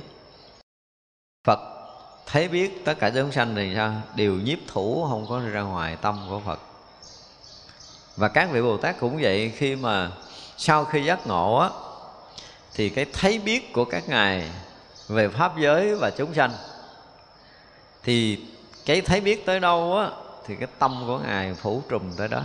Phật 1.45 1.80
thấy 2.33 2.49
biết 2.49 2.85
tất 2.85 2.95
cả 2.99 3.11
chúng 3.11 3.33
sanh 3.33 3.55
thì 3.55 3.73
sao? 3.75 3.93
Đều 4.15 4.35
nhiếp 4.35 4.59
thủ, 4.69 5.07
không 5.11 5.27
có 5.29 5.41
ra 5.53 5.61
ngoài 5.61 5.97
tâm 6.01 6.21
của 6.29 6.41
Phật. 6.41 6.61
Và 8.17 8.29
các 8.29 8.51
vị 8.51 8.63
Bồ 8.63 8.77
Tát 8.77 9.01
cũng 9.01 9.19
vậy, 9.23 9.53
khi 9.57 9.77
mà 9.77 10.11
sau 10.57 10.85
khi 10.85 11.05
giác 11.05 11.27
ngộ 11.27 11.57
á, 11.57 11.69
thì 12.75 12.89
cái 12.89 13.07
thấy 13.13 13.39
biết 13.39 13.73
của 13.73 13.85
các 13.85 14.09
ngài 14.09 14.51
về 15.09 15.29
pháp 15.29 15.59
giới 15.59 15.95
và 15.95 16.11
chúng 16.11 16.35
sanh, 16.35 16.51
thì 18.03 18.45
cái 18.87 19.01
thấy 19.01 19.21
biết 19.21 19.47
tới 19.47 19.61
đâu 19.61 19.97
á, 19.97 20.11
thì 20.47 20.57
cái 20.57 20.69
tâm 20.79 21.05
của 21.07 21.19
ngài 21.19 21.55
phủ 21.55 21.83
trùm 21.89 22.03
tới 22.17 22.29
đó. 22.29 22.43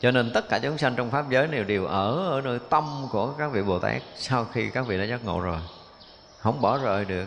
Cho 0.00 0.10
nên 0.10 0.30
tất 0.32 0.48
cả 0.48 0.58
chúng 0.58 0.78
sanh 0.78 0.94
trong 0.96 1.10
pháp 1.10 1.30
giới 1.30 1.46
đều 1.46 1.64
đều 1.64 1.86
ở 1.86 2.28
ở 2.28 2.40
nơi 2.40 2.58
tâm 2.70 3.06
của 3.12 3.32
các 3.38 3.52
vị 3.52 3.62
bồ 3.62 3.78
tát 3.78 4.02
sau 4.16 4.46
khi 4.52 4.70
các 4.70 4.86
vị 4.86 4.98
đã 4.98 5.04
giác 5.04 5.24
ngộ 5.24 5.40
rồi. 5.40 5.58
Không 6.38 6.60
bỏ 6.60 6.78
rời 6.78 7.04
được 7.04 7.26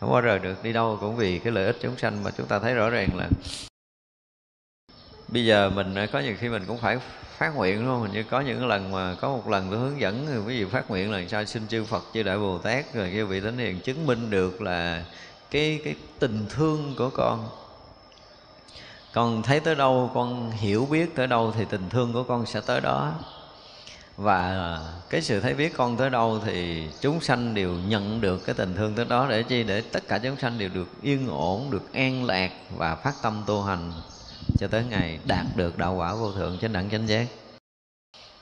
không 0.00 0.12
bao 0.12 0.20
rời 0.20 0.38
được 0.38 0.62
đi 0.62 0.72
đâu 0.72 0.98
cũng 1.00 1.16
vì 1.16 1.38
cái 1.38 1.52
lợi 1.52 1.66
ích 1.66 1.76
chúng 1.80 1.98
sanh 1.98 2.24
mà 2.24 2.30
chúng 2.30 2.46
ta 2.46 2.58
thấy 2.58 2.74
rõ 2.74 2.90
ràng 2.90 3.16
là 3.16 3.28
bây 5.28 5.44
giờ 5.44 5.70
mình 5.70 5.94
à, 5.94 6.06
có 6.06 6.18
nhiều 6.18 6.34
khi 6.38 6.48
mình 6.48 6.62
cũng 6.66 6.78
phải 6.78 6.98
phát 7.38 7.56
nguyện, 7.56 7.76
đúng 7.76 7.86
không? 7.86 8.12
Như 8.12 8.22
có 8.22 8.40
những 8.40 8.66
lần 8.66 8.92
mà 8.92 9.14
có 9.20 9.28
một 9.28 9.48
lần 9.48 9.66
tôi 9.70 9.78
hướng 9.78 10.00
dẫn 10.00 10.44
quý 10.46 10.64
vị 10.64 10.70
phát 10.70 10.90
nguyện 10.90 11.10
là 11.10 11.22
sao 11.28 11.44
xin 11.44 11.68
chư 11.68 11.84
Phật, 11.84 12.04
chư 12.14 12.22
Đại 12.22 12.38
Bồ 12.38 12.58
Tát, 12.58 12.94
rồi 12.94 13.10
kêu 13.12 13.26
vị 13.26 13.40
Thánh 13.40 13.58
Hiền 13.58 13.80
chứng 13.80 14.06
minh 14.06 14.30
được 14.30 14.62
là 14.62 15.04
cái 15.50 15.80
cái 15.84 15.94
tình 16.18 16.46
thương 16.50 16.94
của 16.98 17.10
con. 17.10 17.48
Con 19.12 19.42
thấy 19.42 19.60
tới 19.60 19.74
đâu, 19.74 20.10
con 20.14 20.50
hiểu 20.50 20.86
biết 20.90 21.14
tới 21.14 21.26
đâu 21.26 21.52
thì 21.56 21.64
tình 21.70 21.88
thương 21.90 22.12
của 22.12 22.22
con 22.22 22.46
sẽ 22.46 22.60
tới 22.66 22.80
đó 22.80 23.14
và 24.16 24.50
ờ, 24.50 24.92
cái 25.10 25.22
sự 25.22 25.40
thấy 25.40 25.54
biết 25.54 25.76
con 25.76 25.96
tới 25.96 26.10
đâu 26.10 26.40
thì 26.44 26.88
chúng 27.00 27.20
sanh 27.20 27.54
đều 27.54 27.72
nhận 27.72 28.20
được 28.20 28.46
cái 28.46 28.54
tình 28.54 28.74
thương 28.74 28.94
tới 28.94 29.04
đó 29.04 29.26
để 29.30 29.42
chi? 29.42 29.62
Để 29.62 29.80
tất 29.80 30.08
cả 30.08 30.18
chúng 30.18 30.36
sanh 30.36 30.58
đều 30.58 30.68
được 30.68 31.02
yên 31.02 31.28
ổn, 31.28 31.70
được 31.70 31.92
an 31.92 32.24
lạc 32.24 32.50
và 32.76 32.94
phát 32.94 33.14
tâm 33.22 33.42
tu 33.46 33.62
hành 33.62 33.92
cho 34.58 34.68
tới 34.68 34.84
ngày 34.90 35.18
đạt 35.24 35.46
được 35.54 35.78
đạo 35.78 35.94
quả 35.94 36.14
vô 36.14 36.32
thượng 36.32 36.58
trên 36.60 36.72
đẳng 36.72 36.90
chánh 36.90 37.08
giác. 37.08 37.26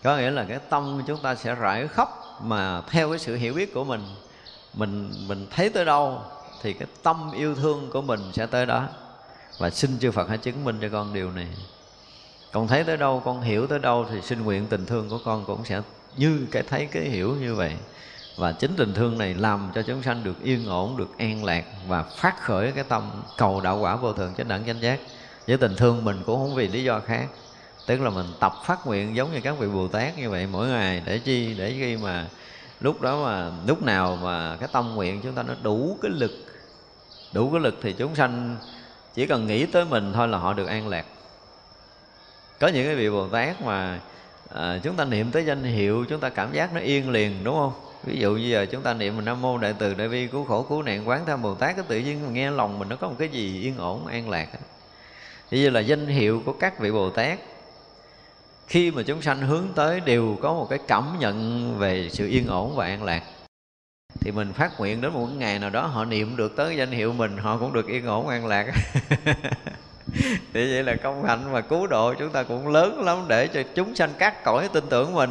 Có 0.02 0.16
nghĩa 0.16 0.30
là 0.30 0.44
cái 0.48 0.59
tâm 0.68 1.02
chúng 1.06 1.22
ta 1.22 1.34
sẽ 1.34 1.55
rải 1.55 1.88
khắp 1.88 2.09
mà 2.42 2.82
theo 2.90 3.10
cái 3.10 3.18
sự 3.18 3.36
hiểu 3.36 3.55
biết 3.55 3.74
của 3.74 3.84
mình 3.84 4.02
mình 4.74 5.12
mình 5.28 5.46
thấy 5.51 5.70
tới 5.70 5.84
đâu 5.84 6.22
thì 6.62 6.72
cái 6.72 6.88
tâm 7.02 7.30
yêu 7.36 7.55
thương 7.55 7.90
của 7.90 8.02
mình 8.02 8.20
sẽ 8.32 8.46
tới 8.46 8.66
đó. 8.66 8.88
Và 9.59 9.70
xin 9.70 9.98
chư 9.98 10.10
Phật 10.10 10.28
hãy 10.28 10.38
chứng 10.38 10.64
minh 10.64 10.78
cho 10.80 10.88
con 10.92 11.14
điều 11.14 11.30
này 11.30 11.48
con 12.55 12.68
thấy 12.68 12.85
tới 12.85 12.97
đâu, 12.97 13.22
con 13.24 13.40
hiểu 13.40 13.66
tới 13.66 13.78
đâu 13.78 14.06
thì 14.10 14.20
xin 14.22 14.43
nguyện 14.43 14.66
tình 14.66 14.86
thương 14.86 15.09
của 15.09 15.18
con 15.24 15.44
cũng 15.44 15.64
sẽ 15.64 15.82
như 16.16 16.47
cái 16.51 16.62
thấy 16.62 16.86
cái 16.86 17.02
hiểu 17.02 17.36
như 17.40 17.55
vậy. 17.55 17.72
Và 18.36 18.52
chính 18.52 18.74
tình 18.76 18.94
thương 18.94 19.18
này 19.18 19.35
làm 19.35 19.70
cho 19.74 19.82
chúng 19.82 20.02
sanh 20.02 20.24
được 20.24 20.43
yên 20.43 20.66
ổn, 20.66 20.97
được 20.97 21.18
an 21.18 21.44
lạc 21.44 21.64
và 21.89 22.02
phát 22.02 22.40
khởi 22.40 22.72
cái 22.72 22.85
tâm 22.85 23.22
cầu 23.36 23.60
đạo 23.60 23.78
quả 23.78 23.97
vô 23.97 24.12
thường 24.12 24.35
chánh 24.36 24.48
đẳng 24.48 24.66
chánh 24.66 24.81
giác. 24.81 25.01
Với 25.47 25.56
tình 25.56 25.76
thương 25.76 26.05
mình 26.05 26.22
cũng 26.26 26.36
không 26.36 26.55
vì 26.55 26.68
lý 26.68 26.85
do 26.85 27.01
khác. 27.01 27.26
Tức 27.86 28.01
là 28.01 28.10
mình 28.10 28.26
tập 28.40 28.52
phát 28.64 28.86
nguyện 28.86 29.16
giống 29.16 29.32
như 29.32 29.40
các 29.40 29.59
vị 29.59 29.68
bồ 29.68 29.89
tát 29.89 30.18
như 30.18 30.31
vậy 30.31 30.47
mỗi 30.47 30.68
ngày, 30.68 31.02
để 31.05 31.18
chi? 31.18 31.55
Để 31.59 31.74
khi 31.78 31.97
mà 31.97 32.26
lúc 32.81 33.01
đó 33.01 33.24
mà, 33.24 33.51
lúc 33.66 33.82
nào 33.82 34.18
mà 34.22 34.56
cái 34.60 34.68
tâm 34.72 34.94
nguyện 34.94 35.20
chúng 35.22 35.35
ta 35.35 35.43
nó 35.43 35.55
đủ 35.62 35.98
cái 36.02 36.10
lực, 36.10 36.32
đủ 37.32 37.51
cái 37.51 37.60
lực 37.60 37.78
thì 37.82 37.93
chúng 37.93 38.14
sanh 38.14 38.56
chỉ 39.14 39.26
cần 39.26 39.47
nghĩ 39.47 39.66
tới 39.66 39.85
mình 39.85 40.12
thôi 40.12 40.28
là 40.28 40.39
họ 40.39 40.52
được 40.52 40.66
an 40.66 40.89
lạc 40.89 41.05
có 42.64 42.68
những 42.68 42.86
cái 42.86 42.94
vị 42.94 43.10
bồ 43.10 43.28
tát 43.28 43.62
mà 43.62 44.00
à, 44.54 44.78
chúng 44.82 44.96
ta 44.96 45.04
niệm 45.04 45.30
tới 45.30 45.44
danh 45.44 45.62
hiệu 45.62 46.04
chúng 46.08 46.20
ta 46.20 46.28
cảm 46.28 46.52
giác 46.52 46.74
nó 46.74 46.80
yên 46.80 47.10
liền 47.10 47.44
đúng 47.44 47.54
không? 47.54 47.72
Ví 48.04 48.18
dụ 48.18 48.32
như 48.32 48.48
giờ 48.48 48.66
chúng 48.70 48.82
ta 48.82 48.94
niệm 48.94 49.24
nam 49.24 49.42
mô 49.42 49.58
đại 49.58 49.74
từ 49.78 49.94
đại 49.94 50.08
bi 50.08 50.26
cứu 50.26 50.44
khổ 50.44 50.62
cứu 50.62 50.82
nạn 50.82 51.08
quán 51.08 51.26
tham 51.26 51.42
bồ 51.42 51.54
tát 51.54 51.76
cái 51.76 51.84
tự 51.88 51.98
nhiên 51.98 52.22
mình 52.22 52.34
nghe 52.34 52.50
lòng 52.50 52.78
mình 52.78 52.88
nó 52.88 52.96
có 52.96 53.08
một 53.08 53.14
cái 53.18 53.28
gì 53.28 53.62
yên 53.62 53.76
ổn 53.76 54.06
an 54.06 54.30
lạc 54.30 54.48
Như 55.50 55.58
như 55.58 55.70
là 55.70 55.80
danh 55.80 56.06
hiệu 56.06 56.42
của 56.46 56.52
các 56.52 56.78
vị 56.78 56.90
bồ 56.90 57.10
tát 57.10 57.38
khi 58.66 58.90
mà 58.90 59.02
chúng 59.02 59.22
sanh 59.22 59.40
hướng 59.40 59.66
tới 59.74 60.00
đều 60.00 60.36
có 60.42 60.54
một 60.54 60.66
cái 60.70 60.78
cảm 60.88 61.16
nhận 61.18 61.78
về 61.78 62.08
sự 62.12 62.28
yên 62.28 62.46
ổn 62.46 62.76
và 62.76 62.86
an 62.86 63.02
lạc 63.02 63.22
thì 64.20 64.30
mình 64.30 64.52
phát 64.52 64.80
nguyện 64.80 65.00
đến 65.00 65.12
một 65.12 65.26
ngày 65.26 65.58
nào 65.58 65.70
đó 65.70 65.86
họ 65.86 66.04
niệm 66.04 66.36
được 66.36 66.56
tới 66.56 66.76
danh 66.76 66.90
hiệu 66.90 67.12
mình 67.12 67.36
họ 67.36 67.58
cũng 67.58 67.72
được 67.72 67.86
yên 67.86 68.06
ổn 68.06 68.28
an 68.28 68.46
lạc. 68.46 68.66
thì 70.52 70.72
vậy 70.72 70.82
là 70.82 70.97
công 70.97 71.24
hạnh 71.24 71.44
và 71.51 71.60
cứu 71.60 71.86
độ 71.86 72.14
chúng 72.14 72.31
ta 72.31 72.43
cũng 72.43 72.68
lớn 72.68 73.02
lắm 73.05 73.18
để 73.28 73.47
cho 73.47 73.62
chúng 73.74 73.94
sanh 73.94 74.10
các 74.18 74.44
cõi 74.44 74.68
tin 74.72 74.85
tưởng 74.90 75.14
mình. 75.14 75.31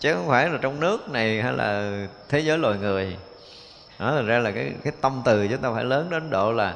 Chứ 0.00 0.14
không 0.14 0.28
phải 0.28 0.48
là 0.48 0.58
trong 0.62 0.80
nước 0.80 1.10
này 1.10 1.42
hay 1.42 1.52
là 1.52 1.98
thế 2.28 2.40
giới 2.40 2.58
loài 2.58 2.78
người. 2.78 3.16
Đó 3.98 4.10
là 4.10 4.22
ra 4.22 4.38
là 4.38 4.50
cái 4.50 4.72
cái 4.84 4.92
tâm 5.00 5.22
từ 5.24 5.48
chúng 5.48 5.58
ta 5.58 5.70
phải 5.74 5.84
lớn 5.84 6.10
đến 6.10 6.30
độ 6.30 6.52
là 6.52 6.74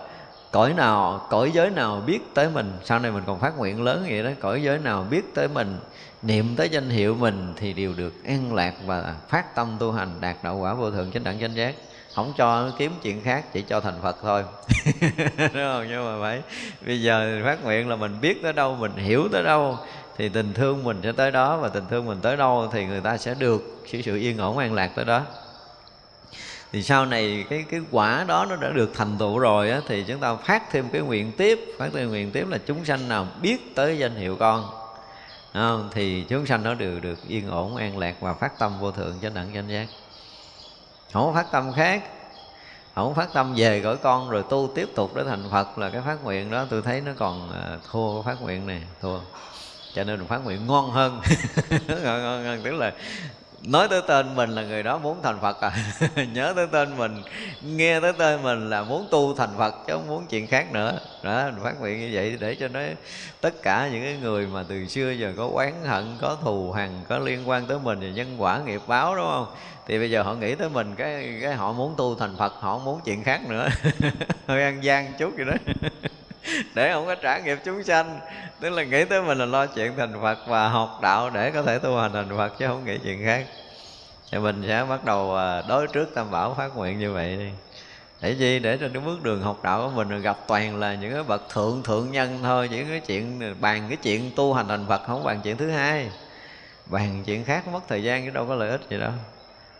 cõi 0.51 0.73
nào, 0.73 1.27
cõi 1.31 1.51
giới 1.55 1.71
nào 1.71 2.03
biết 2.07 2.19
tới 2.35 2.49
mình. 2.51 2.73
Sau 2.85 2.99
này 2.99 3.11
mình 3.11 3.23
còn 3.27 3.41
phát 3.41 3.59
nguyện 3.59 3.83
lớn 3.83 4.07
vậy 4.09 4.23
đó, 4.23 4.31
cõi 4.41 4.63
giới 4.63 4.79
nào 4.79 5.07
biết 5.11 5.35
tới 5.35 5.49
mình, 5.49 5.79
niệm 6.23 6.57
tới 6.57 6.69
danh 6.69 6.91
hiệu 6.91 7.15
mình 7.15 7.53
thì 7.57 7.73
đều 7.73 7.93
được 7.97 8.25
an 8.25 8.55
lạc 8.55 8.75
và 8.87 9.15
phát 9.29 9.55
tâm 9.55 9.77
tu 9.81 9.93
hành, 9.93 10.09
đạt 10.21 10.37
đạo 10.43 10.57
quả 10.57 10.75
vô 10.75 10.91
thượng 10.91 11.13
chánh 11.13 11.25
đẳng 11.25 11.41
chánh 11.41 11.55
giác 11.55 11.75
không 12.17 12.33
cho 12.37 12.71
kiếm 12.79 12.93
chuyện 13.03 13.23
khác 13.23 13.45
chỉ 13.53 13.63
cho 13.63 13.81
thành 13.81 13.95
phật 14.03 14.17
thôi. 14.23 14.45
Đúng 15.39 15.49
không? 15.53 15.87
Nhưng 15.89 16.05
mà 16.05 16.21
phải 16.21 16.43
bây 16.87 17.03
giờ 17.03 17.41
phát 17.45 17.65
nguyện 17.65 17.89
là 17.89 17.97
mình 17.97 18.21
biết 18.21 18.43
tới 18.43 18.53
đâu 18.53 18.77
mình 18.77 18.97
hiểu 18.97 19.29
tới 19.33 19.43
đâu 19.43 19.79
thì 20.17 20.29
tình 20.29 20.55
thương 20.55 20.85
mình 20.85 21.01
sẽ 21.03 21.13
tới 21.13 21.31
đó 21.31 21.57
và 21.57 21.69
tình 21.69 21.85
thương 21.91 22.07
mình 22.07 22.19
tới 22.23 22.37
đâu 22.37 22.69
thì 22.73 22.87
người 22.87 23.01
ta 23.01 23.17
sẽ 23.17 23.35
được 23.35 23.83
sự 23.87 24.03
sự 24.03 24.17
yên 24.17 24.39
ổn 24.39 24.59
an 24.59 24.75
lạc 24.75 24.91
tới 24.95 25.05
đó. 25.05 25.23
Thì 26.73 26.83
sau 26.83 27.07
này 27.07 27.45
cái 27.51 27.65
cái 27.71 27.81
quả 27.91 28.25
đó 28.29 28.47
nó 28.49 28.57
đã 28.57 28.71
được 28.71 28.91
thành 28.95 29.19
tựu 29.19 29.39
rồi 29.39 29.71
á, 29.71 29.81
thì 29.89 30.05
chúng 30.09 30.21
ta 30.21 30.37
phát 30.37 30.63
thêm 30.71 30.89
cái 30.93 31.03
nguyện 31.03 31.33
tiếp. 31.33 31.61
Phát 31.79 31.89
thêm 31.95 32.09
nguyện 32.09 32.31
tiếp 32.31 32.47
là 32.49 32.59
chúng 32.67 32.85
sanh 32.85 33.09
nào 33.09 33.27
biết 33.43 33.75
tới 33.75 33.99
danh 33.99 34.15
hiệu 34.15 34.37
con. 34.37 34.71
Không? 35.53 35.89
thì 35.93 36.25
chúng 36.29 36.47
sanh 36.47 36.63
nó 36.63 36.75
đều 36.75 37.01
được 37.01 37.29
yên 37.29 37.51
ổn 37.51 37.77
an 37.77 37.99
lạc 37.99 38.15
và 38.21 38.35
phát 38.35 38.59
tâm 38.59 38.73
vô 38.81 38.91
thượng 38.93 39.15
chánh 39.23 39.35
đẳng 39.35 39.51
chánh 39.55 39.69
giác 39.69 39.87
không 41.25 41.35
phát 41.35 41.51
tâm 41.53 41.73
khác. 41.73 42.03
Không 42.95 43.15
phát 43.15 43.33
tâm 43.33 43.55
về 43.57 43.81
cõi 43.85 43.97
con 43.97 44.31
rồi 44.31 44.43
tu 44.51 44.71
tiếp 44.75 44.89
tục 44.95 45.15
để 45.15 45.25
thành 45.25 45.49
phật 45.51 45.79
là 45.79 45.91
cái 45.91 46.03
phát 46.03 46.25
nguyện 46.25 46.51
đó. 46.51 46.65
Tôi 46.71 46.83
thấy 46.83 47.01
nó 47.01 47.13
còn 47.19 47.51
ờ, 47.53 47.79
thua 47.91 48.23
phát 48.23 48.43
nguyện 48.43 48.67
này 48.67 48.83
thua. 49.03 49.19
Cho 49.95 50.05
nên 50.05 50.27
phát 50.27 50.39
nguyện 50.45 50.67
ngon 50.67 50.91
hơn. 50.91 51.21
Ngon, 51.89 52.23
ngon 52.23 52.45
hơn 52.45 52.61
tức 52.65 52.73
là 52.73 52.93
nói 53.63 53.89
tới 53.89 54.03
tên 54.07 54.37
mình 54.37 54.51
là 54.51 54.63
người 54.63 54.83
đó 54.83 54.99
muốn 54.99 55.23
thành 55.23 55.41
phật 55.41 55.61
à? 55.61 55.73
Nhớ 56.33 56.53
tới 56.57 56.67
tên 56.67 56.97
mình, 56.97 57.23
nghe 57.63 58.01
tới 58.01 58.13
tên 58.13 58.43
mình 58.43 58.71
là 58.71 58.83
muốn 58.83 59.09
tu 59.11 59.35
thành 59.35 59.51
phật 59.59 59.75
chứ 59.87 59.93
không 59.93 60.09
muốn 60.09 60.27
chuyện 60.27 60.47
khác 60.47 60.73
nữa. 60.73 60.99
Đó 61.23 61.51
phát 61.63 61.81
nguyện 61.81 62.01
như 62.01 62.11
vậy 62.13 62.37
để 62.41 62.55
cho 62.55 62.69
nó, 62.69 62.81
tất 63.41 63.63
cả 63.63 63.89
những 63.93 64.03
cái 64.03 64.17
người 64.23 64.47
mà 64.47 64.65
từ 64.69 64.87
xưa 64.87 65.11
giờ 65.11 65.33
có 65.37 65.51
oán 65.53 65.73
hận, 65.85 66.05
có 66.21 66.37
thù 66.43 66.73
hằn, 66.73 66.91
có 67.09 67.19
liên 67.19 67.49
quan 67.49 67.67
tới 67.67 67.79
mình 67.79 68.01
và 68.01 68.09
nhân 68.09 68.35
quả, 68.39 68.59
nghiệp 68.59 68.81
báo, 68.87 69.17
đúng 69.17 69.27
không? 69.31 69.47
Thì 69.87 69.99
bây 69.99 70.11
giờ 70.11 70.23
họ 70.23 70.35
nghĩ 70.35 70.55
tới 70.55 70.69
mình, 70.69 70.95
cái 70.97 71.39
cái 71.43 71.55
họ 71.55 71.73
muốn 71.73 71.95
tu 71.97 72.15
thành 72.15 72.37
phật, 72.37 72.53
họ 72.61 72.73
không 72.73 72.85
muốn 72.85 73.01
chuyện 73.05 73.23
khác 73.25 73.41
nữa. 73.49 73.69
Hơi 74.47 74.63
ăn 74.63 74.85
gian 74.85 75.13
chút 75.19 75.33
vậy 75.37 75.45
đó 75.45 75.73
để 76.75 76.93
không 76.93 77.07
có 77.07 77.15
trả 77.15 77.39
nghiệp 77.39 77.59
chúng 77.65 77.85
sanh. 77.85 78.21
Tức 78.61 78.71
là 78.71 78.85
nghĩ 78.85 79.05
tới 79.05 79.23
mình 79.23 79.39
là 79.39 79.47
lo 79.47 79.67
chuyện 79.67 79.93
thành 79.97 80.23
phật 80.23 80.39
và 80.47 80.69
học 80.69 80.99
đạo 81.03 81.31
để 81.31 81.51
có 81.51 81.63
thể 81.63 81.79
tu 81.79 81.97
hành 81.97 82.13
thành 82.13 82.37
phật 82.37 82.59
chứ 82.59 82.67
không 82.67 82.85
nghĩ 82.85 82.99
chuyện 83.05 83.25
khác. 83.25 83.47
Thì 84.33 84.39
mình 84.39 84.65
sẽ 84.67 84.87
bắt 84.89 85.05
đầu 85.05 85.37
à, 85.37 85.63
đối 85.69 85.87
trước 85.87 86.15
tam 86.15 86.31
bảo 86.31 86.55
phát 86.55 86.77
nguyện 86.77 86.99
như 86.99 87.13
vậy 87.13 87.37
đi. 87.37 87.49
Để 88.21 88.31
gì 88.31 88.59
để 88.59 88.77
trên 88.77 88.93
cái 88.93 89.03
bước 89.07 89.23
đường 89.23 89.43
học 89.43 89.61
đạo 89.63 89.83
của 89.85 90.05
mình 90.05 90.23
gặp 90.23 90.37
toàn 90.47 90.77
là 90.77 90.95
những 90.95 91.13
cái 91.13 91.23
bậc 91.23 91.49
thượng 91.49 91.83
thượng 91.83 92.13
nhân 92.13 92.39
thôi. 92.43 92.69
Những 92.73 92.89
cái 92.89 93.01
chuyện, 93.01 93.55
bàn 93.61 93.85
cái 93.89 93.97
chuyện 94.03 94.31
tu 94.37 94.55
hành 94.55 94.69
thành 94.69 94.87
phật 94.89 95.03
không 95.07 95.25
bàn 95.25 95.41
chuyện 95.45 95.57
thứ 95.57 95.71
hai. 95.71 96.11
Bàn 96.87 97.23
chuyện 97.27 97.45
khác 97.45 97.69
mất 97.69 97.81
thời 97.89 98.03
gian 98.03 98.25
chứ 98.25 98.31
đâu 98.31 98.47
có 98.47 98.55
lợi 98.55 98.71
ích 98.71 98.81
gì 98.91 98.99
đâu. 98.99 99.13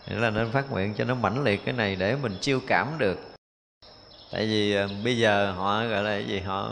Nên 0.07 0.21
là 0.21 0.29
nên 0.29 0.51
phát 0.51 0.71
nguyện 0.71 0.93
cho 0.97 1.03
nó 1.03 1.15
mãnh 1.15 1.43
liệt 1.43 1.65
cái 1.65 1.73
này 1.73 1.95
để 1.95 2.15
mình 2.15 2.37
chiêu 2.41 2.59
cảm 2.67 2.87
được 2.97 3.36
tại 4.31 4.45
vì 4.45 4.75
ờ, 4.75 4.87
bây 5.03 5.17
giờ 5.17 5.51
họ 5.51 5.85
gọi 5.85 6.03
là 6.03 6.09
cái 6.09 6.25
gì 6.25 6.39
họ 6.39 6.71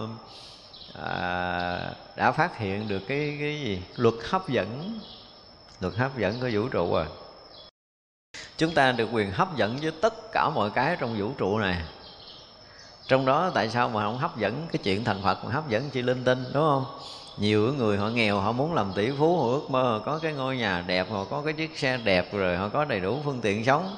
à, 0.93 1.91
đã 2.15 2.31
phát 2.31 2.57
hiện 2.57 2.87
được 2.87 2.99
cái 3.07 3.37
cái 3.39 3.59
gì? 3.59 3.81
Luật 3.95 4.15
hấp 4.29 4.49
dẫn. 4.49 4.99
Luật 5.79 5.93
hấp 5.95 6.17
dẫn 6.17 6.39
của 6.41 6.49
vũ 6.53 6.67
trụ 6.67 6.93
rồi. 6.93 7.05
Chúng 8.57 8.71
ta 8.71 8.91
được 8.91 9.09
quyền 9.11 9.31
hấp 9.31 9.57
dẫn 9.57 9.77
với 9.81 9.91
tất 10.01 10.31
cả 10.31 10.49
mọi 10.49 10.69
cái 10.69 10.97
trong 10.99 11.19
vũ 11.19 11.31
trụ 11.37 11.57
này. 11.57 11.81
Trong 13.07 13.25
đó 13.25 13.51
tại 13.53 13.69
sao 13.69 13.89
mà 13.89 14.03
không 14.03 14.17
hấp 14.17 14.37
dẫn? 14.37 14.67
Cái 14.71 14.79
chuyện 14.83 15.03
thành 15.03 15.21
phật 15.23 15.45
mà 15.45 15.51
hấp 15.51 15.69
dẫn 15.69 15.89
chỉ 15.89 16.01
linh 16.01 16.23
tinh 16.23 16.43
đúng 16.53 16.63
không? 16.63 16.85
Nhiều 17.37 17.73
người 17.73 17.97
họ 17.97 18.09
nghèo 18.09 18.39
họ 18.39 18.51
muốn 18.51 18.73
làm 18.73 18.93
tỷ 18.95 19.11
phú 19.19 19.37
họ 19.37 19.47
ước 19.47 19.69
mơ 19.69 19.83
họ 19.83 19.99
có 19.99 20.19
cái 20.19 20.33
ngôi 20.33 20.57
nhà 20.57 20.83
đẹp 20.87 21.07
họ 21.11 21.25
có 21.29 21.41
cái 21.41 21.53
chiếc 21.53 21.77
xe 21.77 21.97
đẹp 21.97 22.33
rồi 22.33 22.57
họ 22.57 22.69
có 22.69 22.85
đầy 22.85 22.99
đủ 22.99 23.21
phương 23.23 23.41
tiện 23.41 23.65
sống 23.65 23.95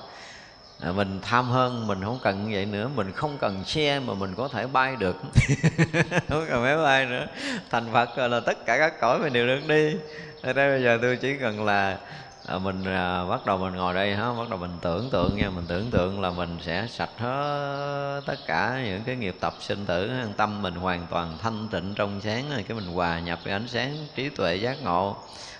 à, 0.79 0.91
mình 0.91 1.19
tham 1.21 1.49
hơn 1.49 1.87
mình 1.87 2.03
không 2.03 2.19
cần 2.23 2.51
vậy 2.51 2.65
nữa. 2.65 2.89
Mình 2.95 3.11
không 3.11 3.37
cần 3.37 3.63
xe 3.65 3.99
mà 3.99 4.13
mình 4.13 4.35
có 4.35 4.47
thể 4.47 4.67
bay 4.67 4.95
được. 4.95 5.15
Không 6.29 6.45
cần 6.49 6.63
máy 6.63 6.77
bay 6.77 7.05
nữa. 7.05 7.27
Thành 7.69 7.85
phật 7.93 8.17
là 8.17 8.39
tất 8.39 8.65
cả 8.65 8.77
các 8.77 8.99
cõi 8.99 9.19
mình 9.19 9.33
đều 9.33 9.47
được 9.47 9.67
đi. 9.67 9.95
Ở 10.41 10.53
đây 10.53 10.69
bây 10.69 10.83
giờ 10.83 10.99
tôi 11.01 11.17
chỉ 11.17 11.37
cần 11.37 11.65
là 11.65 11.97
à, 12.45 12.57
mình 12.57 12.85
à, 12.85 13.25
bắt 13.25 13.45
đầu 13.45 13.57
mình 13.57 13.75
ngồi 13.75 13.93
đây 13.93 14.15
ha 14.15 14.33
bắt 14.37 14.49
đầu 14.49 14.59
mình 14.59 14.71
tưởng 14.81 15.09
tượng 15.09 15.37
nha. 15.37 15.49
Mình 15.49 15.65
tưởng 15.67 15.91
tượng 15.91 16.21
là 16.21 16.29
mình 16.29 16.57
sẽ 16.61 16.87
sạch 16.89 17.17
hết 17.17 18.21
tất 18.25 18.37
cả 18.47 18.81
những 18.85 19.03
cái 19.05 19.15
nghiệp 19.15 19.35
tập 19.39 19.53
sinh 19.59 19.85
tử. 19.85 20.11
Tâm 20.37 20.61
mình 20.61 20.75
hoàn 20.75 21.07
toàn 21.09 21.37
thanh 21.41 21.67
tịnh 21.71 21.93
trong 21.95 22.21
sáng. 22.21 22.43
Cái 22.67 22.77
mình 22.77 22.87
hòa 22.87 23.19
nhập 23.19 23.39
với 23.43 23.53
ánh 23.53 23.67
sáng 23.67 23.97
trí 24.15 24.29
tuệ 24.29 24.55
giác 24.55 24.83
ngộ 24.83 25.17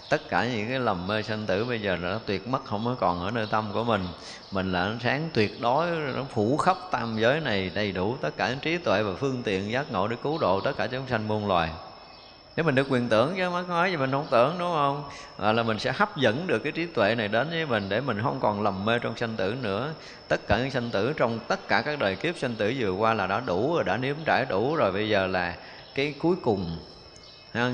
tất 0.10 0.30
cả 0.30 0.46
những 0.46 0.70
cái 0.70 0.80
lầm 0.80 1.08
mê 1.08 1.22
sanh 1.22 1.46
tử 1.46 1.66
bây 1.66 1.82
giờ 1.82 1.98
nó 2.02 2.20
tuyệt 2.26 2.48
mất 2.48 2.66
không 2.66 2.86
có 2.86 2.96
còn 3.00 3.26
ở 3.26 3.32
nơi 3.32 3.48
tâm 3.52 3.66
của 3.74 3.84
mình. 3.84 4.08
Mình 4.52 4.72
là 4.72 4.84
ánh 4.84 5.00
sáng 5.04 5.30
tuyệt 5.34 5.62
đối 5.62 5.88
nó 6.16 6.24
phủ 6.34 6.58
khắp 6.58 6.78
tam 6.92 7.18
giới 7.20 7.40
này 7.40 7.72
đầy 7.76 7.92
đủ 7.92 8.16
tất 8.22 8.38
cả 8.38 8.56
trí 8.62 8.78
tuệ 8.78 9.04
và 9.04 9.12
phương 9.20 9.44
tiện 9.44 9.72
giác 9.72 9.92
ngộ 9.92 10.08
để 10.08 10.16
cứu 10.24 10.38
độ 10.38 10.62
tất 10.62 10.78
cả 10.78 10.88
chúng 10.88 11.08
sanh 11.08 11.28
muôn 11.28 11.48
loài. 11.48 11.70
Nếu 12.56 12.64
mình 12.64 12.76
được 12.76 12.88
quyền 12.90 13.10
tưởng 13.10 13.34
chứ 13.38 13.50
mắc 13.50 13.70
nói 13.70 13.92
gì 13.92 13.98
mình 13.98 14.12
không 14.12 14.28
tưởng 14.32 14.56
đúng 14.60 14.72
không? 14.74 15.04
À, 15.38 15.52
là 15.52 15.64
mình 15.64 15.80
sẽ 15.80 15.92
hấp 15.96 16.18
dẫn 16.18 16.48
được 16.48 16.60
cái 16.60 16.72
trí 16.72 16.86
tuệ 16.86 17.16
này 17.16 17.28
đến 17.28 17.50
với 17.50 17.66
mình 17.66 17.90
để 17.90 18.02
mình 18.02 18.22
không 18.22 18.40
còn 18.40 18.62
lầm 18.62 18.86
mê 18.86 19.00
trong 19.00 19.18
sanh 19.18 19.36
tử 19.36 19.56
nữa. 19.62 19.94
Tất 20.28 20.48
cả 20.48 20.58
những 20.58 20.72
sanh 20.72 20.90
tử 20.90 21.14
trong 21.18 21.40
tất 21.48 21.68
cả 21.68 21.82
các 21.82 22.00
đời 22.00 22.16
kiếp 22.16 22.38
sanh 22.38 22.56
tử 22.56 22.74
vừa 22.80 22.92
qua 22.92 23.14
là 23.14 23.28
đã 23.28 23.40
đủ 23.40 23.76
rồi 23.76 23.84
đã 23.84 23.98
nếm 23.98 24.16
trải 24.26 24.46
đủ 24.46 24.76
rồi. 24.76 24.92
Bây 24.92 25.10
giờ 25.10 25.28
là 25.28 25.56
cái 25.96 26.14
cuối 26.20 26.36
cùng 26.42 26.78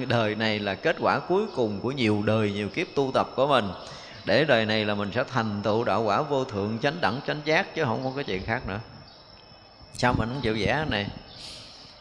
đời 0.07 0.35
này 0.35 0.59
là 0.59 0.75
kết 0.75 0.95
quả 0.99 1.19
cuối 1.19 1.43
cùng 1.55 1.79
của 1.79 1.91
nhiều 1.91 2.23
đời, 2.25 2.51
nhiều 2.51 2.69
kiếp 2.69 2.87
tu 2.95 3.11
tập 3.13 3.29
của 3.35 3.47
mình. 3.47 3.65
Để 4.25 4.45
đời 4.45 4.65
này 4.65 4.85
là 4.85 4.95
mình 4.95 5.11
sẽ 5.15 5.23
thành 5.23 5.61
tựu 5.63 5.83
đạo 5.83 6.03
quả 6.03 6.21
vô 6.21 6.43
thượng, 6.43 6.77
chánh 6.81 7.01
đẳng, 7.01 7.19
chánh 7.27 7.41
giác, 7.45 7.75
chứ 7.75 7.83
không 7.83 8.03
có 8.03 8.11
cái 8.15 8.23
chuyện 8.23 8.45
khác 8.45 8.67
nữa. 8.67 8.79
Sao 9.93 10.13
mình 10.17 10.29
không 10.29 10.41
chịu 10.41 10.55
vẽ 10.59 10.85
này? 10.89 11.07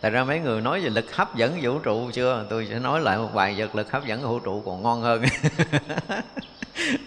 Tại 0.00 0.10
ra 0.10 0.24
mấy 0.24 0.40
người 0.40 0.60
nói 0.60 0.80
về 0.80 0.90
lực 0.90 1.16
hấp 1.16 1.36
dẫn 1.36 1.58
vũ 1.62 1.78
trụ 1.78 2.10
chưa? 2.12 2.46
Tôi 2.50 2.66
sẽ 2.70 2.78
nói 2.78 3.00
lại 3.00 3.18
một 3.18 3.30
bài 3.34 3.54
vật 3.58 3.74
lực 3.74 3.92
hấp 3.92 4.06
dẫn 4.06 4.22
vũ 4.22 4.38
trụ 4.38 4.62
còn 4.66 4.82
ngon 4.82 5.02
hơn. 5.02 5.22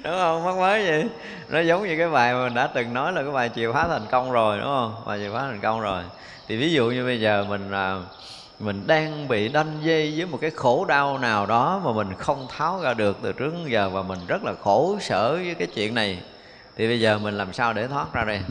Đúng 0.03 0.13
không? 0.17 0.43
Mắc 0.43 0.55
mới 0.55 0.87
vậy. 0.87 1.09
Nó 1.49 1.59
giống 1.59 1.87
như 1.87 1.97
cái 1.97 2.09
bài 2.09 2.33
mà 2.33 2.43
mình 2.43 2.53
đã 2.53 2.67
từng 2.67 2.93
nói 2.93 3.13
là 3.13 3.21
cái 3.21 3.31
bài 3.31 3.49
chiều 3.49 3.73
phá 3.73 3.87
thành 3.87 4.05
công 4.11 4.31
rồi, 4.31 4.57
đúng 4.57 4.67
không? 4.67 4.95
Bài 5.05 5.19
chiều 5.21 5.33
phá 5.33 5.39
thành 5.39 5.59
công 5.61 5.81
rồi. 5.81 6.03
Thì 6.47 6.57
ví 6.57 6.71
dụ 6.71 6.89
như 6.89 7.05
bây 7.05 7.19
giờ 7.21 7.45
mình 7.49 7.71
à, 7.71 7.95
mình 8.59 8.87
đang 8.87 9.27
bị 9.27 9.47
đanh 9.47 9.77
dây 9.81 10.13
với 10.17 10.25
một 10.25 10.37
cái 10.41 10.51
khổ 10.51 10.85
đau 10.85 11.17
nào 11.17 11.45
đó 11.45 11.81
mà 11.85 11.91
mình 11.91 12.13
không 12.17 12.47
tháo 12.49 12.81
ra 12.81 12.93
được 12.93 13.17
từ 13.21 13.31
trước 13.31 13.53
đến 13.53 13.65
giờ 13.71 13.89
và 13.89 14.01
mình 14.01 14.19
rất 14.27 14.43
là 14.43 14.53
khổ 14.61 14.97
sở 15.01 15.33
với 15.33 15.55
cái 15.59 15.67
chuyện 15.67 15.93
này. 15.93 16.19
Thì 16.77 16.87
bây 16.87 16.99
giờ 16.99 17.17
mình 17.17 17.37
làm 17.37 17.53
sao 17.53 17.73
để 17.73 17.87
thoát 17.87 18.13
ra 18.13 18.23
đây? 18.23 18.41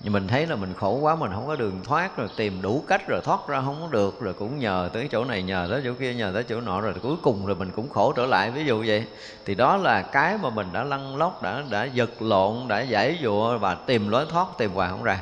Nhưng 0.00 0.12
mình 0.12 0.28
thấy 0.28 0.46
là 0.46 0.56
mình 0.56 0.74
khổ 0.74 0.98
quá, 1.00 1.14
mình 1.14 1.30
không 1.34 1.46
có 1.46 1.56
đường 1.56 1.80
thoát, 1.84 2.16
rồi 2.16 2.28
tìm 2.36 2.62
đủ 2.62 2.84
cách 2.88 3.08
rồi 3.08 3.20
thoát 3.24 3.48
ra 3.48 3.60
không 3.60 3.78
có 3.80 3.88
được, 3.90 4.20
rồi 4.20 4.34
cũng 4.34 4.58
nhờ 4.58 4.90
tới 4.92 5.08
chỗ 5.10 5.24
này, 5.24 5.42
nhờ 5.42 5.66
tới 5.70 5.82
chỗ 5.84 5.92
kia, 5.98 6.14
nhờ 6.14 6.30
tới 6.34 6.44
chỗ 6.44 6.60
nọ, 6.60 6.80
rồi 6.80 6.94
cuối 7.02 7.16
cùng 7.22 7.46
rồi 7.46 7.56
mình 7.56 7.70
cũng 7.76 7.88
khổ 7.88 8.12
trở 8.12 8.26
lại. 8.26 8.50
Ví 8.50 8.64
dụ 8.64 8.84
vậy, 8.86 9.04
thì 9.44 9.54
đó 9.54 9.76
là 9.76 10.02
cái 10.02 10.38
mà 10.42 10.50
mình 10.50 10.66
đã 10.72 10.84
lăn 10.84 11.16
lóc, 11.16 11.42
đã 11.42 11.62
đã 11.70 11.84
giật 11.84 12.22
lộn, 12.22 12.68
đã 12.68 12.80
giải 12.80 13.18
dụa 13.22 13.58
và 13.58 13.74
tìm 13.74 14.08
lối 14.08 14.26
thoát, 14.30 14.46
tìm 14.58 14.70
hoài 14.70 14.90
không 14.90 15.02
ra 15.02 15.20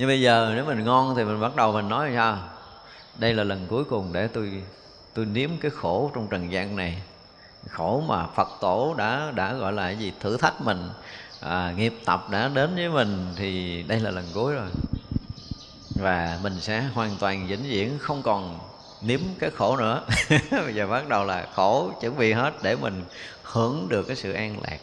nhưng 0.00 0.08
bây 0.08 0.20
giờ 0.20 0.52
nếu 0.54 0.64
mình 0.64 0.84
ngon 0.84 1.14
thì 1.16 1.24
mình 1.24 1.40
bắt 1.40 1.56
đầu 1.56 1.72
mình 1.72 1.88
nói 1.88 2.10
sao? 2.14 2.38
Đây 3.18 3.34
là 3.34 3.44
lần 3.44 3.66
cuối 3.68 3.84
cùng 3.84 4.12
để 4.12 4.26
tôi 4.26 4.62
tôi 5.14 5.26
nếm 5.26 5.50
cái 5.60 5.70
khổ 5.70 6.10
trong 6.14 6.28
trần 6.30 6.52
gian 6.52 6.76
này. 6.76 7.02
Khổ 7.68 8.02
mà 8.08 8.26
phật 8.26 8.48
tổ 8.60 8.94
đã 8.98 9.32
đã 9.34 9.54
gọi 9.54 9.72
là 9.72 9.82
cái 9.82 9.96
gì? 9.96 10.12
Thử 10.20 10.36
thách 10.36 10.60
mình. 10.60 10.90
À, 11.40 11.72
nghiệp 11.76 11.94
tập 12.04 12.30
đã 12.30 12.48
đến 12.48 12.74
với 12.74 12.88
mình 12.88 13.26
thì 13.36 13.82
đây 13.82 14.00
là 14.00 14.10
lần 14.10 14.24
cuối 14.34 14.54
rồi. 14.54 14.68
Và 16.00 16.38
mình 16.42 16.60
sẽ 16.60 16.80
hoàn 16.80 17.16
toàn 17.20 17.46
vĩnh 17.46 17.62
viễn 17.62 17.98
không 17.98 18.22
còn 18.22 18.58
nếm 19.02 19.20
cái 19.38 19.50
khổ 19.50 19.76
nữa. 19.76 20.02
Bây 20.50 20.74
giờ 20.74 20.86
bắt 20.86 21.08
đầu 21.08 21.24
là 21.24 21.46
khổ 21.54 21.92
chuẩn 22.00 22.16
bị 22.16 22.32
hết 22.32 22.52
để 22.62 22.76
mình 22.76 23.04
hưởng 23.42 23.88
được 23.88 24.02
cái 24.02 24.16
sự 24.16 24.32
an 24.32 24.56
lạc 24.62 24.78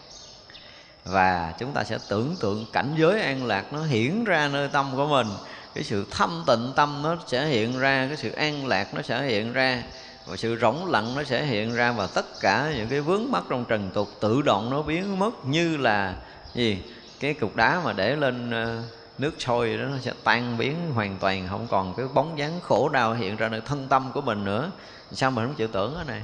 và 1.08 1.54
chúng 1.60 1.72
ta 1.72 1.84
sẽ 1.84 1.98
tưởng 2.10 2.36
tượng 2.40 2.66
cảnh 2.74 2.96
giới 2.98 3.22
an 3.22 3.46
lạc 3.46 3.74
nó 3.74 3.84
hiển 3.84 4.24
ra 4.24 4.48
nơi 4.48 4.68
tâm 4.68 4.92
của 4.96 5.08
mình. 5.08 5.28
Cái 5.76 5.84
sự 5.84 6.06
thâm 6.12 6.44
tịnh 6.48 6.72
tâm 6.76 7.02
nó 7.04 7.18
sẽ 7.28 7.46
hiện 7.46 7.80
ra, 7.80 8.06
cái 8.08 8.18
sự 8.18 8.32
an 8.32 8.68
lạc 8.68 8.94
nó 8.94 9.02
sẽ 9.02 9.24
hiện 9.24 9.54
ra, 9.54 9.84
và 10.26 10.38
sự 10.38 10.58
rỗng 10.62 10.92
lặng 10.92 11.16
nó 11.16 11.24
sẽ 11.24 11.46
hiện 11.46 11.76
ra, 11.76 11.92
và 11.92 12.08
tất 12.08 12.26
cả 12.42 12.74
những 12.76 12.88
cái 12.88 13.02
vướng 13.02 13.32
mắc 13.32 13.44
trong 13.50 13.66
trần 13.66 13.90
tục 13.94 14.10
tự 14.20 14.42
động 14.42 14.70
nó 14.70 14.82
biến 14.82 15.20
mất 15.20 15.46
như 15.46 15.78
là 15.78 16.16
gì? 16.54 16.82
Cái 17.20 17.34
cục 17.34 17.56
đá 17.56 17.82
mà 17.84 17.94
để 17.94 18.16
lên 18.16 18.52
ờ, 18.52 18.84
nước 19.18 19.32
sôi 19.40 19.78
đó, 19.78 19.84
nó 19.84 19.98
sẽ 20.02 20.14
tan 20.24 20.58
biến 20.58 20.92
hoàn 20.94 21.18
toàn, 21.18 21.48
không 21.50 21.68
còn 21.68 21.94
cái 21.98 22.06
bóng 22.14 22.40
dáng 22.40 22.60
khổ 22.64 22.90
đau 22.90 23.14
hiện 23.14 23.36
ra 23.36 23.50
nơi 23.50 23.62
thân 23.62 23.88
tâm 23.88 24.12
của 24.14 24.22
mình 24.22 24.46
nữa. 24.46 24.72
Sao 25.12 25.32
mình 25.32 25.46
không 25.46 25.56
chịu 25.56 25.68
tưởng 25.68 25.94
cái 25.96 26.06
này? 26.06 26.22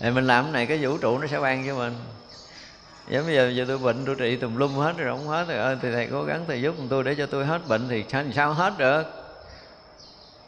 Thì 0.00 0.10
mình 0.10 0.26
làm 0.26 0.44
cái 0.44 0.52
này 0.52 0.66
cái 0.66 0.78
vũ 0.78 0.98
trụ 0.98 1.18
nó 1.18 1.26
sẽ 1.26 1.40
ban 1.40 1.66
cho 1.66 1.74
mình 1.74 1.94
giống 3.08 3.26
bây 3.26 3.34
giờ 3.34 3.48
giờ 3.48 3.64
tôi 3.68 3.78
bệnh, 3.78 4.04
tôi 4.04 4.14
trị 4.18 4.36
tùm 4.36 4.56
lum 4.56 4.74
hết 4.74 4.92
rồi, 4.96 5.18
không 5.18 5.28
hết 5.28 5.48
rồi. 5.48 5.58
Ơi 5.58 5.76
thì 5.82 5.92
thầy 5.92 6.08
cố 6.10 6.24
gắng 6.24 6.44
thầy 6.48 6.62
giúp 6.62 6.74
tôi 6.90 7.04
để 7.04 7.14
cho 7.14 7.26
tôi 7.26 7.46
hết 7.46 7.68
bệnh 7.68 7.88
thì 7.88 8.04
sao 8.08 8.24
sao 8.34 8.52
hết 8.52 8.72
được? 8.78 9.02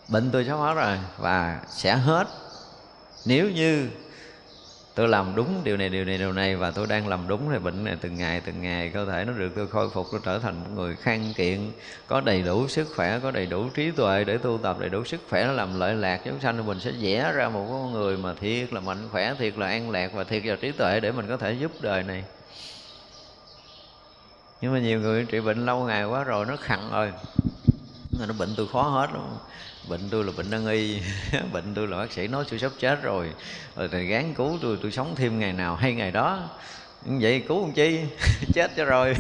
Bệnh 0.09 0.31
tôi 0.31 0.45
sắp 0.45 0.57
hết 0.57 0.75
rồi 0.75 0.99
và 1.19 1.61
sẽ 1.69 1.95
hết. 1.95 2.27
Nếu 3.27 3.51
như 3.51 3.89
tôi 4.95 5.09
làm 5.09 5.35
đúng 5.35 5.61
điều 5.65 5.77
này 5.77 5.89
điều 5.89 6.05
này 6.05 6.19
điều 6.19 6.33
này 6.33 6.57
và 6.57 6.71
tôi 6.71 6.87
đang 6.87 7.09
làm 7.09 7.29
đúng 7.29 7.49
thì 7.53 7.59
bệnh 7.59 7.85
này 7.85 7.97
từng 8.01 8.17
ngày 8.17 8.41
từng 8.47 8.63
ngày 8.63 8.91
cơ 8.95 9.05
thể 9.05 9.25
nó 9.25 9.33
được 9.33 9.53
tôi 9.57 9.67
khôi 9.67 9.91
phục, 9.91 10.07
tôi 10.13 10.21
trở 10.25 10.39
thành 10.39 10.61
một 10.61 10.71
người 10.75 10.97
khang 10.97 11.33
kiện 11.37 11.71
có 12.07 12.21
đầy 12.21 12.43
đủ 12.43 12.69
sức 12.69 12.89
khỏe, 12.97 13.19
có 13.23 13.31
đầy 13.31 13.47
đủ 13.47 13.69
trí 13.75 13.91
tuệ 13.91 14.25
để 14.25 14.39
tu 14.39 14.59
tập, 14.63 14.77
đầy 14.81 14.89
đủ 14.89 15.05
sức 15.05 15.21
khỏe 15.31 15.45
nó 15.45 15.53
làm 15.53 15.81
lợi 15.81 15.95
lạc. 15.95 16.21
Chúng 16.25 16.41
sanh 16.41 16.57
thì 16.57 16.63
mình 16.63 16.81
sẽ 16.81 16.91
vẽ 17.01 17.33
ra 17.35 17.49
một 17.49 17.67
con 17.71 17.93
người 17.93 18.17
mà 18.17 18.35
thiệt 18.41 18.73
là 18.73 18.81
mạnh 18.81 19.09
khỏe, 19.13 19.35
thiệt 19.39 19.59
là 19.59 19.67
an 19.67 19.91
lạc 19.91 20.13
và 20.13 20.25
thiệt 20.25 20.45
là 20.45 20.57
trí 20.57 20.73
tuệ 20.73 21.01
để 21.01 21.13
mình 21.13 21.27
có 21.29 21.37
thể 21.37 21.53
giúp 21.53 21.73
đời 21.81 22.03
này 22.03 22.25
nhưng 24.65 24.73
mà 24.73 24.79
nhiều 24.79 25.01
người 25.01 25.25
trị 25.25 25.41
bệnh 25.41 25.67
lâu 25.67 25.85
ngày 25.85 26.05
quá 26.05 26.25
rồi, 26.25 26.47
nó 26.47 26.57
khẳng 26.57 26.91
rồi. 26.93 27.13
Nó 28.19 28.35
bệnh 28.39 28.55
tôi 28.57 28.67
khó 28.73 28.83
hết 28.83 29.09
luôn. 29.15 29.39
Bệnh 29.89 30.01
tôi 30.11 30.25
là 30.25 30.33
bệnh 30.37 30.51
nan 30.51 30.67
y, 30.67 31.01
bệnh 31.53 31.75
tôi 31.75 31.87
là 31.87 31.97
bác 31.97 32.13
sĩ 32.13 32.29
nói 32.29 32.45
tôi 32.51 32.59
sắp 32.59 32.73
chết 32.79 33.03
rồi. 33.03 33.31
Rồi 33.77 33.89
thì 33.93 34.07
gán 34.07 34.35
cứu 34.35 34.59
tôi 34.63 34.79
tôi 34.83 34.93
sống 34.93 35.15
thêm 35.17 35.39
ngày 35.39 35.53
nào 35.53 35.77
hay 35.77 35.95
ngày 35.95 36.11
đó. 36.11 36.39
Vậy 37.03 37.45
cứu 37.49 37.61
làm 37.61 37.73
chi? 37.73 38.01
Chết 38.55 38.71
cho 38.77 38.85
rồi. 38.85 39.17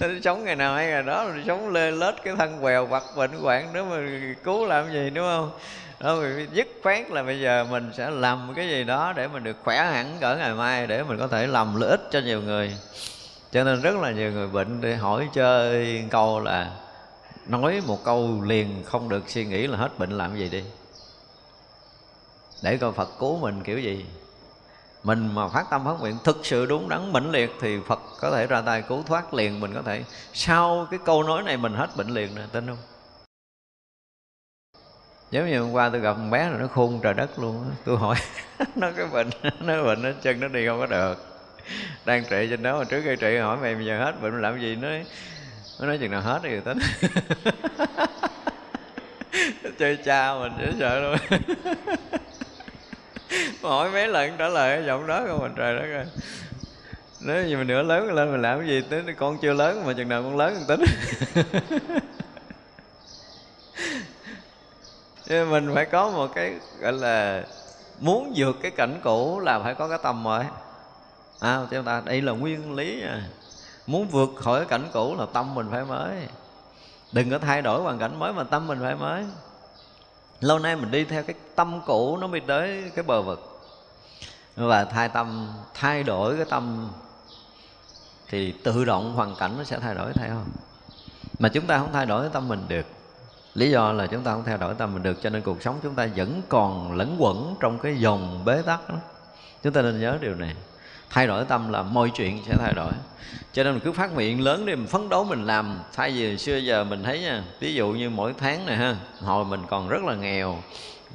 Tôi 0.00 0.20
sống 0.24 0.44
ngày 0.44 0.56
nào 0.56 0.74
hay 0.74 0.86
ngày 0.86 1.02
đó, 1.02 1.28
rồi 1.28 1.42
sống 1.46 1.72
lê 1.72 1.90
lết 1.90 2.14
cái 2.24 2.34
thân 2.38 2.58
quèo, 2.60 2.86
vặt 2.86 3.02
bệnh 3.16 3.32
hoạn. 3.32 3.72
Nữa 3.72 3.84
mà 3.84 3.96
cứu 4.44 4.66
làm 4.66 4.92
gì, 4.92 5.10
đúng 5.10 5.26
không? 5.26 5.50
Đó 6.00 6.16
dứt 6.52 6.68
khoát 6.82 7.10
là 7.10 7.22
bây 7.22 7.40
giờ 7.40 7.66
mình 7.70 7.90
sẽ 7.96 8.10
làm 8.10 8.52
cái 8.56 8.68
gì 8.68 8.84
đó 8.84 9.12
để 9.16 9.28
mình 9.28 9.44
được 9.44 9.56
khỏe 9.64 9.76
hẳn 9.76 10.16
cỡ 10.20 10.36
ngày 10.36 10.54
mai, 10.54 10.86
để 10.86 11.02
mình 11.02 11.18
có 11.18 11.28
thể 11.28 11.46
làm 11.46 11.80
lợi 11.80 11.90
ích 11.90 12.08
cho 12.10 12.20
nhiều 12.20 12.42
người 12.42 12.76
cho 13.52 13.64
nên 13.64 13.82
rất 13.82 13.96
là 13.96 14.10
nhiều 14.10 14.32
người 14.32 14.48
bệnh 14.48 14.80
để 14.80 14.96
hỏi 14.96 15.28
chơi 15.32 16.04
câu 16.10 16.40
là 16.40 16.76
nói 17.46 17.82
một 17.86 18.04
câu 18.04 18.42
liền 18.42 18.82
không 18.84 19.08
được 19.08 19.30
suy 19.30 19.44
nghĩ 19.44 19.66
là 19.66 19.78
hết 19.78 19.98
bệnh 19.98 20.10
làm 20.10 20.36
gì 20.36 20.48
đi. 20.48 20.64
Để 22.62 22.76
coi 22.76 22.92
phật 22.92 23.08
cứu 23.18 23.38
mình 23.38 23.62
kiểu 23.62 23.78
gì. 23.78 24.06
Mình 25.02 25.34
mà 25.34 25.48
phát 25.48 25.66
tâm 25.70 25.84
phát 25.84 26.00
nguyện 26.00 26.18
thực 26.24 26.40
sự 26.42 26.66
đúng 26.66 26.88
đắn, 26.88 27.12
mãnh 27.12 27.30
liệt 27.30 27.50
thì 27.60 27.78
phật 27.86 28.00
có 28.20 28.30
thể 28.30 28.46
ra 28.46 28.60
tay 28.60 28.82
cứu 28.82 29.02
thoát 29.06 29.34
liền, 29.34 29.60
mình 29.60 29.74
có 29.74 29.82
thể 29.82 30.04
sau 30.32 30.86
cái 30.90 31.00
câu 31.04 31.22
nói 31.22 31.42
này 31.42 31.56
mình 31.56 31.74
hết 31.74 31.96
bệnh 31.96 32.08
liền 32.08 32.34
nè, 32.34 32.42
tin 32.52 32.66
không? 32.66 32.76
Giống 35.30 35.50
như 35.50 35.60
hôm 35.60 35.72
qua 35.72 35.88
tôi 35.88 36.00
gặp 36.00 36.18
một 36.18 36.28
bé 36.30 36.50
là 36.50 36.58
nó 36.58 36.66
khôn 36.66 37.00
trời 37.02 37.14
đất 37.14 37.38
luôn 37.38 37.70
tôi 37.84 37.96
hỏi, 37.96 38.16
nó 38.76 38.90
cái 38.96 39.06
bệnh, 39.06 39.30
nó 39.60 39.84
bệnh 39.84 40.02
nó 40.02 40.10
chân, 40.22 40.40
nó 40.40 40.48
đi 40.48 40.66
không 40.66 40.80
có 40.80 40.86
được. 40.86 41.31
đang 42.04 42.24
trị 42.30 42.46
trên 42.50 42.62
đó 42.62 42.78
mà 42.78 42.84
trước 42.84 43.02
khi 43.04 43.16
trị 43.16 43.36
hỏi 43.36 43.56
mày, 43.56 43.74
bây 43.74 43.86
giờ 43.86 44.04
hết, 44.04 44.22
bệnh 44.22 44.42
làm 44.42 44.60
gì? 44.60 44.76
Nó 44.76 44.88
nó 45.80 45.86
nói 45.86 45.98
chừng 45.98 46.10
nào 46.10 46.20
hết 46.20 46.40
thì 46.42 46.60
tính 46.64 46.78
chơi 49.78 49.96
cha 50.04 50.34
mình, 50.34 50.52
dễ 50.58 50.72
sợ 50.78 51.00
luôn 51.00 51.16
hỏi 53.62 53.90
mấy 53.90 54.08
lần 54.08 54.32
trả 54.38 54.48
lời 54.48 54.76
cái 54.76 54.86
giọng 54.86 55.06
đó 55.06 55.24
không 55.26 55.40
mình 55.40 55.52
trời 55.56 55.76
đất 55.76 55.82
ơi. 55.82 56.06
Nếu 57.20 57.46
như 57.46 57.56
mình 57.56 57.66
nữa 57.66 57.82
lớn 57.82 58.12
lên 58.12 58.32
mình 58.32 58.42
làm 58.42 58.58
cái 58.58 58.68
gì 58.68 58.82
tính 58.90 59.14
con 59.18 59.38
chưa 59.42 59.52
lớn 59.52 59.82
mà 59.86 59.92
chừng 59.92 60.08
nào 60.08 60.22
con 60.22 60.36
lớn 60.36 60.64
tính. 60.68 60.84
Nhưng 65.26 65.50
mình 65.50 65.70
phải 65.74 65.84
có 65.84 66.10
một 66.10 66.34
cái, 66.34 66.54
gọi 66.80 66.92
là, 66.92 67.42
muốn 68.00 68.32
vượt 68.36 68.56
cái 68.62 68.70
cảnh 68.70 69.00
cũ 69.02 69.40
là 69.40 69.58
phải 69.58 69.74
có 69.74 69.88
cái 69.88 69.98
tâm 70.02 70.22
mới 70.22 70.44
à 71.42 71.66
chúng 71.70 71.84
ta, 71.84 72.02
đây 72.04 72.22
là 72.22 72.32
nguyên 72.32 72.74
lý 72.74 73.02
à. 73.02 73.22
Muốn 73.86 74.06
vượt 74.08 74.30
khỏi 74.36 74.64
cảnh 74.64 74.88
cũ 74.92 75.16
là 75.18 75.26
tâm 75.32 75.54
mình 75.54 75.66
phải 75.70 75.84
mới. 75.84 76.16
Đừng 77.12 77.30
có 77.30 77.38
thay 77.38 77.62
đổi 77.62 77.82
hoàn 77.82 77.98
cảnh 77.98 78.18
mới 78.18 78.32
mà 78.32 78.44
tâm 78.44 78.66
mình 78.66 78.78
phải 78.82 78.94
mới. 78.94 79.24
Lâu 80.40 80.58
nay 80.58 80.76
mình 80.76 80.90
đi 80.90 81.04
theo 81.04 81.22
cái 81.22 81.36
tâm 81.54 81.80
cũ 81.86 82.16
nó 82.16 82.26
mới 82.26 82.40
tới 82.40 82.90
cái 82.94 83.02
bờ 83.02 83.22
vực. 83.22 83.60
Và 84.56 84.84
thay 84.84 85.08
tâm, 85.08 85.48
thay 85.74 86.02
đổi 86.02 86.36
cái 86.36 86.44
tâm 86.50 86.90
thì 88.28 88.52
tự 88.52 88.84
động 88.84 89.14
hoàn 89.14 89.34
cảnh 89.34 89.54
nó 89.58 89.64
sẽ 89.64 89.78
thay 89.78 89.94
đổi 89.94 90.12
theo 90.12 90.44
mà 91.38 91.48
chúng 91.48 91.66
ta 91.66 91.78
không 91.78 91.92
thay 91.92 92.06
đổi 92.06 92.20
cái 92.20 92.30
tâm 92.32 92.48
mình 92.48 92.64
được. 92.68 92.86
Lý 93.54 93.70
do 93.70 93.92
là 93.92 94.06
chúng 94.06 94.22
ta 94.22 94.32
không 94.32 94.44
thay 94.44 94.58
đổi 94.58 94.74
tâm 94.74 94.94
mình 94.94 95.02
được, 95.02 95.22
cho 95.22 95.30
nên 95.30 95.42
cuộc 95.42 95.62
sống 95.62 95.78
chúng 95.82 95.94
ta 95.94 96.08
vẫn 96.16 96.42
còn 96.48 96.96
lẫn 96.96 97.16
quẩn 97.18 97.54
trong 97.60 97.78
cái 97.78 97.96
dòng 97.96 98.44
bế 98.44 98.62
tắc 98.62 98.88
đó. 98.88 98.94
Chúng 99.62 99.72
ta 99.72 99.82
nên 99.82 100.00
nhớ 100.00 100.18
điều 100.20 100.34
này 100.34 100.54
thay 101.12 101.26
đổi 101.26 101.44
tâm 101.44 101.72
là 101.72 101.82
mọi 101.82 102.10
chuyện 102.14 102.42
sẽ 102.46 102.56
thay 102.56 102.74
đổi. 102.74 102.92
Cho 103.52 103.64
nên 103.64 103.72
mình 103.72 103.82
cứ 103.84 103.92
phát 103.92 104.14
nguyện 104.14 104.40
lớn 104.40 104.66
đi, 104.66 104.74
mình 104.74 104.86
phấn 104.86 105.08
đấu, 105.08 105.24
mình 105.24 105.44
làm. 105.44 105.78
Thay 105.92 106.10
vì 106.10 106.38
xưa 106.38 106.56
giờ 106.56 106.84
mình 106.84 107.02
thấy 107.02 107.20
nha, 107.20 107.44
ví 107.60 107.74
dụ 107.74 107.88
như 107.88 108.10
mỗi 108.10 108.34
tháng 108.38 108.66
này 108.66 108.76
ha, 108.76 108.96
hồi 109.20 109.44
mình 109.44 109.60
còn 109.68 109.88
rất 109.88 110.04
là 110.04 110.14
nghèo, 110.14 110.56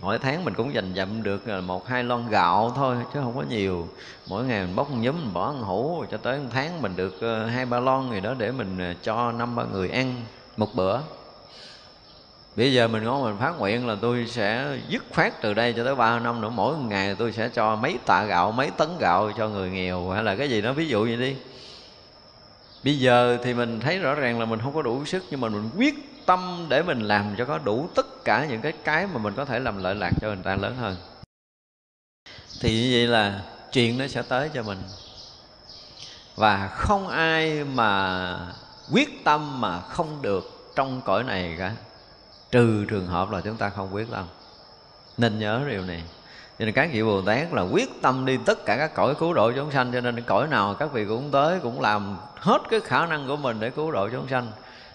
mỗi 0.01 0.19
tháng 0.19 0.45
mình 0.45 0.53
cũng 0.53 0.73
dành 0.73 0.93
dặm 0.95 1.23
được 1.23 1.47
ờ, 1.47 1.61
một, 1.61 1.87
hai 1.87 2.03
lon 2.03 2.29
gạo 2.29 2.73
thôi, 2.75 2.95
chứ 3.13 3.19
không 3.23 3.35
có 3.35 3.43
nhiều. 3.49 3.87
Mỗi 4.27 4.45
ngày 4.45 4.65
mình 4.65 4.75
bóc 4.75 4.89
một 4.89 4.97
nhúm, 5.01 5.15
mình 5.15 5.33
bỏ 5.33 5.47
ăn 5.47 5.61
hủ 5.61 6.05
cho 6.11 6.17
tới 6.17 6.39
một 6.39 6.49
tháng 6.53 6.81
mình 6.81 6.95
được 6.95 7.21
ờ, 7.21 7.45
hai, 7.45 7.65
ba 7.65 7.79
lon 7.79 8.11
gì 8.11 8.19
đó 8.19 8.33
để 8.37 8.51
mình 8.51 8.77
ờ, 8.79 8.93
cho 9.03 9.31
năm, 9.31 9.55
ba 9.55 9.63
người 9.63 9.89
ăn 9.89 10.15
một 10.57 10.75
bữa 10.75 10.99
bây 12.57 12.73
giờ 12.73 12.87
mình 12.87 13.03
nói 13.03 13.23
mình 13.23 13.39
phát 13.39 13.59
nguyện 13.59 13.87
là 13.87 13.95
tôi 14.01 14.25
sẽ 14.27 14.77
dứt 14.89 15.03
khoát 15.13 15.41
từ 15.41 15.53
đây 15.53 15.73
cho 15.77 15.83
tới 15.83 15.95
ba 15.95 16.19
năm 16.19 16.41
nữa. 16.41 16.49
Mỗi 16.49 16.77
ngày 16.77 17.15
tôi 17.15 17.31
sẽ 17.31 17.49
cho 17.49 17.75
mấy 17.75 17.97
tạ 18.05 18.23
gạo, 18.23 18.51
mấy 18.51 18.71
tấn 18.77 18.89
gạo 18.99 19.31
cho 19.37 19.49
người 19.49 19.69
nghèo. 19.69 20.09
Hay 20.09 20.23
là 20.23 20.35
cái 20.35 20.49
gì 20.49 20.61
đó, 20.61 20.73
ví 20.73 20.87
dụ 20.87 21.03
vậy 21.03 21.17
đi. 21.17 21.35
Bây 22.83 22.99
giờ 22.99 23.37
thì 23.43 23.53
mình 23.53 23.79
thấy 23.79 23.99
rõ 23.99 24.15
ràng 24.15 24.39
là 24.39 24.45
mình 24.45 24.59
không 24.63 24.73
có 24.73 24.81
đủ 24.81 25.05
sức, 25.05 25.23
nhưng 25.29 25.41
mà 25.41 25.49
mình 25.49 25.69
quyết 25.77 26.25
tâm 26.25 26.65
để 26.69 26.83
mình 26.83 27.01
làm 27.01 27.35
cho 27.37 27.45
có 27.45 27.57
đủ 27.57 27.89
tất 27.95 28.23
cả 28.25 28.45
những 28.49 28.61
cái 28.61 28.73
cái 28.83 29.07
mà 29.07 29.17
mình 29.17 29.33
có 29.35 29.45
thể 29.45 29.59
làm 29.59 29.83
lợi 29.83 29.95
lạc 29.95 30.11
cho 30.21 30.27
người 30.27 30.43
ta 30.43 30.55
lớn 30.55 30.75
hơn. 30.79 30.95
Thì 32.61 32.81
như 32.81 32.89
vậy 32.91 33.07
là 33.07 33.41
chuyện 33.71 33.97
nó 33.97 34.07
sẽ 34.07 34.21
tới 34.21 34.49
cho 34.53 34.63
mình. 34.63 34.79
Và 36.35 36.67
không 36.67 37.07
ai 37.07 37.63
mà 37.63 38.39
quyết 38.91 39.23
tâm 39.23 39.61
mà 39.61 39.81
không 39.81 40.21
được 40.21 40.71
trong 40.75 41.01
cõi 41.01 41.23
này 41.23 41.55
cả 41.59 41.73
trừ 42.51 42.85
trường 42.85 43.07
hợp 43.07 43.31
là 43.31 43.41
chúng 43.41 43.57
ta 43.57 43.69
không 43.69 43.93
quyết 43.93 44.07
tâm. 44.11 44.25
Nên 45.17 45.39
nhớ 45.39 45.61
điều 45.69 45.81
này. 45.81 46.03
Cho 46.59 46.65
nên 46.65 46.73
các 46.73 46.89
vị 46.93 47.03
bồ 47.03 47.21
tát 47.21 47.53
là 47.53 47.61
quyết 47.61 48.01
tâm 48.01 48.25
đi 48.25 48.37
tất 48.45 48.65
cả 48.65 48.77
các 48.77 48.93
cõi 48.93 49.15
cứu 49.15 49.33
độ 49.33 49.51
chúng 49.51 49.71
sanh, 49.71 49.91
cho 49.93 50.01
nên 50.01 50.21
cõi 50.21 50.47
nào 50.47 50.73
các 50.73 50.91
vị 50.93 51.05
cũng 51.05 51.31
tới 51.31 51.59
cũng 51.59 51.81
làm 51.81 52.17
hết 52.35 52.61
cái 52.69 52.79
khả 52.79 53.05
năng 53.05 53.27
của 53.27 53.35
mình 53.35 53.59
để 53.59 53.69
cứu 53.69 53.91
độ 53.91 54.09
chúng 54.09 54.27
sanh. 54.27 54.51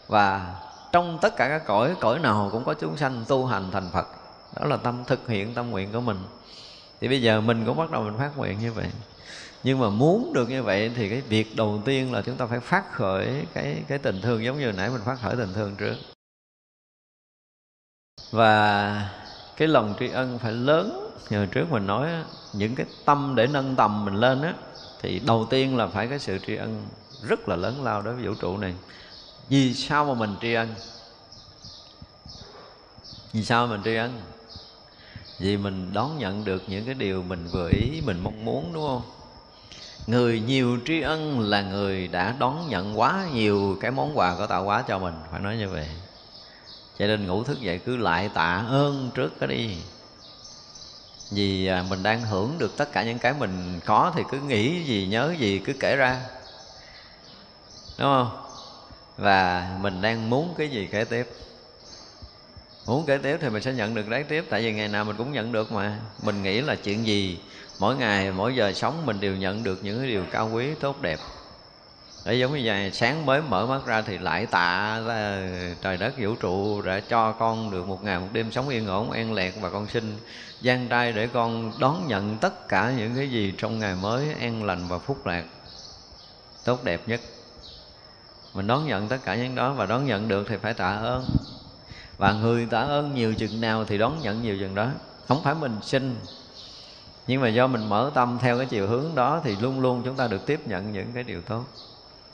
Và 0.09 0.55
trong 0.93 1.19
tất 1.23 1.37
cả 1.37 1.49
các 1.49 1.67
cõi 1.67 1.95
cõi 2.01 2.19
nào 2.19 2.49
cũng 2.53 2.65
có 2.65 2.75
chúng 2.75 2.97
sanh 2.97 3.25
tu 3.29 3.47
hành 3.47 3.71
thành 3.73 3.91
phật. 3.93 4.07
Đó 4.61 4.67
là 4.67 4.77
tâm 4.77 5.05
thực 5.07 5.29
hiện 5.29 5.55
tâm 5.55 5.71
nguyện 5.71 5.93
của 5.93 6.01
mình. 6.01 6.19
Thì 7.01 7.09
bây 7.09 7.23
giờ 7.23 7.41
mình 7.41 7.65
cũng 7.67 7.77
bắt 7.77 7.91
đầu 7.91 8.03
mình 8.03 8.19
phát 8.19 8.37
nguyện 8.37 8.59
như 8.59 8.73
vậy. 8.73 8.87
Nhưng 9.63 9.79
mà 9.79 9.89
muốn 9.89 10.33
được 10.35 10.51
như 10.51 10.63
vậy 10.63 10.91
thì 10.97 11.09
cái 11.09 11.21
việc 11.21 11.57
đầu 11.57 11.81
tiên 11.85 12.13
là 12.13 12.23
chúng 12.23 12.37
ta 12.37 12.47
phải 12.47 12.61
phát 12.61 12.93
khởi 12.93 13.47
cái 13.55 13.83
cái 13.89 13.99
tình 13.99 14.21
thương 14.21 14.45
giống 14.45 14.59
như 14.59 14.73
nãy 14.73 14.91
mình 14.91 15.03
phát 15.05 15.19
khởi 15.23 15.37
tình 15.37 15.53
thương 15.53 15.77
trước 15.77 15.95
và 18.33 19.11
cái 19.57 19.69
lòng 19.69 19.95
tri 20.01 20.09
ân 20.09 20.39
phải 20.39 20.53
lớn. 20.53 21.11
Như 21.31 21.47
trước 21.47 21.71
mình 21.71 21.87
nói 21.87 22.09
những 22.53 22.75
cái 22.75 22.87
tâm 23.05 23.35
để 23.37 23.47
nâng 23.47 23.77
tầm 23.77 24.05
mình 24.05 24.15
lên 24.15 24.43
á, 24.43 24.55
thì 25.01 25.19
đầu 25.19 25.47
tiên 25.51 25.77
là 25.77 25.87
phải 25.87 26.07
cái 26.07 26.19
sự 26.19 26.39
tri 26.47 26.57
ân 26.57 26.89
rất 27.23 27.49
là 27.49 27.57
lớn 27.57 27.85
lao 27.85 28.03
đối 28.03 28.15
với 28.15 28.27
vũ 28.27 28.35
trụ 28.35 28.59
này. 28.59 28.75
Vì 29.49 29.75
sao 29.75 30.05
mà 30.05 30.15
mình 30.15 30.35
tri 30.41 30.55
ân? 30.55 30.69
Vì 33.33 33.45
sao 33.45 33.67
mình 33.67 33.81
tri 33.85 33.97
ân? 33.97 34.21
Vì 35.39 35.57
mình 35.57 35.93
đón 35.93 36.19
nhận 36.19 36.45
được 36.45 36.63
những 36.67 36.85
cái 36.85 36.95
điều 36.95 37.23
mình 37.23 37.49
vừa 37.53 37.69
ý, 37.69 38.01
mình 38.07 38.21
mong 38.23 38.45
muốn, 38.45 38.71
đúng 38.75 38.87
không? 38.89 39.03
Người 40.07 40.41
nhiều 40.41 40.79
tri 40.87 41.01
ân 41.01 41.41
là 41.41 41.63
người 41.63 42.09
đã 42.09 42.35
đón 42.39 42.69
nhận 42.69 43.01
quá 43.01 43.27
nhiều 43.33 43.79
cái 43.81 43.91
món 43.91 44.19
quà 44.19 44.35
của 44.39 44.47
tạo 44.47 44.65
hóa 44.65 44.83
cho 44.89 44.99
mình, 44.99 45.15
phải 45.31 45.41
nói 45.41 45.57
như 45.57 45.69
vậy 45.69 45.87
cho 46.99 47.07
nên 47.07 47.27
ngủ 47.27 47.45
thức 47.45 47.61
dậy 47.61 47.81
cứ 47.85 47.97
lại 47.97 48.31
tạ 48.35 48.65
ơn 48.69 49.11
trước 49.15 49.33
cái 49.41 49.49
đi. 49.49 49.77
Vì 51.31 51.67
à, 51.67 51.85
mình 51.89 52.03
đang 52.03 52.23
hưởng 52.23 52.59
được 52.59 52.77
tất 52.77 52.93
cả 52.93 53.03
những 53.03 53.19
cái 53.19 53.35
mình 53.39 53.81
có 53.85 54.13
thì 54.15 54.23
cứ 54.31 54.41
nghĩ 54.41 54.85
gì, 54.85 55.07
nhớ 55.07 55.35
gì 55.39 55.59
cứ 55.59 55.73
kể 55.81 55.97
ra. 55.97 56.21
Đúng 57.99 58.09
không? 58.09 58.47
Và 59.17 59.71
mình 59.81 60.03
đang 60.03 60.31
muốn 60.31 60.55
cái 60.59 60.69
gì 60.69 60.89
kể 60.93 61.05
tiếp. 61.05 61.29
Muốn 62.87 63.07
kể 63.07 63.19
tiếp 63.19 63.39
thì 63.41 63.49
mình 63.49 63.63
sẽ 63.63 63.73
nhận 63.73 63.95
được 63.95 64.09
đấy 64.09 64.23
tiếp 64.23 64.45
tại 64.51 64.63
vì 64.63 64.73
ngày 64.73 64.89
nào 64.89 65.05
mình 65.05 65.17
cũng 65.17 65.33
nhận 65.33 65.53
được 65.53 65.73
mà. 65.73 65.99
Mình 66.23 66.43
nghĩ 66.43 66.61
là 66.61 66.75
chuyện 66.75 67.07
gì 67.07 67.41
mỗi 67.79 67.97
ngày, 67.97 68.33
mỗi 68.33 68.55
giờ 68.55 68.73
sống 68.73 69.07
mình 69.07 69.21
đều 69.21 69.37
nhận 69.37 69.65
được 69.65 69.85
những 69.85 69.99
cái 69.99 70.09
điều 70.09 70.25
cao 70.33 70.51
quý, 70.53 70.69
tốt 70.81 71.01
đẹp 71.01 71.21
để 72.25 72.35
giống 72.35 72.55
như 72.55 72.63
vậy, 72.65 72.91
sáng 72.91 73.27
mới 73.27 73.43
mở 73.43 73.67
mắt 73.67 73.87
ra 73.87 74.03
thì 74.03 74.19
lại 74.19 74.47
tạ 74.47 75.01
trời 75.83 75.97
đất 75.97 76.15
vũ 76.19 76.35
trụ 76.35 76.83
đã 76.83 77.01
cho 77.01 77.33
con 77.33 77.71
được 77.71 77.89
một 77.89 78.05
ngày 78.05 78.19
một 78.19 78.29
đêm 78.33 78.53
sống 78.53 78.69
yên 78.69 78.87
ổn, 78.87 79.11
an 79.11 79.33
lạc 79.33 79.55
và 79.61 79.71
con 79.71 79.87
xin 79.89 80.19
gian 80.61 80.89
trai 80.89 81.13
để 81.13 81.27
con 81.27 81.73
đón 81.79 82.07
nhận 82.09 82.39
tất 82.39 82.69
cả 82.69 82.93
những 82.97 83.15
cái 83.17 83.31
gì 83.31 83.53
trong 83.59 83.79
ngày 83.79 83.95
mới 84.03 84.35
an 84.41 84.65
lành 84.65 84.89
và 84.89 84.99
phúc 84.99 85.27
lạc. 85.27 85.45
Tốt 86.65 86.85
đẹp 86.85 87.01
nhất. 87.07 87.21
Mình 88.55 88.67
đón 88.67 88.87
nhận 88.87 89.09
tất 89.09 89.19
cả 89.25 89.35
những 89.35 89.55
đó 89.55 89.73
và 89.73 89.87
đón 89.87 90.07
nhận 90.07 90.29
được 90.29 90.47
thì 90.49 90.57
phải 90.57 90.75
tạ 90.75 90.97
ơn. 90.97 91.25
Và 92.19 92.33
người 92.33 92.67
tạ 92.71 92.81
ơn 92.81 93.15
nhiều 93.15 93.35
chừng 93.35 93.61
nào 93.61 93.85
thì 93.85 93.99
đón 93.99 94.21
nhận 94.23 94.43
nhiều 94.43 94.57
chừng 94.61 94.75
đó. 94.75 94.89
Không 95.29 95.43
phải 95.43 95.55
mình 95.55 95.77
xin, 95.83 96.17
nhưng 97.27 97.41
mà 97.41 97.49
do 97.49 97.67
mình 97.67 97.89
mở 97.89 98.11
tâm 98.15 98.39
theo 98.41 98.57
cái 98.57 98.67
chiều 98.67 98.87
hướng 98.87 99.15
đó 99.15 99.41
thì 99.45 99.57
luôn 99.61 99.81
luôn 99.81 100.03
chúng 100.05 100.17
ta 100.17 100.29
được 100.29 100.47
tiếp 100.47 100.61
nhận 100.67 100.93
những 100.93 101.13
cái 101.15 101.23
điều 101.23 101.41
tốt 101.41 101.65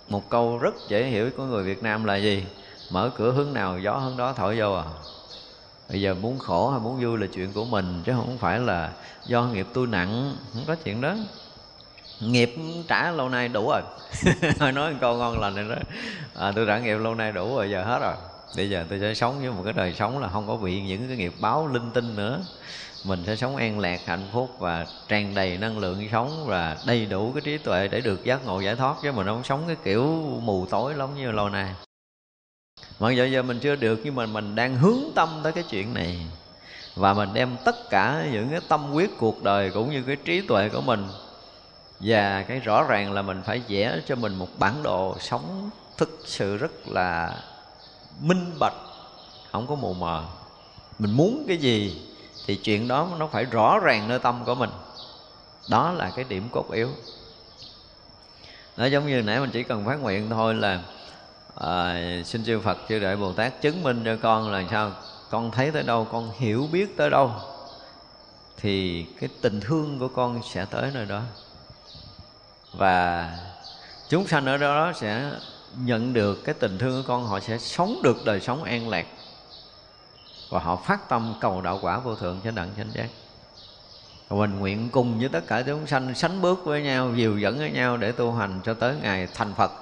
một 0.09 0.30
câu 0.30 0.59
rất 0.59 0.74
dễ 0.89 1.05
hiểu 1.05 1.30
của 1.36 1.44
người 1.44 1.64
Việt 1.64 1.82
Nam 1.82 2.05
là 2.05 2.16
gì? 2.16 2.44
Mở 2.90 3.10
cửa 3.16 3.32
hướng 3.32 3.52
nào 3.52 3.78
gió 3.78 3.93
hướng 3.93 4.16
đó 4.16 4.32
thổi 4.32 4.59
vô 4.59 4.72
à? 4.72 4.85
Bây 5.89 6.01
giờ 6.01 6.14
muốn 6.14 6.39
khổ 6.39 6.70
hay 6.70 6.80
muốn 6.80 7.02
vui 7.02 7.18
là 7.18 7.26
chuyện 7.35 7.52
của 7.52 7.64
mình 7.64 8.02
chứ 8.05 8.12
không 8.12 8.39
phải 8.39 8.59
là 8.59 8.93
do 9.26 9.44
nghiệp 9.44 9.66
tôi 9.74 9.86
nặng. 9.86 10.36
Không 10.55 10.64
có 10.66 10.74
chuyện 10.74 11.01
đó. 11.01 11.14
Nghiệp 12.20 12.55
trả 12.89 13.10
lâu 13.10 13.28
nay 13.28 13.48
đủ 13.48 13.70
rồi. 13.70 13.82
Thôi 14.59 14.72
nói 14.72 14.93
một 14.93 14.98
câu 15.01 15.16
ngon 15.16 15.40
lành 15.40 15.55
này 15.55 15.64
đó. 15.68 15.76
À, 16.35 16.52
tôi 16.56 16.66
trả 16.66 16.78
nghiệp 16.78 16.97
lâu 16.97 17.14
nay 17.14 17.32
đủ 17.32 17.56
rồi 17.56 17.70
giờ 17.70 17.85
hết 17.85 17.98
rồi. 17.98 18.14
Bây 18.56 18.70
giờ 18.70 18.85
tôi 18.89 19.01
sẽ 19.01 19.14
sống 19.14 19.40
với 19.40 19.51
một 19.51 19.62
cái 19.64 19.72
đời 19.72 19.94
sống 19.94 20.18
là 20.18 20.28
không 20.28 20.47
có 20.47 20.56
bị 20.56 20.80
những 20.80 21.09
cái 21.09 21.16
nghiệp 21.16 21.35
báo 21.40 21.66
linh 21.66 21.90
tinh 21.90 22.16
nữa 22.16 22.40
mình 23.04 23.24
sẽ 23.26 23.36
sống 23.36 23.56
an 23.56 23.78
lạc, 23.78 24.00
hạnh 24.06 24.28
phúc 24.32 24.50
và 24.58 24.86
tràn 25.08 25.34
đầy 25.34 25.58
năng 25.58 25.78
lượng 25.78 26.08
sống 26.12 26.44
và 26.46 26.76
đầy 26.86 27.06
đủ 27.06 27.32
cái 27.32 27.40
trí 27.40 27.58
tuệ 27.58 27.88
để 27.88 28.00
được 28.00 28.24
giác 28.24 28.46
ngộ, 28.46 28.60
giải 28.60 28.76
thoát. 28.76 28.96
Chứ 29.02 29.12
mình 29.12 29.26
không 29.26 29.44
sống 29.44 29.62
cái 29.66 29.76
kiểu 29.84 30.04
mù 30.42 30.66
tối 30.66 30.94
lắm 30.94 31.14
như 31.16 31.30
lâu 31.30 31.48
nay. 31.48 31.74
Mặc 32.98 33.10
dù 33.10 33.24
giờ 33.24 33.42
mình 33.42 33.60
chưa 33.60 33.76
được, 33.76 34.00
nhưng 34.04 34.14
mà 34.14 34.26
mình 34.26 34.54
đang 34.54 34.76
hướng 34.76 35.00
tâm 35.14 35.40
tới 35.42 35.52
cái 35.52 35.64
chuyện 35.70 35.94
này. 35.94 36.26
Và 36.94 37.14
mình 37.14 37.28
đem 37.34 37.56
tất 37.64 37.90
cả 37.90 38.26
những 38.32 38.48
cái 38.50 38.60
tâm 38.68 38.92
quyết 38.92 39.10
cuộc 39.18 39.42
đời 39.42 39.70
cũng 39.70 39.90
như 39.90 40.02
cái 40.02 40.16
trí 40.16 40.40
tuệ 40.40 40.68
của 40.68 40.80
mình 40.80 41.08
và 42.00 42.42
cái 42.42 42.60
rõ 42.60 42.82
ràng 42.88 43.12
là 43.12 43.22
mình 43.22 43.42
phải 43.44 43.62
vẽ 43.68 44.00
cho 44.06 44.16
mình 44.16 44.34
một 44.34 44.48
bản 44.58 44.82
đồ 44.82 45.16
sống 45.20 45.70
thực 45.96 46.22
sự 46.24 46.56
rất 46.56 46.88
là 46.88 47.42
minh 48.20 48.52
bạch, 48.60 48.74
không 49.52 49.66
có 49.66 49.74
mù 49.74 49.94
mờ. 49.94 50.24
Mình 50.98 51.10
muốn 51.10 51.44
cái 51.48 51.56
gì 51.56 52.07
thì 52.48 52.56
chuyện 52.56 52.88
đó 52.88 53.08
nó 53.18 53.26
phải 53.26 53.44
rõ 53.44 53.78
ràng 53.78 54.08
nơi 54.08 54.18
tâm 54.18 54.42
của 54.46 54.54
mình. 54.54 54.70
Đó 55.70 55.92
là 55.92 56.10
cái 56.16 56.24
điểm 56.28 56.48
cốt 56.52 56.70
yếu. 56.72 56.88
Nó 58.76 58.86
giống 58.86 59.06
như 59.06 59.22
nãy 59.22 59.40
mình 59.40 59.50
chỉ 59.52 59.62
cần 59.62 59.84
phát 59.84 59.94
nguyện 59.94 60.30
thôi 60.30 60.54
là 60.54 60.80
à, 61.54 61.96
xin 62.24 62.44
chư 62.44 62.60
Phật 62.60 62.78
chư 62.88 62.98
Đại 62.98 63.16
Bồ 63.16 63.32
Tát 63.32 63.60
chứng 63.60 63.82
minh 63.82 64.02
cho 64.04 64.16
con 64.22 64.52
là 64.52 64.64
sao? 64.70 64.92
Con 65.30 65.50
thấy 65.50 65.70
tới 65.70 65.82
đâu 65.82 66.04
con 66.12 66.30
hiểu 66.38 66.68
biết 66.72 66.96
tới 66.96 67.10
đâu 67.10 67.32
thì 68.56 69.06
cái 69.20 69.28
tình 69.40 69.60
thương 69.60 69.98
của 69.98 70.08
con 70.08 70.40
sẽ 70.52 70.64
tới 70.64 70.90
nơi 70.94 71.06
đó. 71.06 71.22
Và 72.72 73.30
chúng 74.08 74.26
sanh 74.26 74.46
ở 74.46 74.56
đó 74.56 74.92
sẽ 74.96 75.30
nhận 75.76 76.12
được 76.12 76.44
cái 76.44 76.54
tình 76.54 76.78
thương 76.78 77.02
của 77.02 77.08
con 77.08 77.26
họ 77.26 77.40
sẽ 77.40 77.58
sống 77.58 78.00
được 78.02 78.24
đời 78.24 78.40
sống 78.40 78.64
an 78.64 78.88
lạc 78.88 79.06
và 80.50 80.60
họ 80.60 80.76
phát 80.76 81.08
tâm 81.08 81.34
cầu 81.40 81.60
đạo 81.60 81.78
quả 81.82 81.98
vô 81.98 82.14
thượng 82.14 82.40
chánh 82.44 82.54
đẳng 82.54 82.70
chánh 82.76 82.90
giác. 82.92 83.08
Mình 84.30 84.58
nguyện 84.58 84.88
cùng 84.92 85.18
với 85.18 85.28
tất 85.28 85.46
cả 85.46 85.62
chúng 85.62 85.86
sanh 85.86 86.14
sánh 86.14 86.42
bước 86.42 86.64
với 86.64 86.82
nhau, 86.82 87.12
dìu 87.14 87.38
dẫn 87.38 87.58
với 87.58 87.70
nhau 87.70 87.96
để 87.96 88.12
tu 88.12 88.32
hành 88.32 88.60
cho 88.64 88.74
tới 88.74 88.96
ngày 89.02 89.28
thành 89.34 89.54
phật. 89.54 89.72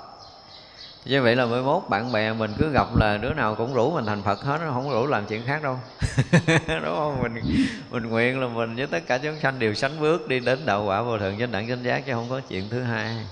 Như 1.04 1.22
vậy 1.22 1.36
là 1.36 1.46
mới 1.46 1.62
mốt 1.62 1.82
bạn 1.88 2.12
bè 2.12 2.32
mình 2.32 2.52
cứ 2.58 2.70
gặp 2.70 2.96
là 2.96 3.16
đứa 3.16 3.32
nào 3.32 3.54
cũng 3.54 3.74
rủ 3.74 3.90
mình 3.90 4.06
thành 4.06 4.22
phật 4.22 4.42
hết, 4.42 4.58
nó 4.64 4.70
không 4.70 4.90
rủ 4.90 5.06
làm 5.06 5.26
chuyện 5.26 5.42
khác 5.46 5.62
đâu. 5.62 5.78
Đúng 6.68 6.96
không? 6.96 7.22
Mình 7.22 7.42
mình 7.90 8.08
nguyện 8.08 8.40
là 8.40 8.48
mình 8.48 8.76
với 8.76 8.86
tất 8.86 9.06
cả 9.06 9.18
chúng 9.18 9.40
sanh 9.40 9.58
đều 9.58 9.74
sánh 9.74 10.00
bước 10.00 10.28
đi 10.28 10.40
đến 10.40 10.66
đạo 10.66 10.84
quả 10.84 11.02
vô 11.02 11.18
thượng 11.18 11.38
chánh 11.38 11.52
đẳng 11.52 11.68
chánh 11.68 11.84
giác 11.84 12.06
chứ 12.06 12.12
không 12.12 12.26
có 12.30 12.40
chuyện 12.48 12.68
thứ 12.70 12.82
hai. 12.82 13.26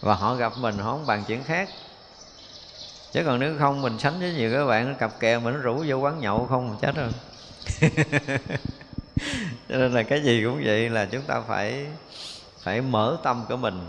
Và 0.00 0.14
họ 0.14 0.34
gặp 0.34 0.52
mình 0.58 0.78
họ 0.78 0.92
không 0.92 1.06
bàn 1.06 1.24
chuyện 1.26 1.44
khác 1.44 1.68
chứ 3.12 3.22
còn 3.24 3.40
nếu 3.40 3.54
không 3.58 3.82
mình 3.82 3.98
sánh 3.98 4.20
với 4.20 4.32
nhiều 4.32 4.52
các 4.52 4.66
bạn 4.66 4.94
cặp 4.94 5.20
kè 5.20 5.38
mình 5.38 5.54
nó 5.54 5.60
rủ 5.60 5.84
vô 5.86 5.96
quán 5.96 6.20
nhậu 6.20 6.46
không 6.46 6.76
chết 6.80 6.94
rồi. 6.96 7.10
Cho 9.68 9.76
nên 9.76 9.92
là 9.92 10.02
cái 10.02 10.22
gì 10.22 10.42
cũng 10.44 10.62
vậy 10.64 10.90
là 10.90 11.06
chúng 11.06 11.22
ta 11.22 11.40
phải 11.40 11.86
phải 12.62 12.80
mở 12.80 13.16
tâm 13.22 13.44
của 13.48 13.56
mình. 13.56 13.86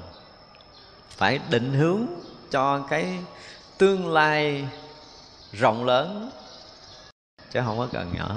Phải 1.09 1.39
định 1.49 1.73
hướng 1.73 2.05
cho 2.51 2.79
cái 2.89 3.19
tương 3.77 4.13
lai 4.13 4.67
rộng 5.53 5.85
lớn. 5.85 6.31
Chứ 7.51 7.61
không 7.65 7.77
có 7.77 7.87
cần 7.91 8.13
nhỏ. 8.13 8.35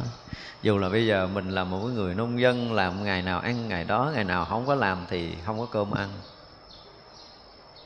Dù 0.63 0.79
là 0.79 0.89
bây 0.89 1.07
giờ 1.07 1.27
mình 1.27 1.51
là 1.51 1.65
một 1.65 1.79
người 1.79 2.15
nông 2.15 2.41
dân, 2.41 2.73
làm 2.73 3.05
ngày 3.05 3.23
nào 3.23 3.41
ăn 3.41 3.69
ngày 3.69 3.85
đó, 3.85 4.11
ngày 4.15 4.25
nào 4.25 4.45
không 4.45 4.67
có 4.67 4.75
làm 4.75 5.07
thì 5.11 5.35
không 5.47 5.59
có 5.59 5.67
cơm 5.73 5.91
ăn 5.91 6.09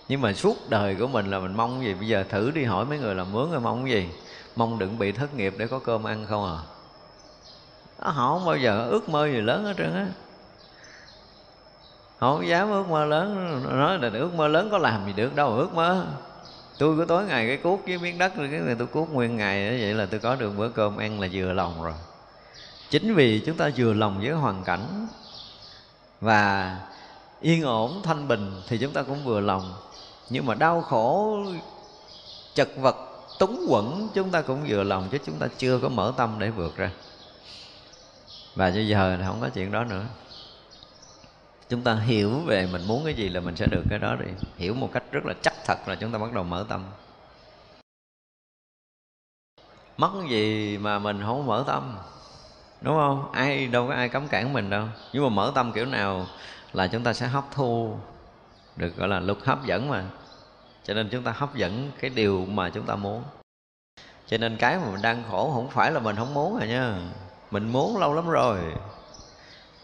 nhưng 0.09 0.21
mà 0.21 0.33
suốt 0.33 0.71
đời 0.71 0.97
của 1.01 1.07
mình 1.07 1.31
là 1.31 1.39
mình 1.39 1.57
mong 1.57 1.85
gì? 1.85 1.95
Bây 1.95 2.09
giờ 2.09 2.25
thử 2.29 2.51
đi 2.51 2.65
hỏi 2.65 2.85
mấy 2.85 2.99
người 2.99 3.15
làm 3.15 3.33
mướn 3.33 3.51
rồi 3.51 3.61
mong 3.61 3.91
gì? 3.91 4.09
Mong 4.57 4.79
đừng 4.79 4.99
bị 4.99 5.13
thất 5.13 5.35
nghiệp 5.35 5.55
để 5.59 5.67
có 5.67 5.79
cơm 5.79 6.05
ăn 6.05 6.27
không 6.29 6.45
à? 6.45 6.59
Họ 7.99 8.39
không 8.39 8.47
bao 8.47 8.57
giờ, 8.57 8.89
ước 8.91 9.09
mơ 9.09 9.27
gì 9.27 9.41
lớn 9.41 9.65
hết 9.65 9.75
trơn 9.79 9.95
á. 9.95 10.07
Họ 12.19 12.35
không 12.35 12.49
dám 12.49 12.71
ước 12.71 12.89
mơ 12.89 13.05
lớn. 13.05 13.61
Nói 13.79 13.99
là 13.99 14.11
ước 14.13 14.35
mơ 14.35 14.49
lớn 14.49 14.69
có 14.71 14.79
làm 14.79 15.07
gì 15.07 15.13
được 15.13 15.35
đâu, 15.35 15.49
ước 15.49 15.75
mơ. 15.75 16.07
Tôi 16.79 16.97
cứ 16.97 17.05
tối 17.05 17.25
ngày 17.25 17.47
cái 17.47 17.57
cuốc 17.57 17.81
với 17.87 17.99
miếng 17.99 18.19
đất 18.19 18.37
rồi 18.37 18.49
cái 18.51 18.61
người 18.61 18.75
tôi 18.75 18.87
cuốc 18.87 19.13
nguyên 19.13 19.37
ngày 19.37 19.81
vậy 19.81 19.95
là 19.95 20.07
tôi 20.07 20.21
có 20.21 20.35
được 20.35 20.51
bữa 20.57 20.69
cơm 20.69 20.97
ăn 20.97 21.21
là 21.21 21.29
vừa 21.33 21.53
lòng 21.53 21.83
rồi. 21.83 21.95
Chính 22.91 23.15
vì 23.15 23.43
chúng 23.47 23.57
ta 23.57 23.71
vừa 23.77 23.93
lòng 23.93 24.21
với 24.21 24.31
hoàn 24.31 24.65
cảnh 24.65 25.07
và 26.21 26.77
yên 27.41 27.63
ổn, 27.63 28.01
thanh 28.03 28.29
bình 28.29 28.63
thì 28.69 28.79
chúng 28.79 28.93
ta 28.93 29.03
cũng 29.03 29.25
vừa 29.25 29.41
lòng 29.41 29.75
nhưng 30.31 30.47
mà 30.47 30.55
đau 30.55 30.83
khổ, 30.83 31.39
chật 32.55 32.69
vật, 32.77 32.97
túng 33.39 33.67
quẩn 33.69 34.09
chúng 34.15 34.31
ta 34.31 34.43
cũng 34.43 34.65
vừa 34.69 34.83
lòng 34.83 35.09
chứ 35.11 35.19
chúng 35.27 35.39
ta 35.39 35.47
chưa 35.59 35.79
có 35.79 35.89
mở 35.89 36.13
tâm 36.17 36.37
để 36.39 36.51
vượt 36.51 36.77
ra. 36.77 36.91
Và 38.55 38.71
bây 38.71 38.89
giờ 38.89 39.17
thì 39.19 39.25
không 39.27 39.41
có 39.41 39.49
chuyện 39.49 39.73
đó 39.73 39.85
nữa. 39.85 40.05
Chúng 41.69 41.83
ta 41.83 41.95
hiểu 41.95 42.31
về 42.47 42.69
mình 42.73 42.87
muốn 42.87 43.05
cái 43.05 43.15
gì 43.15 43.29
là 43.29 43.41
mình 43.41 43.57
sẽ 43.57 43.67
được 43.67 43.83
cái 43.91 43.99
đó 43.99 44.17
đi. 44.17 44.27
Hiểu 44.57 44.75
một 44.75 44.89
cách 44.93 45.03
rất 45.11 45.27
là 45.27 45.35
chắc 45.43 45.55
thật 45.65 45.89
là 45.89 45.95
chúng 45.95 46.13
ta 46.13 46.19
bắt 46.19 46.33
đầu 46.33 46.45
mở 46.45 46.67
tâm. 46.69 46.85
Mất 49.97 50.11
gì 50.29 50.79
mà 50.79 50.99
mình 50.99 51.23
không 51.23 51.47
mở 51.47 51.65
tâm, 51.67 51.97
đúng 52.81 52.95
không? 52.95 53.33
Ai, 53.33 53.67
đâu 53.67 53.89
có 53.89 53.95
ai 53.95 54.09
cấm 54.09 54.29
cản 54.29 54.53
mình 54.53 54.71
đâu. 54.71 54.87
Nhưng 55.13 55.23
mà 55.23 55.29
mở 55.29 55.53
tâm 55.55 55.73
kiểu 55.73 55.87
nào 55.87 56.27
là 56.73 56.87
chúng 56.87 57.03
ta 57.03 57.13
sẽ 57.13 57.27
hấp 57.27 57.45
thu 57.51 57.97
được 58.77 58.97
gọi 58.97 59.09
là 59.09 59.21
luật 59.21 59.39
hấp 59.45 59.67
dẫn 59.67 59.89
mà. 59.89 60.05
Cho 60.85 60.95
nên 60.95 61.09
chúng 61.09 61.23
ta 61.23 61.33
hấp 61.33 61.55
dẫn 61.55 61.91
cái 62.01 62.11
điều 62.11 62.47
mà 62.47 62.71
chúng 62.71 62.87
ta 62.87 62.97
muốn. 62.97 63.23
Cho 64.27 64.39
nên 64.39 64.57
cái 64.57 64.77
mà 64.77 64.91
mình 64.93 65.03
đang 65.03 65.23
khổ 65.31 65.53
không 65.55 65.71
phải 65.71 65.93
là 65.93 66.01
mình 66.01 66.17
không 66.17 66.35
muốn 66.35 66.59
rồi 66.59 66.69
nha. 66.69 66.95
Mình 67.51 67.73
muốn 67.73 67.99
lâu 67.99 68.15
lắm 68.15 68.29
rồi. 68.29 68.59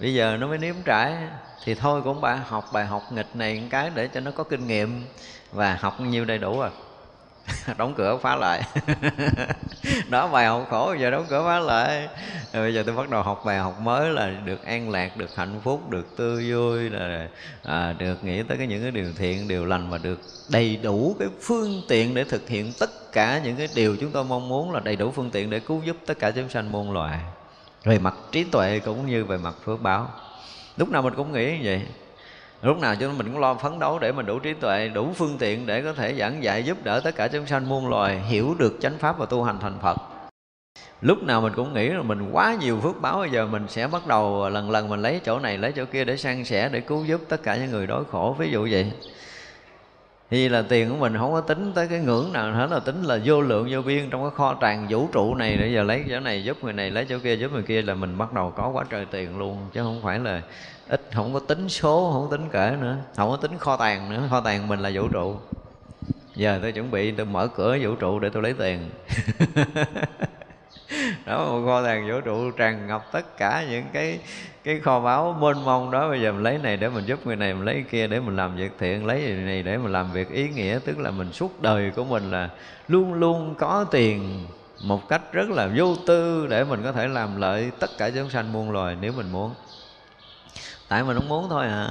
Bây 0.01 0.15
giờ 0.15 0.37
nó 0.37 0.47
mới 0.47 0.59
nếm 0.59 0.75
trải. 0.85 1.17
Thì 1.65 1.75
thôi 1.75 2.03
cũng 2.05 2.21
bà 2.21 2.35
học 2.35 2.65
bài 2.73 2.87
học 2.87 3.03
nghịch 3.13 3.37
này 3.37 3.63
cái 3.71 3.91
để 3.95 4.09
cho 4.09 4.21
nó 4.21 4.31
có 4.31 4.45
kinh 4.45 4.67
nghiệm 4.67 5.05
và 5.53 5.79
học 5.81 6.01
nhiêu 6.01 6.25
đầy 6.25 6.39
đủ 6.39 6.61
rồi 6.61 6.71
đóng 7.79 7.95
cửa 7.97 8.19
phá 8.23 8.37
lại 8.37 8.63
đó 10.11 10.29
bài 10.29 10.47
học 10.47 10.67
khổ 10.71 10.95
giờ 11.01 11.11
đóng 11.11 11.27
cửa 11.29 11.43
phá 11.47 11.59
lại 11.59 12.09
rồi 12.53 12.63
bây 12.63 12.75
giờ 12.75 12.83
tôi 12.87 12.97
bắt 12.97 13.11
đầu 13.11 13.23
học 13.23 13.43
bài 13.45 13.59
học 13.59 13.81
mới 13.81 14.11
là 14.11 14.31
được 14.45 14.65
an 14.65 14.91
lạc 14.91 15.17
được 15.17 15.37
hạnh 15.37 15.61
phúc 15.65 15.91
được 15.91 16.17
tươi 16.17 16.53
vui 16.53 16.91
là 16.91 17.29
à, 17.63 17.95
được 17.99 18.25
nghĩ 18.25 18.43
tới 18.43 18.59
cái 18.59 18.67
những 18.67 18.83
cái 18.83 18.91
điều 18.91 19.13
thiện 19.19 19.49
điều 19.49 19.65
lành 19.65 19.91
và 19.91 19.99
được 19.99 20.21
đầy 20.51 20.77
đủ 20.77 21.17
cái 21.19 21.29
phương 21.41 21.83
tiện 21.89 22.15
để 22.15 22.25
thực 22.25 22.49
hiện 22.49 22.73
tất 22.79 23.13
cả 23.13 23.41
những 23.45 23.57
cái 23.57 23.69
điều 23.75 23.97
chúng 23.97 24.11
tôi 24.11 24.25
mong 24.25 24.49
muốn 24.49 24.73
là 24.73 24.81
đầy 24.81 24.97
đủ 24.97 25.11
phương 25.11 25.31
tiện 25.31 25.51
để 25.51 25.61
cứu 25.61 25.83
giúp 25.85 25.97
tất 26.07 26.19
cả 26.19 26.31
chúng 26.31 26.49
sanh 26.49 26.73
muôn 26.73 26.93
loài. 26.93 27.19
Về 27.85 27.99
mặt 27.99 28.15
trí 28.33 28.45
tuệ 28.45 28.79
cũng 28.79 29.07
như 29.07 29.25
về 29.25 29.39
mặt 29.39 29.55
phước 29.65 29.83
báo. 29.83 30.11
Lúc 30.77 30.89
nào 30.89 31.03
mình 31.03 31.15
cũng 31.17 31.33
nghĩ 31.33 31.59
như 31.59 31.65
vậy 31.65 31.83
lúc 32.63 32.79
nào 32.79 32.95
cho 32.97 33.13
mình 33.13 33.27
cũng 33.27 33.41
lo 33.41 33.55
phấn 33.55 33.79
đấu 33.79 33.99
để 33.99 34.13
mình 34.13 34.27
đủ 34.27 34.39
trí 34.39 34.55
tuệ, 34.55 34.89
đủ 34.89 35.13
phương 35.15 35.39
tiện 35.39 35.67
để 35.67 35.83
có 35.83 35.93
thể 35.93 36.15
giảng 36.15 36.43
dạy 36.43 36.63
giúp 36.63 36.79
đỡ 36.85 37.01
tất 37.01 37.17
cả 37.17 37.29
chúng 37.29 37.47
sanh 37.47 37.69
muôn 37.69 37.89
loài, 37.89 38.21
hiểu 38.21 38.55
được 38.59 38.77
chánh 38.81 38.99
pháp 38.99 39.19
và 39.19 39.27
tu 39.27 39.43
hành 39.43 39.59
thành 39.61 39.79
phật. 39.83 39.97
Lúc 41.01 41.23
nào 41.23 41.41
mình 41.41 41.53
cũng 41.57 41.75
nghĩ 41.75 41.89
là 41.89 42.03
mình 42.03 42.31
quá 42.33 42.57
nhiều 42.61 42.81
phước 42.81 43.01
báo, 43.01 43.19
bây 43.19 43.31
giờ 43.31 43.47
mình 43.47 43.69
sẽ 43.69 43.87
bắt 43.87 44.07
đầu 44.07 44.49
lần 44.49 44.71
lần 44.71 44.89
mình 44.89 45.03
lấy 45.03 45.21
chỗ 45.25 45.39
này, 45.39 45.59
lấy 45.59 45.73
chỗ 45.73 45.85
kia 45.85 46.05
để 46.05 46.17
san 46.17 46.45
sẻ, 46.45 46.69
để 46.73 46.81
cứu 46.81 47.05
giúp 47.05 47.21
tất 47.29 47.43
cả 47.43 47.57
những 47.57 47.71
người 47.71 47.87
đói 47.87 48.05
khổ. 48.11 48.37
Ví 48.39 48.51
dụ 48.51 48.69
vậy. 48.71 48.93
Thì 50.31 50.49
là 50.49 50.63
tiền 50.63 50.91
của 50.91 50.97
mình 50.97 51.17
không 51.19 51.33
có 51.33 51.41
tính 51.41 51.73
tới 51.75 51.89
cái 51.89 51.99
ngưỡng 51.99 52.33
nào 52.33 52.53
hết, 52.53 52.71
là 52.71 52.81
tính 52.81 53.03
là 53.03 53.19
vô 53.25 53.41
lượng, 53.41 53.69
vô 53.71 53.83
biên, 53.83 54.11
trong 54.11 54.23
cái 54.23 54.31
kho 54.37 54.55
tràn 54.55 54.87
vũ 54.91 55.09
trụ 55.13 55.35
này 55.35 55.57
để 55.57 55.69
giờ 55.75 55.83
lấy 55.83 56.05
chỗ 56.11 56.21
này 56.21 56.45
giúp 56.45 56.65
người 56.65 56.73
này, 56.73 56.91
lấy 56.91 57.05
chỗ 57.05 57.19
kia 57.19 57.37
giúp 57.37 57.53
người 57.53 57.63
kia 57.63 57.83
là 57.83 57.95
mình 57.95 58.19
bắt 58.19 58.33
đầu 58.33 58.53
có 58.57 58.69
quá 58.69 58.85
trời 58.91 59.07
tiền 59.11 59.39
luôn. 59.39 59.59
Chứ 59.73 59.81
không 59.83 60.01
phải 60.03 60.19
là 60.19 60.43
ít, 60.91 61.01
không 61.15 61.35
có 61.35 61.41
tính 61.41 61.69
số, 61.69 62.11
không 62.13 62.31
có 62.31 62.37
tính 62.37 62.49
kể 62.53 62.77
nữa. 62.81 62.97
Không 63.17 63.31
có 63.31 63.37
tính 63.37 63.59
kho 63.59 63.77
tàng 63.77 64.11
nữa. 64.11 64.23
Kho 64.31 64.41
tàng 64.41 64.69
mình 64.69 64.81
là 64.81 64.91
vũ 64.95 65.09
trụ. 65.09 65.37
Giờ 66.35 66.59
tôi 66.63 66.73
chuẩn 66.73 66.91
bị, 66.91 67.11
tôi 67.11 67.27
mở 67.27 67.49
cửa 67.57 67.79
vũ 67.83 67.95
trụ 67.95 68.19
để 68.19 68.29
tôi 68.29 68.43
lấy 68.43 68.55
tiền. 68.59 68.91
Đó, 71.27 71.47
một 71.51 71.63
kho 71.67 71.83
tàng 71.83 72.09
vũ 72.09 72.21
trụ 72.21 72.51
tràn 72.51 72.87
ngập 72.87 73.13
tất 73.13 73.37
cả 73.37 73.65
những 73.71 73.85
cái 73.93 74.19
cái 74.65 74.81
kho 74.81 75.01
báu 75.01 75.37
mênh 75.41 75.65
mông 75.65 75.91
đó. 75.91 76.09
Bây 76.09 76.21
giờ 76.21 76.33
mình 76.33 76.43
lấy 76.43 76.59
này 76.59 76.77
để 76.77 76.89
mình 76.89 77.05
giúp 77.07 77.27
người 77.27 77.37
này, 77.37 77.55
mình 77.55 77.65
lấy 77.65 77.75
cái 77.75 77.85
kia 77.91 78.07
để 78.07 78.21
mình 78.21 78.37
làm 78.37 78.57
việc 78.57 78.73
thiện, 78.79 79.07
lấy 79.07 79.23
cái 79.27 79.37
này 79.37 79.63
để 79.63 79.77
mình 79.77 79.93
làm 79.93 80.13
việc 80.13 80.31
ý 80.31 80.49
nghĩa. 80.49 80.79
Tức 80.85 80.99
là 80.99 81.11
mình 81.11 81.33
suốt 81.33 81.63
đời 81.63 81.93
của 81.97 82.05
mình 82.05 82.31
là 82.31 82.49
luôn 82.89 83.15
luôn 83.15 83.55
có 83.59 83.85
tiền 83.91 84.47
một 84.85 85.09
cách 85.09 85.33
rất 85.33 85.51
là 85.51 85.69
vô 85.77 85.97
tư 86.07 86.47
để 86.47 86.65
mình 86.65 86.81
có 86.85 86.93
thể 86.93 87.09
làm 87.09 87.41
lợi 87.41 87.71
tất 87.79 87.91
cả 87.99 88.11
chúng 88.11 88.31
sanh 88.31 88.53
muôn 88.53 88.71
loài 88.71 88.97
nếu 89.01 89.13
mình 89.13 89.33
muốn 89.33 89.55
tại 90.91 91.05
mình 91.05 91.17
không 91.17 91.29
muốn 91.29 91.49
thôi 91.49 91.67
à. 91.67 91.89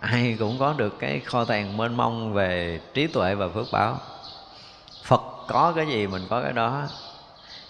Ai 0.00 0.36
cũng 0.38 0.58
có 0.58 0.74
được 0.76 0.98
cái 0.98 1.20
kho 1.20 1.44
tàng 1.44 1.76
mênh 1.76 1.96
mông 1.96 2.32
về 2.32 2.80
trí 2.94 3.06
tuệ 3.06 3.34
và 3.34 3.48
phước 3.48 3.66
báo. 3.72 3.98
Phật 5.04 5.22
có 5.48 5.72
cái 5.76 5.86
gì 5.86 6.06
mình 6.06 6.22
có 6.30 6.42
cái 6.42 6.52
đó. 6.52 6.82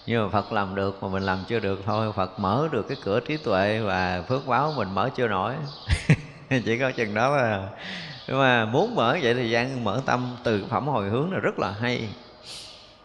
Nhưng 0.05 0.23
mà 0.23 0.29
phật 0.29 0.51
làm 0.51 0.75
được 0.75 1.03
mà 1.03 1.07
mình 1.07 1.23
làm 1.23 1.39
chưa 1.47 1.59
được 1.59 1.81
thôi. 1.85 2.11
Phật 2.15 2.39
mở 2.39 2.67
được 2.71 2.87
cái 2.87 2.97
cửa 3.03 3.19
trí 3.19 3.37
tuệ 3.37 3.79
và 3.79 4.23
phước 4.27 4.47
báo 4.47 4.73
mình 4.77 4.95
mở 4.95 5.09
chưa 5.15 5.27
nổi. 5.27 5.53
Chỉ 6.49 6.79
có 6.79 6.91
chừng 6.91 7.13
đó 7.13 7.31
mà 7.31 7.69
nhưng 8.27 8.39
mà 8.39 8.65
muốn 8.65 8.95
mở 8.95 9.17
vậy 9.21 9.33
thì 9.33 9.49
gian 9.49 9.83
mở 9.83 10.01
tâm 10.05 10.35
từ 10.43 10.65
phẩm 10.69 10.87
hồi 10.87 11.09
hướng 11.09 11.33
là 11.33 11.39
rất 11.39 11.59
là 11.59 11.71
hay. 11.71 12.09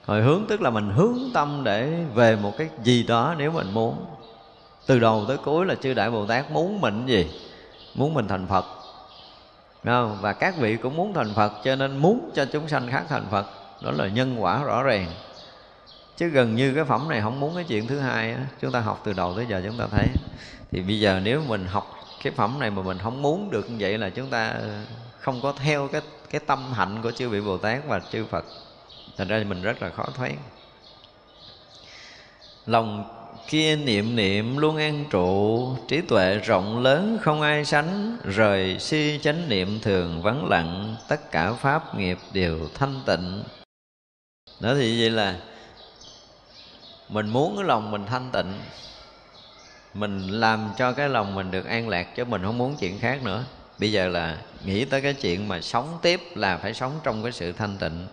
Hồi 0.05 0.23
hướng 0.23 0.45
tức 0.49 0.61
là 0.61 0.71
mình 0.71 0.91
hướng 0.91 1.19
tâm 1.35 1.65
để 1.65 2.05
về 2.15 2.37
một 2.37 2.53
cái 2.59 2.69
gì 2.85 3.03
đó 3.03 3.35
nếu 3.39 3.51
mình 3.51 3.75
muốn 3.75 4.05
từ 4.87 4.99
đầu 4.99 5.25
tới 5.29 5.37
cuối 5.37 5.67
là 5.67 5.75
chư 5.75 5.95
đại 5.95 6.11
bồ 6.11 6.27
tát 6.27 6.51
muốn 6.51 6.81
mình 6.81 7.07
gì? 7.07 7.31
Muốn 7.95 8.15
mình 8.15 8.29
thành 8.29 8.47
phật. 8.47 8.65
Không? 9.85 10.19
và 10.21 10.33
các 10.33 10.57
vị 10.57 10.77
cũng 10.77 10.97
muốn 10.97 11.15
thành 11.15 11.35
phật, 11.35 11.53
cho 11.65 11.77
nên 11.77 11.97
muốn 11.97 12.31
cho 12.35 12.45
chúng 12.53 12.69
sanh 12.69 12.91
khác 12.91 13.05
thành 13.09 13.27
phật. 13.31 13.47
Đó 13.83 13.91
là 13.91 14.09
nhân 14.09 14.43
quả 14.43 14.63
rõ 14.63 14.83
ràng. 14.83 15.07
Chứ 16.17 16.29
gần 16.29 16.55
như 16.55 16.75
cái 16.75 16.85
phẩm 16.85 17.09
này 17.09 17.21
không 17.21 17.41
muốn 17.41 17.55
cái 17.55 17.65
chuyện 17.65 17.87
thứ 17.87 17.99
hai 17.99 18.33
á, 18.33 18.47
chúng 18.61 18.73
ta 18.73 18.81
học 18.81 19.01
từ 19.05 19.13
đầu 19.13 19.35
tới 19.37 19.47
giờ 19.49 19.63
chúng 19.65 19.79
ta 19.79 19.87
thấy. 19.91 20.07
Thì 20.71 20.81
bây 20.81 21.01
giờ 21.01 21.21
nếu 21.25 21.43
mình 21.49 21.67
học 21.67 21.95
cái 22.23 22.33
phẩm 22.37 22.59
này 22.59 22.71
mà 22.71 22.83
mình 22.83 22.99
không 22.99 23.23
muốn 23.23 23.51
được 23.51 23.71
như 23.71 23.77
vậy 23.81 23.99
là 23.99 24.11
chúng 24.11 24.31
ta 24.31 24.55
không 25.19 25.41
có 25.43 25.53
theo 25.53 25.89
cái 25.89 26.01
cái 26.31 26.41
tâm 26.47 26.73
hạnh 26.73 27.03
của 27.03 27.11
chư 27.11 27.29
vị 27.29 27.41
bồ 27.41 27.59
tát 27.59 27.79
và 27.89 28.01
chư 28.13 28.25
phật. 28.25 28.45
Thành 29.17 29.29
ra 29.29 29.45
mình 29.49 29.63
rất 29.63 29.83
là 29.83 29.91
khó 29.91 30.05
thoát. 30.15 30.33
Lòng 32.67 33.05
kia 33.49 33.77
niệm 33.77 34.17
niệm 34.17 34.57
luôn 34.57 34.77
an 34.77 35.05
trụ, 35.11 35.77
trí 35.89 36.01
tuệ 36.01 36.39
rộng 36.39 36.83
lớn 36.83 37.19
không 37.23 37.41
ai 37.41 37.65
sánh. 37.65 38.17
Rời 38.25 38.79
si 38.79 39.19
chánh 39.23 39.49
niệm 39.49 39.81
thường 39.81 40.23
vắng 40.23 40.49
lặng, 40.49 40.97
tất 41.09 41.31
cả 41.31 41.53
pháp 41.53 41.95
nghiệp 41.95 42.19
đều 42.33 42.69
thanh 42.75 43.01
tịnh. 43.07 43.43
Đó 44.61 44.75
thì 44.75 45.01
vậy 45.01 45.11
là 45.11 45.37
mình 47.09 47.29
muốn 47.29 47.57
cái 47.57 47.65
lòng 47.65 47.91
mình 47.91 48.07
thanh 48.07 48.31
tịnh, 48.33 48.53
mình 49.95 50.29
làm 50.29 50.71
cho 50.79 50.93
cái 50.93 51.09
lòng 51.09 51.35
mình 51.35 51.51
được 51.51 51.67
an 51.67 51.89
lạc 51.89 52.17
chứ 52.17 52.25
mình 52.25 52.43
không 52.43 52.59
muốn 52.59 52.77
chuyện 52.81 52.99
khác 52.99 53.23
nữa. 53.23 53.45
Bây 53.79 53.93
giờ 53.93 54.09
là 54.09 54.39
nghĩ 54.65 54.85
tới 54.85 55.01
cái 55.01 55.15
chuyện 55.15 55.49
mà 55.49 55.61
sống 55.61 55.99
tiếp 56.03 56.21
là 56.35 56.57
phải 56.57 56.75
sống 56.75 57.01
trong 57.03 57.23
cái 57.23 57.33
sự 57.33 57.53
thanh 57.53 57.79
tịnh, 57.79 58.07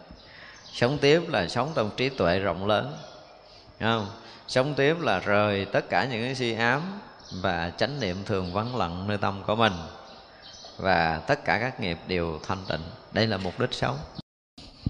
sống 0.74 0.98
tiếp 0.98 1.22
là 1.28 1.48
sống 1.48 1.72
trong 1.76 1.90
trí 1.98 2.10
tuệ 2.10 2.40
rộng 2.40 2.68
lớn. 2.68 2.94
Đúng 3.80 3.90
không? 3.90 4.08
Sống 4.50 4.74
tiếp 4.74 4.96
là 5.02 5.20
rời 5.20 5.66
tất 5.66 5.90
cả 5.90 6.06
những 6.06 6.24
cái 6.24 6.36
si 6.36 6.54
ám 6.54 6.82
và 7.42 7.72
chánh 7.78 8.00
niệm 8.00 8.18
thường 8.26 8.54
vắng 8.54 8.76
lặng 8.76 9.08
nơi 9.08 9.18
tâm 9.18 9.44
của 9.48 9.56
mình 9.56 9.74
và 10.78 11.22
tất 11.28 11.46
cả 11.46 11.60
các 11.60 11.80
nghiệp 11.80 11.98
đều 12.08 12.40
thanh 12.48 12.58
tịnh. 12.70 12.82
Đây 13.12 13.28
là 13.28 13.38
mục 13.38 13.60
đích 13.60 13.74
sống. 13.74 13.98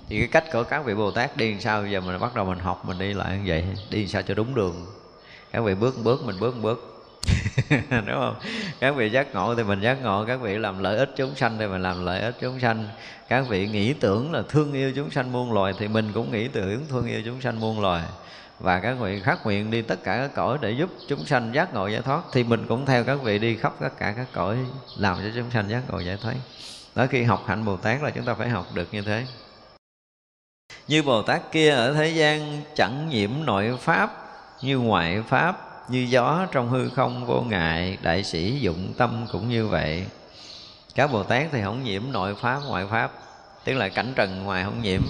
Thì 0.07 0.19
cái 0.19 0.27
cách 0.27 0.44
của 0.53 0.64
các 0.64 0.86
vị 0.86 0.95
bồ 0.95 1.11
tát 1.11 1.38
đi 1.38 1.52
làm 1.52 1.61
sao 1.61 1.88
giờ 1.88 2.02
mình 2.02 2.19
bắt 2.19 2.36
đầu 2.36 2.45
mình 2.45 2.60
học, 2.60 2.86
mình 2.86 2.99
đi 2.99 3.14
lại 3.14 3.38
như 3.38 3.44
vậy, 3.45 3.65
đi 3.90 3.99
làm 3.99 4.07
sao 4.07 4.22
cho 4.22 4.34
đúng 4.34 4.56
đường. 4.56 4.86
Các 5.52 5.61
vị 5.61 5.76
bước 5.76 5.95
bước, 6.03 6.26
mình 6.26 6.40
bước 6.40 6.56
bước. 6.61 6.95
Đúng 7.90 8.15
không? 8.15 8.36
Các 8.80 8.95
vị 8.95 9.10
giác 9.10 9.34
ngộ 9.34 9.56
thì 9.56 9.64
mình 9.64 9.81
giác 9.81 9.98
ngộ, 10.03 10.26
các 10.27 10.41
vị 10.41 10.57
làm 10.57 10.80
lợi 10.80 10.98
ích 10.98 11.10
chúng 11.15 11.36
sanh 11.36 11.57
thì 11.57 11.68
mình 11.68 11.84
làm 11.84 12.06
lợi 12.06 12.22
ích 12.22 12.36
chúng 12.41 12.60
sanh. 12.60 12.90
Các 13.30 13.45
vị 13.49 13.68
nghĩ 13.68 13.94
tưởng 13.94 14.31
là 14.31 14.44
thương 14.49 14.73
yêu 14.73 14.91
chúng 14.95 15.11
sanh 15.11 15.31
muôn 15.31 15.53
loài 15.53 15.73
thì 15.80 15.88
mình 15.88 16.11
cũng 16.14 16.31
nghĩ 16.31 16.48
tưởng 16.48 16.86
thương 16.90 17.07
yêu 17.07 17.22
chúng 17.26 17.41
sanh 17.41 17.60
muôn 17.60 17.81
loài 17.81 18.03
và 18.60 18.80
các 18.80 18.94
vị 18.99 19.22
khắc 19.23 19.45
nguyện 19.45 19.72
đi 19.72 19.81
tất 19.81 20.03
cả 20.03 20.18
các 20.18 20.31
cõi 20.36 20.57
để 20.61 20.72
giúp 20.72 20.90
chúng 21.07 21.26
sanh 21.26 21.52
giác 21.53 21.73
ngộ 21.73 21.88
giải 21.88 22.02
thoát. 22.02 22.22
Thì 22.31 22.44
mình 22.44 22.65
cũng 22.68 22.86
theo 22.86 23.03
các 23.03 23.22
vị 23.23 23.40
đi 23.40 23.56
khắp 23.56 23.73
tất 23.80 23.90
cả 23.98 24.14
các 24.18 24.27
cõi 24.34 24.57
làm 24.98 25.18
cho 25.18 25.30
chúng 25.36 25.52
sanh 25.52 25.69
giác 25.69 25.81
ngộ 25.90 25.99
giải 25.99 26.18
thoát. 26.22 26.36
Đó 26.95 27.06
khi 27.10 27.23
học 27.23 27.44
hạnh 27.48 27.65
bồ 27.65 27.77
tát 27.77 28.03
là 28.03 28.10
chúng 28.10 28.26
ta 28.26 28.34
phải 28.34 28.49
học 28.49 28.65
được 28.73 28.88
như 28.91 29.02
thế. 29.02 29.26
Như 30.88 31.03
bồ 31.03 31.22
tát 31.22 31.52
kia 31.52 31.72
ở 31.72 31.94
thế 31.94 32.10
gian 32.10 32.61
chẳng 32.76 33.10
nhiễm 33.10 33.31
nội 33.45 33.77
pháp, 33.80 34.26
như 34.61 34.77
ngoại 34.77 35.23
pháp, 35.27 35.65
như 35.90 35.99
gió 36.10 36.48
trong 36.52 36.69
hư 36.69 36.90
không 36.90 37.26
vô 37.26 37.41
ngại. 37.41 37.98
Đại 38.02 38.23
sĩ 38.23 38.60
dụng 38.60 38.94
tâm 38.98 39.26
cũng 39.31 39.49
như 39.49 39.68
vậy. 39.68 40.06
Các 40.95 41.11
bồ 41.11 41.23
tát 41.23 41.48
thì 41.52 41.61
không 41.64 41.84
nhiễm 41.84 42.03
nội 42.11 42.36
pháp, 42.36 42.60
ngoại 42.68 42.86
pháp 42.91 43.11
tức 43.64 43.73
là 43.73 43.90
cảnh 43.90 44.14
trần 44.15 44.44
ngoài 44.44 44.64
không 44.64 44.81
nhiễm. 44.81 45.02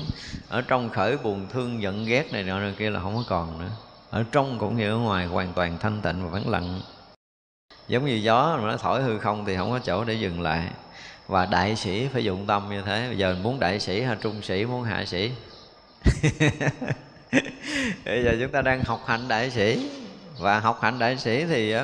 Ở 0.50 0.62
trong 0.62 0.90
khởi 0.90 1.18
buồn 1.18 1.48
thương 1.54 1.82
giận 1.82 2.06
ghét 2.06 2.34
này 2.34 2.44
nọ 2.44 2.60
kia 2.78 2.90
là 2.90 3.00
không 3.00 3.16
có 3.16 3.24
còn 3.28 3.60
nữa. 3.60 3.70
Ở 4.10 4.24
trong 4.32 4.60
cũng 4.60 4.78
như 4.78 4.90
ở 4.90 4.98
ngoài 4.98 5.26
hoàn 5.26 5.54
toàn 5.54 5.78
thanh 5.80 6.02
tịnh 6.02 6.24
và 6.24 6.30
vắng 6.30 6.50
lặng. 6.50 6.82
Giống 7.88 8.06
như 8.06 8.14
gió 8.14 8.58
mà 8.62 8.68
nó 8.72 8.78
thổi 8.78 9.02
hư 9.02 9.20
không 9.20 9.46
thì 9.46 9.58
không 9.58 9.72
có 9.72 9.80
chỗ 9.80 10.04
để 10.04 10.14
dừng 10.14 10.42
lại. 10.42 10.64
Và 11.28 11.46
đại 11.46 11.76
sĩ 11.76 12.08
phải 12.14 12.24
dụng 12.24 12.46
tâm 12.48 12.70
như 12.70 12.82
thế. 12.82 13.08
Bây 13.08 13.18
giờ 13.18 13.36
muốn 13.44 13.60
đại 13.60 13.80
sĩ 13.80 14.02
hay 14.02 14.16
trung 14.22 14.42
sĩ, 14.42 14.66
muốn 14.66 14.84
hạ 14.84 15.06
sĩ? 15.06 15.32
Bây 18.06 18.24
giờ 18.24 18.36
chúng 18.42 18.52
ta 18.52 18.62
đang 18.62 18.84
học 18.84 19.04
hạnh 19.06 19.28
đại 19.28 19.52
sĩ. 19.52 19.90
Và 20.40 20.60
học 20.60 20.80
hạnh 20.82 21.00
đại 21.00 21.18
sĩ 21.18 21.46
thì 21.46 21.76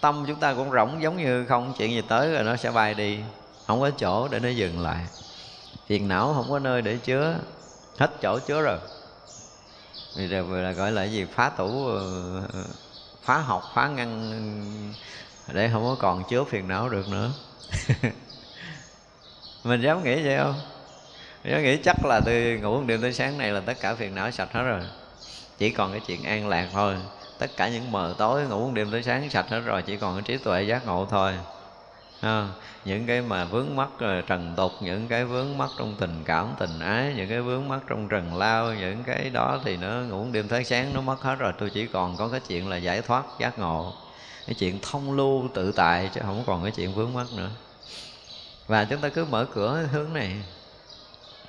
tâm 0.00 0.24
chúng 0.26 0.40
ta 0.40 0.54
cũng 0.54 0.70
rỗng 0.70 1.02
giống 1.02 1.16
như 1.16 1.46
không. 1.46 1.74
Chuyện 1.78 1.90
gì 1.90 2.02
tới 2.08 2.32
rồi 2.32 2.44
nó 2.44 2.56
sẽ 2.56 2.70
bay 2.70 2.94
đi. 2.94 3.18
Không 3.66 3.80
có 3.80 3.90
chỗ 3.90 4.28
để 4.28 4.38
nó 4.38 4.48
dừng 4.48 4.80
lại 4.80 5.04
phiền 5.86 6.08
não 6.08 6.34
không 6.34 6.50
có 6.50 6.58
nơi 6.58 6.82
để 6.82 6.96
chứa. 6.96 7.38
Hết 7.98 8.10
chỗ 8.22 8.38
chứa 8.38 8.60
rồi. 8.60 8.78
Vì 10.14 10.26
là 10.26 10.72
gọi 10.72 10.92
là 10.92 11.04
gì? 11.04 11.24
Phá 11.24 11.48
tủ 11.48 11.86
ờ, 11.86 12.42
phá 13.22 13.38
học, 13.38 13.72
phá 13.74 13.88
ngăn, 13.88 14.94
để 15.52 15.70
không 15.72 15.84
có 15.84 15.96
còn 15.98 16.24
chứa 16.24 16.44
phiền 16.44 16.68
não 16.68 16.88
được 16.88 17.08
nữa. 17.08 17.30
Mình 19.64 19.80
dám 19.80 20.04
nghĩ 20.04 20.22
vậy 20.22 20.38
không? 20.38 20.60
Mình 21.44 21.62
nghĩ 21.62 21.76
chắc 21.76 22.04
là 22.04 22.20
từ 22.20 22.58
ngủ 22.58 22.76
một 22.76 22.84
đêm 22.86 23.02
tới 23.02 23.12
sáng 23.12 23.38
này 23.38 23.52
là 23.52 23.60
tất 23.60 23.80
cả 23.80 23.94
phiền 23.94 24.14
não 24.14 24.30
sạch 24.30 24.52
hết 24.52 24.62
rồi. 24.62 24.80
Chỉ 25.58 25.70
còn 25.70 25.92
cái 25.92 26.00
chuyện 26.06 26.24
an 26.24 26.48
lạc 26.48 26.68
thôi. 26.72 26.96
Tất 27.38 27.56
cả 27.56 27.68
những 27.68 27.92
mờ 27.92 28.14
tối 28.18 28.46
ngủ 28.46 28.66
một 28.66 28.72
đêm 28.74 28.90
tới 28.90 29.02
sáng 29.02 29.30
sạch 29.30 29.46
hết 29.48 29.60
rồi, 29.60 29.82
chỉ 29.82 29.96
còn 29.96 30.14
cái 30.14 30.22
trí 30.22 30.36
tuệ 30.36 30.62
giác 30.62 30.86
ngộ 30.86 31.06
thôi 31.10 31.32
ha. 32.24 32.48
những 32.84 33.06
cái 33.06 33.22
mà 33.22 33.44
vướng 33.44 33.76
mắc 33.76 33.88
ờ, 33.98 34.20
trần 34.20 34.54
tục, 34.56 34.72
những 34.80 35.08
cái 35.08 35.24
vướng 35.24 35.58
mắc 35.58 35.70
trong 35.78 35.94
tình 35.98 36.22
cảm, 36.24 36.54
tình 36.58 36.78
ái, 36.78 37.14
những 37.16 37.28
cái 37.28 37.40
vướng 37.40 37.68
mắc 37.68 37.80
trong 37.86 38.08
trần 38.08 38.36
lao, 38.36 38.74
những 38.74 39.04
cái 39.04 39.30
đó 39.30 39.60
thì 39.64 39.76
nó 39.76 40.00
ngủ 40.00 40.26
đêm 40.32 40.48
tới 40.48 40.64
sáng 40.64 40.94
nó 40.94 41.00
mất 41.00 41.22
hết 41.22 41.34
rồi. 41.34 41.52
Tôi 41.58 41.70
chỉ 41.70 41.86
còn 41.86 42.16
có 42.16 42.28
cái 42.28 42.40
chuyện 42.40 42.68
là 42.68 42.76
giải 42.76 43.02
thoát, 43.02 43.24
giác 43.38 43.58
ngộ, 43.58 43.92
cái 44.46 44.54
chuyện 44.54 44.78
thông 44.82 45.16
lưu 45.16 45.48
tự 45.54 45.72
tại 45.72 46.10
chứ 46.14 46.20
không 46.24 46.44
còn 46.46 46.62
cái 46.62 46.72
chuyện 46.72 46.94
vướng 46.94 47.14
mắc 47.14 47.32
nữa. 47.32 47.50
Và 48.66 48.84
chúng 48.84 49.00
ta 49.00 49.08
cứ 49.08 49.24
mở 49.24 49.46
cửa 49.54 49.88
hướng 49.92 50.12
này. 50.12 50.36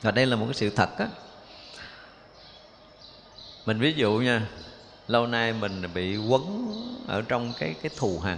Và 0.02 0.12
đây 0.12 0.26
là 0.26 0.36
một 0.36 0.46
cái 0.46 0.54
sự 0.54 0.70
thật 0.70 0.98
á. 0.98 1.08
Mình 3.66 3.80
ví 3.80 3.94
dụ 3.94 4.12
nha, 4.14 4.48
lâu 5.08 5.28
nay 5.28 5.54
mình 5.54 5.94
bị 5.94 6.18
quấn 6.18 6.72
ở 7.08 7.22
trong 7.22 7.54
cái 7.60 7.76
cái 7.82 7.92
thù 7.98 8.20
hằn 8.20 8.38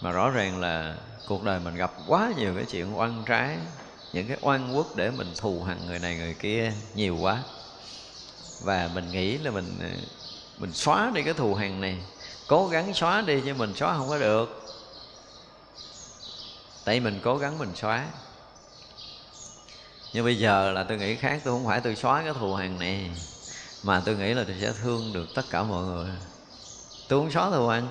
mà 0.00 0.10
rõ 0.10 0.30
ràng 0.30 0.60
là 0.60 0.96
cuộc 1.26 1.42
đời 1.42 1.60
mình 1.60 1.74
gặp 1.74 1.92
quá 2.06 2.32
nhiều 2.36 2.54
cái 2.54 2.64
chuyện 2.64 2.98
oan 2.98 3.22
trái, 3.26 3.58
những 4.12 4.28
cái 4.28 4.36
oan 4.40 4.76
quốc 4.76 4.96
để 4.96 5.10
mình 5.10 5.32
thù 5.38 5.62
hằn 5.62 5.86
người 5.86 5.98
này 5.98 6.16
người 6.16 6.34
kia 6.34 6.72
nhiều 6.94 7.16
quá. 7.16 7.42
Và 8.60 8.90
mình 8.94 9.12
nghĩ 9.12 9.38
là 9.38 9.50
mình 9.50 9.78
ờ, 9.80 9.88
mình 10.58 10.72
xóa 10.72 11.10
đi 11.14 11.22
cái 11.22 11.34
thù 11.34 11.54
hằn 11.54 11.80
này, 11.80 11.98
cố 12.46 12.68
gắng 12.68 12.94
xóa 12.94 13.22
đi 13.22 13.40
chứ 13.44 13.54
mình 13.54 13.74
xóa 13.74 13.96
không 13.96 14.08
có 14.08 14.18
được. 14.18 14.74
Tại 16.84 17.00
mình 17.00 17.20
cố 17.22 17.36
gắng 17.38 17.58
mình 17.58 17.74
xóa. 17.74 18.06
Nhưng 20.12 20.24
bây 20.24 20.38
giờ 20.38 20.72
là 20.72 20.84
tôi 20.84 20.98
nghĩ 20.98 21.16
khác, 21.16 21.40
tôi 21.44 21.54
không 21.54 21.66
phải 21.66 21.80
tôi 21.80 21.96
xóa 21.96 22.22
cái 22.22 22.34
thù 22.34 22.54
hằn 22.54 22.78
này, 22.78 23.10
mà 23.82 24.02
tôi 24.04 24.16
nghĩ 24.16 24.34
là 24.34 24.44
tôi 24.44 24.56
sẽ 24.60 24.72
thương 24.82 25.12
được 25.12 25.34
tất 25.34 25.50
cả 25.50 25.62
mọi 25.62 25.84
người. 25.84 26.10
Tôi 27.08 27.20
không 27.20 27.30
xóa 27.30 27.50
thù 27.50 27.68
hằn 27.68 27.88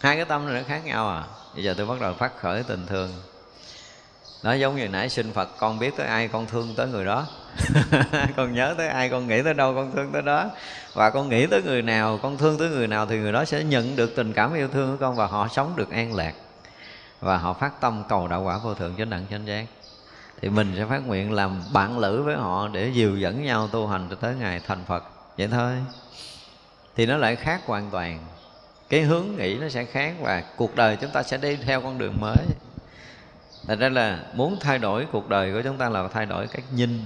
hai 0.00 0.16
cái 0.16 0.24
tâm 0.24 0.46
này 0.46 0.54
nó 0.62 0.68
khác 0.68 0.84
nhau 0.84 1.08
à. 1.08 1.24
Bây 1.54 1.64
giờ 1.64 1.74
tôi 1.76 1.86
bắt 1.86 2.00
đầu 2.00 2.14
phát 2.14 2.32
khởi 2.40 2.62
tình 2.62 2.86
thương. 2.86 3.10
Nó 4.42 4.52
giống 4.52 4.76
như 4.76 4.88
nãy 4.88 5.08
sinh 5.08 5.32
phật, 5.32 5.48
con 5.58 5.78
biết 5.78 5.96
tới 5.96 6.06
ai 6.06 6.28
con 6.28 6.46
thương 6.46 6.74
tới 6.76 6.86
người 6.86 7.04
đó. 7.04 7.26
Con 8.36 8.54
nhớ 8.54 8.74
tới 8.78 8.88
ai, 8.88 9.08
con 9.08 9.28
nghĩ 9.28 9.42
tới 9.42 9.54
đâu 9.54 9.74
con 9.74 9.92
thương 9.92 10.12
tới 10.12 10.22
đó. 10.22 10.50
Và 10.94 11.10
con 11.10 11.28
nghĩ 11.28 11.46
tới 11.46 11.62
người 11.62 11.82
nào, 11.82 12.18
con 12.22 12.38
thương 12.38 12.58
tới 12.58 12.68
người 12.68 12.86
nào 12.86 13.06
thì 13.06 13.18
người 13.18 13.32
đó 13.32 13.44
sẽ 13.44 13.64
nhận 13.64 13.96
được 13.96 14.16
tình 14.16 14.32
cảm 14.32 14.54
yêu 14.54 14.68
thương 14.68 14.90
của 14.90 15.00
con 15.00 15.16
và 15.16 15.26
họ 15.26 15.48
sống 15.48 15.72
được 15.76 15.90
an 15.90 16.14
lạc. 16.14 16.34
Và 17.20 17.36
họ 17.36 17.52
phát 17.52 17.80
tâm 17.80 18.02
cầu 18.08 18.28
đạo 18.28 18.42
quả 18.42 18.58
vô 18.58 18.74
thượng 18.74 18.94
chánh 18.98 19.10
đẳng 19.10 19.26
chánh 19.30 19.46
giác. 19.46 19.66
Thì 20.42 20.48
mình 20.48 20.74
sẽ 20.76 20.84
phát 20.84 21.06
nguyện 21.06 21.32
làm 21.32 21.62
bạn 21.72 21.98
lữ 21.98 22.22
với 22.22 22.36
họ 22.36 22.68
để 22.68 22.88
dìu 22.88 23.16
dẫn 23.16 23.44
nhau 23.44 23.68
tu 23.68 23.86
hành 23.86 24.06
cho 24.10 24.16
tới 24.16 24.34
ngày 24.34 24.60
thành 24.66 24.84
phật. 24.86 25.04
Vậy 25.38 25.48
thôi. 25.48 25.72
Thì 26.96 27.06
nó 27.06 27.16
lại 27.16 27.36
khác 27.36 27.60
hoàn 27.66 27.90
toàn 27.90 28.18
cái 28.88 29.02
hướng 29.02 29.36
nghĩ 29.36 29.54
nó 29.54 29.68
sẽ 29.68 29.84
khác 29.84 30.14
và 30.20 30.42
cuộc 30.56 30.76
đời 30.76 30.96
chúng 31.00 31.10
ta 31.10 31.22
sẽ 31.22 31.36
đi 31.36 31.56
theo 31.56 31.80
con 31.80 31.98
đường 31.98 32.20
mới. 32.20 32.36
Thành 33.66 33.78
ra 33.78 33.88
là 33.88 34.24
muốn 34.34 34.56
thay 34.60 34.78
đổi 34.78 35.06
cuộc 35.12 35.28
đời 35.28 35.52
của 35.52 35.62
chúng 35.64 35.78
ta 35.78 35.88
là 35.88 36.08
thay 36.08 36.26
đổi 36.26 36.46
cách 36.46 36.64
nhìn. 36.74 37.04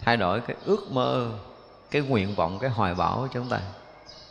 Thay 0.00 0.16
đổi 0.16 0.40
cái 0.40 0.56
ước 0.64 0.92
mơ, 0.92 1.30
cái 1.90 2.02
nguyện 2.02 2.34
vọng, 2.34 2.58
cái 2.58 2.70
hoài 2.70 2.94
bão 2.94 3.16
của 3.16 3.28
chúng 3.34 3.48
ta. 3.48 3.60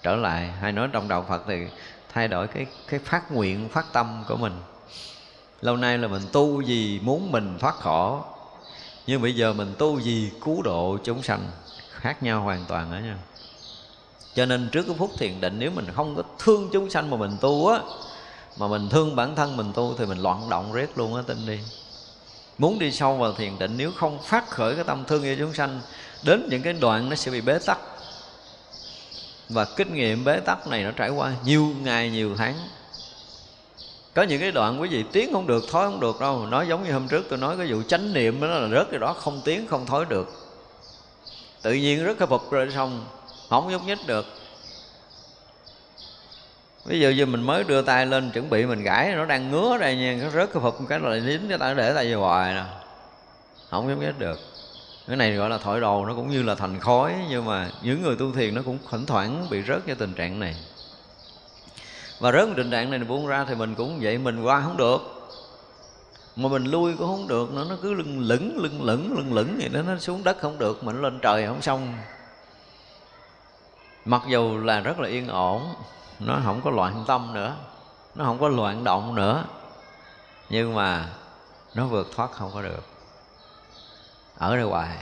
Trở 0.03 0.15
lại, 0.15 0.47
hay 0.47 0.71
nói 0.71 0.89
trong 0.91 1.07
đạo 1.07 1.25
Phật 1.29 1.43
thì 1.47 1.67
thay 2.13 2.27
đổi 2.27 2.47
cái 2.47 2.65
cái 2.87 2.99
phát 2.99 3.31
nguyện, 3.31 3.69
phát 3.69 3.85
tâm 3.93 4.23
của 4.27 4.35
mình. 4.35 4.53
Lâu 5.61 5.77
nay 5.77 5.97
là 5.97 6.07
mình 6.07 6.21
tu 6.31 6.61
gì 6.61 6.99
muốn 7.03 7.31
mình 7.31 7.57
thoát 7.59 7.75
khổ 7.75 8.25
Nhưng 9.07 9.21
bây 9.21 9.35
giờ 9.35 9.53
mình 9.53 9.73
tu 9.77 9.99
gì 9.99 10.31
cứu 10.41 10.61
độ 10.61 10.97
chúng 11.03 11.23
sanh 11.23 11.39
Khác 11.91 12.23
nhau 12.23 12.41
hoàn 12.41 12.65
toàn 12.67 12.91
đó 12.91 12.97
nha 12.97 13.17
cho 14.37 14.45
nên 14.45 14.69
trước 14.71 14.83
cái 14.87 14.95
phút 14.97 15.11
thiền 15.17 15.41
định, 15.41 15.55
nếu 15.59 15.71
mình 15.71 15.85
không 15.95 16.15
có 16.15 16.23
thương 16.39 16.69
chúng 16.73 16.89
sanh 16.89 17.09
mà 17.09 17.17
mình 17.17 17.37
tu 17.41 17.67
á, 17.67 17.79
mà 18.57 18.67
mình 18.67 18.89
thương 18.89 19.15
bản 19.15 19.35
thân 19.35 19.57
mình 19.57 19.73
tu 19.73 19.95
thì 19.97 20.05
mình 20.05 20.17
loạn 20.17 20.49
động 20.49 20.73
riết 20.73 20.97
luôn 20.97 21.15
á, 21.15 21.21
tin 21.27 21.37
đi. 21.47 21.59
Muốn 22.57 22.79
đi 22.79 22.91
sâu 22.91 23.17
vào 23.17 23.33
thiền 23.33 23.59
định, 23.59 23.73
nếu 23.77 23.91
không 23.95 24.19
phát 24.23 24.49
khởi 24.49 24.75
cái 24.75 24.83
tâm 24.83 25.03
thương 25.07 25.23
yêu 25.23 25.35
chúng 25.39 25.53
sanh, 25.53 25.81
đến 26.23 26.47
những 26.49 26.61
cái 26.61 26.73
đoạn 26.73 27.09
nó 27.09 27.15
sẽ 27.15 27.31
bị 27.31 27.41
bế 27.41 27.59
tắc. 27.65 27.77
Và 29.49 29.65
kinh 29.65 29.93
nghiệm 29.93 30.23
bế 30.23 30.39
tắc 30.39 30.67
này 30.67 30.83
nó 30.83 30.91
trải 30.91 31.09
qua 31.09 31.33
nhiều 31.45 31.67
ngày, 31.83 32.09
nhiều 32.09 32.35
tháng. 32.37 32.55
Có 34.13 34.23
những 34.23 34.41
cái 34.41 34.51
đoạn 34.51 34.81
quý 34.81 34.89
vị 34.89 35.03
tiếng 35.11 35.33
không 35.33 35.47
được 35.47 35.63
thói 35.71 35.85
không 35.85 35.99
được 35.99 36.19
đâu. 36.19 36.45
Nói 36.45 36.67
giống 36.67 36.83
như 36.83 36.91
hôm 36.93 37.07
trước 37.07 37.25
tôi 37.29 37.39
nói, 37.39 37.57
cái 37.57 37.67
vụ 37.69 37.81
chánh 37.87 38.13
niệm 38.13 38.41
đó 38.41 38.47
là 38.47 38.69
rớt 38.69 38.87
cái 38.91 38.99
đó 38.99 39.13
không 39.13 39.41
tiếng 39.45 39.67
không 39.67 39.85
thói 39.85 40.05
được. 40.05 40.27
Tự 41.61 41.73
nhiên 41.73 42.03
rất 42.03 42.17
khắc 42.19 42.29
phục 42.29 42.51
rồi 42.51 42.71
xong 42.75 43.05
không 43.49 43.71
nhúc 43.71 43.83
nhích 43.83 44.07
được. 44.07 44.25
Ví 46.85 46.99
dụ 46.99 47.09
như 47.09 47.25
mình 47.25 47.43
mới 47.43 47.63
đưa 47.63 47.81
tay 47.81 48.05
lên 48.05 48.31
chuẩn 48.31 48.49
bị 48.49 48.65
mình 48.65 48.83
gãi, 48.83 49.13
nó 49.15 49.25
đang 49.25 49.51
ngứa 49.51 49.77
đây 49.77 49.95
nha, 49.95 50.19
nó 50.23 50.29
rớt 50.29 50.53
cái 50.53 50.61
phục 50.63 50.77
cái 50.89 50.99
là 50.99 51.19
dính 51.19 51.49
cái 51.49 51.57
tay, 51.57 51.75
để 51.75 51.93
tay 51.93 52.13
vô 52.13 52.19
hoài 52.19 52.53
nè. 52.53 52.63
Không 53.69 53.89
nhúc 53.89 53.99
nhích 53.99 54.19
được. 54.19 54.39
Cái 55.07 55.17
này 55.17 55.33
gọi 55.33 55.49
là 55.49 55.57
thổi 55.57 55.81
đồ, 55.81 56.05
nó 56.05 56.13
cũng 56.13 56.31
như 56.31 56.43
là 56.43 56.55
thành 56.55 56.79
khói, 56.79 57.13
nhưng 57.29 57.45
mà 57.45 57.69
những 57.81 58.03
người 58.03 58.15
tu 58.15 58.31
thiền 58.31 58.55
nó 58.55 58.61
cũng 58.65 58.77
thỉnh 58.91 59.05
thoảng 59.05 59.47
bị 59.49 59.63
rớt 59.67 59.85
cái 59.85 59.95
tình 59.95 60.13
trạng 60.13 60.39
này. 60.39 60.55
Và 62.19 62.31
rớt 62.31 62.49
tình 62.55 62.71
trạng 62.71 62.89
này 62.89 62.99
buông 62.99 63.27
ra 63.27 63.45
thì 63.47 63.55
mình 63.55 63.75
cũng 63.75 63.99
vậy, 64.01 64.17
mình 64.17 64.43
qua 64.43 64.61
không 64.61 64.77
được. 64.77 65.01
Mà 66.35 66.49
mình 66.49 66.63
lui 66.65 66.93
cũng 66.97 67.07
không 67.07 67.27
được 67.27 67.53
nữa, 67.53 67.65
nó 67.69 67.75
cứ 67.81 67.93
lưng 67.93 68.19
lửng 68.19 68.57
lưng 68.57 68.81
lửng 68.83 69.17
lưng 69.17 69.33
lửng 69.33 69.55
vậy 69.59 69.69
đó, 69.69 69.81
nó 69.81 69.97
xuống 69.97 70.23
đất 70.23 70.37
không 70.39 70.59
được 70.59 70.83
mình 70.83 71.01
lên 71.01 71.19
trời 71.21 71.47
không 71.47 71.61
xong 71.61 71.93
mặc 74.07 74.21
dù 74.27 74.57
là 74.57 74.79
rất 74.79 74.99
là 74.99 75.09
yên 75.09 75.27
ổn, 75.27 75.73
nó 76.19 76.39
không 76.43 76.61
có 76.61 76.71
loạn 76.71 77.03
tâm 77.07 77.33
nữa, 77.33 77.55
nó 78.15 78.25
không 78.25 78.39
có 78.39 78.47
loạn 78.47 78.83
động 78.83 79.15
nữa, 79.15 79.43
nhưng 80.49 80.75
mà 80.75 81.09
nó 81.73 81.85
vượt 81.85 82.07
thoát 82.15 82.31
không 82.31 82.51
có 82.53 82.61
được. 82.61 82.83
Ở 84.37 84.55
đây 84.55 84.65
hoài. 84.65 84.97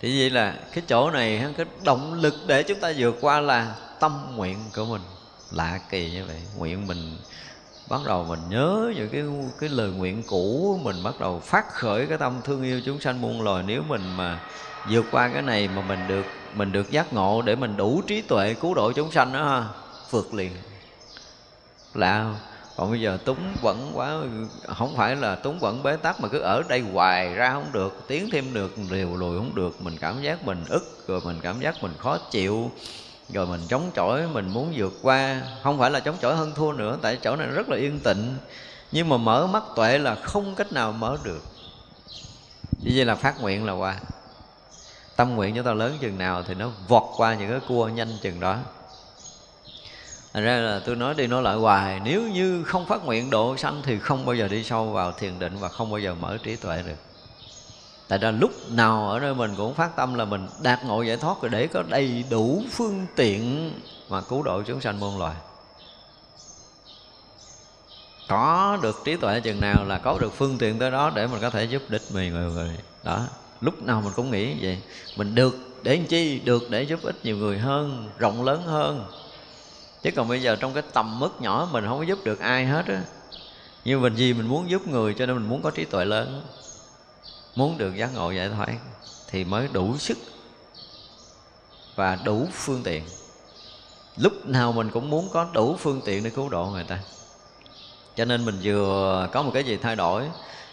Thì 0.00 0.20
vậy 0.20 0.30
là 0.30 0.54
cái 0.72 0.84
chỗ 0.88 1.10
này 1.10 1.44
cái 1.56 1.66
động 1.84 2.14
lực 2.14 2.34
để 2.46 2.62
chúng 2.62 2.80
ta 2.80 2.92
vượt 2.96 3.14
qua 3.20 3.40
là 3.40 3.74
tâm 4.00 4.26
nguyện 4.34 4.58
của 4.76 4.84
mình. 4.84 5.02
Lạ 5.50 5.80
kỳ 5.90 6.10
như 6.10 6.24
vậy, 6.24 6.42
nguyện 6.56 6.86
mình 6.86 7.16
bắt 7.88 8.00
đầu 8.06 8.24
mình 8.24 8.40
nhớ 8.48 8.92
những 8.96 9.08
cái 9.08 9.24
cái 9.60 9.68
lời 9.68 9.90
nguyện 9.90 10.22
cũ 10.26 10.80
mình, 10.82 11.02
bắt 11.04 11.20
đầu 11.20 11.40
phát 11.40 11.72
khởi 11.72 12.06
cái 12.06 12.18
tâm 12.18 12.40
thương 12.44 12.62
yêu 12.62 12.80
chúng 12.86 13.00
sanh 13.00 13.20
muôn 13.20 13.42
loài. 13.42 13.64
Nếu 13.66 13.82
mình 13.88 14.16
mà 14.16 14.40
vượt 14.88 15.04
qua 15.10 15.28
cái 15.28 15.42
này 15.42 15.68
mà 15.68 15.82
mình 15.82 16.00
được 16.08 16.26
mình 16.54 16.72
được 16.72 16.90
giác 16.90 17.12
ngộ 17.12 17.42
để 17.42 17.56
mình 17.56 17.76
đủ 17.76 18.02
trí 18.06 18.22
tuệ 18.22 18.54
cứu 18.54 18.74
độ 18.74 18.92
chúng 18.92 19.12
sanh 19.12 19.32
đó 19.32 19.44
ha. 19.44 19.64
Phượt 20.10 20.34
liền. 20.34 20.52
Lạ 21.94 22.22
không? 22.22 22.36
Còn 22.76 22.90
bây 22.90 23.00
giờ 23.00 23.18
túng 23.24 23.38
vẫn 23.62 23.90
quá, 23.94 24.18
không 24.66 24.96
phải 24.96 25.16
là 25.16 25.34
túng 25.34 25.58
vẫn 25.58 25.82
bế 25.82 25.96
tắc 25.96 26.20
mà 26.20 26.28
cứ 26.28 26.38
ở 26.38 26.62
đây 26.68 26.80
hoài 26.80 27.34
ra 27.34 27.52
không 27.52 27.72
được, 27.72 28.04
tiến 28.08 28.28
thêm 28.32 28.54
được 28.54 28.74
liều 28.90 29.16
lùi 29.16 29.38
không 29.38 29.54
được. 29.54 29.82
Mình 29.82 29.96
cảm 30.00 30.22
giác 30.22 30.44
mình 30.44 30.64
ức, 30.68 31.04
rồi 31.08 31.20
mình 31.24 31.38
cảm 31.42 31.60
giác 31.60 31.82
mình 31.82 31.92
khó 31.98 32.18
chịu, 32.30 32.70
rồi 33.32 33.46
mình 33.46 33.60
chống 33.68 33.90
chọi 33.94 34.26
mình 34.26 34.48
muốn 34.48 34.72
vượt 34.76 34.92
qua. 35.02 35.42
Không 35.62 35.78
phải 35.78 35.90
là 35.90 36.00
chống 36.00 36.16
chọi 36.20 36.36
hơn 36.36 36.52
thua 36.54 36.72
nữa, 36.72 36.98
tại 37.02 37.18
chỗ 37.22 37.36
này 37.36 37.46
rất 37.46 37.68
là 37.68 37.76
yên 37.76 38.00
tịnh 38.00 38.34
nhưng 38.92 39.08
mà 39.08 39.16
mở 39.16 39.46
mắt 39.46 39.62
tuệ 39.76 39.98
là 39.98 40.14
không 40.14 40.54
cách 40.54 40.72
nào 40.72 40.92
mở 40.92 41.16
được. 41.22 41.42
Như 42.82 42.92
vậy 42.96 43.04
là 43.04 43.14
phát 43.14 43.40
nguyện 43.40 43.64
là 43.64 43.72
qua 43.72 43.96
tâm 45.16 45.34
nguyện 45.34 45.54
chúng 45.54 45.64
ta 45.64 45.72
lớn 45.72 45.98
chừng 46.00 46.18
nào 46.18 46.42
thì 46.42 46.54
nó 46.54 46.70
vọt 46.88 47.02
qua 47.16 47.34
những 47.34 47.50
cái 47.50 47.60
cua 47.68 47.88
nhanh 47.88 48.18
chừng 48.22 48.40
đó. 48.40 48.56
Thành 50.32 50.44
ra 50.44 50.56
là 50.56 50.80
tôi 50.86 50.96
nói 50.96 51.14
đi 51.14 51.26
nói 51.26 51.42
lại 51.42 51.56
hoài, 51.56 52.00
Nếu 52.04 52.22
như 52.22 52.62
không 52.62 52.86
phát 52.86 53.04
nguyện 53.04 53.30
độ 53.30 53.56
sanh 53.56 53.82
Thì 53.84 53.98
không 53.98 54.26
bao 54.26 54.34
giờ 54.34 54.48
đi 54.48 54.64
sâu 54.64 54.86
vào 54.86 55.12
thiền 55.12 55.38
định 55.38 55.58
Và 55.58 55.68
không 55.68 55.90
bao 55.90 55.98
giờ 55.98 56.14
mở 56.14 56.38
trí 56.42 56.56
tuệ 56.56 56.82
được. 56.82 56.96
Tại 58.08 58.18
ra 58.18 58.30
lúc 58.30 58.50
nào 58.70 59.10
ở 59.10 59.20
nơi 59.20 59.34
mình 59.34 59.54
cũng 59.56 59.74
phát 59.74 59.96
tâm 59.96 60.14
là 60.14 60.24
mình 60.24 60.48
đạt 60.62 60.84
ngộ 60.84 61.02
giải 61.02 61.16
thoát 61.16 61.42
Rồi 61.42 61.50
để 61.50 61.66
có 61.66 61.82
đầy 61.88 62.24
đủ 62.30 62.62
phương 62.70 63.06
tiện 63.16 63.72
Mà 64.08 64.20
cứu 64.20 64.42
độ 64.42 64.62
chúng 64.62 64.80
sanh 64.80 65.00
muôn 65.00 65.18
loài. 65.18 65.34
Có 68.28 68.78
được 68.82 69.02
trí 69.04 69.16
tuệ 69.16 69.40
chừng 69.40 69.60
nào 69.60 69.84
là 69.84 69.98
có 69.98 70.18
được 70.20 70.32
phương 70.36 70.58
tiện 70.58 70.78
tới 70.78 70.90
đó 70.90 71.10
Để 71.14 71.26
mình 71.26 71.40
có 71.40 71.50
thể 71.50 71.64
giúp 71.64 71.82
đích 71.88 72.02
mình 72.12 72.32
người 72.32 72.52
người. 72.52 72.76
Đó 73.02 73.26
lúc 73.62 73.82
nào 73.82 74.00
mình 74.00 74.12
cũng 74.16 74.30
nghĩ 74.30 74.54
vậy. 74.62 74.78
Mình 75.16 75.34
được 75.34 75.58
để 75.82 75.96
làm 75.96 76.06
chi? 76.06 76.40
Được 76.44 76.70
để 76.70 76.82
giúp 76.82 77.02
ích 77.02 77.16
nhiều 77.22 77.36
người 77.36 77.58
hơn, 77.58 78.10
rộng 78.18 78.44
lớn 78.44 78.62
hơn. 78.62 79.04
Chứ 80.02 80.10
còn 80.16 80.28
bây 80.28 80.42
giờ 80.42 80.56
trong 80.56 80.74
cái 80.74 80.82
tầm 80.92 81.18
mức 81.18 81.40
nhỏ 81.40 81.68
mình 81.72 81.84
không 81.86 81.98
có 81.98 82.04
giúp 82.04 82.18
được 82.24 82.40
ai 82.40 82.66
hết 82.66 82.86
á. 82.86 83.02
Nhưng 83.84 84.02
mình 84.02 84.14
gì 84.14 84.32
mình 84.32 84.46
muốn 84.46 84.70
giúp 84.70 84.88
người 84.88 85.14
cho 85.14 85.26
nên 85.26 85.36
mình 85.36 85.48
muốn 85.48 85.62
có 85.62 85.70
trí 85.70 85.84
tuệ 85.84 86.04
lớn. 86.04 86.42
Muốn 87.54 87.78
được 87.78 87.96
giác 87.96 88.14
ngộ 88.14 88.30
giải 88.30 88.48
thoát 88.48 88.72
thì 89.28 89.44
mới 89.44 89.68
đủ 89.72 89.98
sức 89.98 90.18
và 91.94 92.18
đủ 92.24 92.46
phương 92.52 92.82
tiện. 92.82 93.04
Lúc 94.16 94.46
nào 94.46 94.72
mình 94.72 94.90
cũng 94.90 95.10
muốn 95.10 95.28
có 95.32 95.46
đủ 95.52 95.76
phương 95.78 96.00
tiện 96.04 96.24
để 96.24 96.30
cứu 96.30 96.48
độ 96.48 96.66
người 96.66 96.84
ta. 96.84 96.98
Cho 98.16 98.24
nên 98.24 98.44
mình 98.44 98.58
vừa 98.62 99.28
có 99.32 99.42
một 99.42 99.50
cái 99.54 99.64
gì 99.64 99.76
thay 99.76 99.96
đổi 99.96 100.24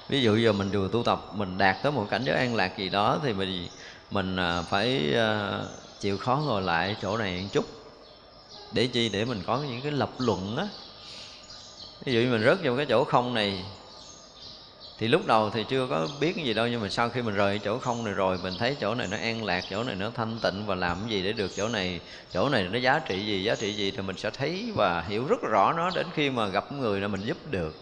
ví 0.10 0.22
dụ 0.22 0.36
giờ 0.36 0.52
mình 0.52 0.70
vừa 0.72 0.90
tu 0.92 1.04
tập, 1.04 1.32
mình 1.34 1.58
đạt 1.58 1.84
tới 1.84 1.92
một 1.92 2.08
cảnh 2.10 2.24
giới 2.26 2.36
an 2.36 2.56
lạc 2.56 2.78
gì 2.78 2.90
đó 2.90 3.20
thì 3.24 3.34
mình 3.34 3.68
mình 4.12 4.36
à, 4.36 4.62
phải 4.62 5.14
à, 5.16 5.60
chịu 6.00 6.18
khó 6.18 6.36
ngồi 6.36 6.62
lại 6.62 6.96
chỗ 7.02 7.18
này 7.18 7.42
một 7.42 7.48
chút. 7.52 7.66
Để 8.72 8.88
chi? 8.88 9.10
Để 9.10 9.26
mình 9.26 9.44
có 9.48 9.58
những 9.58 9.82
cái 9.82 9.92
lập 9.92 10.10
luận 10.20 10.58
á. 10.58 10.68
Ví 12.06 12.14
dụ 12.14 12.20
như 12.20 12.32
mình 12.32 12.44
rớt 12.44 12.64
vào 12.64 12.78
cái 12.78 12.86
chỗ 12.86 13.04
không 13.04 13.34
này, 13.34 13.64
thì 14.98 15.08
lúc 15.08 15.26
đầu 15.28 15.50
thì 15.50 15.64
chưa 15.70 15.88
có 15.88 16.08
biết 16.20 16.34
cái 16.36 16.46
gì 16.46 16.54
đâu, 16.54 16.68
nhưng 16.68 16.82
mà 16.82 16.90
sau 16.90 17.10
khi 17.10 17.22
mình 17.22 17.36
rời 17.36 17.60
chỗ 17.60 17.80
không 17.80 18.04
này 18.04 18.14
rồi, 18.14 18.38
mình 18.38 18.58
thấy 18.58 18.76
chỗ 18.80 18.96
này 18.96 19.08
nó 19.08 19.18
an 19.18 19.44
lạc, 19.44 19.66
chỗ 19.70 19.84
này 19.84 19.96
nó 19.96 20.12
thanh 20.16 20.40
tịnh 20.42 20.66
và 20.66 20.76
làm 20.76 20.98
cái 21.02 21.10
gì 21.10 21.24
để 21.24 21.34
được 21.34 21.56
chỗ 21.56 21.68
này 21.68 22.00
chỗ 22.34 22.50
này 22.50 22.64
nó 22.64 22.80
giá 22.80 23.00
trị 23.00 23.26
gì, 23.26 23.44
giá 23.44 23.56
trị 23.56 23.74
gì 23.74 23.92
thì 23.92 24.02
mình 24.02 24.18
sẽ 24.18 24.30
thấy 24.30 24.72
và 24.76 25.02
hiểu 25.02 25.26
rất 25.30 25.42
rõ 25.42 25.74
nó 25.74 25.90
đến 25.90 26.08
khi 26.14 26.30
mà 26.30 26.48
gặp 26.48 26.72
người 26.72 27.02
là 27.02 27.08
mình 27.08 27.22
giúp 27.26 27.38
được 27.52 27.76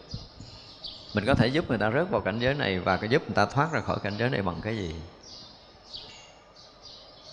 mình 1.17 1.25
có 1.25 1.35
thể 1.35 1.47
giúp 1.47 1.69
người 1.69 1.77
ta 1.77 1.91
rớt 1.91 2.09
vào 2.09 2.21
cảnh 2.21 2.39
giới 2.39 2.53
này 2.53 2.79
và 2.79 2.97
cái 2.97 3.09
giúp 3.09 3.21
người 3.27 3.35
ta 3.35 3.45
thoát 3.45 3.71
ra 3.71 3.81
khỏi 3.81 3.99
cảnh 4.03 4.13
giới 4.17 4.29
này 4.29 4.41
bằng 4.41 4.61
cái 4.61 4.77
gì? 4.77 4.95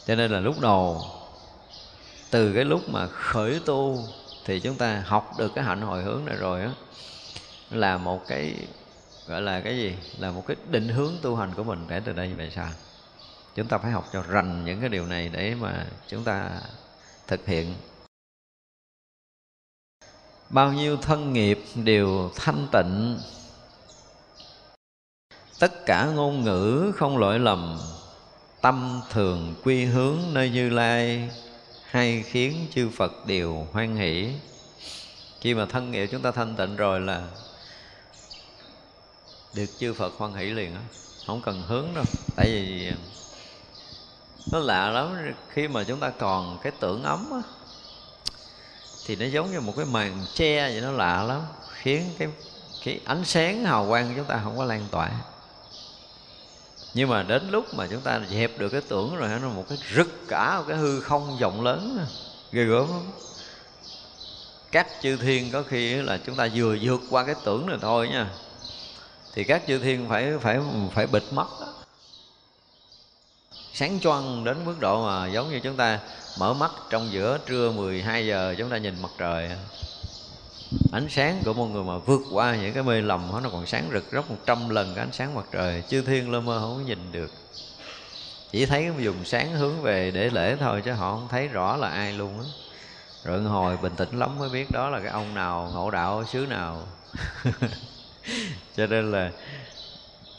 Cho 0.07 0.15
nên 0.15 0.31
là 0.31 0.41
lúc 0.41 0.61
đầu, 0.61 1.03
từ 2.31 2.53
cái 2.55 2.65
lúc 2.65 2.89
mà 2.89 3.07
khởi 3.07 3.61
tu 3.67 3.99
thì 4.45 4.61
chúng 4.61 4.77
ta 4.77 5.03
học 5.07 5.33
được 5.39 5.53
cái 5.55 5.65
hạnh 5.65 5.81
hồi 5.81 6.03
hướng 6.03 6.25
này 6.25 6.37
rồi 6.37 6.61
á, 6.61 6.71
là 7.71 7.99
một 7.99 8.23
cái, 8.29 8.55
gọi 9.27 9.43
là 9.43 9.61
cái 9.61 9.77
gì? 9.77 9.97
Là 10.19 10.31
một 10.31 10.45
cái 10.47 10.57
định 10.71 10.89
hướng 10.89 11.13
tu 11.23 11.37
hành 11.37 11.55
của 11.55 11.65
mình 11.65 11.87
để 11.89 12.01
từ 12.05 12.13
đây 12.13 12.33
về 12.33 12.51
sau. 12.51 12.69
Chúng 13.55 13.67
ta 13.67 13.79
phải 13.79 13.91
học 13.91 14.09
cho 14.13 14.23
rành 14.23 14.65
những 14.65 14.81
cái 14.81 14.89
điều 14.89 15.07
này 15.07 15.31
để 15.33 15.55
mà 15.55 15.87
chúng 16.09 16.25
ta 16.25 16.51
thực 17.27 17.47
hiện. 17.47 17.75
Bao 20.51 20.73
nhiêu 20.73 20.97
thân 20.97 21.33
nghiệp 21.33 21.59
đều 21.75 22.31
thanh 22.37 22.67
tịnh 22.73 23.19
tất 25.65 25.87
cả 25.87 26.05
ngôn 26.05 26.45
ngữ 26.45 26.93
không 26.97 27.19
lỗi 27.19 27.39
lầm. 27.39 27.79
Tâm 28.61 29.01
thường 29.11 29.55
quy 29.65 29.85
hướng 29.85 30.19
nơi 30.33 30.51
như 30.51 30.71
lai, 30.71 31.31
hay 31.85 32.23
khiến 32.23 32.67
chư 32.75 32.89
phật 32.97 33.27
đều 33.27 33.67
hoan 33.73 33.97
hỷ. 33.97 34.29
Khi 35.41 35.55
mà 35.55 35.67
thân 35.67 35.91
nghiệp 35.91 36.09
chúng 36.13 36.23
ta 36.23 36.31
thanh 36.31 36.57
tịnh 36.57 36.77
rồi 36.77 37.01
là 37.01 37.23
được 39.55 39.67
chư 39.79 39.95
Phật 39.95 40.13
hoan 40.19 40.35
hỷ 40.35 40.45
liền 40.45 40.75
á, 40.75 40.81
không 41.27 41.43
cần 41.43 41.63
hướng 41.67 41.89
đâu. 41.95 42.05
Tại 42.37 42.47
vì 42.47 42.93
nó 44.53 44.59
lạ 44.59 44.91
lắm, 44.91 45.35
khi 45.49 45.69
mà 45.69 45.85
chúng 45.85 46.01
ta 46.01 46.11
còn 46.11 46.59
cái 46.63 46.73
tưởng 46.81 47.03
ấm 47.03 47.31
á, 47.33 47.43
thì 49.07 49.17
nó 49.17 49.27
giống 49.27 49.53
như 49.53 49.61
một 49.61 49.73
cái 49.77 49.87
màn 49.87 50.25
che 50.35 50.71
vậy, 50.71 50.81
nó 50.81 50.91
lạ 50.91 51.23
lắm, 51.23 51.41
khiến 51.73 52.11
cái 52.19 52.29
cái 52.85 53.01
ánh 53.05 53.25
sáng 53.25 53.65
hào 53.65 53.87
quang 53.89 54.09
của 54.09 54.15
chúng 54.17 54.27
ta 54.27 54.41
không 54.45 54.59
có 54.59 54.65
lan 54.65 54.87
tỏa 54.91 55.11
nhưng 56.95 57.09
mà 57.09 57.23
đến 57.23 57.51
lúc 57.51 57.75
mà 57.75 57.87
chúng 57.91 58.01
ta 58.01 58.21
dẹp 58.31 58.59
được 58.59 58.69
cái 58.69 58.81
tưởng 58.89 59.17
rồi, 59.17 59.29
nó 59.43 59.49
một 59.49 59.65
cái 59.69 59.79
rực 59.97 60.29
cả 60.29 60.59
một 60.59 60.65
cái 60.69 60.77
hư 60.77 61.01
không 61.01 61.37
rộng 61.41 61.61
lớn. 61.61 62.07
Ghê 62.53 62.65
gớm 62.65 62.91
lắm. 62.91 63.03
Các 64.73 64.87
chư 65.03 65.17
thiên 65.17 65.51
có 65.51 65.63
khi 65.63 65.95
là 65.95 66.19
chúng 66.27 66.37
ta 66.37 66.49
vừa 66.55 66.77
vượt 66.83 67.01
qua 67.11 67.25
cái 67.25 67.35
tưởng 67.45 67.67
rồi 67.67 67.79
thôi 67.83 68.09
nha. 68.09 68.31
Thì 69.33 69.45
các 69.45 69.63
chư 69.67 69.79
thiên 69.79 70.09
phải 70.09 70.33
phải 70.41 70.61
phải 70.95 71.07
bịt 71.07 71.23
mắt 71.31 71.47
đó. 71.61 71.67
sáng 73.73 74.01
choang 74.01 74.45
đến 74.45 74.57
mức 74.65 74.75
độ 74.81 75.07
mà 75.07 75.27
giống 75.27 75.51
như 75.51 75.61
chúng 75.61 75.77
ta 75.77 76.01
mở 76.39 76.55
mắt 76.55 76.71
trong 76.91 77.13
giữa 77.13 77.39
trưa 77.47 77.73
12 77.73 78.27
giờ, 78.27 78.55
chúng 78.59 78.71
ta 78.71 78.79
nhìn 78.79 79.03
mặt 79.03 79.11
trời 79.19 79.51
ánh 80.93 81.09
sáng 81.09 81.43
của 81.45 81.53
một 81.53 81.67
người 81.67 81.85
mà 81.85 81.99
vượt 81.99 82.23
qua 82.33 82.57
những 82.57 82.75
cái 82.75 82.83
mê 82.83 83.01
lầm 83.01 83.29
đó, 83.33 83.41
nó 83.41 83.49
còn 83.51 83.67
sáng 83.67 83.91
rực 83.93 84.11
gấp 84.11 84.31
một 84.31 84.37
trăm 84.47 84.69
lần 84.69 84.95
cái 84.95 85.05
ánh 85.05 85.13
sáng 85.13 85.35
mặt 85.35 85.45
trời. 85.53 85.83
Chư 85.89 86.03
thiên 86.03 86.31
lơ 86.31 86.41
mơ 86.41 86.59
không 86.61 86.87
nhìn 86.87 87.13
được. 87.13 87.31
Chỉ 88.51 88.67
thấy 88.67 88.91
dùng 88.99 89.25
sáng 89.25 89.53
hướng 89.53 89.83
về 89.83 90.11
để 90.11 90.31
lễ 90.31 90.57
thôi 90.61 90.83
chứ 90.85 90.93
họ 90.93 91.15
không 91.15 91.29
thấy 91.31 91.49
rõ 91.49 91.77
là 91.77 91.89
ai 91.89 92.13
luôn 92.13 92.39
á. 92.39 92.45
Rồi 93.25 93.43
hồi 93.43 93.77
bình 93.83 93.93
tĩnh 93.97 94.19
lắm 94.19 94.39
mới 94.39 94.49
biết 94.49 94.71
đó 94.71 94.91
là 94.91 95.01
cái 95.01 95.09
ông 95.09 95.35
nào 95.35 95.71
ngộ 95.75 95.91
đạo 95.91 96.25
xứ 96.33 96.47
nào. 96.47 96.83
Cho 98.77 98.87
nên 98.87 99.11
là 99.13 99.31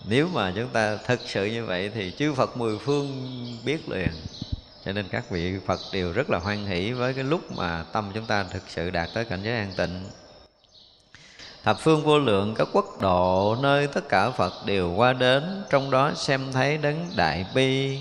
nếu 0.07 0.27
mà 0.33 0.53
chúng 0.55 0.67
ta 0.67 0.97
thực 0.97 1.19
sự 1.25 1.45
như 1.45 1.65
vậy 1.65 1.91
thì 1.93 2.13
chư 2.17 2.33
Phật 2.33 2.57
mười 2.57 2.77
phương 2.77 3.31
biết 3.65 3.89
liền. 3.89 4.09
Cho 4.85 4.91
nên 4.91 5.07
các 5.11 5.29
vị 5.29 5.53
Phật 5.65 5.79
đều 5.93 6.11
rất 6.11 6.29
là 6.29 6.39
hoan 6.39 6.65
hỷ 6.65 6.91
với 6.91 7.13
cái 7.13 7.23
lúc 7.23 7.51
mà 7.51 7.83
tâm 7.91 8.11
chúng 8.13 8.25
ta 8.25 8.43
thực 8.43 8.63
sự 8.67 8.89
đạt 8.89 9.09
tới 9.13 9.25
cảnh 9.25 9.39
giới 9.43 9.55
an 9.55 9.71
tịnh. 9.77 10.05
Thập 11.65 11.79
phương 11.79 12.03
vô 12.03 12.19
lượng, 12.19 12.55
các 12.55 12.67
quốc 12.73 13.01
độ, 13.01 13.55
nơi 13.61 13.87
tất 13.87 14.09
cả 14.09 14.29
Phật 14.29 14.53
đều 14.65 14.91
qua 14.91 15.13
đến, 15.13 15.63
Trong 15.69 15.91
đó 15.91 16.11
xem 16.15 16.51
thấy 16.53 16.77
đấng 16.77 17.07
đại 17.15 17.45
bi, 17.55 17.99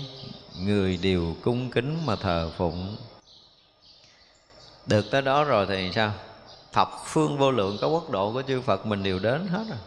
Người 0.59 0.97
đều 0.97 1.35
cung 1.43 1.71
kính 1.71 1.97
mà 2.05 2.15
thờ 2.15 2.51
phụng. 2.57 2.95
Được 4.85 5.11
tới 5.11 5.21
đó 5.21 5.43
rồi 5.43 5.65
thì 5.65 5.91
sao? 5.95 6.11
thập 6.73 6.89
phương 7.05 7.37
vô 7.37 7.51
lượng, 7.51 7.77
các 7.81 7.87
quốc 7.87 8.09
độ 8.09 8.33
của 8.33 8.41
chư 8.41 8.61
Phật 8.61 8.85
mình 8.85 9.03
đều 9.03 9.19
đến 9.19 9.47
hết 9.47 9.63
rồi. 9.69 9.77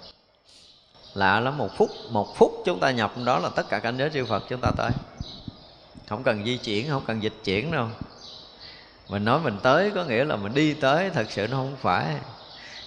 Lạ 1.14 1.40
lắm, 1.40 1.58
một 1.58 1.70
phút 1.76 1.90
một 2.10 2.36
phút 2.36 2.62
chúng 2.64 2.80
ta 2.80 2.90
nhập 2.90 3.12
đó 3.24 3.38
là 3.38 3.48
tất 3.48 3.68
cả 3.68 3.78
cảnh 3.78 3.96
giới 3.96 4.10
chư 4.10 4.24
Phật 4.24 4.44
chúng 4.48 4.60
ta 4.60 4.70
tới. 4.76 4.90
Không 6.08 6.22
cần 6.22 6.44
di 6.44 6.56
chuyển, 6.56 6.90
không 6.90 7.02
cần 7.06 7.22
dịch 7.22 7.34
chuyển 7.44 7.72
đâu. 7.72 7.88
Mình 9.08 9.24
nói 9.24 9.40
mình 9.40 9.56
tới 9.62 9.90
có 9.94 10.04
nghĩa 10.04 10.24
là 10.24 10.36
mình 10.36 10.54
đi 10.54 10.74
tới, 10.74 11.10
thật 11.10 11.26
sự 11.30 11.46
nó 11.46 11.56
không 11.56 11.76
phải 11.80 12.16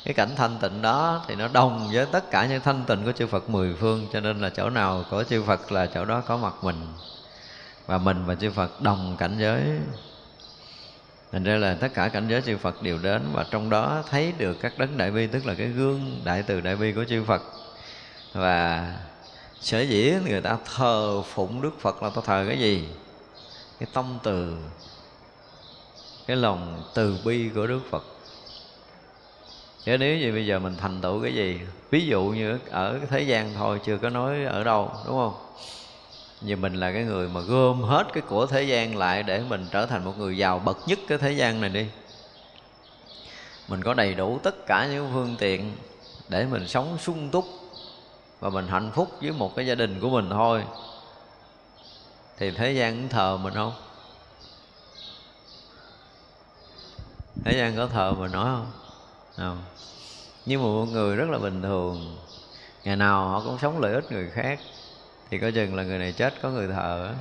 cái 0.06 0.14
cảnh 0.14 0.30
thanh 0.36 0.58
tịnh 0.62 0.82
đó 0.82 1.26
thì 1.28 1.36
nó 1.36 1.48
đồng 1.48 1.90
với 1.94 2.06
tất 2.06 2.32
cả 2.32 2.46
những 2.46 2.62
thanh 2.62 2.84
tịnh 2.88 3.06
của 3.06 3.12
chư 3.12 3.28
Phật 3.28 3.50
mười 3.50 3.76
phương, 3.80 4.08
cho 4.14 4.20
nên 4.20 4.42
là 4.42 4.50
chỗ 4.50 4.70
nào 4.70 5.06
có 5.12 5.24
chư 5.24 5.44
Phật 5.44 5.72
là 5.72 5.86
chỗ 5.86 6.06
đó 6.06 6.22
có 6.28 6.38
mặt 6.38 6.54
mình. 6.62 6.88
Và 7.86 7.98
mình 7.98 8.26
và 8.26 8.36
chư 8.36 8.52
Phật 8.52 8.82
đồng 8.82 9.16
cảnh 9.20 9.36
giới. 9.40 9.62
Thành 11.32 11.44
ra 11.44 11.56
là 11.56 11.78
tất 11.80 11.94
cả 11.94 12.08
cảnh 12.08 12.28
giới 12.30 12.42
chư 12.42 12.58
Phật 12.58 12.82
đều 12.82 12.98
đến 12.98 13.22
và 13.34 13.46
trong 13.52 13.70
đó 13.70 14.04
thấy 14.10 14.34
được 14.38 14.58
các 14.62 14.78
đấng 14.78 14.98
đại 14.98 15.12
bi, 15.12 15.28
tức 15.28 15.46
là 15.46 15.54
cái 15.54 15.68
gương 15.68 16.22
đại 16.24 16.44
từ 16.44 16.62
đại 16.62 16.76
bi 16.76 16.94
của 16.94 17.06
chư 17.10 17.24
Phật. 17.24 17.42
Và 18.34 18.94
sở 19.62 19.82
dĩ 19.82 20.14
người 20.28 20.42
ta 20.42 20.58
thờ 20.76 21.22
phụng 21.22 21.62
Đức 21.62 21.80
Phật 21.80 22.04
là 22.04 22.10
ta 22.10 22.22
thờ 22.26 22.46
cái 22.48 22.60
gì? 22.60 22.88
Cái 23.80 23.90
tâm 23.94 24.20
từ, 24.24 24.58
cái 26.28 26.38
lòng 26.38 26.84
từ 26.94 27.18
bi 27.26 27.50
của 27.56 27.68
Đức 27.68 27.80
Phật 27.90 28.04
chứ 29.86 29.98
nếu 29.98 30.18
như 30.18 30.32
bây 30.32 30.46
giờ 30.46 30.60
mình 30.60 30.76
thành 30.78 31.02
tựu 31.02 31.22
cái 31.22 31.36
gì, 31.36 31.60
ví 31.90 32.06
dụ 32.06 32.24
như 32.24 32.60
ở 32.70 33.00
thế 33.10 33.22
gian 33.22 33.54
thôi, 33.56 33.80
chưa 33.86 33.98
có 33.98 34.10
nói 34.10 34.46
ở 34.46 34.64
đâu, 34.64 34.92
đúng 35.06 35.16
không? 35.16 35.34
Như 36.42 36.56
mình 36.56 36.74
là 36.74 36.92
cái 36.92 37.04
người 37.04 37.30
mà 37.30 37.42
gom 37.42 37.82
hết 37.82 38.08
cái 38.14 38.24
của 38.28 38.46
thế 38.46 38.64
gian 38.64 38.98
lại 38.98 39.24
để 39.24 39.44
mình 39.50 39.68
trở 39.72 39.86
thành 39.86 40.06
một 40.06 40.18
người 40.18 40.38
giàu 40.38 40.60
bậc 40.60 40.78
nhất 40.88 41.00
cái 41.08 41.18
thế 41.18 41.32
gian 41.32 41.62
này 41.62 41.70
đi. 41.70 41.86
Mình 43.68 43.84
có 43.84 43.94
đầy 43.94 44.14
đủ 44.14 44.40
tất 44.44 44.66
cả 44.66 44.88
những 44.92 45.10
phương 45.14 45.36
tiện 45.40 45.76
để 46.30 46.46
mình 46.46 46.68
sống 46.68 46.98
sung 46.98 47.30
túc 47.30 47.46
và 48.40 48.50
mình 48.50 48.68
hạnh 48.68 48.92
phúc 48.94 49.12
với 49.22 49.32
một 49.32 49.56
cái 49.56 49.68
gia 49.68 49.76
đình 49.76 50.00
của 50.00 50.10
mình 50.10 50.30
thôi. 50.30 50.64
Thì 52.38 52.52
thế 52.52 52.72
gian 52.72 52.96
cũng 52.96 53.10
thờ 53.10 53.38
mình 53.38 53.54
không? 53.54 53.74
Thế 57.44 57.54
gian 57.54 57.76
có 57.78 57.88
thờ 57.88 58.14
mình 58.20 58.32
nói 58.32 58.46
không? 58.46 58.81
Không. 59.38 59.64
Nhưng 60.46 60.62
mà 60.62 60.68
một 60.68 60.86
người 60.86 61.16
rất 61.16 61.30
là 61.30 61.38
bình 61.38 61.62
thường 61.62 62.18
ngày 62.84 62.96
nào 62.96 63.30
họ 63.30 63.42
cũng 63.46 63.58
sống 63.62 63.80
lợi 63.80 63.94
ích 63.94 64.12
người 64.12 64.30
khác 64.30 64.60
thì 65.30 65.38
có 65.38 65.52
chừng 65.52 65.76
là 65.76 65.84
người 65.84 66.00
này 66.00 66.12
chết 66.12 66.34
có 66.42 66.50
người 66.50 66.68
thờ 66.68 67.14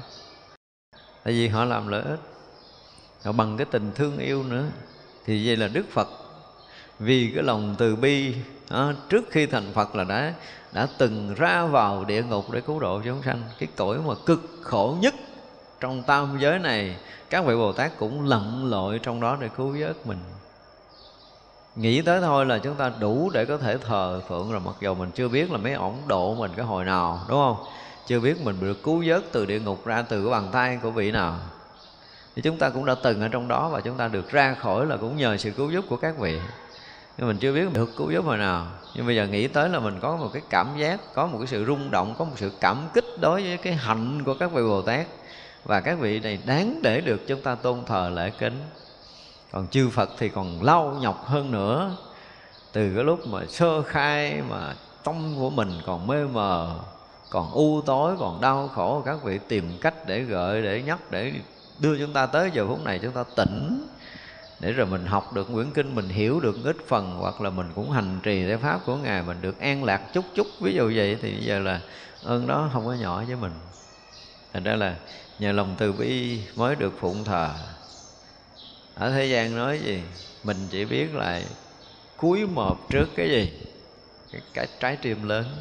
tại 1.25 1.35
vì 1.35 1.49
họ 1.49 1.65
làm 1.65 1.89
lợi 1.89 2.03
ích 2.03 2.21
họ 3.25 3.33
bằng 3.33 3.57
cái 3.57 3.67
tình 3.71 3.91
thương 3.95 4.19
yêu 4.19 4.43
nữa. 4.43 4.65
Thì 5.27 5.47
vậy 5.47 5.57
là 5.57 5.69
đức 5.69 5.85
phật 5.91 6.09
vì 6.99 7.33
cái 7.35 7.43
lòng 7.43 7.75
từ 7.79 7.97
bi 7.97 8.35
đó, 8.71 8.93
trước 9.09 9.25
khi 9.31 9.47
thành 9.47 9.73
phật 9.73 9.95
là 9.95 10.05
đã 10.05 10.35
đã 10.73 10.89
từng 10.99 11.35
ra 11.35 11.65
vào 11.65 12.05
địa 12.05 12.23
ngục 12.23 12.51
để 12.51 12.61
cứu 12.61 12.81
độ 12.81 13.01
chúng 13.05 13.23
sanh. 13.23 13.43
Cái 13.59 13.69
cõi 13.77 13.99
mà 14.07 14.15
cực 14.27 14.41
khổ 14.63 14.97
nhất 15.01 15.15
trong 15.81 16.03
tam 16.03 16.39
giới 16.41 16.59
này 16.59 16.97
các 17.31 17.45
vị 17.45 17.55
bồ 17.55 17.73
tát 17.73 17.93
cũng 17.99 18.27
lặn 18.27 18.71
lội 18.71 19.01
trong 19.03 19.21
đó 19.21 19.37
để 19.41 19.49
cứu 19.57 19.77
vớt 19.81 20.07
mình 20.07 20.19
nghĩ 21.77 22.03
tới 22.03 22.21
thôi 22.21 22.47
là 22.47 22.59
chúng 22.59 22.75
ta 22.75 22.93
đủ 23.01 23.31
để 23.35 23.45
có 23.45 23.57
thể 23.57 23.79
thờ 23.79 24.21
phượng 24.29 24.53
rồi. 24.53 24.61
Mặc 24.61 24.75
dù 24.81 24.95
mình 24.95 25.11
chưa 25.11 25.29
biết 25.29 25.51
là 25.51 25.59
mấy 25.59 25.73
ổng 25.73 25.99
độ 26.07 26.35
mình 26.35 26.51
cái 26.57 26.67
hồi 26.67 26.85
nào, 26.85 27.21
đúng 27.29 27.39
không? 27.39 27.57
Chưa 28.07 28.21
biết 28.21 28.41
mình 28.41 28.57
được 28.61 28.83
cứu 28.83 29.05
vớt 29.07 29.23
từ 29.33 29.47
địa 29.47 29.61
ngục 29.61 29.87
ra 29.87 30.03
từ 30.03 30.25
cái 30.25 30.31
bàn 30.33 30.49
tay 30.53 30.79
của 30.83 30.91
vị 30.91 31.11
nào. 31.11 31.39
Thì 32.37 32.43
chúng 32.43 32.57
ta 32.57 32.71
cũng 32.71 32.85
đã 32.85 32.95
từng 33.03 33.21
ở 33.21 33.29
trong 33.29 33.49
đó 33.49 33.69
và 33.69 33.81
chúng 33.81 33.97
ta 33.97 34.09
được 34.09 34.31
ra 34.31 34.55
khỏi 34.55 34.87
là 34.87 34.97
cũng 34.97 35.17
nhờ 35.17 35.37
sự 35.37 35.51
cứu 35.51 35.71
giúp 35.71 35.85
của 35.89 35.97
các 35.97 36.19
vị. 36.19 36.41
Nhưng 37.19 37.29
mình 37.29 37.37
chưa 37.37 37.53
biết 37.53 37.73
được 37.73 37.91
cứu 37.97 38.11
giúp 38.11 38.25
hồi 38.25 38.39
nào. 38.39 38.67
Nhưng 38.95 39.07
bây 39.07 39.17
giờ 39.17 39.27
nghĩ 39.27 39.49
tới 39.49 39.69
là 39.69 39.79
mình 39.79 39.99
có 40.01 40.17
một 40.17 40.29
cái 40.33 40.43
cảm 40.51 40.69
giác, 40.79 41.01
có 41.15 41.27
một 41.27 41.39
cái 41.39 41.47
sự 41.47 41.65
rung 41.65 41.91
động, 41.91 42.15
có 42.19 42.25
một 42.25 42.35
sự 42.37 42.53
cảm 42.61 42.89
kích 42.95 43.05
đối 43.21 43.43
với 43.43 43.57
cái 43.57 43.73
hạnh 43.73 44.23
của 44.25 44.35
các 44.35 44.53
vị 44.53 44.63
bồ 44.63 44.83
tát. 44.83 45.07
Và 45.65 45.81
các 45.81 45.99
vị 45.99 46.21
này 46.21 46.39
đáng 46.47 46.81
để 46.83 47.01
được 47.01 47.27
chúng 47.27 47.43
ta 47.43 47.55
tôn 47.55 47.85
thờ 47.87 48.11
lễ 48.15 48.31
kính 48.39 48.61
còn 49.53 49.67
chư 49.69 49.91
phật 49.91 50.11
thì 50.19 50.29
còn 50.29 50.63
lâu 50.63 50.93
nhọc 51.01 51.27
hơn 51.27 51.51
nữa. 51.51 51.97
Từ 52.73 52.95
cái 52.95 53.05
lúc 53.05 53.27
mà 53.27 53.41
sơ 53.49 53.83
khai 53.83 54.43
mà 54.49 54.75
tâm 55.05 55.35
của 55.39 55.51
mình 55.51 55.81
còn 55.87 56.07
mê 56.07 56.25
mờ, 56.25 56.75
còn 57.31 57.51
u 57.53 57.81
tối, 57.87 58.15
còn 58.19 58.41
đau 58.41 58.69
khổ, 58.69 59.03
các 59.07 59.23
vị 59.25 59.39
tìm 59.49 59.79
cách 59.81 59.95
để 60.07 60.21
gợi, 60.21 60.63
để 60.63 60.83
nhắc, 60.83 60.99
để 61.11 61.33
đưa 61.79 61.99
chúng 61.99 62.13
ta 62.13 62.27
tới 62.27 62.51
giờ 62.55 62.67
phút 62.67 62.85
này, 62.85 62.99
chúng 63.03 63.13
ta 63.13 63.25
tỉnh. 63.37 63.87
Để 64.61 64.73
rồi 64.73 64.87
mình 64.87 65.07
học 65.07 65.33
được 65.33 65.49
quyển 65.55 65.71
kinh, 65.71 65.95
mình 65.95 66.09
hiểu 66.09 66.41
được 66.41 66.57
ít 66.65 66.77
phần, 66.89 67.17
hoặc 67.19 67.41
là 67.41 67.51
mình 67.51 67.67
cũng 67.75 67.91
hành 67.91 68.19
trì 68.23 68.47
theo 68.47 68.59
pháp 68.59 68.81
của 68.87 68.97
ngài, 68.97 69.23
mình 69.23 69.37
được 69.41 69.61
an 69.61 69.85
lạc 69.85 70.03
chút 70.13 70.25
chút. 70.35 70.47
Ví 70.61 70.75
dụ 70.75 70.93
vậy 70.95 71.19
thì 71.23 71.33
bây 71.33 71.45
giờ 71.45 71.59
là 71.59 71.81
ơn 72.25 72.47
đó 72.47 72.71
không 72.73 72.87
có 72.87 72.93
nhỏ 72.93 73.23
với 73.27 73.37
mình. 73.37 73.53
Thành 74.53 74.63
ra 74.63 74.75
là 74.75 74.97
nhờ 75.39 75.53
lòng 75.53 75.75
từ 75.79 75.93
bi 75.93 76.41
mới 76.57 76.75
được 76.75 76.93
phụng 77.01 77.25
thờ 77.25 77.49
ở 79.01 79.11
thế 79.11 79.27
gian 79.27 79.57
nói 79.57 79.79
gì? 79.79 80.03
Mình 80.45 80.57
chỉ 80.71 80.85
biết 80.85 81.15
là 81.15 81.43
cúi 82.17 82.47
mọp 82.47 82.91
trước 82.91 83.09
cái 83.17 83.31
gì? 83.31 83.53
Cái, 84.33 84.41
cái 84.55 84.67
trái 84.81 84.97
tim 84.97 85.29
lớn. 85.29 85.57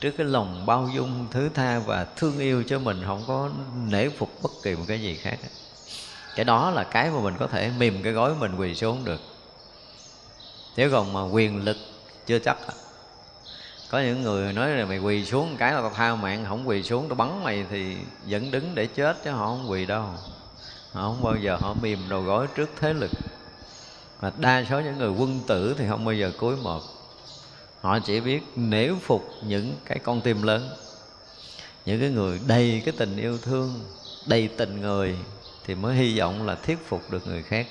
Trước 0.00 0.10
cái 0.16 0.26
lòng 0.26 0.66
bao 0.66 0.90
dung 0.94 1.26
thứ 1.30 1.48
tha 1.54 1.78
và 1.78 2.04
thương 2.16 2.38
yêu 2.38 2.62
cho 2.66 2.78
mình 2.78 3.02
không 3.06 3.24
có 3.26 3.50
nể 3.88 4.08
phục 4.08 4.42
bất 4.42 4.50
kỳ 4.62 4.74
một 4.74 4.84
cái 4.88 5.02
gì 5.02 5.14
khác. 5.14 5.38
Cái 6.36 6.44
đó 6.44 6.70
là 6.70 6.84
cái 6.84 7.10
mà 7.10 7.20
mình 7.20 7.34
có 7.38 7.46
thể 7.46 7.70
mềm 7.78 8.02
cái 8.02 8.12
gối 8.12 8.34
mình 8.34 8.56
quỳ 8.56 8.74
xuống 8.74 9.04
được. 9.04 9.20
Nếu 10.76 10.90
còn 10.90 11.12
mà 11.12 11.22
quyền 11.22 11.64
lực 11.64 11.76
chưa 12.26 12.38
chắc. 12.38 12.56
Có 13.90 14.00
những 14.00 14.22
người 14.22 14.52
nói 14.52 14.70
là 14.70 14.84
mày 14.84 14.98
quỳ 14.98 15.24
xuống 15.24 15.56
cái 15.58 15.72
là 15.72 15.80
tao 15.80 15.90
tha 15.90 16.14
mạng 16.14 16.44
không 16.48 16.68
quỳ 16.68 16.82
xuống 16.82 17.08
tao 17.08 17.14
bắn 17.14 17.44
mày 17.44 17.66
thì 17.70 17.96
vẫn 18.26 18.50
đứng 18.50 18.74
để 18.74 18.86
chết 18.86 19.16
chứ 19.24 19.30
họ 19.30 19.46
không 19.46 19.70
quỳ 19.70 19.86
đâu 19.86 20.04
họ 20.92 21.02
không 21.02 21.22
bao 21.22 21.36
giờ 21.36 21.56
họ 21.56 21.74
mềm 21.74 21.98
đầu 22.08 22.22
gối 22.22 22.46
trước 22.54 22.70
thế 22.80 22.92
lực. 22.92 23.10
Và 24.20 24.32
đa 24.38 24.64
số 24.70 24.80
những 24.80 24.98
người 24.98 25.10
quân 25.10 25.40
tử 25.46 25.74
thì 25.78 25.84
không 25.88 26.04
bao 26.04 26.14
giờ 26.14 26.32
cúi 26.38 26.56
một 26.56 26.82
họ 27.80 27.98
chỉ 27.98 28.20
biết 28.20 28.42
nể 28.56 28.90
phục 29.02 29.28
những 29.42 29.76
cái 29.84 29.98
con 29.98 30.20
tim 30.20 30.42
lớn. 30.42 30.70
Những 31.84 32.00
cái 32.00 32.10
người 32.10 32.40
đầy 32.46 32.82
cái 32.84 32.94
tình 32.98 33.16
yêu 33.16 33.38
thương, 33.38 33.80
đầy 34.26 34.48
tình 34.48 34.80
người 34.80 35.16
thì 35.66 35.74
mới 35.74 35.96
hy 35.96 36.18
vọng 36.18 36.46
là 36.46 36.54
thuyết 36.54 36.78
phục 36.88 37.10
được 37.10 37.26
người 37.26 37.42
khác. 37.42 37.66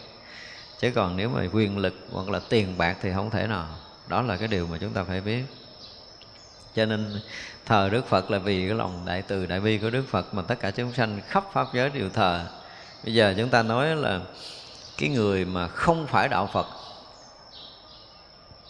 Chứ 0.79 0.91
còn 0.95 1.17
nếu 1.17 1.29
mà 1.29 1.45
quyền 1.53 1.77
lực 1.77 1.93
hoặc 2.11 2.29
là 2.29 2.39
tiền 2.49 2.77
bạc 2.77 2.97
thì 3.01 3.09
không 3.13 3.29
thể 3.29 3.47
nào. 3.47 3.67
Đó 4.07 4.21
là 4.21 4.37
cái 4.37 4.47
điều 4.47 4.67
mà 4.67 4.77
chúng 4.81 4.93
ta 4.93 5.03
phải 5.03 5.21
biết. 5.21 5.43
Cho 6.75 6.85
nên 6.85 7.21
thờ 7.65 7.89
đức 7.91 8.05
phật 8.07 8.31
là 8.31 8.39
vì 8.39 8.67
cái 8.67 8.75
lòng 8.75 9.03
đại 9.05 9.21
từ 9.21 9.45
đại 9.45 9.59
bi 9.59 9.77
của 9.77 9.89
đức 9.89 10.03
phật 10.09 10.33
mà 10.33 10.41
tất 10.41 10.59
cả 10.59 10.71
chúng 10.71 10.93
sanh 10.93 11.21
khắp 11.27 11.43
pháp 11.53 11.67
giới 11.73 11.89
đều 11.89 12.09
thờ 12.09 12.45
bây 13.03 13.13
giờ 13.13 13.33
chúng 13.37 13.49
ta 13.49 13.63
nói 13.63 13.95
là 13.95 14.21
cái 14.97 15.09
người 15.09 15.45
mà 15.45 15.67
không 15.67 16.07
phải 16.07 16.27
đạo 16.27 16.49
phật 16.53 16.67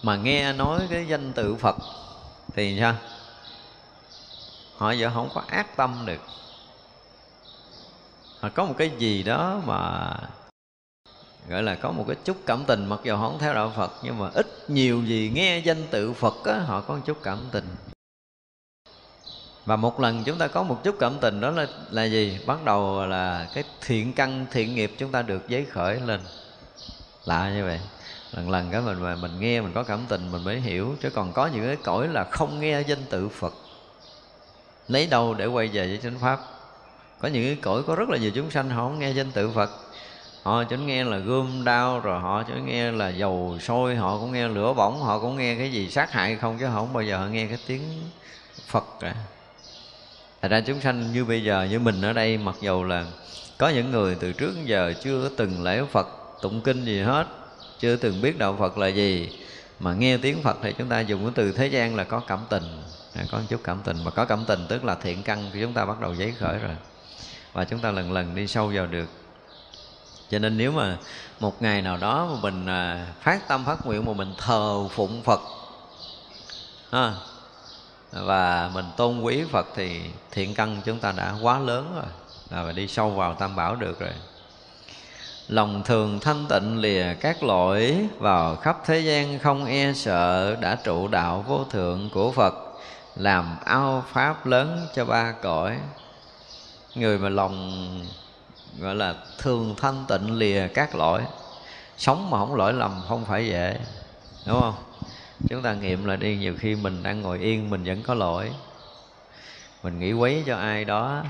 mà 0.04 0.16
nghe 0.16 0.54
nói 0.54 0.88
cái 0.90 1.08
danh 1.08 1.34
tự 1.34 1.56
phật 1.56 1.76
thì 2.54 2.78
sao? 2.80 2.96
Họ 4.78 4.92
giờ 4.92 5.12
không 5.14 5.30
có 5.34 5.42
ác 5.48 5.78
tâm 5.78 6.04
được. 6.06 6.22
Họ 8.40 8.50
có 8.54 8.66
một 8.66 8.74
cái 8.78 8.92
gì 8.98 9.24
đó 9.24 9.62
mà 9.66 10.14
gọi 11.50 11.64
là 11.64 11.76
có 11.76 11.92
một 11.92 12.06
cái 12.08 12.16
chút 12.26 12.38
cảm 12.46 12.64
tình 12.68 12.86
mặc 12.86 13.00
dù 13.04 13.16
họ 13.16 13.30
không 13.30 13.40
theo 13.40 13.54
đạo 13.54 13.74
Phật 13.76 13.92
nhưng 14.04 14.20
mà 14.20 14.30
ít 14.34 14.70
nhiều 14.70 15.04
gì 15.04 15.32
nghe 15.36 15.60
danh 15.60 15.88
tự 15.92 16.14
Phật 16.14 16.46
á, 16.46 16.60
họ 16.60 16.82
có 16.82 16.94
một 16.94 17.02
chút 17.06 17.18
cảm 17.24 17.40
tình 17.52 17.66
và 19.68 19.76
một 19.76 20.00
lần 20.00 20.24
chúng 20.24 20.38
ta 20.38 20.48
có 20.48 20.64
một 20.64 20.84
chút 20.84 20.96
cảm 21.00 21.14
tình 21.22 21.42
đó 21.42 21.50
là 21.50 21.68
là 21.90 22.04
gì? 22.04 22.40
Bắt 22.46 22.64
đầu 22.66 23.06
là 23.06 23.48
cái 23.54 23.64
thiện 23.82 24.14
căn, 24.14 24.46
thiện 24.52 24.76
nghiệp 24.76 24.92
chúng 24.98 25.12
ta 25.12 25.22
được 25.22 25.50
giấy 25.50 25.66
khởi 25.66 26.00
lên. 26.00 26.20
Lạ 27.26 27.50
như 27.50 27.64
vậy. 27.64 27.80
Lần 28.32 28.50
lần 28.50 28.72
cái 28.72 28.82
mình 28.82 29.02
mà 29.02 29.16
mình 29.16 29.40
nghe, 29.40 29.62
mình 29.62 29.72
có 29.74 29.84
cảm 29.84 30.00
tình, 30.08 30.32
mình 30.32 30.44
mới 30.44 30.62
hiểu. 30.62 30.96
Chứ 31.02 31.10
còn 31.10 31.34
có 31.34 31.48
những 31.48 31.66
cái 31.66 31.76
cõi 31.76 32.08
là 32.08 32.24
không 32.24 32.60
nghe 32.60 32.82
danh 32.82 33.04
tự 33.10 33.30
Phật. 33.30 33.54
Lấy 34.88 35.08
đâu 35.08 35.34
để 35.34 35.46
quay 35.46 35.68
về 35.68 35.88
với 35.88 36.00
chánh 36.04 36.20
pháp? 36.20 36.40
Có 37.20 37.28
những 37.28 37.46
cái 37.46 37.58
cõi 37.62 37.84
có 37.88 37.96
rất 37.96 38.10
là 38.10 38.18
nhiều 38.18 38.32
chúng 38.36 38.52
sanh, 38.52 38.70
họ 38.70 38.84
không 38.84 39.00
nghe 39.00 39.12
danh 39.12 39.32
tự 39.32 39.50
Phật. 39.50 39.70
Họ 40.44 40.64
chỉ 40.64 40.76
nghe 40.78 41.04
là 41.04 41.18
gươm, 41.18 41.64
đao, 41.64 42.00
rồi 42.00 42.20
họ 42.20 42.44
chỉ 42.44 42.54
nghe 42.66 42.92
là 42.92 43.10
dầu, 43.10 43.58
sôi, 43.62 43.96
họ 43.96 44.18
cũng 44.18 44.32
nghe 44.32 44.48
lửa 44.48 44.74
bỏng, 44.74 45.02
họ 45.02 45.20
cũng 45.20 45.38
nghe 45.38 45.56
cái 45.56 45.72
gì, 45.72 45.90
sát 45.90 46.12
hại 46.12 46.36
không, 46.36 46.58
chứ 46.60 46.66
họ 46.68 46.80
không 46.80 46.94
bao 46.94 47.04
giờ 47.04 47.18
họ 47.18 47.26
nghe 47.26 47.48
cái 47.48 47.58
tiếng 47.68 47.82
Phật 48.68 48.86
cả. 49.00 49.16
Thật 50.42 50.48
ra 50.52 50.62
chúng 50.62 50.82
sanh 50.82 51.14
như 51.14 51.26
bây 51.26 51.44
giờ 51.44 51.68
như 51.72 51.80
mình 51.80 52.02
ở 52.02 52.14
đây 52.14 52.38
mặc 52.38 52.56
dầu 52.62 52.84
là 52.84 53.06
có 53.58 53.70
những 53.70 53.92
người 53.92 54.16
từ 54.20 54.34
trước 54.34 54.52
đến 54.56 54.66
giờ 54.66 54.94
chưa 55.04 55.30
từng 55.38 55.64
lễ 55.64 55.84
Phật 55.92 56.08
tụng 56.42 56.62
kinh 56.62 56.86
gì 56.86 57.02
hết 57.02 57.28
chưa 57.80 57.96
từng 57.96 58.22
biết 58.22 58.38
đạo 58.38 58.56
Phật 58.60 58.78
là 58.78 58.88
gì 58.88 59.30
mà 59.80 59.94
nghe 59.94 60.18
tiếng 60.18 60.44
Phật 60.44 60.58
thì 60.62 60.74
chúng 60.78 60.90
ta 60.90 61.00
dùng 61.00 61.22
cái 61.22 61.32
từ 61.36 61.52
thế 61.52 61.68
gian 61.68 61.96
là 61.96 62.04
có 62.04 62.20
cảm 62.20 62.40
tình. 62.50 62.64
Có 63.32 63.38
một 63.38 63.44
chút 63.50 63.62
cảm 63.64 63.82
tình 63.84 64.04
mà 64.04 64.12
có 64.12 64.26
cảm 64.26 64.46
tình 64.48 64.66
tức 64.70 64.84
là 64.84 64.96
thiện 64.96 65.24
căn 65.24 65.50
thì 65.54 65.62
chúng 65.62 65.74
ta 65.74 65.86
bắt 65.86 66.00
đầu 66.02 66.16
giấy 66.16 66.34
khởi 66.40 66.58
rồi. 66.58 66.76
Và 67.54 67.66
chúng 67.66 67.80
ta 67.80 67.92
lần 67.92 68.12
lần 68.12 68.36
đi 68.36 68.48
sâu 68.48 68.72
vào 68.76 68.88
được. 68.88 69.10
Cho 70.30 70.40
nên 70.40 70.58
nếu 70.58 70.72
mà 70.72 70.98
một 71.40 71.62
ngày 71.62 71.82
nào 71.82 71.98
đó 71.98 72.30
mà 72.34 72.40
mình 72.42 72.66
à, 72.66 73.08
phát 73.22 73.48
tâm 73.48 73.66
phát 73.66 73.86
nguyện 73.86 74.06
mà 74.06 74.14
mình 74.14 74.34
thờ 74.38 74.88
phụng 74.92 75.24
Phật 75.24 75.42
ha, 76.92 77.14
và 78.12 78.70
mình 78.74 78.86
tôn 78.98 79.22
quý 79.22 79.44
Phật 79.52 79.68
thì 79.76 80.02
thiện 80.32 80.54
căn 80.54 80.82
chúng 80.86 81.00
ta 81.00 81.12
đã 81.12 81.34
quá 81.42 81.60
lớn 81.60 81.92
rồi. 81.96 82.06
Là 82.50 82.64
và 82.64 82.72
đi 82.72 82.88
sâu 82.88 83.10
vào 83.10 83.34
tam 83.34 83.56
bảo 83.56 83.76
được 83.76 84.00
rồi. 84.00 84.14
Lòng 85.48 85.84
thường 85.86 86.20
thanh 86.20 86.46
tịnh 86.50 86.78
lìa 86.78 87.14
các 87.22 87.44
lỗi 87.44 88.08
vào 88.18 88.56
khắp 88.56 88.78
thế 88.86 89.00
gian 89.00 89.40
không 89.40 89.66
e 89.66 89.94
sợ 89.94 90.56
đã 90.56 90.76
trụ 90.76 91.08
đạo 91.08 91.46
vô 91.48 91.64
thượng 91.64 92.10
của 92.14 92.32
Phật, 92.32 92.54
làm 93.16 93.58
ao 93.66 94.04
pháp 94.12 94.46
lớn 94.46 94.88
cho 94.96 95.06
ba 95.06 95.32
cõi. 95.32 95.78
Người 96.96 97.18
mà 97.18 97.30
lòng, 97.30 98.06
gọi 98.80 98.96
là 98.96 99.16
thường 99.38 99.76
thanh 99.82 100.06
tịnh 100.08 100.38
lìa 100.38 100.68
các 100.68 100.96
lỗi, 100.96 101.22
sống 101.98 102.30
mà 102.30 102.38
không 102.38 102.56
lỗi 102.56 102.74
lầm 102.74 103.02
không 103.08 103.26
phải 103.26 103.48
dễ, 103.48 103.80
đúng 104.46 104.62
không? 104.62 104.76
Chúng 105.50 105.62
ta 105.62 105.74
nghiệm 105.74 106.06
lại 106.06 106.18
đi, 106.18 106.38
nhiều 106.38 106.56
khi 106.60 106.76
mình 106.76 107.04
đang 107.04 107.22
ngồi 107.22 107.40
yên, 107.40 107.70
mình 107.70 107.84
vẫn 107.84 108.04
có 108.04 108.14
lỗi. 108.14 108.52
Mình 109.84 110.00
nghĩ 110.00 110.14
quấy 110.14 110.44
cho 110.46 110.58
ai 110.58 110.86
đó, 110.86 111.24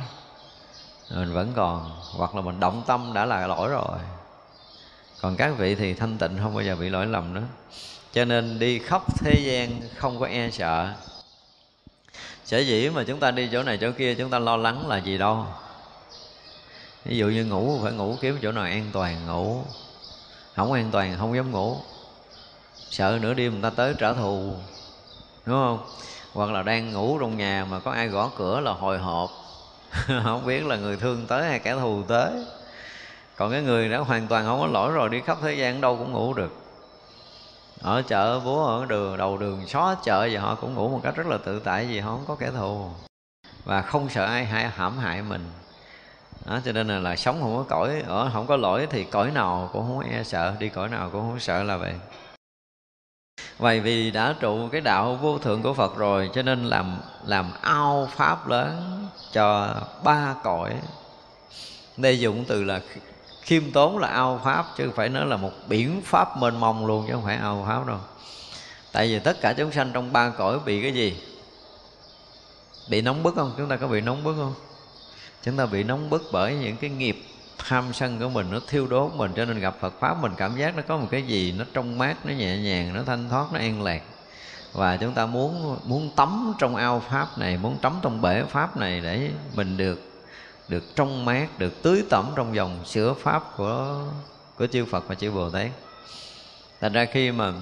mình 1.16 1.34
vẫn 1.34 1.54
còn, 1.56 1.92
hoặc 2.18 2.36
là 2.36 2.42
mình 2.42 2.60
động 2.60 2.84
tâm 2.88 3.12
đã 3.14 3.26
là 3.26 3.48
lỗi 3.48 3.70
rồi. 3.70 3.98
Còn 5.22 5.36
các 5.36 5.58
vị 5.58 5.76
thì 5.76 5.94
thanh 5.94 6.18
tịnh, 6.18 6.38
không 6.44 6.56
bao 6.56 6.64
giờ 6.64 6.76
bị 6.76 6.90
lỗi 6.90 7.06
lầm 7.06 7.34
nữa. 7.34 7.44
Cho 8.14 8.26
nên 8.26 8.60
đi 8.60 8.80
khắp 8.80 9.02
thế 9.20 9.34
gian 9.46 9.82
không 9.96 10.20
có 10.20 10.26
e 10.26 10.50
sợ. 10.50 10.94
Sở 12.46 12.58
dĩ 12.60 12.90
mà 12.90 13.04
chúng 13.08 13.20
ta 13.20 13.32
đi 13.32 13.50
chỗ 13.52 13.64
này 13.64 13.78
chỗ 13.78 13.92
kia, 13.92 14.16
chúng 14.16 14.30
ta 14.30 14.40
lo 14.40 14.58
lắng 14.58 14.88
là 14.88 14.98
gì 14.98 15.18
đâu. 15.18 15.46
Ví 17.06 17.18
dụ 17.18 17.28
như 17.28 17.46
ngủ, 17.46 17.80
phải 17.84 17.92
ngủ 17.92 18.16
kiếm 18.22 18.38
chỗ 18.42 18.52
nào 18.52 18.64
an 18.64 18.90
toàn, 18.94 19.26
ngủ. 19.28 19.64
Không 20.56 20.74
an 20.74 20.90
toàn, 20.92 21.16
không 21.20 21.36
dám 21.36 21.52
ngủ 21.52 21.78
sợ 22.90 23.20
nửa 23.22 23.34
đêm 23.34 23.52
người 23.52 23.62
ta 23.62 23.70
tới 23.70 23.94
trả 24.00 24.14
thù 24.14 24.54
đúng 25.48 25.56
không? 25.56 25.80
Hoặc 26.34 26.52
là 26.52 26.64
đang 26.64 26.94
ngủ 26.94 27.20
trong 27.20 27.38
nhà 27.38 27.66
mà 27.70 27.80
có 27.80 27.92
ai 27.92 28.08
gõ 28.08 28.32
cửa 28.38 28.60
là 28.60 28.72
hồi 28.72 28.98
hộp. 28.98 29.30
Không 30.24 30.46
biết 30.46 30.66
là 30.66 30.76
người 30.76 30.98
thương 30.98 31.26
tới 31.28 31.50
hay 31.50 31.60
kẻ 31.60 31.76
thù 31.76 32.04
tới. 32.08 32.32
Còn 33.36 33.52
cái 33.52 33.62
người 33.62 33.90
đã 33.90 33.98
hoàn 33.98 34.28
toàn 34.28 34.46
không 34.46 34.60
có 34.60 34.68
lỗi 34.68 34.92
rồi 34.92 35.10
đi 35.10 35.22
khắp 35.22 35.38
thế 35.42 35.54
gian 35.54 35.82
đâu 35.82 35.98
cũng 35.98 36.12
ngủ 36.12 36.34
được. 36.34 36.52
Ở 37.82 38.02
chợ 38.02 38.40
búa 38.40 38.66
ở 38.66 38.86
đường 38.86 39.18
đầu 39.18 39.38
đường 39.38 39.68
xó 39.68 39.96
chợ 40.04 40.26
gì 40.26 40.36
họ 40.36 40.56
cũng 40.56 40.74
ngủ 40.74 40.90
một 40.90 41.00
cách 41.04 41.16
rất 41.16 41.28
là 41.28 41.38
tự 41.38 41.60
tại 41.60 41.86
vì 41.86 42.00
họ 42.00 42.12
không 42.12 42.26
có 42.28 42.36
kẻ 42.36 42.52
thù. 42.58 42.90
Và 43.66 43.82
không 43.82 44.10
sợ 44.10 44.26
ai 44.26 44.46
hại 44.46 44.70
hãm 44.70 44.98
hại 44.98 45.22
mình. 45.22 45.50
Đó, 46.46 46.60
cho 46.66 46.72
nên 46.72 46.88
là, 46.88 47.00
là 47.00 47.16
sống 47.16 47.42
không 47.42 47.58
có 47.58 47.64
cõi 47.70 48.04
ở 48.08 48.30
không 48.34 48.48
có 48.48 48.58
lỗi 48.58 48.88
thì 48.90 49.04
cõi 49.04 49.32
nào 49.32 49.70
cũng 49.74 49.88
không 49.88 50.12
e 50.12 50.24
sợ 50.24 50.54
đi 50.60 50.70
cõi 50.70 50.90
nào 50.90 51.10
cũng 51.10 51.22
không 51.22 51.40
sợ 51.40 51.64
là 51.64 51.78
vậy 51.78 51.94
vậy 53.58 53.80
vì 53.80 54.12
đã 54.12 54.36
trụ 54.40 54.70
cái 54.72 54.82
đạo 54.82 55.20
vô 55.22 55.38
thượng 55.38 55.62
của 55.62 55.74
Phật 55.74 55.98
rồi, 55.98 56.30
cho 56.34 56.42
nên 56.42 56.66
làm 56.66 56.98
làm 57.26 57.52
ao 57.62 58.10
pháp 58.16 58.48
lớn 58.48 59.08
cho 59.32 59.76
ba 60.04 60.36
cõi. 60.44 60.74
Đây 61.98 62.20
dụng 62.20 62.46
từ 62.48 62.64
là 62.64 62.82
khiêm 63.42 63.72
tốn 63.72 63.98
là 63.98 64.08
ao 64.08 64.42
pháp, 64.44 64.66
chứ 64.78 64.86
không 64.86 64.96
phải 64.96 65.10
nói 65.10 65.26
là 65.26 65.38
một 65.38 65.52
biển 65.68 66.02
pháp 66.06 66.38
mênh 66.38 66.60
mông 66.60 66.86
luôn, 66.86 67.06
chứ 67.08 67.14
không 67.14 67.24
phải 67.24 67.38
ao 67.38 67.66
pháp 67.68 67.88
đâu. 67.88 68.00
Tại 68.92 69.08
vì 69.08 69.20
tất 69.20 69.42
cả 69.42 69.54
chúng 69.54 69.72
sanh 69.72 69.92
trong 69.94 70.14
ba 70.14 70.30
cõi 70.30 70.60
bị 70.66 70.82
cái 70.82 70.94
gì? 70.94 71.18
Bị 72.90 73.02
nóng 73.02 73.24
bức 73.24 73.36
không? 73.36 73.54
Chúng 73.58 73.70
ta 73.70 73.76
có 73.76 73.88
bị 73.88 74.02
nóng 74.02 74.24
bức 74.24 74.36
không? 74.38 74.54
Chúng 75.44 75.58
ta 75.58 75.66
bị 75.66 75.84
nóng 75.84 76.10
bức 76.10 76.24
bởi 76.32 76.56
những 76.56 76.78
cái 76.78 76.90
nghiệp 76.90 77.24
tham 77.58 77.94
sân 77.94 78.20
của 78.20 78.30
mình, 78.30 78.48
nó 78.52 78.60
thiêu 78.68 78.88
đốt 78.88 79.14
mình, 79.14 79.32
cho 79.36 79.46
nên 79.46 79.60
gặp 79.60 79.76
Phật 79.80 79.94
pháp 80.00 80.22
mình 80.22 80.32
cảm 80.38 80.58
giác 80.58 80.76
nó 80.76 80.82
có 80.88 80.98
một 80.98 81.08
cái 81.12 81.24
gì 81.24 81.52
nó 81.52 81.66
trong 81.74 81.98
mát, 81.98 82.26
nó 82.26 82.34
nhẹ 82.34 82.58
nhàng, 82.58 82.94
nó 82.94 83.04
thanh 83.04 83.30
thoát, 83.30 83.54
nó 83.54 83.60
an 83.60 83.82
lạc. 83.82 84.02
Và 84.74 84.98
chúng 84.98 85.14
ta 85.14 85.26
muốn 85.26 85.80
muốn 85.84 86.10
tắm 86.16 86.54
trong 86.60 86.76
ao 86.76 87.00
pháp 87.00 87.38
này, 87.38 87.58
muốn 87.58 87.78
tắm 87.82 88.00
trong 88.02 88.22
bể 88.22 88.44
pháp 88.44 88.78
này 88.78 89.00
để 89.02 89.32
mình 89.56 89.78
được 89.78 90.00
được 90.68 90.84
trong 90.96 91.26
mát, 91.26 91.60
được 91.60 91.84
tưới 91.84 92.04
tẩm 92.10 92.32
trong 92.36 92.56
dòng 92.56 92.86
sữa 92.86 93.14
pháp 93.14 93.58
của 93.58 94.04
của 94.58 94.68
chư 94.68 94.86
Phật 94.86 95.08
và 95.08 95.16
chư 95.16 95.32
Bồ 95.32 95.50
Tát. 95.50 95.72
Thành 96.82 96.94
ra 96.94 97.06
khi 97.06 97.32
mà 97.32 97.54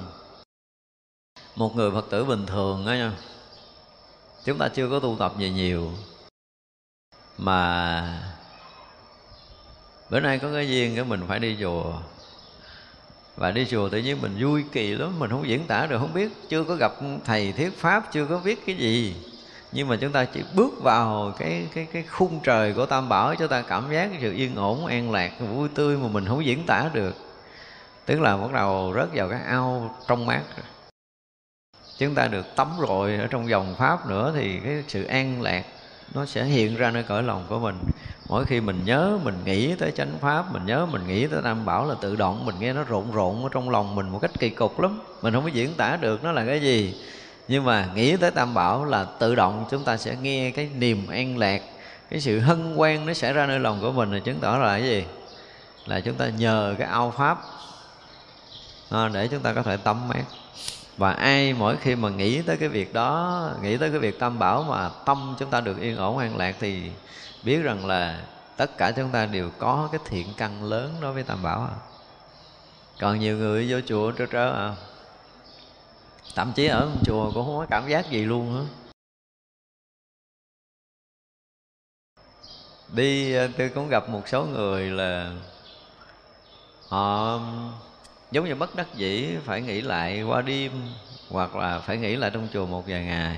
một 1.55 1.75
người 1.75 1.91
Phật 1.91 2.05
tử 2.09 2.25
bình 2.25 2.45
thường 2.45 2.85
đó 2.85 2.91
nha, 2.91 3.11
chúng 4.45 4.57
ta 4.57 4.67
chưa 4.67 4.89
có 4.89 4.99
tu 4.99 5.15
tập 5.19 5.33
gì 5.39 5.49
nhiều, 5.49 5.91
mà 7.37 8.34
bữa 10.09 10.19
nay 10.19 10.39
có 10.39 10.53
cái 10.53 10.69
duyên 10.69 10.95
cái 10.95 11.05
mình 11.05 11.21
phải 11.27 11.39
đi 11.39 11.57
chùa. 11.61 11.93
Và 13.35 13.51
đi 13.51 13.65
chùa 13.65 13.89
tự 13.89 13.97
nhiên 13.97 14.21
mình 14.21 14.35
vui 14.39 14.63
kỳ 14.71 14.95
lắm, 14.95 15.19
mình 15.19 15.29
không 15.29 15.47
diễn 15.47 15.63
tả 15.67 15.85
được, 15.85 15.99
không 15.99 16.13
biết. 16.13 16.31
Chưa 16.49 16.63
có 16.63 16.75
gặp 16.75 16.91
thầy 17.25 17.51
thuyết 17.51 17.77
pháp, 17.77 18.11
chưa 18.11 18.25
có 18.25 18.41
biết 18.43 18.65
cái 18.65 18.75
gì. 18.75 19.15
Nhưng 19.71 19.87
mà 19.87 19.97
chúng 20.01 20.11
ta 20.11 20.25
chỉ 20.25 20.43
bước 20.55 20.83
vào 20.83 21.33
cái 21.37 21.67
cái 21.73 21.87
cái 21.93 22.03
khung 22.03 22.39
trời 22.43 22.73
của 22.73 22.85
tam 22.85 23.09
bảo 23.09 23.35
chúng 23.35 23.47
ta 23.47 23.61
cảm 23.61 23.91
giác 23.91 24.09
sự 24.21 24.33
yên 24.33 24.55
ổn, 24.55 24.85
an 24.85 25.11
lạc, 25.11 25.31
vui 25.39 25.69
tươi 25.75 25.97
mà 25.97 26.07
mình 26.07 26.25
không 26.25 26.45
diễn 26.45 26.65
tả 26.65 26.89
được. 26.93 27.15
Tức 28.05 28.19
là 28.19 28.37
bắt 28.37 28.51
đầu 28.51 28.93
rớt 28.95 29.09
vào 29.13 29.29
cái 29.29 29.39
ao 29.41 29.95
trong 30.07 30.25
mát 30.25 30.41
rồi. 30.57 30.65
Chúng 31.97 32.15
ta 32.15 32.27
được 32.27 32.55
tắm 32.55 32.67
rồi 32.79 33.15
ở 33.15 33.27
trong 33.27 33.49
dòng 33.49 33.75
pháp 33.77 34.07
nữa 34.07 34.33
thì 34.35 34.59
cái 34.59 34.83
sự 34.87 35.03
an 35.03 35.41
lạc 35.41 35.65
nó 36.15 36.25
sẽ 36.25 36.43
hiện 36.43 36.75
ra 36.75 36.91
nơi 36.91 37.03
cõi 37.03 37.23
lòng 37.23 37.45
của 37.49 37.59
mình. 37.59 37.75
Mỗi 38.29 38.45
khi 38.45 38.61
mình 38.61 38.81
nhớ 38.85 39.19
mình 39.23 39.35
nghĩ 39.45 39.75
tới 39.75 39.91
chánh 39.91 40.17
pháp 40.21 40.53
mình 40.53 40.65
nhớ 40.65 40.85
mình 40.85 41.07
nghĩ 41.07 41.27
tới 41.27 41.41
tam 41.43 41.65
bảo 41.65 41.85
là 41.85 41.95
tự 42.01 42.15
động 42.15 42.45
mình 42.45 42.55
nghe 42.59 42.73
nó 42.73 42.83
rộn 42.83 43.11
rộn 43.11 43.43
ở 43.43 43.49
trong 43.51 43.69
lòng 43.69 43.95
mình 43.95 44.09
một 44.09 44.19
cách 44.21 44.31
kỳ 44.39 44.49
cục 44.49 44.79
lắm. 44.79 44.99
Mình 45.21 45.33
không 45.33 45.43
có 45.43 45.49
diễn 45.49 45.73
tả 45.73 45.97
được 46.01 46.23
nó 46.23 46.31
là 46.31 46.45
cái 46.45 46.61
gì. 46.61 46.95
Nhưng 47.47 47.65
mà 47.65 47.89
nghĩ 47.95 48.17
tới 48.17 48.31
tam 48.31 48.53
bảo 48.53 48.85
là 48.85 49.05
tự 49.19 49.35
động 49.35 49.65
chúng 49.71 49.83
ta 49.83 49.97
sẽ 49.97 50.15
nghe 50.21 50.51
cái 50.51 50.69
niềm 50.77 51.07
an 51.07 51.37
lạc 51.37 51.61
cái 52.09 52.21
sự 52.21 52.39
hân 52.39 52.75
hoan 52.75 53.05
nó 53.05 53.13
xảy 53.13 53.33
ra 53.33 53.47
nơi 53.47 53.59
lòng 53.59 53.81
của 53.81 53.91
mình. 53.91 54.11
Là 54.11 54.19
chứng 54.19 54.39
tỏ 54.39 54.57
là 54.57 54.79
cái 54.79 54.83
gì? 54.83 55.03
Là 55.85 55.99
chúng 55.99 56.15
ta 56.15 56.29
nhờ 56.29 56.75
cái 56.77 56.87
ao 56.87 57.13
pháp 57.17 57.41
à, 58.89 59.09
để 59.13 59.27
chúng 59.27 59.39
ta 59.39 59.53
có 59.53 59.63
thể 59.63 59.77
tâm 59.77 60.07
mát 60.07 60.23
và 60.97 61.11
ai 61.11 61.53
mỗi 61.53 61.77
khi 61.77 61.95
mà 61.95 62.09
nghĩ 62.09 62.41
tới 62.41 62.57
cái 62.57 62.69
việc 62.69 62.93
đó, 62.93 63.49
nghĩ 63.61 63.77
tới 63.77 63.89
cái 63.89 63.99
việc 63.99 64.19
tam 64.19 64.39
bảo 64.39 64.63
mà 64.63 64.89
tâm 65.05 65.35
chúng 65.39 65.49
ta 65.49 65.61
được 65.61 65.79
yên 65.79 65.97
ổn, 65.97 66.17
an 66.17 66.37
lạc 66.37 66.55
thì 66.59 66.91
biết 67.43 67.61
rằng 67.61 67.85
là 67.85 68.23
tất 68.57 68.77
cả 68.77 68.91
chúng 68.91 69.09
ta 69.09 69.25
đều 69.25 69.49
có 69.59 69.89
cái 69.91 70.01
thiện 70.05 70.27
căn 70.37 70.63
lớn 70.63 70.95
đối 71.01 71.13
với 71.13 71.23
tam 71.23 71.43
bảo 71.43 71.59
à. 71.59 71.75
còn 72.99 73.19
nhiều 73.19 73.37
người 73.37 73.67
vô 73.69 73.77
chùa 73.87 74.11
trớ 74.17 74.25
trớ 74.31 74.51
à 74.51 74.75
thậm 76.35 76.51
chí 76.55 76.67
ở 76.67 76.89
chùa 77.05 77.31
cũng 77.33 77.45
không 77.45 77.57
có 77.57 77.65
cảm 77.69 77.89
giác 77.89 78.11
gì 78.11 78.25
luôn 78.25 78.57
á 78.57 78.63
đi, 82.93 83.33
tôi 83.57 83.69
cũng 83.69 83.89
gặp 83.89 84.09
một 84.09 84.27
số 84.27 84.45
người 84.45 84.89
là 84.89 85.31
họ 86.89 87.39
giống 88.35 88.45
như 88.45 88.55
bất 88.55 88.75
đắc 88.75 88.87
dĩ 88.95 89.37
phải 89.43 89.61
nghỉ 89.61 89.81
lại 89.81 90.23
qua 90.23 90.41
đêm, 90.41 90.71
hoặc 91.29 91.55
là 91.55 91.79
phải 91.79 91.97
nghỉ 91.97 92.15
lại 92.15 92.31
trong 92.33 92.47
chùa 92.53 92.65
một 92.65 92.83
vài 92.87 93.03
ngày. 93.03 93.37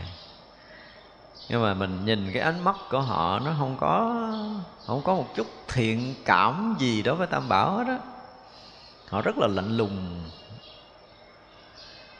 Nhưng 1.50 1.62
mà 1.62 1.74
mình 1.74 2.06
nhìn 2.06 2.32
cái 2.34 2.44
ánh 2.44 2.64
mắt 2.64 2.76
của 2.90 3.02
họ, 3.02 3.40
nó 3.40 3.56
không 3.60 3.78
có 3.80 4.26
không 4.86 5.02
có 5.04 5.16
một 5.16 5.28
chút 5.36 5.48
thiện 5.68 6.16
cảm 6.26 6.76
gì 6.80 7.02
đối 7.02 7.16
với 7.16 7.28
tam 7.28 7.50
bảo 7.50 7.78
hết 7.78 7.88
á. 7.88 7.98
Họ 9.10 9.22
rất 9.22 9.38
là 9.38 9.48
lạnh 9.48 9.78
lùng. 9.78 10.22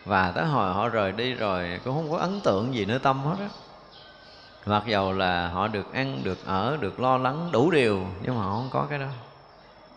Và 0.06 0.32
tới 0.32 0.46
hồi 0.46 0.74
họ 0.74 0.90
rời 0.90 1.12
đi 1.12 1.34
rồi, 1.34 1.80
cũng 1.84 1.96
không 1.96 2.12
có 2.12 2.18
ấn 2.18 2.40
tượng 2.42 2.74
gì 2.74 2.86
nơi 2.86 3.00
tâm 3.00 3.24
hết 3.24 3.36
á. 3.40 3.50
Mặc 4.66 4.84
dầu 4.88 5.14
là 5.14 5.48
họ 5.48 5.68
được 5.68 5.94
ăn, 5.94 6.24
được 6.24 6.46
ở, 6.46 6.78
được 6.78 7.00
lo 7.00 7.18
lắng 7.18 7.50
đủ 7.52 7.72
điều, 7.72 8.08
nhưng 8.22 8.36
mà 8.36 8.42
họ 8.42 8.52
không 8.52 8.70
có 8.72 8.88
cái 8.90 9.00
đó. 9.00 9.10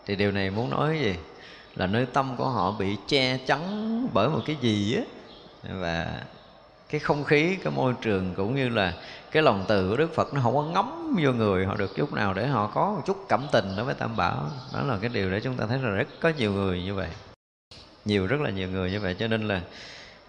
Thì 0.05 0.15
điều 0.15 0.31
này 0.31 0.49
muốn 0.49 0.69
nói 0.69 0.99
gì? 0.99 1.15
Là 1.75 1.87
nơi 1.87 2.05
tâm 2.05 2.35
của 2.37 2.49
họ 2.49 2.71
bị 2.71 2.97
che 3.07 3.37
chắn 3.37 3.61
bởi 4.13 4.29
một 4.29 4.39
cái 4.45 4.55
gì 4.61 4.95
á. 4.95 5.01
Và 5.69 6.21
cái 6.89 6.99
không 6.99 7.23
khí, 7.23 7.57
cái 7.63 7.73
môi 7.75 7.93
trường 8.01 8.33
cũng 8.35 8.55
như 8.55 8.69
là 8.69 8.93
cái 9.31 9.43
lòng 9.43 9.65
từ 9.67 9.89
của 9.89 9.97
đức 9.97 10.15
phật 10.15 10.33
nó 10.33 10.41
không 10.43 10.55
có 10.55 10.63
ngấm 10.63 11.17
vô 11.23 11.31
người 11.31 11.65
họ 11.65 11.75
được 11.75 11.95
chút 11.95 12.13
nào 12.13 12.33
để 12.33 12.47
họ 12.47 12.67
có 12.67 12.89
một 12.89 13.01
chút 13.05 13.25
cảm 13.29 13.41
tình 13.51 13.65
đối 13.75 13.85
với 13.85 13.95
tam 13.95 14.15
bảo. 14.15 14.49
Đó 14.73 14.81
là 14.81 14.97
cái 15.01 15.09
điều 15.09 15.31
để 15.31 15.39
chúng 15.39 15.55
ta 15.57 15.65
thấy 15.65 15.77
là 15.77 15.89
rất 15.89 16.07
có 16.19 16.31
nhiều 16.37 16.51
người 16.51 16.83
như 16.83 16.95
vậy. 16.95 17.09
Nhiều, 18.05 18.27
rất 18.27 18.41
là 18.41 18.49
nhiều 18.49 18.69
người 18.69 18.91
như 18.91 18.99
vậy. 18.99 19.15
Cho 19.19 19.27
nên 19.27 19.47
là 19.47 19.61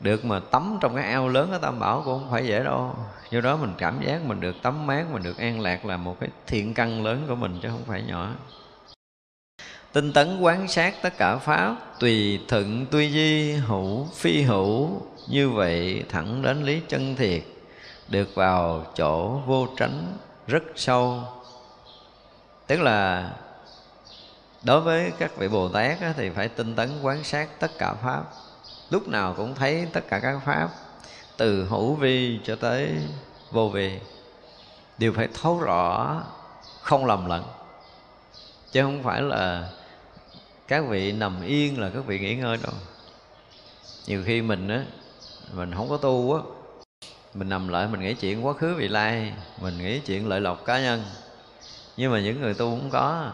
được 0.00 0.24
mà 0.24 0.40
tắm 0.40 0.78
trong 0.80 0.94
cái 0.94 1.04
ao 1.04 1.28
lớn 1.28 1.52
ở 1.52 1.58
tam 1.58 1.78
bảo 1.78 2.02
cũng 2.04 2.18
không 2.18 2.30
phải 2.30 2.46
dễ 2.46 2.64
đâu. 2.64 2.96
Do 3.30 3.40
đó 3.40 3.56
mình 3.56 3.72
cảm 3.78 4.00
giác 4.06 4.24
mình 4.24 4.40
được 4.40 4.62
tắm 4.62 4.86
mát, 4.86 5.04
mình 5.12 5.22
được 5.22 5.38
an 5.38 5.60
lạc 5.60 5.84
là 5.84 5.96
một 5.96 6.16
cái 6.20 6.28
thiện 6.46 6.74
căn 6.74 7.04
lớn 7.04 7.24
của 7.28 7.34
mình 7.34 7.58
chứ 7.62 7.68
không 7.68 7.84
phải 7.86 8.02
nhỏ 8.02 8.30
tinh 9.92 10.12
tấn 10.12 10.40
quán 10.40 10.68
sát 10.68 10.94
tất 11.02 11.18
cả 11.18 11.36
pháp 11.36 11.76
tùy 11.98 12.40
thuận 12.48 12.86
tuy 12.90 13.12
di 13.12 13.52
hữu 13.52 14.06
phi 14.14 14.42
hữu. 14.42 15.02
Như 15.28 15.50
vậy 15.50 16.04
thẳng 16.08 16.42
đến 16.42 16.62
lý 16.62 16.80
chân 16.88 17.16
thiệt 17.16 17.42
được 18.08 18.34
vào 18.34 18.86
chỗ 18.94 19.28
vô 19.46 19.66
tránh 19.76 20.16
rất 20.46 20.62
sâu. 20.76 21.20
Tức 22.66 22.80
là 22.80 23.30
đối 24.62 24.80
với 24.80 25.12
các 25.18 25.36
vị 25.36 25.48
bồ 25.48 25.68
tát 25.68 26.00
á, 26.00 26.14
thì 26.16 26.30
phải 26.30 26.48
tinh 26.48 26.76
tấn 26.76 27.02
quán 27.02 27.24
sát 27.24 27.60
tất 27.60 27.70
cả 27.78 27.94
pháp. 27.94 28.22
Lúc 28.90 29.08
nào 29.08 29.34
cũng 29.36 29.54
thấy 29.54 29.86
tất 29.92 30.04
cả 30.08 30.18
các 30.18 30.40
pháp 30.44 30.68
từ 31.36 31.64
hữu 31.64 31.94
vi 31.94 32.40
cho 32.44 32.56
tới 32.56 32.96
vô 33.50 33.68
vi 33.68 33.98
đều 34.98 35.12
phải 35.12 35.28
thấu 35.42 35.58
rõ 35.60 36.22
không 36.82 37.06
lầm 37.06 37.26
lẫn. 37.26 37.44
Chứ 38.72 38.82
không 38.82 39.02
phải 39.02 39.22
là 39.22 39.68
các 40.68 40.84
vị 40.88 41.12
nằm 41.12 41.42
yên 41.42 41.80
là 41.80 41.90
các 41.94 42.06
vị 42.06 42.18
nghỉ 42.18 42.34
ngơi 42.34 42.58
đâu 42.62 42.74
nhiều 44.06 44.22
khi 44.26 44.42
mình 44.42 44.68
á, 44.68 44.84
mình 45.52 45.74
không 45.74 45.88
có 45.88 45.96
tu 45.96 46.34
á, 46.34 46.40
mình 47.34 47.48
nằm 47.48 47.68
lại 47.68 47.88
mình 47.88 48.00
nghĩ 48.00 48.14
chuyện 48.14 48.46
quá 48.46 48.52
khứ 48.52 48.74
vị 48.74 48.88
lai, 48.88 49.32
mình 49.60 49.78
nghĩ 49.78 50.00
chuyện 50.00 50.28
lợi 50.28 50.40
lộc 50.40 50.64
cá 50.64 50.80
nhân. 50.80 51.04
Nhưng 51.96 52.12
mà 52.12 52.20
những 52.20 52.40
người 52.40 52.54
tu 52.54 52.70
cũng 52.70 52.90
có, 52.90 53.30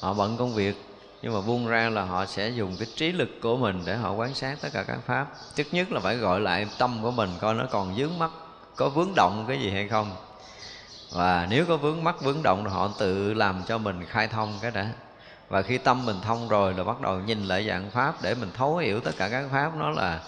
họ 0.00 0.14
bận 0.14 0.36
công 0.36 0.54
việc, 0.54 0.76
nhưng 1.22 1.32
mà 1.34 1.40
buông 1.40 1.66
ra 1.66 1.90
là 1.90 2.02
họ 2.02 2.26
sẽ 2.26 2.48
dùng 2.48 2.76
cái 2.78 2.88
trí 2.96 3.12
lực 3.12 3.28
của 3.42 3.56
mình 3.56 3.82
để 3.84 3.96
họ 3.96 4.12
quan 4.12 4.34
sát 4.34 4.58
tất 4.60 4.68
cả 4.72 4.82
các 4.82 4.98
pháp. 5.06 5.26
Trước 5.54 5.66
nhất 5.72 5.92
là 5.92 6.00
phải 6.00 6.16
gọi 6.16 6.40
lại 6.40 6.66
tâm 6.78 6.98
của 7.02 7.10
mình 7.10 7.30
coi 7.40 7.54
nó 7.54 7.64
còn 7.70 7.94
vướng 7.96 8.18
mắc, 8.18 8.30
có 8.76 8.88
vướng 8.88 9.14
động 9.16 9.44
cái 9.48 9.60
gì 9.60 9.70
hay 9.70 9.88
không. 9.88 10.16
Và 11.12 11.46
nếu 11.50 11.64
có 11.66 11.76
vướng 11.76 12.04
mắc, 12.04 12.22
vướng 12.22 12.42
động 12.42 12.64
thì 12.64 12.70
họ 12.70 12.90
tự 12.98 13.34
làm 13.34 13.62
cho 13.68 13.78
mình 13.78 14.04
khai 14.08 14.28
thông 14.28 14.58
cái 14.62 14.70
đã 14.70 14.92
và 15.48 15.62
khi 15.62 15.78
tâm 15.78 16.06
mình 16.06 16.16
thông 16.22 16.48
rồi 16.48 16.74
là 16.74 16.84
bắt 16.84 17.00
đầu 17.00 17.20
nhìn 17.20 17.44
lại 17.44 17.66
dạng 17.66 17.90
pháp 17.90 18.14
để 18.22 18.34
mình 18.34 18.50
thấu 18.54 18.76
hiểu 18.76 19.00
tất 19.00 19.12
cả 19.18 19.28
các 19.28 19.48
pháp. 19.52 19.76
Nó 19.76 19.90
là 19.90 20.20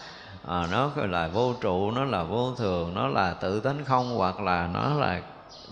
à, 0.47 0.66
nó 0.70 0.90
là 0.97 1.28
vô 1.28 1.55
trụ 1.60 1.90
nó 1.90 2.05
là 2.05 2.22
vô 2.22 2.55
thường 2.55 2.94
nó 2.94 3.09
là 3.09 3.34
tự 3.34 3.60
tánh 3.60 3.84
không 3.84 4.16
hoặc 4.16 4.40
là 4.40 4.68
nó 4.72 4.94
là 4.94 5.22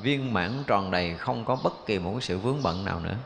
viên 0.00 0.32
mãn 0.32 0.52
tròn 0.66 0.90
đầy 0.90 1.14
không 1.18 1.44
có 1.44 1.56
bất 1.64 1.86
kỳ 1.86 1.98
một 1.98 2.10
cái 2.12 2.20
sự 2.20 2.38
vướng 2.38 2.62
bận 2.62 2.84
nào 2.84 3.00
nữa. 3.00 3.16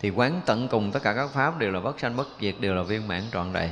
Thì 0.00 0.10
quán 0.10 0.40
tận 0.46 0.68
cùng 0.68 0.92
tất 0.92 1.02
cả 1.02 1.14
các 1.14 1.30
pháp 1.30 1.58
đều 1.58 1.70
là 1.70 1.80
bất 1.80 2.00
sanh 2.00 2.16
bất 2.16 2.26
diệt 2.40 2.54
đều 2.60 2.74
là 2.74 2.82
viên 2.82 3.08
mãn 3.08 3.22
tròn 3.30 3.52
đầy. 3.52 3.70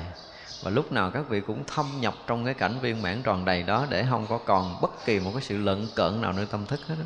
Và 0.62 0.70
lúc 0.70 0.92
nào 0.92 1.10
các 1.10 1.28
vị 1.28 1.40
cũng 1.40 1.64
thâm 1.66 1.86
nhập 2.00 2.14
trong 2.26 2.44
cái 2.44 2.54
cảnh 2.54 2.78
viên 2.80 3.02
mãn 3.02 3.22
tròn 3.22 3.44
đầy 3.44 3.62
đó 3.62 3.86
để 3.90 4.06
không 4.10 4.26
có 4.28 4.38
còn 4.38 4.80
bất 4.80 4.90
kỳ 5.04 5.20
một 5.20 5.30
cái 5.34 5.42
sự 5.42 5.56
lận 5.56 5.86
cận 5.94 6.20
nào 6.20 6.32
nơi 6.32 6.46
tâm 6.50 6.66
thức 6.66 6.80
hết 6.88 6.94
đó. 6.98 7.04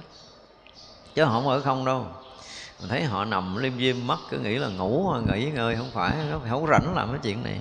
chứ 1.14 1.24
không 1.24 1.48
ở 1.48 1.60
không 1.60 1.84
đâu 1.84 2.06
mình 2.80 2.88
thấy 2.88 3.04
họ 3.04 3.24
nằm 3.24 3.56
liêm 3.56 3.78
diêm 3.78 3.96
mắt, 4.06 4.18
cứ 4.30 4.38
nghĩ 4.38 4.58
là 4.58 4.68
ngủ 4.68 5.14
nghỉ 5.32 5.50
ngơi, 5.50 5.76
không 5.76 5.90
phải, 5.92 6.16
nó 6.30 6.38
phải 6.38 6.50
không 6.50 6.66
rảnh 6.66 6.94
làm 6.94 7.08
cái 7.08 7.18
chuyện 7.22 7.42
này. 7.44 7.60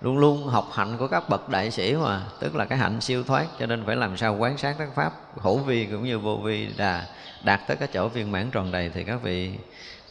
Luôn 0.00 0.18
luôn 0.18 0.46
học 0.46 0.70
hạnh 0.72 0.96
của 0.98 1.08
các 1.08 1.28
bậc 1.28 1.48
đại 1.48 1.70
sĩ 1.70 1.94
mà, 1.94 2.22
tức 2.40 2.54
là 2.54 2.64
cái 2.64 2.78
hạnh 2.78 3.00
siêu 3.00 3.24
thoát, 3.24 3.46
cho 3.58 3.66
nên 3.66 3.86
phải 3.86 3.96
làm 3.96 4.16
sao 4.16 4.36
quán 4.36 4.58
sát 4.58 4.76
các 4.78 4.88
pháp 4.94 5.12
hữu 5.36 5.58
vi 5.58 5.86
cũng 5.86 6.04
như 6.04 6.18
vô 6.18 6.36
vi 6.36 6.66
là 6.66 7.06
đạt 7.42 7.60
tới 7.66 7.76
cái 7.76 7.88
chỗ 7.92 8.08
viên 8.08 8.32
mãn 8.32 8.50
tròn 8.50 8.72
đầy 8.72 8.90
thì 8.94 9.04
các 9.04 9.22
vị 9.22 9.50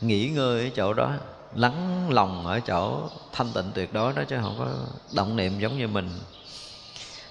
nghỉ 0.01 0.29
ngơi 0.29 0.63
ở 0.63 0.69
chỗ 0.75 0.93
đó, 0.93 1.11
lắng 1.55 2.07
lòng 2.09 2.47
ở 2.47 2.59
chỗ 2.59 3.09
thanh 3.31 3.47
tịnh 3.53 3.71
tuyệt 3.73 3.93
đối 3.93 4.13
đó, 4.13 4.23
chứ 4.29 4.37
không 4.41 4.55
có 4.59 4.67
động 5.15 5.35
niệm 5.35 5.59
giống 5.59 5.77
như 5.77 5.87
mình 5.87 6.09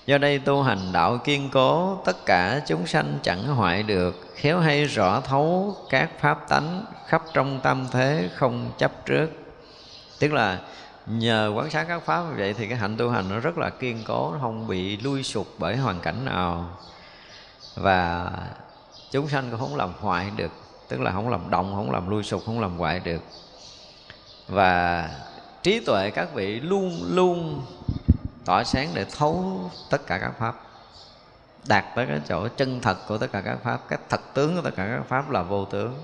do 0.06 0.18
đây 0.18 0.38
tu 0.38 0.62
hành 0.62 0.92
đạo 0.92 1.18
kiên 1.18 1.50
cố, 1.52 1.98
tất 2.04 2.26
cả 2.26 2.60
chúng 2.66 2.86
sanh 2.86 3.18
chẳng 3.22 3.46
hoại 3.46 3.82
được. 3.82 4.26
Khéo 4.34 4.60
hay 4.60 4.84
rõ 4.84 5.20
thấu 5.20 5.76
các 5.90 6.10
pháp 6.20 6.48
tánh 6.48 6.84
khắp 7.06 7.22
trong 7.32 7.60
tâm 7.60 7.86
thế 7.90 8.28
không 8.34 8.70
chấp 8.78 9.06
trước. 9.06 9.30
Tức 10.18 10.32
là 10.32 10.58
nhờ 11.06 11.52
quán 11.56 11.70
sát 11.70 11.84
các 11.88 12.02
pháp 12.04 12.22
như 12.22 12.34
vậy 12.38 12.54
thì 12.58 12.66
cái 12.66 12.78
hạnh 12.78 12.96
tu 12.96 13.10
hành 13.10 13.28
nó 13.28 13.38
rất 13.38 13.58
là 13.58 13.70
kiên 13.70 14.02
cố, 14.06 14.32
nó 14.32 14.38
không 14.38 14.66
bị 14.66 14.96
lui 14.96 15.22
sụp 15.22 15.46
bởi 15.58 15.76
hoàn 15.76 16.00
cảnh 16.00 16.24
nào. 16.24 16.78
Và 17.74 18.30
chúng 19.10 19.28
sanh 19.28 19.50
cũng 19.50 19.60
không 19.60 19.76
làm 19.76 19.92
hoại 20.00 20.30
được, 20.36 20.52
tức 20.88 21.00
là 21.00 21.12
không 21.12 21.28
làm 21.28 21.50
động, 21.50 21.72
không 21.76 21.90
làm 21.90 22.10
lui 22.10 22.22
sụp, 22.22 22.42
không 22.46 22.60
làm 22.60 22.78
hoại 22.78 23.00
được. 23.00 23.22
Và 24.48 25.08
trí 25.62 25.80
tuệ 25.80 26.10
các 26.10 26.34
vị 26.34 26.60
luôn 26.60 27.00
luôn 27.08 27.64
tỏa 28.44 28.64
sáng 28.64 28.90
để 28.94 29.06
thấu 29.18 29.60
tất 29.90 30.06
cả 30.06 30.18
các 30.18 30.32
pháp, 30.38 30.62
đạt 31.66 31.84
tới 31.96 32.06
cái 32.06 32.20
chỗ 32.28 32.48
chân 32.48 32.80
thật 32.80 32.96
của 33.08 33.18
tất 33.18 33.32
cả 33.32 33.40
các 33.40 33.58
pháp, 33.62 33.88
cái 33.88 33.98
thật 34.08 34.20
tướng 34.34 34.56
của 34.56 34.62
tất 34.62 34.70
cả 34.76 34.88
các 34.96 35.02
pháp 35.08 35.30
là 35.30 35.42
vô 35.42 35.64
tướng, 35.64 35.94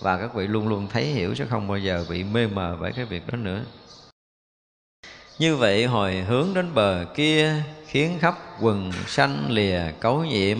và 0.00 0.18
các 0.18 0.34
vị 0.34 0.46
luôn 0.46 0.68
luôn 0.68 0.88
thấy 0.92 1.04
hiểu 1.04 1.34
chứ 1.34 1.46
không 1.50 1.68
bao 1.68 1.78
giờ 1.78 2.04
bị 2.08 2.24
mê 2.24 2.46
mờ 2.46 2.76
bởi 2.80 2.92
cái 2.92 3.04
việc 3.04 3.26
đó 3.26 3.36
nữa. 3.36 3.64
Như 5.38 5.56
vậy 5.56 5.86
hồi 5.86 6.14
hướng 6.14 6.54
đến 6.54 6.74
bờ 6.74 7.04
kia 7.14 7.54
khiến 7.86 8.18
khắp 8.20 8.38
quần 8.60 8.92
xanh 9.06 9.46
lìa 9.50 9.80
cấu 10.00 10.24
nhiễm, 10.24 10.58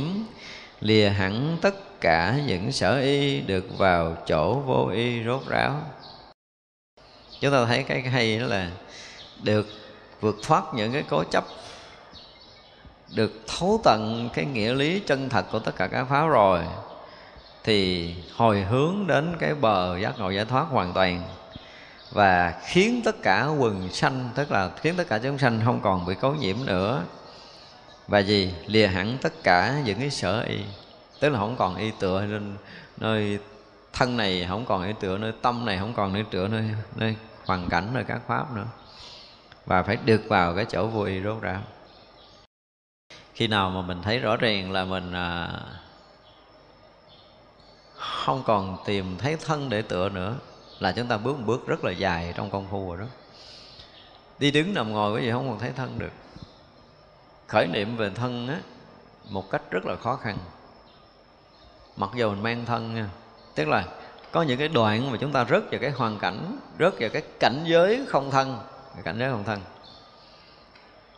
lìa 0.81 1.09
hẳn 1.09 1.59
tất 1.63 2.01
cả 2.01 2.39
những 2.47 2.73
sở 2.73 2.99
y 3.01 3.41
được 3.41 3.79
vào 3.79 4.17
chỗ 4.27 4.55
vô 4.55 4.87
y 4.87 5.25
rốt 5.25 5.43
ráo. 5.49 5.81
Chúng 7.41 7.53
ta 7.53 7.65
thấy 7.67 7.83
cái 7.83 8.03
hay 8.03 8.39
đó 8.39 8.47
là 8.47 8.71
được 9.43 9.67
vượt 10.23 10.37
thoát 10.43 10.75
những 10.75 10.93
cái 10.93 11.05
cố 11.11 11.25
chấp, 11.25 11.45
được 13.15 13.33
thấu 13.47 13.81
tận 13.85 14.29
cái 14.35 14.45
nghĩa 14.45 14.75
lý 14.75 15.01
chân 15.01 15.29
thật 15.29 15.47
của 15.53 15.59
tất 15.59 15.77
cả 15.77 15.87
các 15.87 16.05
pháp 16.05 16.27
rồi, 16.27 16.61
thì 17.65 18.15
hồi 18.37 18.61
hướng 18.61 19.07
đến 19.07 19.37
cái 19.39 19.55
bờ 19.55 19.99
giác 19.99 20.19
ngộ 20.19 20.31
giải 20.31 20.45
thoát 20.45 20.67
hoàn 20.71 20.93
toàn 20.93 21.23
và 22.13 22.61
khiến 22.67 23.01
tất 23.05 23.23
cả 23.23 23.47
quần 23.47 23.93
sanh, 23.93 24.31
tức 24.35 24.51
là 24.51 24.71
khiến 24.77 24.95
tất 24.97 25.09
cả 25.09 25.19
chúng 25.19 25.39
sanh 25.39 25.61
không 25.65 25.81
còn 25.81 26.07
bị 26.07 26.15
cấu 26.15 26.35
nhiễm 26.35 26.57
nữa. 26.65 27.03
Và 28.09 28.19
gì? 28.19 28.55
Lìa 28.67 28.87
hẳn 28.87 29.19
tất 29.23 29.33
cả 29.43 29.75
những 29.85 29.99
cái 29.99 30.11
sở 30.11 30.41
y, 30.41 30.59
tức 31.21 31.29
là 31.29 31.39
không 31.39 31.57
còn 31.57 31.77
y 31.77 31.91
tựa 31.99 32.27
nên 32.27 32.57
nơi 32.97 33.39
thân 33.93 34.17
này, 34.17 34.47
không 34.49 34.65
còn 34.65 34.87
y 34.87 34.93
tựa 35.01 35.19
nơi 35.19 35.33
tâm 35.43 35.67
này, 35.67 35.79
không 35.79 35.95
còn 35.95 36.15
y 36.15 36.23
tựa 36.31 36.49
nơi 36.49 36.65
nơi 36.97 37.17
hoàn 37.47 37.69
cảnh, 37.69 37.91
nơi 37.95 38.05
các 38.05 38.21
pháp 38.27 38.55
nữa 38.55 38.67
và 39.67 39.83
phải 39.83 39.97
được 39.97 40.23
vào 40.29 40.55
cái 40.55 40.65
chỗ 40.65 40.87
vô 40.87 41.03
y 41.03 41.23
rốt 41.23 41.43
ráo. 41.43 41.61
Khi 43.35 43.47
nào 43.47 43.71
mà 43.71 43.83
mình 43.83 44.03
thấy 44.03 44.19
rõ 44.19 44.37
ràng 44.37 44.73
là 44.73 44.85
mình 44.85 45.13
à, 45.13 45.51
không 47.95 48.43
còn 48.47 48.77
tìm 48.85 49.19
thấy 49.19 49.37
thân 49.37 49.69
để 49.69 49.83
tựa 49.83 50.09
nữa 50.09 50.37
là 50.79 50.93
chúng 50.93 51.07
ta 51.07 51.17
bước 51.17 51.39
một 51.39 51.45
bước 51.47 51.67
rất 51.67 51.85
là 51.85 51.93
dài 51.93 52.33
trong 52.37 52.51
công 52.51 52.67
phu 52.71 52.89
rồi 52.89 52.99
đó. 52.99 53.07
Đi 54.39 54.51
đứng 54.51 54.75
nằm 54.75 54.93
ngồi 54.93 55.17
cái 55.17 55.27
gì 55.27 55.33
không 55.33 55.49
còn 55.49 55.59
thấy 55.59 55.73
thân 55.77 55.99
được. 55.99 56.13
Khởi 57.47 57.67
niệm 57.67 57.97
về 57.97 58.11
thân 58.11 58.49
á 58.49 58.61
một 59.29 59.51
cách 59.51 59.63
rất 59.71 59.87
là 59.87 59.97
khó 59.97 60.17
khăn. 60.17 60.39
Mặc 61.97 62.11
dù 62.15 62.31
mình 62.31 62.43
mang 62.43 62.65
thân 62.67 62.95
nha 62.95 63.09
tức 63.55 63.69
là 63.69 63.85
có 64.33 64.43
những 64.43 64.59
cái 64.59 64.69
đoạn 64.69 65.11
mà 65.11 65.19
chúng 65.21 65.33
ta 65.33 65.45
rớt 65.45 65.71
vào 65.71 65.81
cái 65.81 65.91
hoàn 65.91 66.19
cảnh 66.19 66.59
rớt 66.79 66.95
vào 67.01 67.11
cái 67.13 67.23
cảnh 67.41 67.65
giới 67.67 68.07
không 68.09 68.31
thân 68.31 68.59
cảnh 69.05 69.19
giới 69.19 69.31
không 69.31 69.45
thân. 69.45 69.61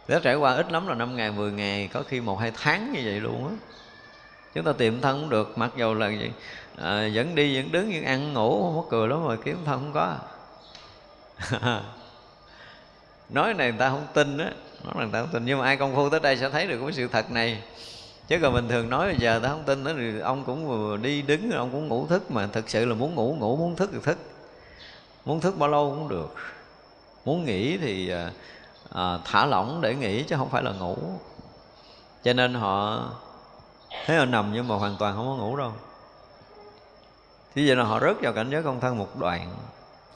Nếu 0.09 0.21
trải 0.21 0.35
qua 0.35 0.55
ít 0.55 0.73
lắm 0.73 0.87
là 0.87 0.95
năm 0.95 1.17
ngày, 1.17 1.33
10 1.33 1.53
ngày 1.53 1.89
Có 1.93 2.03
khi 2.09 2.21
một 2.21 2.37
hai 2.37 2.53
tháng 2.55 2.93
như 2.93 3.01
vậy 3.05 3.21
luôn 3.21 3.49
á. 3.49 3.55
Chúng 4.55 4.65
ta 4.65 4.73
tìm 4.73 5.01
thân 5.01 5.21
cũng 5.21 5.31
được 5.31 5.59
Mặc 5.59 5.71
dù 5.77 5.95
là 5.95 6.09
gì 6.09 6.31
à, 6.77 7.09
Vẫn 7.15 7.35
đi, 7.35 7.57
vẫn 7.57 7.73
đứng, 7.73 7.93
vẫn 7.93 8.05
ăn, 8.05 8.33
ngủ 8.33 8.63
Không 8.63 8.83
có 8.83 8.91
cười 8.91 9.09
lắm 9.09 9.25
rồi 9.25 9.39
kiếm 9.45 9.59
thân 9.65 9.81
không 9.81 9.93
có. 9.93 10.17
Nói 13.29 13.55
này 13.55 13.71
người 13.71 13.79
ta 13.79 13.89
không 13.91 14.07
tin 14.15 14.39
á 14.39 14.51
Nói 14.85 14.95
là 14.97 15.05
người 15.05 15.13
ta 15.13 15.21
không 15.21 15.31
tin 15.33 15.45
Nhưng 15.45 15.59
mà 15.59 15.65
ai 15.65 15.77
công 15.77 15.95
phu 15.95 16.11
tới 16.11 16.21
đây 16.21 16.37
sẽ 16.37 16.51
thấy 16.51 16.67
được 16.67 16.81
cái 16.83 16.93
sự 16.93 17.09
thật 17.09 17.31
này. 17.31 17.63
Chứ 18.29 18.39
còn 18.43 18.55
bình 18.55 18.69
thường 18.69 18.91
nói 18.91 19.07
bây 19.07 19.17
giờ 19.19 19.41
ta 19.43 19.49
không 19.49 19.65
tin 19.67 19.85
đó 19.85 19.93
thì 19.97 20.19
ông 20.21 20.45
cũng 20.45 20.69
vừa 20.69 20.97
đi 20.97 21.23
đứng 21.23 21.51
ông 21.51 21.71
cũng 21.73 21.89
ngủ 21.89 22.07
thức 22.07 22.31
mà 22.31 22.47
thực 22.47 22.71
sự 22.71 22.85
là 22.85 22.95
muốn 22.95 23.15
ngủ 23.15 23.37
ngủ 23.39 23.57
muốn 23.57 23.77
thức 23.77 23.91
thì 23.93 23.99
thức. 24.03 24.19
Muốn 25.25 25.41
thức 25.41 25.59
bao 25.59 25.69
lâu 25.69 25.91
cũng 25.91 26.09
được 26.09 26.35
muốn 27.25 27.45
nghỉ 27.45 27.79
thì 27.79 28.09
à, 28.11 28.31
à, 28.93 29.19
thả 29.25 29.47
lỏng 29.47 29.81
để 29.81 29.95
nghỉ 29.95 30.23
chứ 30.23 30.37
không 30.37 30.51
phải 30.51 30.63
là 30.63 30.73
ngủ. 30.73 30.97
Cho 32.25 32.33
nên 32.33 32.55
họ 32.55 33.05
thấy 34.07 34.17
họ 34.17 34.25
nằm 34.25 34.53
nhưng 34.53 34.69
mà 34.69 34.75
hoàn 34.75 34.97
toàn 34.99 35.17
không 35.17 35.27
có 35.27 35.45
ngủ 35.45 35.57
đâu. 35.57 35.73
Thì 37.55 37.67
vậy 37.67 37.77
là 37.77 37.85
họ 37.85 38.01
rớt 38.01 38.17
vào 38.23 38.33
cảnh 38.33 38.51
giới 38.51 38.63
không 38.63 38.81
thân 38.81 38.99
một 38.99 39.19
đoạn 39.19 39.55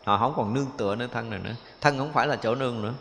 họ 0.09 0.19
không 0.19 0.33
còn 0.37 0.55
nương 0.55 0.67
tựa 0.77 0.95
nơi 0.95 1.09
thân 1.09 1.31
này 1.31 1.39
nữa. 1.39 1.55
Thân 1.81 1.99
không 1.99 2.13
phải 2.13 2.27
là 2.27 2.37
chỗ 2.37 2.55
nương 2.55 2.83
nữa. 2.83 2.93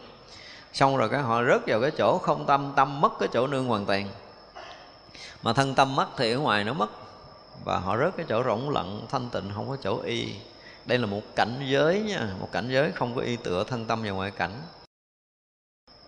Xong 0.73 0.97
rồi 0.97 1.09
cái 1.09 1.21
họ 1.21 1.43
rớt 1.43 1.61
vào 1.67 1.81
cái 1.81 1.91
chỗ 1.97 2.17
không 2.17 2.45
tâm 2.45 2.73
tâm 2.75 3.01
mất 3.01 3.13
cái 3.19 3.29
chỗ 3.33 3.47
nương 3.47 3.67
hoàn 3.67 3.85
toàn. 3.85 4.09
Mà 5.43 5.53
thân 5.53 5.75
tâm 5.75 5.95
mất 5.95 6.07
thì 6.17 6.31
ở 6.31 6.39
ngoài 6.39 6.63
nó 6.63 6.73
mất. 6.73 6.89
Và 7.65 7.79
họ 7.79 7.97
rớt 7.97 8.17
cái 8.17 8.25
chỗ 8.29 8.43
rỗng 8.43 8.69
lặng 8.69 9.01
thanh 9.09 9.29
tịnh 9.29 9.51
không 9.55 9.69
có 9.69 9.77
chỗ 9.83 9.99
y 9.99 10.35
đây 10.87 10.97
là 10.97 11.05
một 11.05 11.21
cảnh 11.35 11.59
giới 11.65 12.01
nha 12.01 12.29
một 12.39 12.49
cảnh 12.51 12.69
giới 12.69 12.91
không 12.91 13.15
có 13.15 13.21
y 13.21 13.35
tựa 13.35 13.63
thân 13.63 13.85
tâm 13.85 14.03
vào 14.03 14.15
ngoại 14.15 14.31
cảnh. 14.31 14.51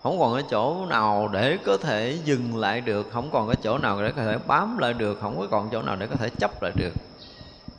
Không 0.03 0.19
còn 0.19 0.34
cái 0.34 0.43
chỗ 0.49 0.85
nào 0.85 1.27
để 1.27 1.57
có 1.65 1.77
thể 1.77 2.18
dừng 2.23 2.57
lại 2.57 2.81
được 2.81 3.07
không 3.11 3.30
còn 3.31 3.47
cái 3.47 3.56
chỗ 3.64 3.77
nào 3.77 4.01
để 4.01 4.11
có 4.15 4.23
thể 4.23 4.38
bám 4.47 4.77
lại 4.77 4.93
được 4.93 5.19
không 5.22 5.39
có 5.39 5.47
còn 5.51 5.69
chỗ 5.72 5.81
nào 5.81 5.95
để 5.95 6.07
có 6.07 6.15
thể 6.15 6.30
chấp 6.39 6.64
lại 6.64 6.72
được. 6.76 6.93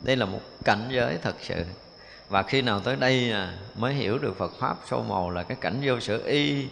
Đây 0.01 0.15
là 0.15 0.25
một 0.25 0.39
cảnh 0.65 0.87
giới 0.89 1.17
thật 1.21 1.35
sự. 1.41 1.65
Và 2.29 2.43
khi 2.43 2.61
nào 2.61 2.79
tới 2.79 2.95
đây 2.95 3.31
à, 3.31 3.53
mới 3.75 3.93
hiểu 3.93 4.17
được 4.17 4.37
Phật 4.37 4.51
pháp 4.59 4.77
sâu 4.89 5.03
màu 5.09 5.29
là 5.29 5.43
cái 5.43 5.57
cảnh 5.61 5.81
vô 5.83 5.99
sở 5.99 6.17
y 6.17 6.67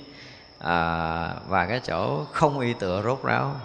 à, 0.60 1.34
và 1.48 1.66
cái 1.66 1.80
chỗ 1.80 2.26
không 2.32 2.60
y 2.60 2.74
tựa 2.74 3.02
rốt 3.04 3.24
ráo 3.24 3.56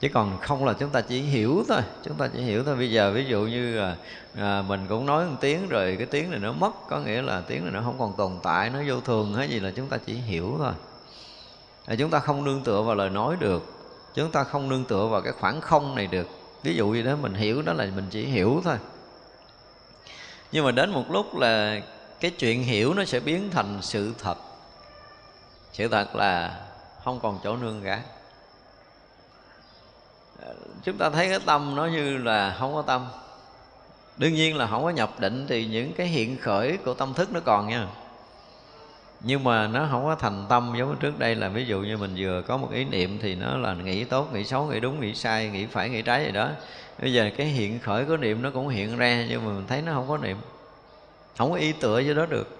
chứ 0.00 0.08
còn 0.14 0.38
không 0.40 0.64
là 0.64 0.72
chúng 0.72 0.90
ta 0.90 1.00
chỉ 1.00 1.20
hiểu 1.20 1.64
thôi. 1.68 1.80
Chúng 2.04 2.16
ta 2.16 2.28
chỉ 2.32 2.40
hiểu 2.40 2.64
thôi. 2.64 2.76
Bây 2.76 2.90
giờ 2.90 3.12
ví 3.12 3.24
dụ 3.24 3.40
như 3.40 3.78
à, 3.78 3.96
à, 4.34 4.62
mình 4.62 4.86
cũng 4.88 5.06
nói 5.06 5.24
một 5.24 5.36
tiếng 5.40 5.68
rồi 5.68 5.96
cái 5.98 6.06
tiếng 6.06 6.30
này 6.30 6.40
nó 6.40 6.52
mất. 6.52 6.70
Có 6.88 6.98
nghĩa 6.98 7.22
là 7.22 7.40
tiếng 7.40 7.64
này 7.64 7.72
nó 7.72 7.80
không 7.82 7.98
còn 7.98 8.12
tồn 8.16 8.32
tại 8.42 8.70
nó 8.70 8.78
vô 8.86 9.00
thường 9.00 9.34
hay 9.34 9.48
gì 9.48 9.60
là 9.60 9.70
chúng 9.76 9.88
ta 9.88 9.96
chỉ 10.06 10.14
hiểu 10.14 10.54
thôi. 10.58 10.72
À, 11.86 11.94
chúng 11.98 12.10
ta 12.10 12.18
không 12.18 12.44
nương 12.44 12.64
tựa 12.64 12.82
vào 12.82 12.94
lời 12.94 13.10
nói 13.10 13.36
được. 13.40 13.72
Chúng 14.14 14.30
ta 14.30 14.44
không 14.44 14.68
nương 14.68 14.84
tựa 14.84 15.06
vào 15.06 15.20
cái 15.20 15.32
khoảng 15.32 15.60
không 15.60 15.94
này 15.94 16.06
được. 16.06 16.28
Ví 16.62 16.74
dụ 16.74 16.88
như 16.88 17.02
đó 17.02 17.16
mình 17.16 17.34
hiểu 17.34 17.62
đó 17.62 17.72
là 17.72 17.88
mình 17.96 18.06
chỉ 18.10 18.24
hiểu 18.24 18.60
thôi. 18.64 18.76
Nhưng 20.52 20.64
mà 20.64 20.70
đến 20.70 20.90
một 20.90 21.10
lúc 21.10 21.36
là 21.36 21.80
cái 22.20 22.30
chuyện 22.30 22.62
hiểu 22.62 22.94
nó 22.94 23.04
sẽ 23.04 23.20
biến 23.20 23.50
thành 23.50 23.78
sự 23.82 24.14
thật. 24.18 24.38
Sự 25.72 25.88
thật 25.88 26.16
là 26.16 26.60
không 27.04 27.20
còn 27.20 27.38
chỗ 27.44 27.56
nương 27.56 27.82
cả 27.84 28.02
chúng 30.84 30.98
ta 30.98 31.10
thấy 31.10 31.28
cái 31.28 31.38
tâm 31.46 31.74
nó 31.76 31.86
như 31.86 32.18
là 32.18 32.56
không 32.58 32.74
có 32.74 32.82
tâm. 32.82 33.06
Đương 34.16 34.34
nhiên 34.34 34.56
là 34.56 34.66
không 34.66 34.84
có 34.84 34.90
nhập 34.90 35.10
định 35.20 35.46
thì 35.48 35.66
những 35.66 35.92
cái 35.92 36.06
hiện 36.06 36.36
khởi 36.36 36.76
của 36.76 36.94
tâm 36.94 37.14
thức 37.14 37.32
nó 37.32 37.40
còn 37.40 37.68
nha. 37.68 37.86
Nhưng 39.20 39.44
mà 39.44 39.66
nó 39.66 39.88
không 39.90 40.04
có 40.04 40.14
thành 40.14 40.46
tâm 40.48 40.74
giống 40.78 40.96
trước 40.96 41.18
đây 41.18 41.34
là 41.34 41.48
ví 41.48 41.64
dụ 41.64 41.80
như 41.80 41.96
mình 41.96 42.14
vừa 42.16 42.42
có 42.42 42.56
một 42.56 42.68
ý 42.72 42.84
niệm 42.84 43.18
thì 43.22 43.34
nó 43.34 43.56
là 43.56 43.74
nghĩ 43.74 44.04
tốt, 44.04 44.28
nghĩ 44.32 44.44
xấu, 44.44 44.64
nghĩ 44.66 44.80
đúng, 44.80 45.00
nghĩ 45.00 45.14
sai, 45.14 45.48
nghĩ 45.48 45.66
phải, 45.66 45.88
nghĩ 45.88 46.02
trái 46.02 46.24
gì 46.24 46.30
đó. 46.30 46.48
Bây 47.00 47.12
giờ 47.12 47.30
cái 47.36 47.46
hiện 47.46 47.78
khởi 47.78 48.04
của 48.04 48.16
niệm 48.16 48.42
nó 48.42 48.50
cũng 48.50 48.68
hiện 48.68 48.96
ra 48.96 49.26
nhưng 49.28 49.44
mà 49.46 49.52
mình 49.52 49.66
thấy 49.68 49.82
nó 49.82 49.92
không 49.92 50.08
có 50.08 50.16
niệm. 50.18 50.36
Không 51.38 51.50
có 51.50 51.56
y 51.56 51.72
tựa 51.72 51.94
với 51.94 52.14
đó 52.14 52.26
được. 52.26 52.58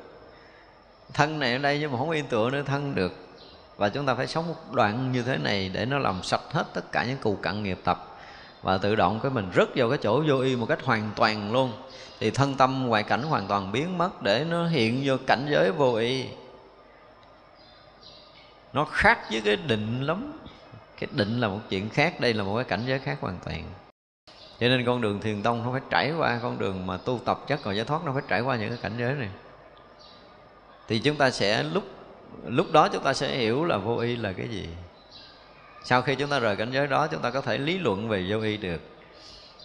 Thân 1.13 1.39
này 1.39 1.53
ở 1.53 1.59
đây 1.59 1.79
nhưng 1.81 1.93
mà 1.93 1.99
không 1.99 2.09
có 2.09 2.15
y 2.15 2.23
tựa 2.23 2.51
nữa, 2.51 2.63
thân 2.67 2.95
được 2.95 3.26
và 3.77 3.89
chúng 3.89 4.07
ta 4.07 4.15
phải 4.15 4.27
sống 4.27 4.49
một 4.49 4.73
đoạn 4.73 5.13
như 5.13 5.23
thế 5.23 5.37
này 5.37 5.71
để 5.73 5.87
nó 5.87 5.99
làm 5.99 6.23
sạch 6.23 6.53
hết 6.53 6.67
tất 6.75 6.93
cả 6.93 7.05
những 7.05 7.19
cù 7.19 7.37
cặn 7.37 7.63
nghiệp 7.63 7.79
tập. 7.85 8.17
Và 8.63 8.79
tự 8.79 8.95
động 8.95 9.21
cái 9.23 9.31
mình 9.31 9.51
rớt 9.57 9.69
vào 9.75 9.89
cái 9.89 9.99
chỗ 10.03 10.23
vô 10.29 10.39
y 10.39 10.57
một 10.57 10.67
cách 10.67 10.85
hoàn 10.85 11.11
toàn 11.17 11.53
luôn. 11.53 11.73
Thì 12.21 12.31
thân 12.31 12.55
tâm 12.55 12.87
ngoại 12.87 13.03
cảnh 13.03 13.23
hoàn 13.23 13.47
toàn 13.47 13.73
biến 13.73 13.99
mất 13.99 14.23
để 14.23 14.45
nó 14.45 14.67
hiện 14.67 15.03
vô 15.05 15.17
cảnh 15.27 15.47
giới 15.51 15.73
vô 15.73 15.95
y. 15.95 16.25
Nó 18.73 18.85
khác 18.85 19.19
với 19.31 19.41
cái 19.41 19.57
định 19.57 20.03
lắm. 20.03 20.33
Cái 20.99 21.09
định 21.13 21.41
là 21.41 21.49
một 21.49 21.61
chuyện 21.69 21.89
khác, 21.89 22.21
đây 22.21 22.35
là 22.35 22.45
một 22.45 22.57
cái 22.57 22.65
cảnh 22.65 22.83
giới 22.87 22.99
khác 22.99 23.19
hoàn 23.21 23.39
toàn. 23.45 23.65
Cho 24.61 24.69
nên 24.69 24.85
con 24.87 25.01
đường 25.01 25.21
thiền 25.21 25.43
tông 25.43 25.65
nó 25.65 25.73
phải 25.73 25.81
trải 25.91 26.13
qua 26.13 26.39
con 26.43 26.59
đường 26.59 26.87
mà 26.87 26.97
tu 26.97 27.21
tập 27.25 27.41
chắc 27.49 27.61
còn 27.63 27.77
giải 27.77 27.85
thoát, 27.85 28.05
nó 28.05 28.13
phải 28.13 28.23
trải 28.29 28.41
qua 28.41 28.57
những 28.57 28.69
cái 28.69 28.79
cảnh 28.83 28.93
giới 28.99 29.15
này. 29.15 29.29
Thì 30.89 30.99
chúng 30.99 31.17
ta 31.17 31.31
sẽ 31.31 31.63
lúc 31.63 31.85
lúc 32.47 32.73
đó 32.73 32.89
chúng 32.89 33.03
ta 33.03 33.15
sẽ 33.15 33.37
hiểu 33.37 33.65
là 33.65 33.77
vô 33.77 33.97
y 33.97 34.17
là 34.17 34.33
cái 34.33 34.49
gì. 34.49 34.69
Sau 35.85 36.03
khi 36.03 36.15
chúng 36.15 36.31
ta 36.31 36.39
rời 36.39 36.57
cảnh 36.57 36.73
giới 36.73 36.87
đó, 36.87 37.07
chúng 37.07 37.23
ta 37.23 37.31
có 37.31 37.41
thể 37.41 37.59
lý 37.59 37.79
luận 37.79 38.09
về 38.09 38.27
vô 38.29 38.41
y 38.41 38.57
được. 38.57 38.81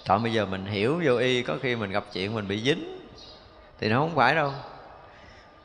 Còn 0.08 0.24
bây 0.24 0.34
giờ 0.34 0.46
mình 0.46 0.66
hiểu 0.66 1.02
vô 1.06 1.18
y, 1.18 1.44
có 1.44 1.58
khi 1.62 1.76
mình 1.76 1.92
gặp 1.92 2.06
chuyện 2.14 2.36
mình 2.36 2.48
bị 2.48 2.62
dính, 2.62 3.00
thì 3.80 3.90
nó 3.90 4.00
không 4.00 4.16
phải 4.16 4.36
đâu. 4.36 4.54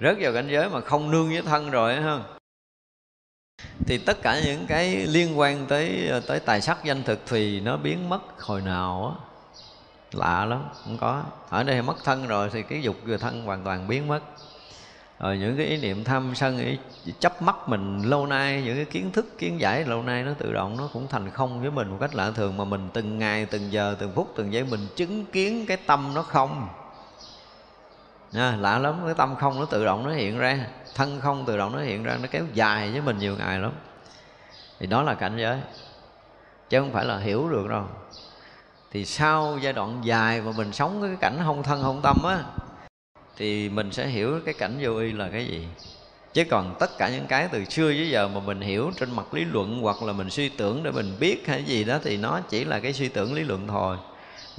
Rớt 0.01 0.16
vào 0.20 0.32
cảnh 0.32 0.48
giới 0.48 0.68
mà 0.68 0.81
không 0.81 1.10
nương 1.10 1.28
với 1.28 1.43
thân 1.43 1.70
rồi 1.70 1.97
ha. 1.97 2.20
Thì 3.86 3.98
tất 3.98 4.23
cả 4.23 4.40
những 4.44 4.66
cái 4.66 5.06
liên 5.06 5.39
quan 5.39 5.66
tới 5.66 6.10
tới 6.27 6.40
tài 6.40 6.60
sắc 6.60 6.85
danh 6.85 7.02
thực 7.02 7.20
thì 7.27 7.60
nó 7.60 7.77
biến 7.77 8.09
mất 8.09 8.43
hồi 8.43 8.60
nào 8.62 9.16
á. 9.18 9.24
Lạ 10.12 10.44
lắm, 10.44 10.64
không 10.85 10.98
có. 10.98 11.24
Ở 11.48 11.62
đây 11.62 11.82
mất 11.82 12.05
thân 12.05 12.27
rồi 12.27 12.51
thì 12.52 12.62
cái 12.62 12.82
dục 12.82 12.97
về 13.05 13.18
thân 13.18 13.43
hoàn 13.43 13.64
toàn 13.64 13.89
biến 13.89 14.09
mất 14.09 14.20
rồi 15.20 15.38
những 15.38 15.56
cái 15.56 15.66
ý 15.66 15.76
niệm 15.76 16.05
tham 16.05 16.34
sân 16.34 16.59
ý 16.59 16.78
chấp 17.20 17.43
mắt 17.43 17.68
mình 17.68 18.02
lâu 18.02 18.26
nay 18.26 18.62
những 18.64 18.76
cái 18.76 18.84
kiến 18.84 19.12
thức 19.12 19.38
kiến 19.38 19.60
giải 19.60 19.84
lâu 19.84 20.02
nay 20.02 20.22
nó 20.22 20.32
tự 20.38 20.52
động 20.52 20.76
nó 20.76 20.88
cũng 20.93 21.09
thành 21.09 21.30
không 21.30 21.60
với 21.60 21.70
mình 21.70 21.90
một 21.90 21.97
cách 22.01 22.14
lạ 22.14 22.30
thường 22.34 22.56
mà 22.56 22.64
mình 22.64 22.88
từng 22.93 23.18
ngày 23.18 23.47
từng 23.47 23.72
giờ 23.72 23.97
từng 23.98 24.12
phút 24.14 24.32
từng 24.36 24.52
giây 24.52 24.64
mình 24.64 24.86
chứng 24.97 25.24
kiến 25.26 25.66
cái 25.66 25.76
tâm 25.76 26.14
nó 26.14 26.22
không. 26.22 26.68
À, 28.32 28.56
lạ 28.60 28.78
lắm 28.78 29.01
cái 29.05 29.14
tâm 29.14 29.36
không 29.36 29.60
nó 29.60 29.66
tự 29.66 29.84
động 29.84 30.05
nó 30.05 30.10
hiện 30.10 30.38
ra 30.38 30.59
thân 30.94 31.20
không 31.20 31.44
tự 31.47 31.56
động 31.56 31.72
nó 31.72 31.78
hiện 31.78 32.02
ra 32.02 32.18
nó 32.22 32.28
kéo 32.30 32.44
dài 32.55 32.90
với 32.90 33.01
mình 33.01 33.18
nhiều 33.18 33.36
ngày 33.38 33.59
lắm. 33.59 33.72
Thì 34.78 34.86
đó 34.86 35.02
là 35.02 35.14
cảnh 35.14 35.36
giới 35.36 35.59
chứ 36.68 36.80
không 36.80 36.93
phải 36.93 37.05
là 37.05 37.18
hiểu 37.18 37.48
được 37.48 37.68
đâu. 37.68 37.84
Thì 38.90 39.05
sau 39.05 39.59
giai 39.60 39.72
đoạn 39.72 40.01
dài 40.05 40.40
mà 40.40 40.52
mình 40.56 40.72
sống 40.72 41.02
cái 41.02 41.16
cảnh 41.20 41.38
không 41.44 41.62
thân 41.62 41.82
không 41.82 42.01
tâm 42.02 42.16
á 42.24 42.38
thì 43.37 43.69
mình 43.69 43.93
sẽ 43.93 44.07
hiểu 44.07 44.41
cái 44.45 44.55
cảnh 44.55 44.79
vô 44.81 44.99
y 44.99 45.13
là 45.13 45.29
cái 45.33 45.47
gì. 45.47 45.67
Chứ 46.33 46.45
còn 46.51 46.77
tất 46.81 46.99
cả 46.99 47.09
những 47.09 47.27
cái 47.27 47.49
từ 47.53 47.65
xưa 47.65 47.93
tới 47.93 48.11
giờ 48.11 48.29
mà 48.29 48.41
mình 48.41 48.61
hiểu 48.61 48.91
trên 48.97 49.17
mặt 49.17 49.35
lý 49.35 49.45
luận 49.45 49.81
hoặc 49.83 50.03
là 50.03 50.13
mình 50.13 50.31
suy 50.31 50.49
tưởng 50.49 50.83
để 50.83 50.91
mình 50.91 51.17
biết 51.21 51.47
hay 51.47 51.65
gì 51.65 51.85
đó 51.85 51.99
thì 52.05 52.17
nó 52.17 52.41
chỉ 52.49 52.65
là 52.65 52.81
cái 52.81 52.93
suy 52.93 53.09
tưởng 53.09 53.35
lý 53.35 53.43
luận 53.43 53.69
thôi. 53.69 53.97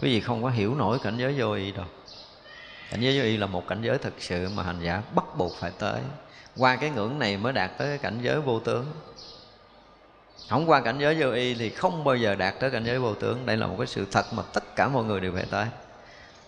Quý 0.02 0.10
vị 0.10 0.20
không 0.20 0.44
có 0.44 0.49
hiểu 0.49 0.76
nổi 0.76 0.99
cảnh 1.04 1.18
giới 1.18 1.34
vô 1.38 1.54
y 1.54 1.72
đâu. 1.72 1.86
Cảnh 2.91 3.02
giới 3.02 3.20
vô 3.20 3.24
y 3.24 3.38
là 3.38 3.48
một 3.48 3.68
cảnh 3.68 3.82
giới 3.82 3.98
thực 3.98 4.14
sự 4.20 4.49
mà 4.56 4.64
hành 4.64 4.80
giả 4.84 5.02
bắt 5.16 5.26
buộc 5.38 5.52
phải 5.60 5.72
tới. 5.80 6.02
Qua 6.58 6.76
cái 6.76 6.90
ngưỡng 6.90 7.20
này 7.20 7.38
mới 7.38 7.54
đạt 7.54 7.78
tới 7.78 7.88
cái 7.88 7.98
cảnh 7.98 8.20
giới 8.22 8.41
vô 8.41 8.60
tướng. 8.60 8.86
Không 10.49 10.70
qua 10.70 10.82
cảnh 10.82 10.98
giới 10.99 11.16
vô 11.20 11.32
y 11.32 11.54
thì 11.54 11.70
không 11.70 12.04
bao 12.04 12.16
giờ 12.16 12.36
đạt 12.36 12.60
tới 12.60 12.72
cảnh 12.72 12.84
giới 12.86 12.99
vô 12.99 13.14
tướng. 13.14 13.45
Đây 13.45 13.58
là 13.58 13.68
một 13.68 13.76
cái 13.78 13.88
sự 13.88 14.06
thật 14.12 14.34
mà 14.34 14.44
tất 14.54 14.76
cả 14.76 14.88
mọi 14.88 15.04
người 15.04 15.20
đều 15.20 15.34
phải 15.34 15.45
tới 15.52 15.66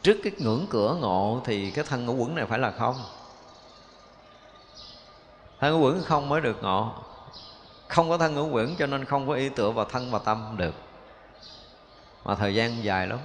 trước 0.03 0.17
cái 0.23 0.33
ngưỡng 0.37 0.65
cửa 0.69 0.97
ngộ 1.01 1.41
thì 1.45 1.71
cái 1.71 1.85
thân 1.85 2.05
ngũ 2.05 2.13
quẩn 2.13 2.35
này 2.35 2.45
phải 2.45 2.59
là 2.59 2.71
không. 2.71 2.95
Thân 5.59 5.73
ngũ 5.73 5.85
quẩn 5.85 6.03
không 6.03 6.29
mới 6.29 6.41
được 6.41 6.63
ngộ. 6.63 6.93
Không 7.87 8.09
có 8.09 8.17
thân 8.17 8.35
ngũ 8.35 8.47
quẩn 8.47 8.75
cho 8.75 8.85
nên 8.85 9.05
không 9.05 9.27
có 9.27 9.33
ý 9.33 9.49
tựa 9.49 9.71
vào 9.71 9.85
thân 9.85 10.11
và 10.11 10.19
tâm 10.19 10.55
được. 10.57 10.75
Mà 12.25 12.35
thời 12.35 12.55
gian 12.55 12.83
dài 12.83 13.07
lắm. 13.07 13.19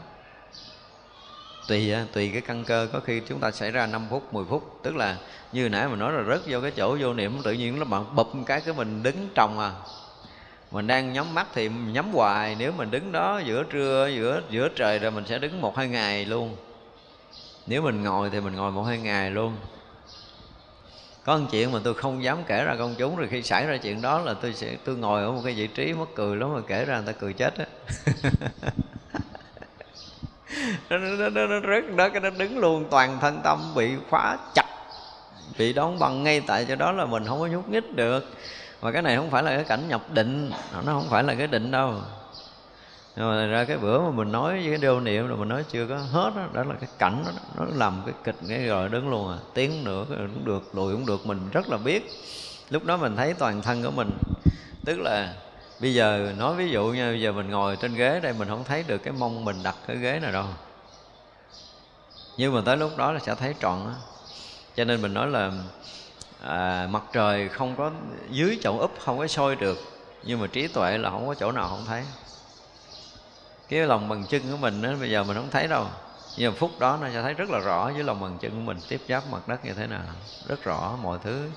Tùy 1.68 1.92
à, 1.92 2.06
tùy 2.12 2.30
cái 2.32 2.40
căn 2.40 2.64
cơ, 2.64 2.88
có 2.92 3.00
khi 3.00 3.22
chúng 3.28 3.40
ta 3.40 3.50
xảy 3.50 3.70
ra 3.70 3.86
5 3.86 4.06
phút 4.10 4.34
10 4.34 4.44
phút. 4.44 4.78
Tức 4.82 4.96
là 4.96 5.16
như 5.52 5.68
nãy 5.68 5.88
mình 5.88 5.98
nói 5.98 6.12
là 6.12 6.22
rớt 6.22 6.40
vô 6.46 6.60
cái 6.60 6.70
chỗ 6.70 6.96
vô 7.00 7.14
niệm, 7.14 7.42
tự 7.42 7.52
nhiên 7.52 7.78
nó 7.78 7.84
bạn 7.84 8.16
bụp 8.16 8.28
cái 8.46 8.60
cái 8.60 8.74
mình 8.74 9.02
đứng 9.02 9.28
trồng 9.34 9.58
à 9.58 9.72
mình 10.74 10.86
đang 10.86 11.12
nhắm 11.12 11.34
mắt 11.34 11.46
thì 11.54 11.68
nhắm 11.68 12.12
hoài 12.12 12.56
nếu 12.58 12.72
mình 12.72 12.90
đứng 12.90 13.12
đó 13.12 13.40
giữa 13.44 13.62
trưa 13.62 14.10
giữa 14.16 14.40
giữa 14.50 14.68
trời 14.68 14.98
rồi 14.98 15.10
mình 15.10 15.24
sẽ 15.26 15.38
đứng 15.38 15.60
một 15.60 15.76
hai 15.76 15.88
ngày 15.88 16.24
luôn. 16.24 16.56
Nếu 17.66 17.82
mình 17.82 18.02
ngồi 18.02 18.30
thì 18.30 18.40
mình 18.40 18.56
ngồi 18.56 18.72
một 18.72 18.82
hai 18.82 18.98
ngày 18.98 19.30
luôn. 19.30 19.56
Có 21.24 21.36
một 21.36 21.46
chuyện 21.50 21.72
mà 21.72 21.78
tôi 21.84 21.94
không 21.94 22.24
dám 22.24 22.38
kể 22.46 22.64
ra 22.64 22.76
công 22.78 22.94
chúng 22.98 23.16
rồi 23.16 23.28
khi 23.30 23.42
xảy 23.42 23.66
ra 23.66 23.76
chuyện 23.76 24.02
đó 24.02 24.18
là 24.18 24.34
tôi 24.34 24.52
sẽ 24.52 24.76
tôi 24.84 24.96
ngồi 24.96 25.22
ở 25.22 25.32
một 25.32 25.40
cái 25.44 25.54
vị 25.54 25.66
trí 25.66 25.92
mất 25.92 26.14
cười 26.14 26.36
lắm 26.36 26.54
mà 26.54 26.60
kể 26.66 26.84
ra 26.84 26.96
người 26.96 27.06
ta 27.06 27.12
cười 27.20 27.32
chết 27.32 27.58
á. 27.58 27.64
Nó, 30.90 30.98
nó, 30.98 31.28
nó, 31.28 31.46
nó 31.46 31.60
rớt 31.60 31.96
đó 31.96 32.08
cái 32.08 32.20
nó 32.20 32.30
đứng 32.30 32.58
luôn 32.58 32.84
toàn 32.90 33.18
thân 33.20 33.40
tâm 33.44 33.74
bị 33.74 33.90
khóa 34.10 34.38
chặt 34.54 34.66
bị 35.58 35.72
đóng 35.72 35.98
băng 35.98 36.22
ngay 36.22 36.40
tại 36.46 36.64
chỗ 36.68 36.76
đó 36.76 36.92
là 36.92 37.04
mình 37.04 37.24
không 37.26 37.40
có 37.40 37.46
nhúc 37.46 37.68
nhích 37.68 37.94
được 37.94 38.24
mà 38.84 38.90
cái 38.90 39.02
này 39.02 39.16
không 39.16 39.30
phải 39.30 39.42
là 39.42 39.50
cái 39.50 39.64
cảnh 39.64 39.88
nhập 39.88 40.02
định 40.12 40.50
nó 40.72 40.92
không 40.92 41.06
phải 41.10 41.22
là 41.22 41.34
cái 41.34 41.46
định 41.46 41.70
đâu. 41.70 41.94
Nhưng 43.16 43.28
mà 43.28 43.46
ra 43.46 43.64
cái 43.64 43.76
bữa 43.76 44.00
mà 44.00 44.10
mình 44.10 44.32
nói 44.32 44.52
với 44.52 44.68
cái 44.68 44.78
điều 44.78 45.00
niệm 45.00 45.28
rồi 45.28 45.38
mình 45.38 45.48
nói 45.48 45.64
chưa 45.68 45.86
có 45.86 45.96
hết 45.96 46.32
đó, 46.36 46.42
đó 46.52 46.64
là 46.64 46.74
cái 46.80 46.88
cảnh 46.98 47.24
đó, 47.26 47.32
nó 47.56 47.66
làm 47.74 48.02
cái 48.06 48.14
kịch 48.24 48.36
cái 48.48 48.66
rồi 48.66 48.88
đứng 48.88 49.08
luôn 49.08 49.32
à. 49.32 49.38
Tiếng 49.54 49.84
nữa 49.84 50.04
cũng 50.08 50.44
được 50.44 50.74
lùi 50.74 50.92
cũng 50.92 51.06
được 51.06 51.26
mình 51.26 51.50
rất 51.52 51.68
là 51.68 51.76
biết. 51.76 52.22
Lúc 52.70 52.84
đó 52.84 52.96
mình 52.96 53.16
thấy 53.16 53.34
toàn 53.34 53.62
thân 53.62 53.82
của 53.82 53.90
mình. 53.90 54.10
Tức 54.84 54.98
là 54.98 55.34
bây 55.80 55.94
giờ 55.94 56.32
nói 56.38 56.54
ví 56.54 56.70
dụ 56.70 56.84
nha 56.86 57.06
bây 57.06 57.20
giờ 57.20 57.32
mình 57.32 57.50
ngồi 57.50 57.76
trên 57.76 57.94
ghế 57.94 58.20
đây 58.20 58.32
mình 58.32 58.48
không 58.48 58.64
thấy 58.64 58.82
được 58.82 58.98
cái 58.98 59.12
mông 59.12 59.44
mình 59.44 59.62
đặt 59.62 59.76
cái 59.86 59.96
ghế 59.96 60.20
nào 60.22 60.32
đâu. 60.32 60.46
Nhưng 62.36 62.54
mà 62.54 62.60
tới 62.64 62.76
lúc 62.76 62.96
đó 62.96 63.12
là 63.12 63.18
sẽ 63.18 63.34
thấy 63.34 63.54
trọn 63.60 63.86
á. 63.86 63.94
Cho 64.76 64.84
nên 64.84 65.02
mình 65.02 65.14
nói 65.14 65.26
là 65.26 65.52
à, 66.46 66.88
mặt 66.90 67.02
trời 67.12 67.48
không 67.48 67.76
có 67.76 67.90
dưới 68.30 68.58
chậu 68.62 68.80
úp 68.80 68.98
không 69.00 69.18
có 69.18 69.26
sôi 69.26 69.56
được 69.56 69.78
nhưng 70.26 70.40
mà 70.40 70.46
trí 70.46 70.68
tuệ 70.68 70.98
là 70.98 71.10
không 71.10 71.26
có 71.26 71.34
chỗ 71.34 71.52
nào 71.52 71.68
không 71.68 71.84
thấy. 71.86 72.02
Cái 73.68 73.80
lòng 73.80 74.08
bằng 74.08 74.24
chân 74.28 74.42
của 74.50 74.56
mình 74.56 74.82
đó, 74.82 74.90
bây 75.00 75.10
giờ 75.10 75.24
mình 75.24 75.36
không 75.36 75.50
thấy 75.50 75.66
đâu. 75.66 75.86
Nhưng 76.36 76.52
mà 76.52 76.58
phút 76.58 76.70
đó 76.78 76.98
nó 77.00 77.08
sẽ 77.12 77.22
thấy 77.22 77.34
rất 77.34 77.50
là 77.50 77.58
rõ 77.58 77.90
với 77.94 78.04
lòng 78.04 78.20
bằng 78.20 78.38
chân 78.40 78.50
của 78.50 78.60
mình 78.60 78.78
tiếp 78.88 79.00
giáp 79.08 79.22
mặt 79.30 79.48
đất 79.48 79.64
như 79.64 79.72
thế 79.74 79.86
nào. 79.86 80.02
Rất 80.48 80.64
rõ 80.64 80.96
mọi 81.02 81.18
thứ 81.24 81.50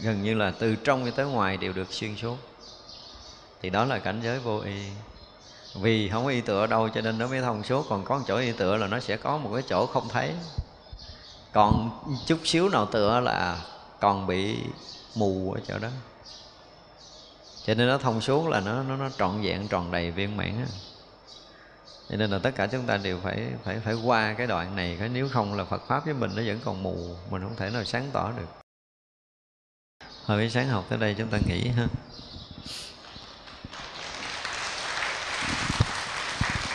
gần 0.00 0.22
như 0.22 0.34
là 0.34 0.52
từ 0.58 0.76
trong 0.76 1.04
cho 1.04 1.10
tới 1.10 1.26
ngoài 1.26 1.56
đều 1.56 1.72
được 1.72 1.92
xuyên 1.92 2.16
suốt. 2.16 2.36
Thì 3.62 3.70
đó 3.70 3.84
là 3.84 3.98
cảnh 3.98 4.20
giới 4.22 4.38
vô 4.38 4.58
y. 4.58 4.82
Vì 5.74 6.08
không 6.08 6.24
có 6.24 6.30
y 6.30 6.40
tựa 6.40 6.66
đâu 6.66 6.88
cho 6.88 7.00
nên 7.00 7.18
nó 7.18 7.26
mới 7.26 7.40
thông 7.40 7.62
suốt 7.62 7.86
còn 7.88 8.04
có 8.04 8.18
một 8.18 8.24
chỗ 8.26 8.36
y 8.36 8.52
tựa 8.52 8.76
là 8.76 8.86
nó 8.86 9.00
sẽ 9.00 9.16
có 9.16 9.38
một 9.38 9.50
cái 9.54 9.62
chỗ 9.68 9.86
không 9.86 10.08
thấy. 10.08 10.32
Còn 11.52 11.90
chút 12.26 12.38
xíu 12.44 12.68
nào 12.68 12.86
tựa 12.86 13.20
là 13.20 13.58
còn 14.00 14.26
bị 14.26 14.58
mù 15.14 15.52
ở 15.52 15.60
chỗ 15.68 15.78
đó. 15.78 15.88
Cho 17.66 17.74
nên 17.74 17.88
nó 17.88 17.98
thông 17.98 18.20
suốt 18.20 18.48
là 18.48 18.60
nó 18.60 18.82
nó, 18.82 18.96
nó 18.96 19.10
trọn 19.18 19.42
vẹn 19.42 19.68
tròn 19.68 19.90
đầy 19.90 20.10
viên 20.10 20.36
mãn 20.36 20.56
á. 20.58 20.66
Cho 22.08 22.16
nên 22.16 22.30
là 22.30 22.38
tất 22.38 22.50
cả 22.56 22.66
chúng 22.66 22.86
ta 22.86 22.96
đều 22.96 23.20
phải 23.22 23.52
phải 23.64 23.80
phải 23.80 23.94
qua 23.94 24.34
cái 24.38 24.46
đoạn 24.46 24.76
này 24.76 24.96
cái 24.98 25.08
nếu 25.08 25.28
không 25.28 25.54
là 25.54 25.64
Phật 25.64 25.82
pháp 25.88 26.04
với 26.04 26.14
mình 26.14 26.30
nó 26.36 26.42
vẫn 26.46 26.60
còn 26.64 26.82
mù 26.82 27.16
mình 27.30 27.42
không 27.42 27.56
thể 27.56 27.70
nào 27.70 27.84
sáng 27.84 28.10
tỏ 28.12 28.32
được. 28.32 28.46
Hồi 30.24 30.38
buổi 30.38 30.50
sáng 30.50 30.68
học 30.68 30.84
tới 30.88 30.98
đây 30.98 31.14
chúng 31.18 31.28
ta 31.28 31.38
nghỉ 31.48 31.68
ha. 31.68 31.86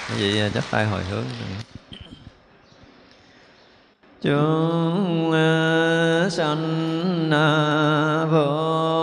Cái 0.09 0.17
gì 0.19 0.39
à, 0.39 0.49
chắp 0.53 0.63
tay 0.71 0.85
hồi 0.85 1.03
hướng 1.03 1.25
chúng 4.21 5.31
ờ, 5.31 6.29
sanh 6.31 7.29
ờ, 7.31 8.27
vô 8.31 9.00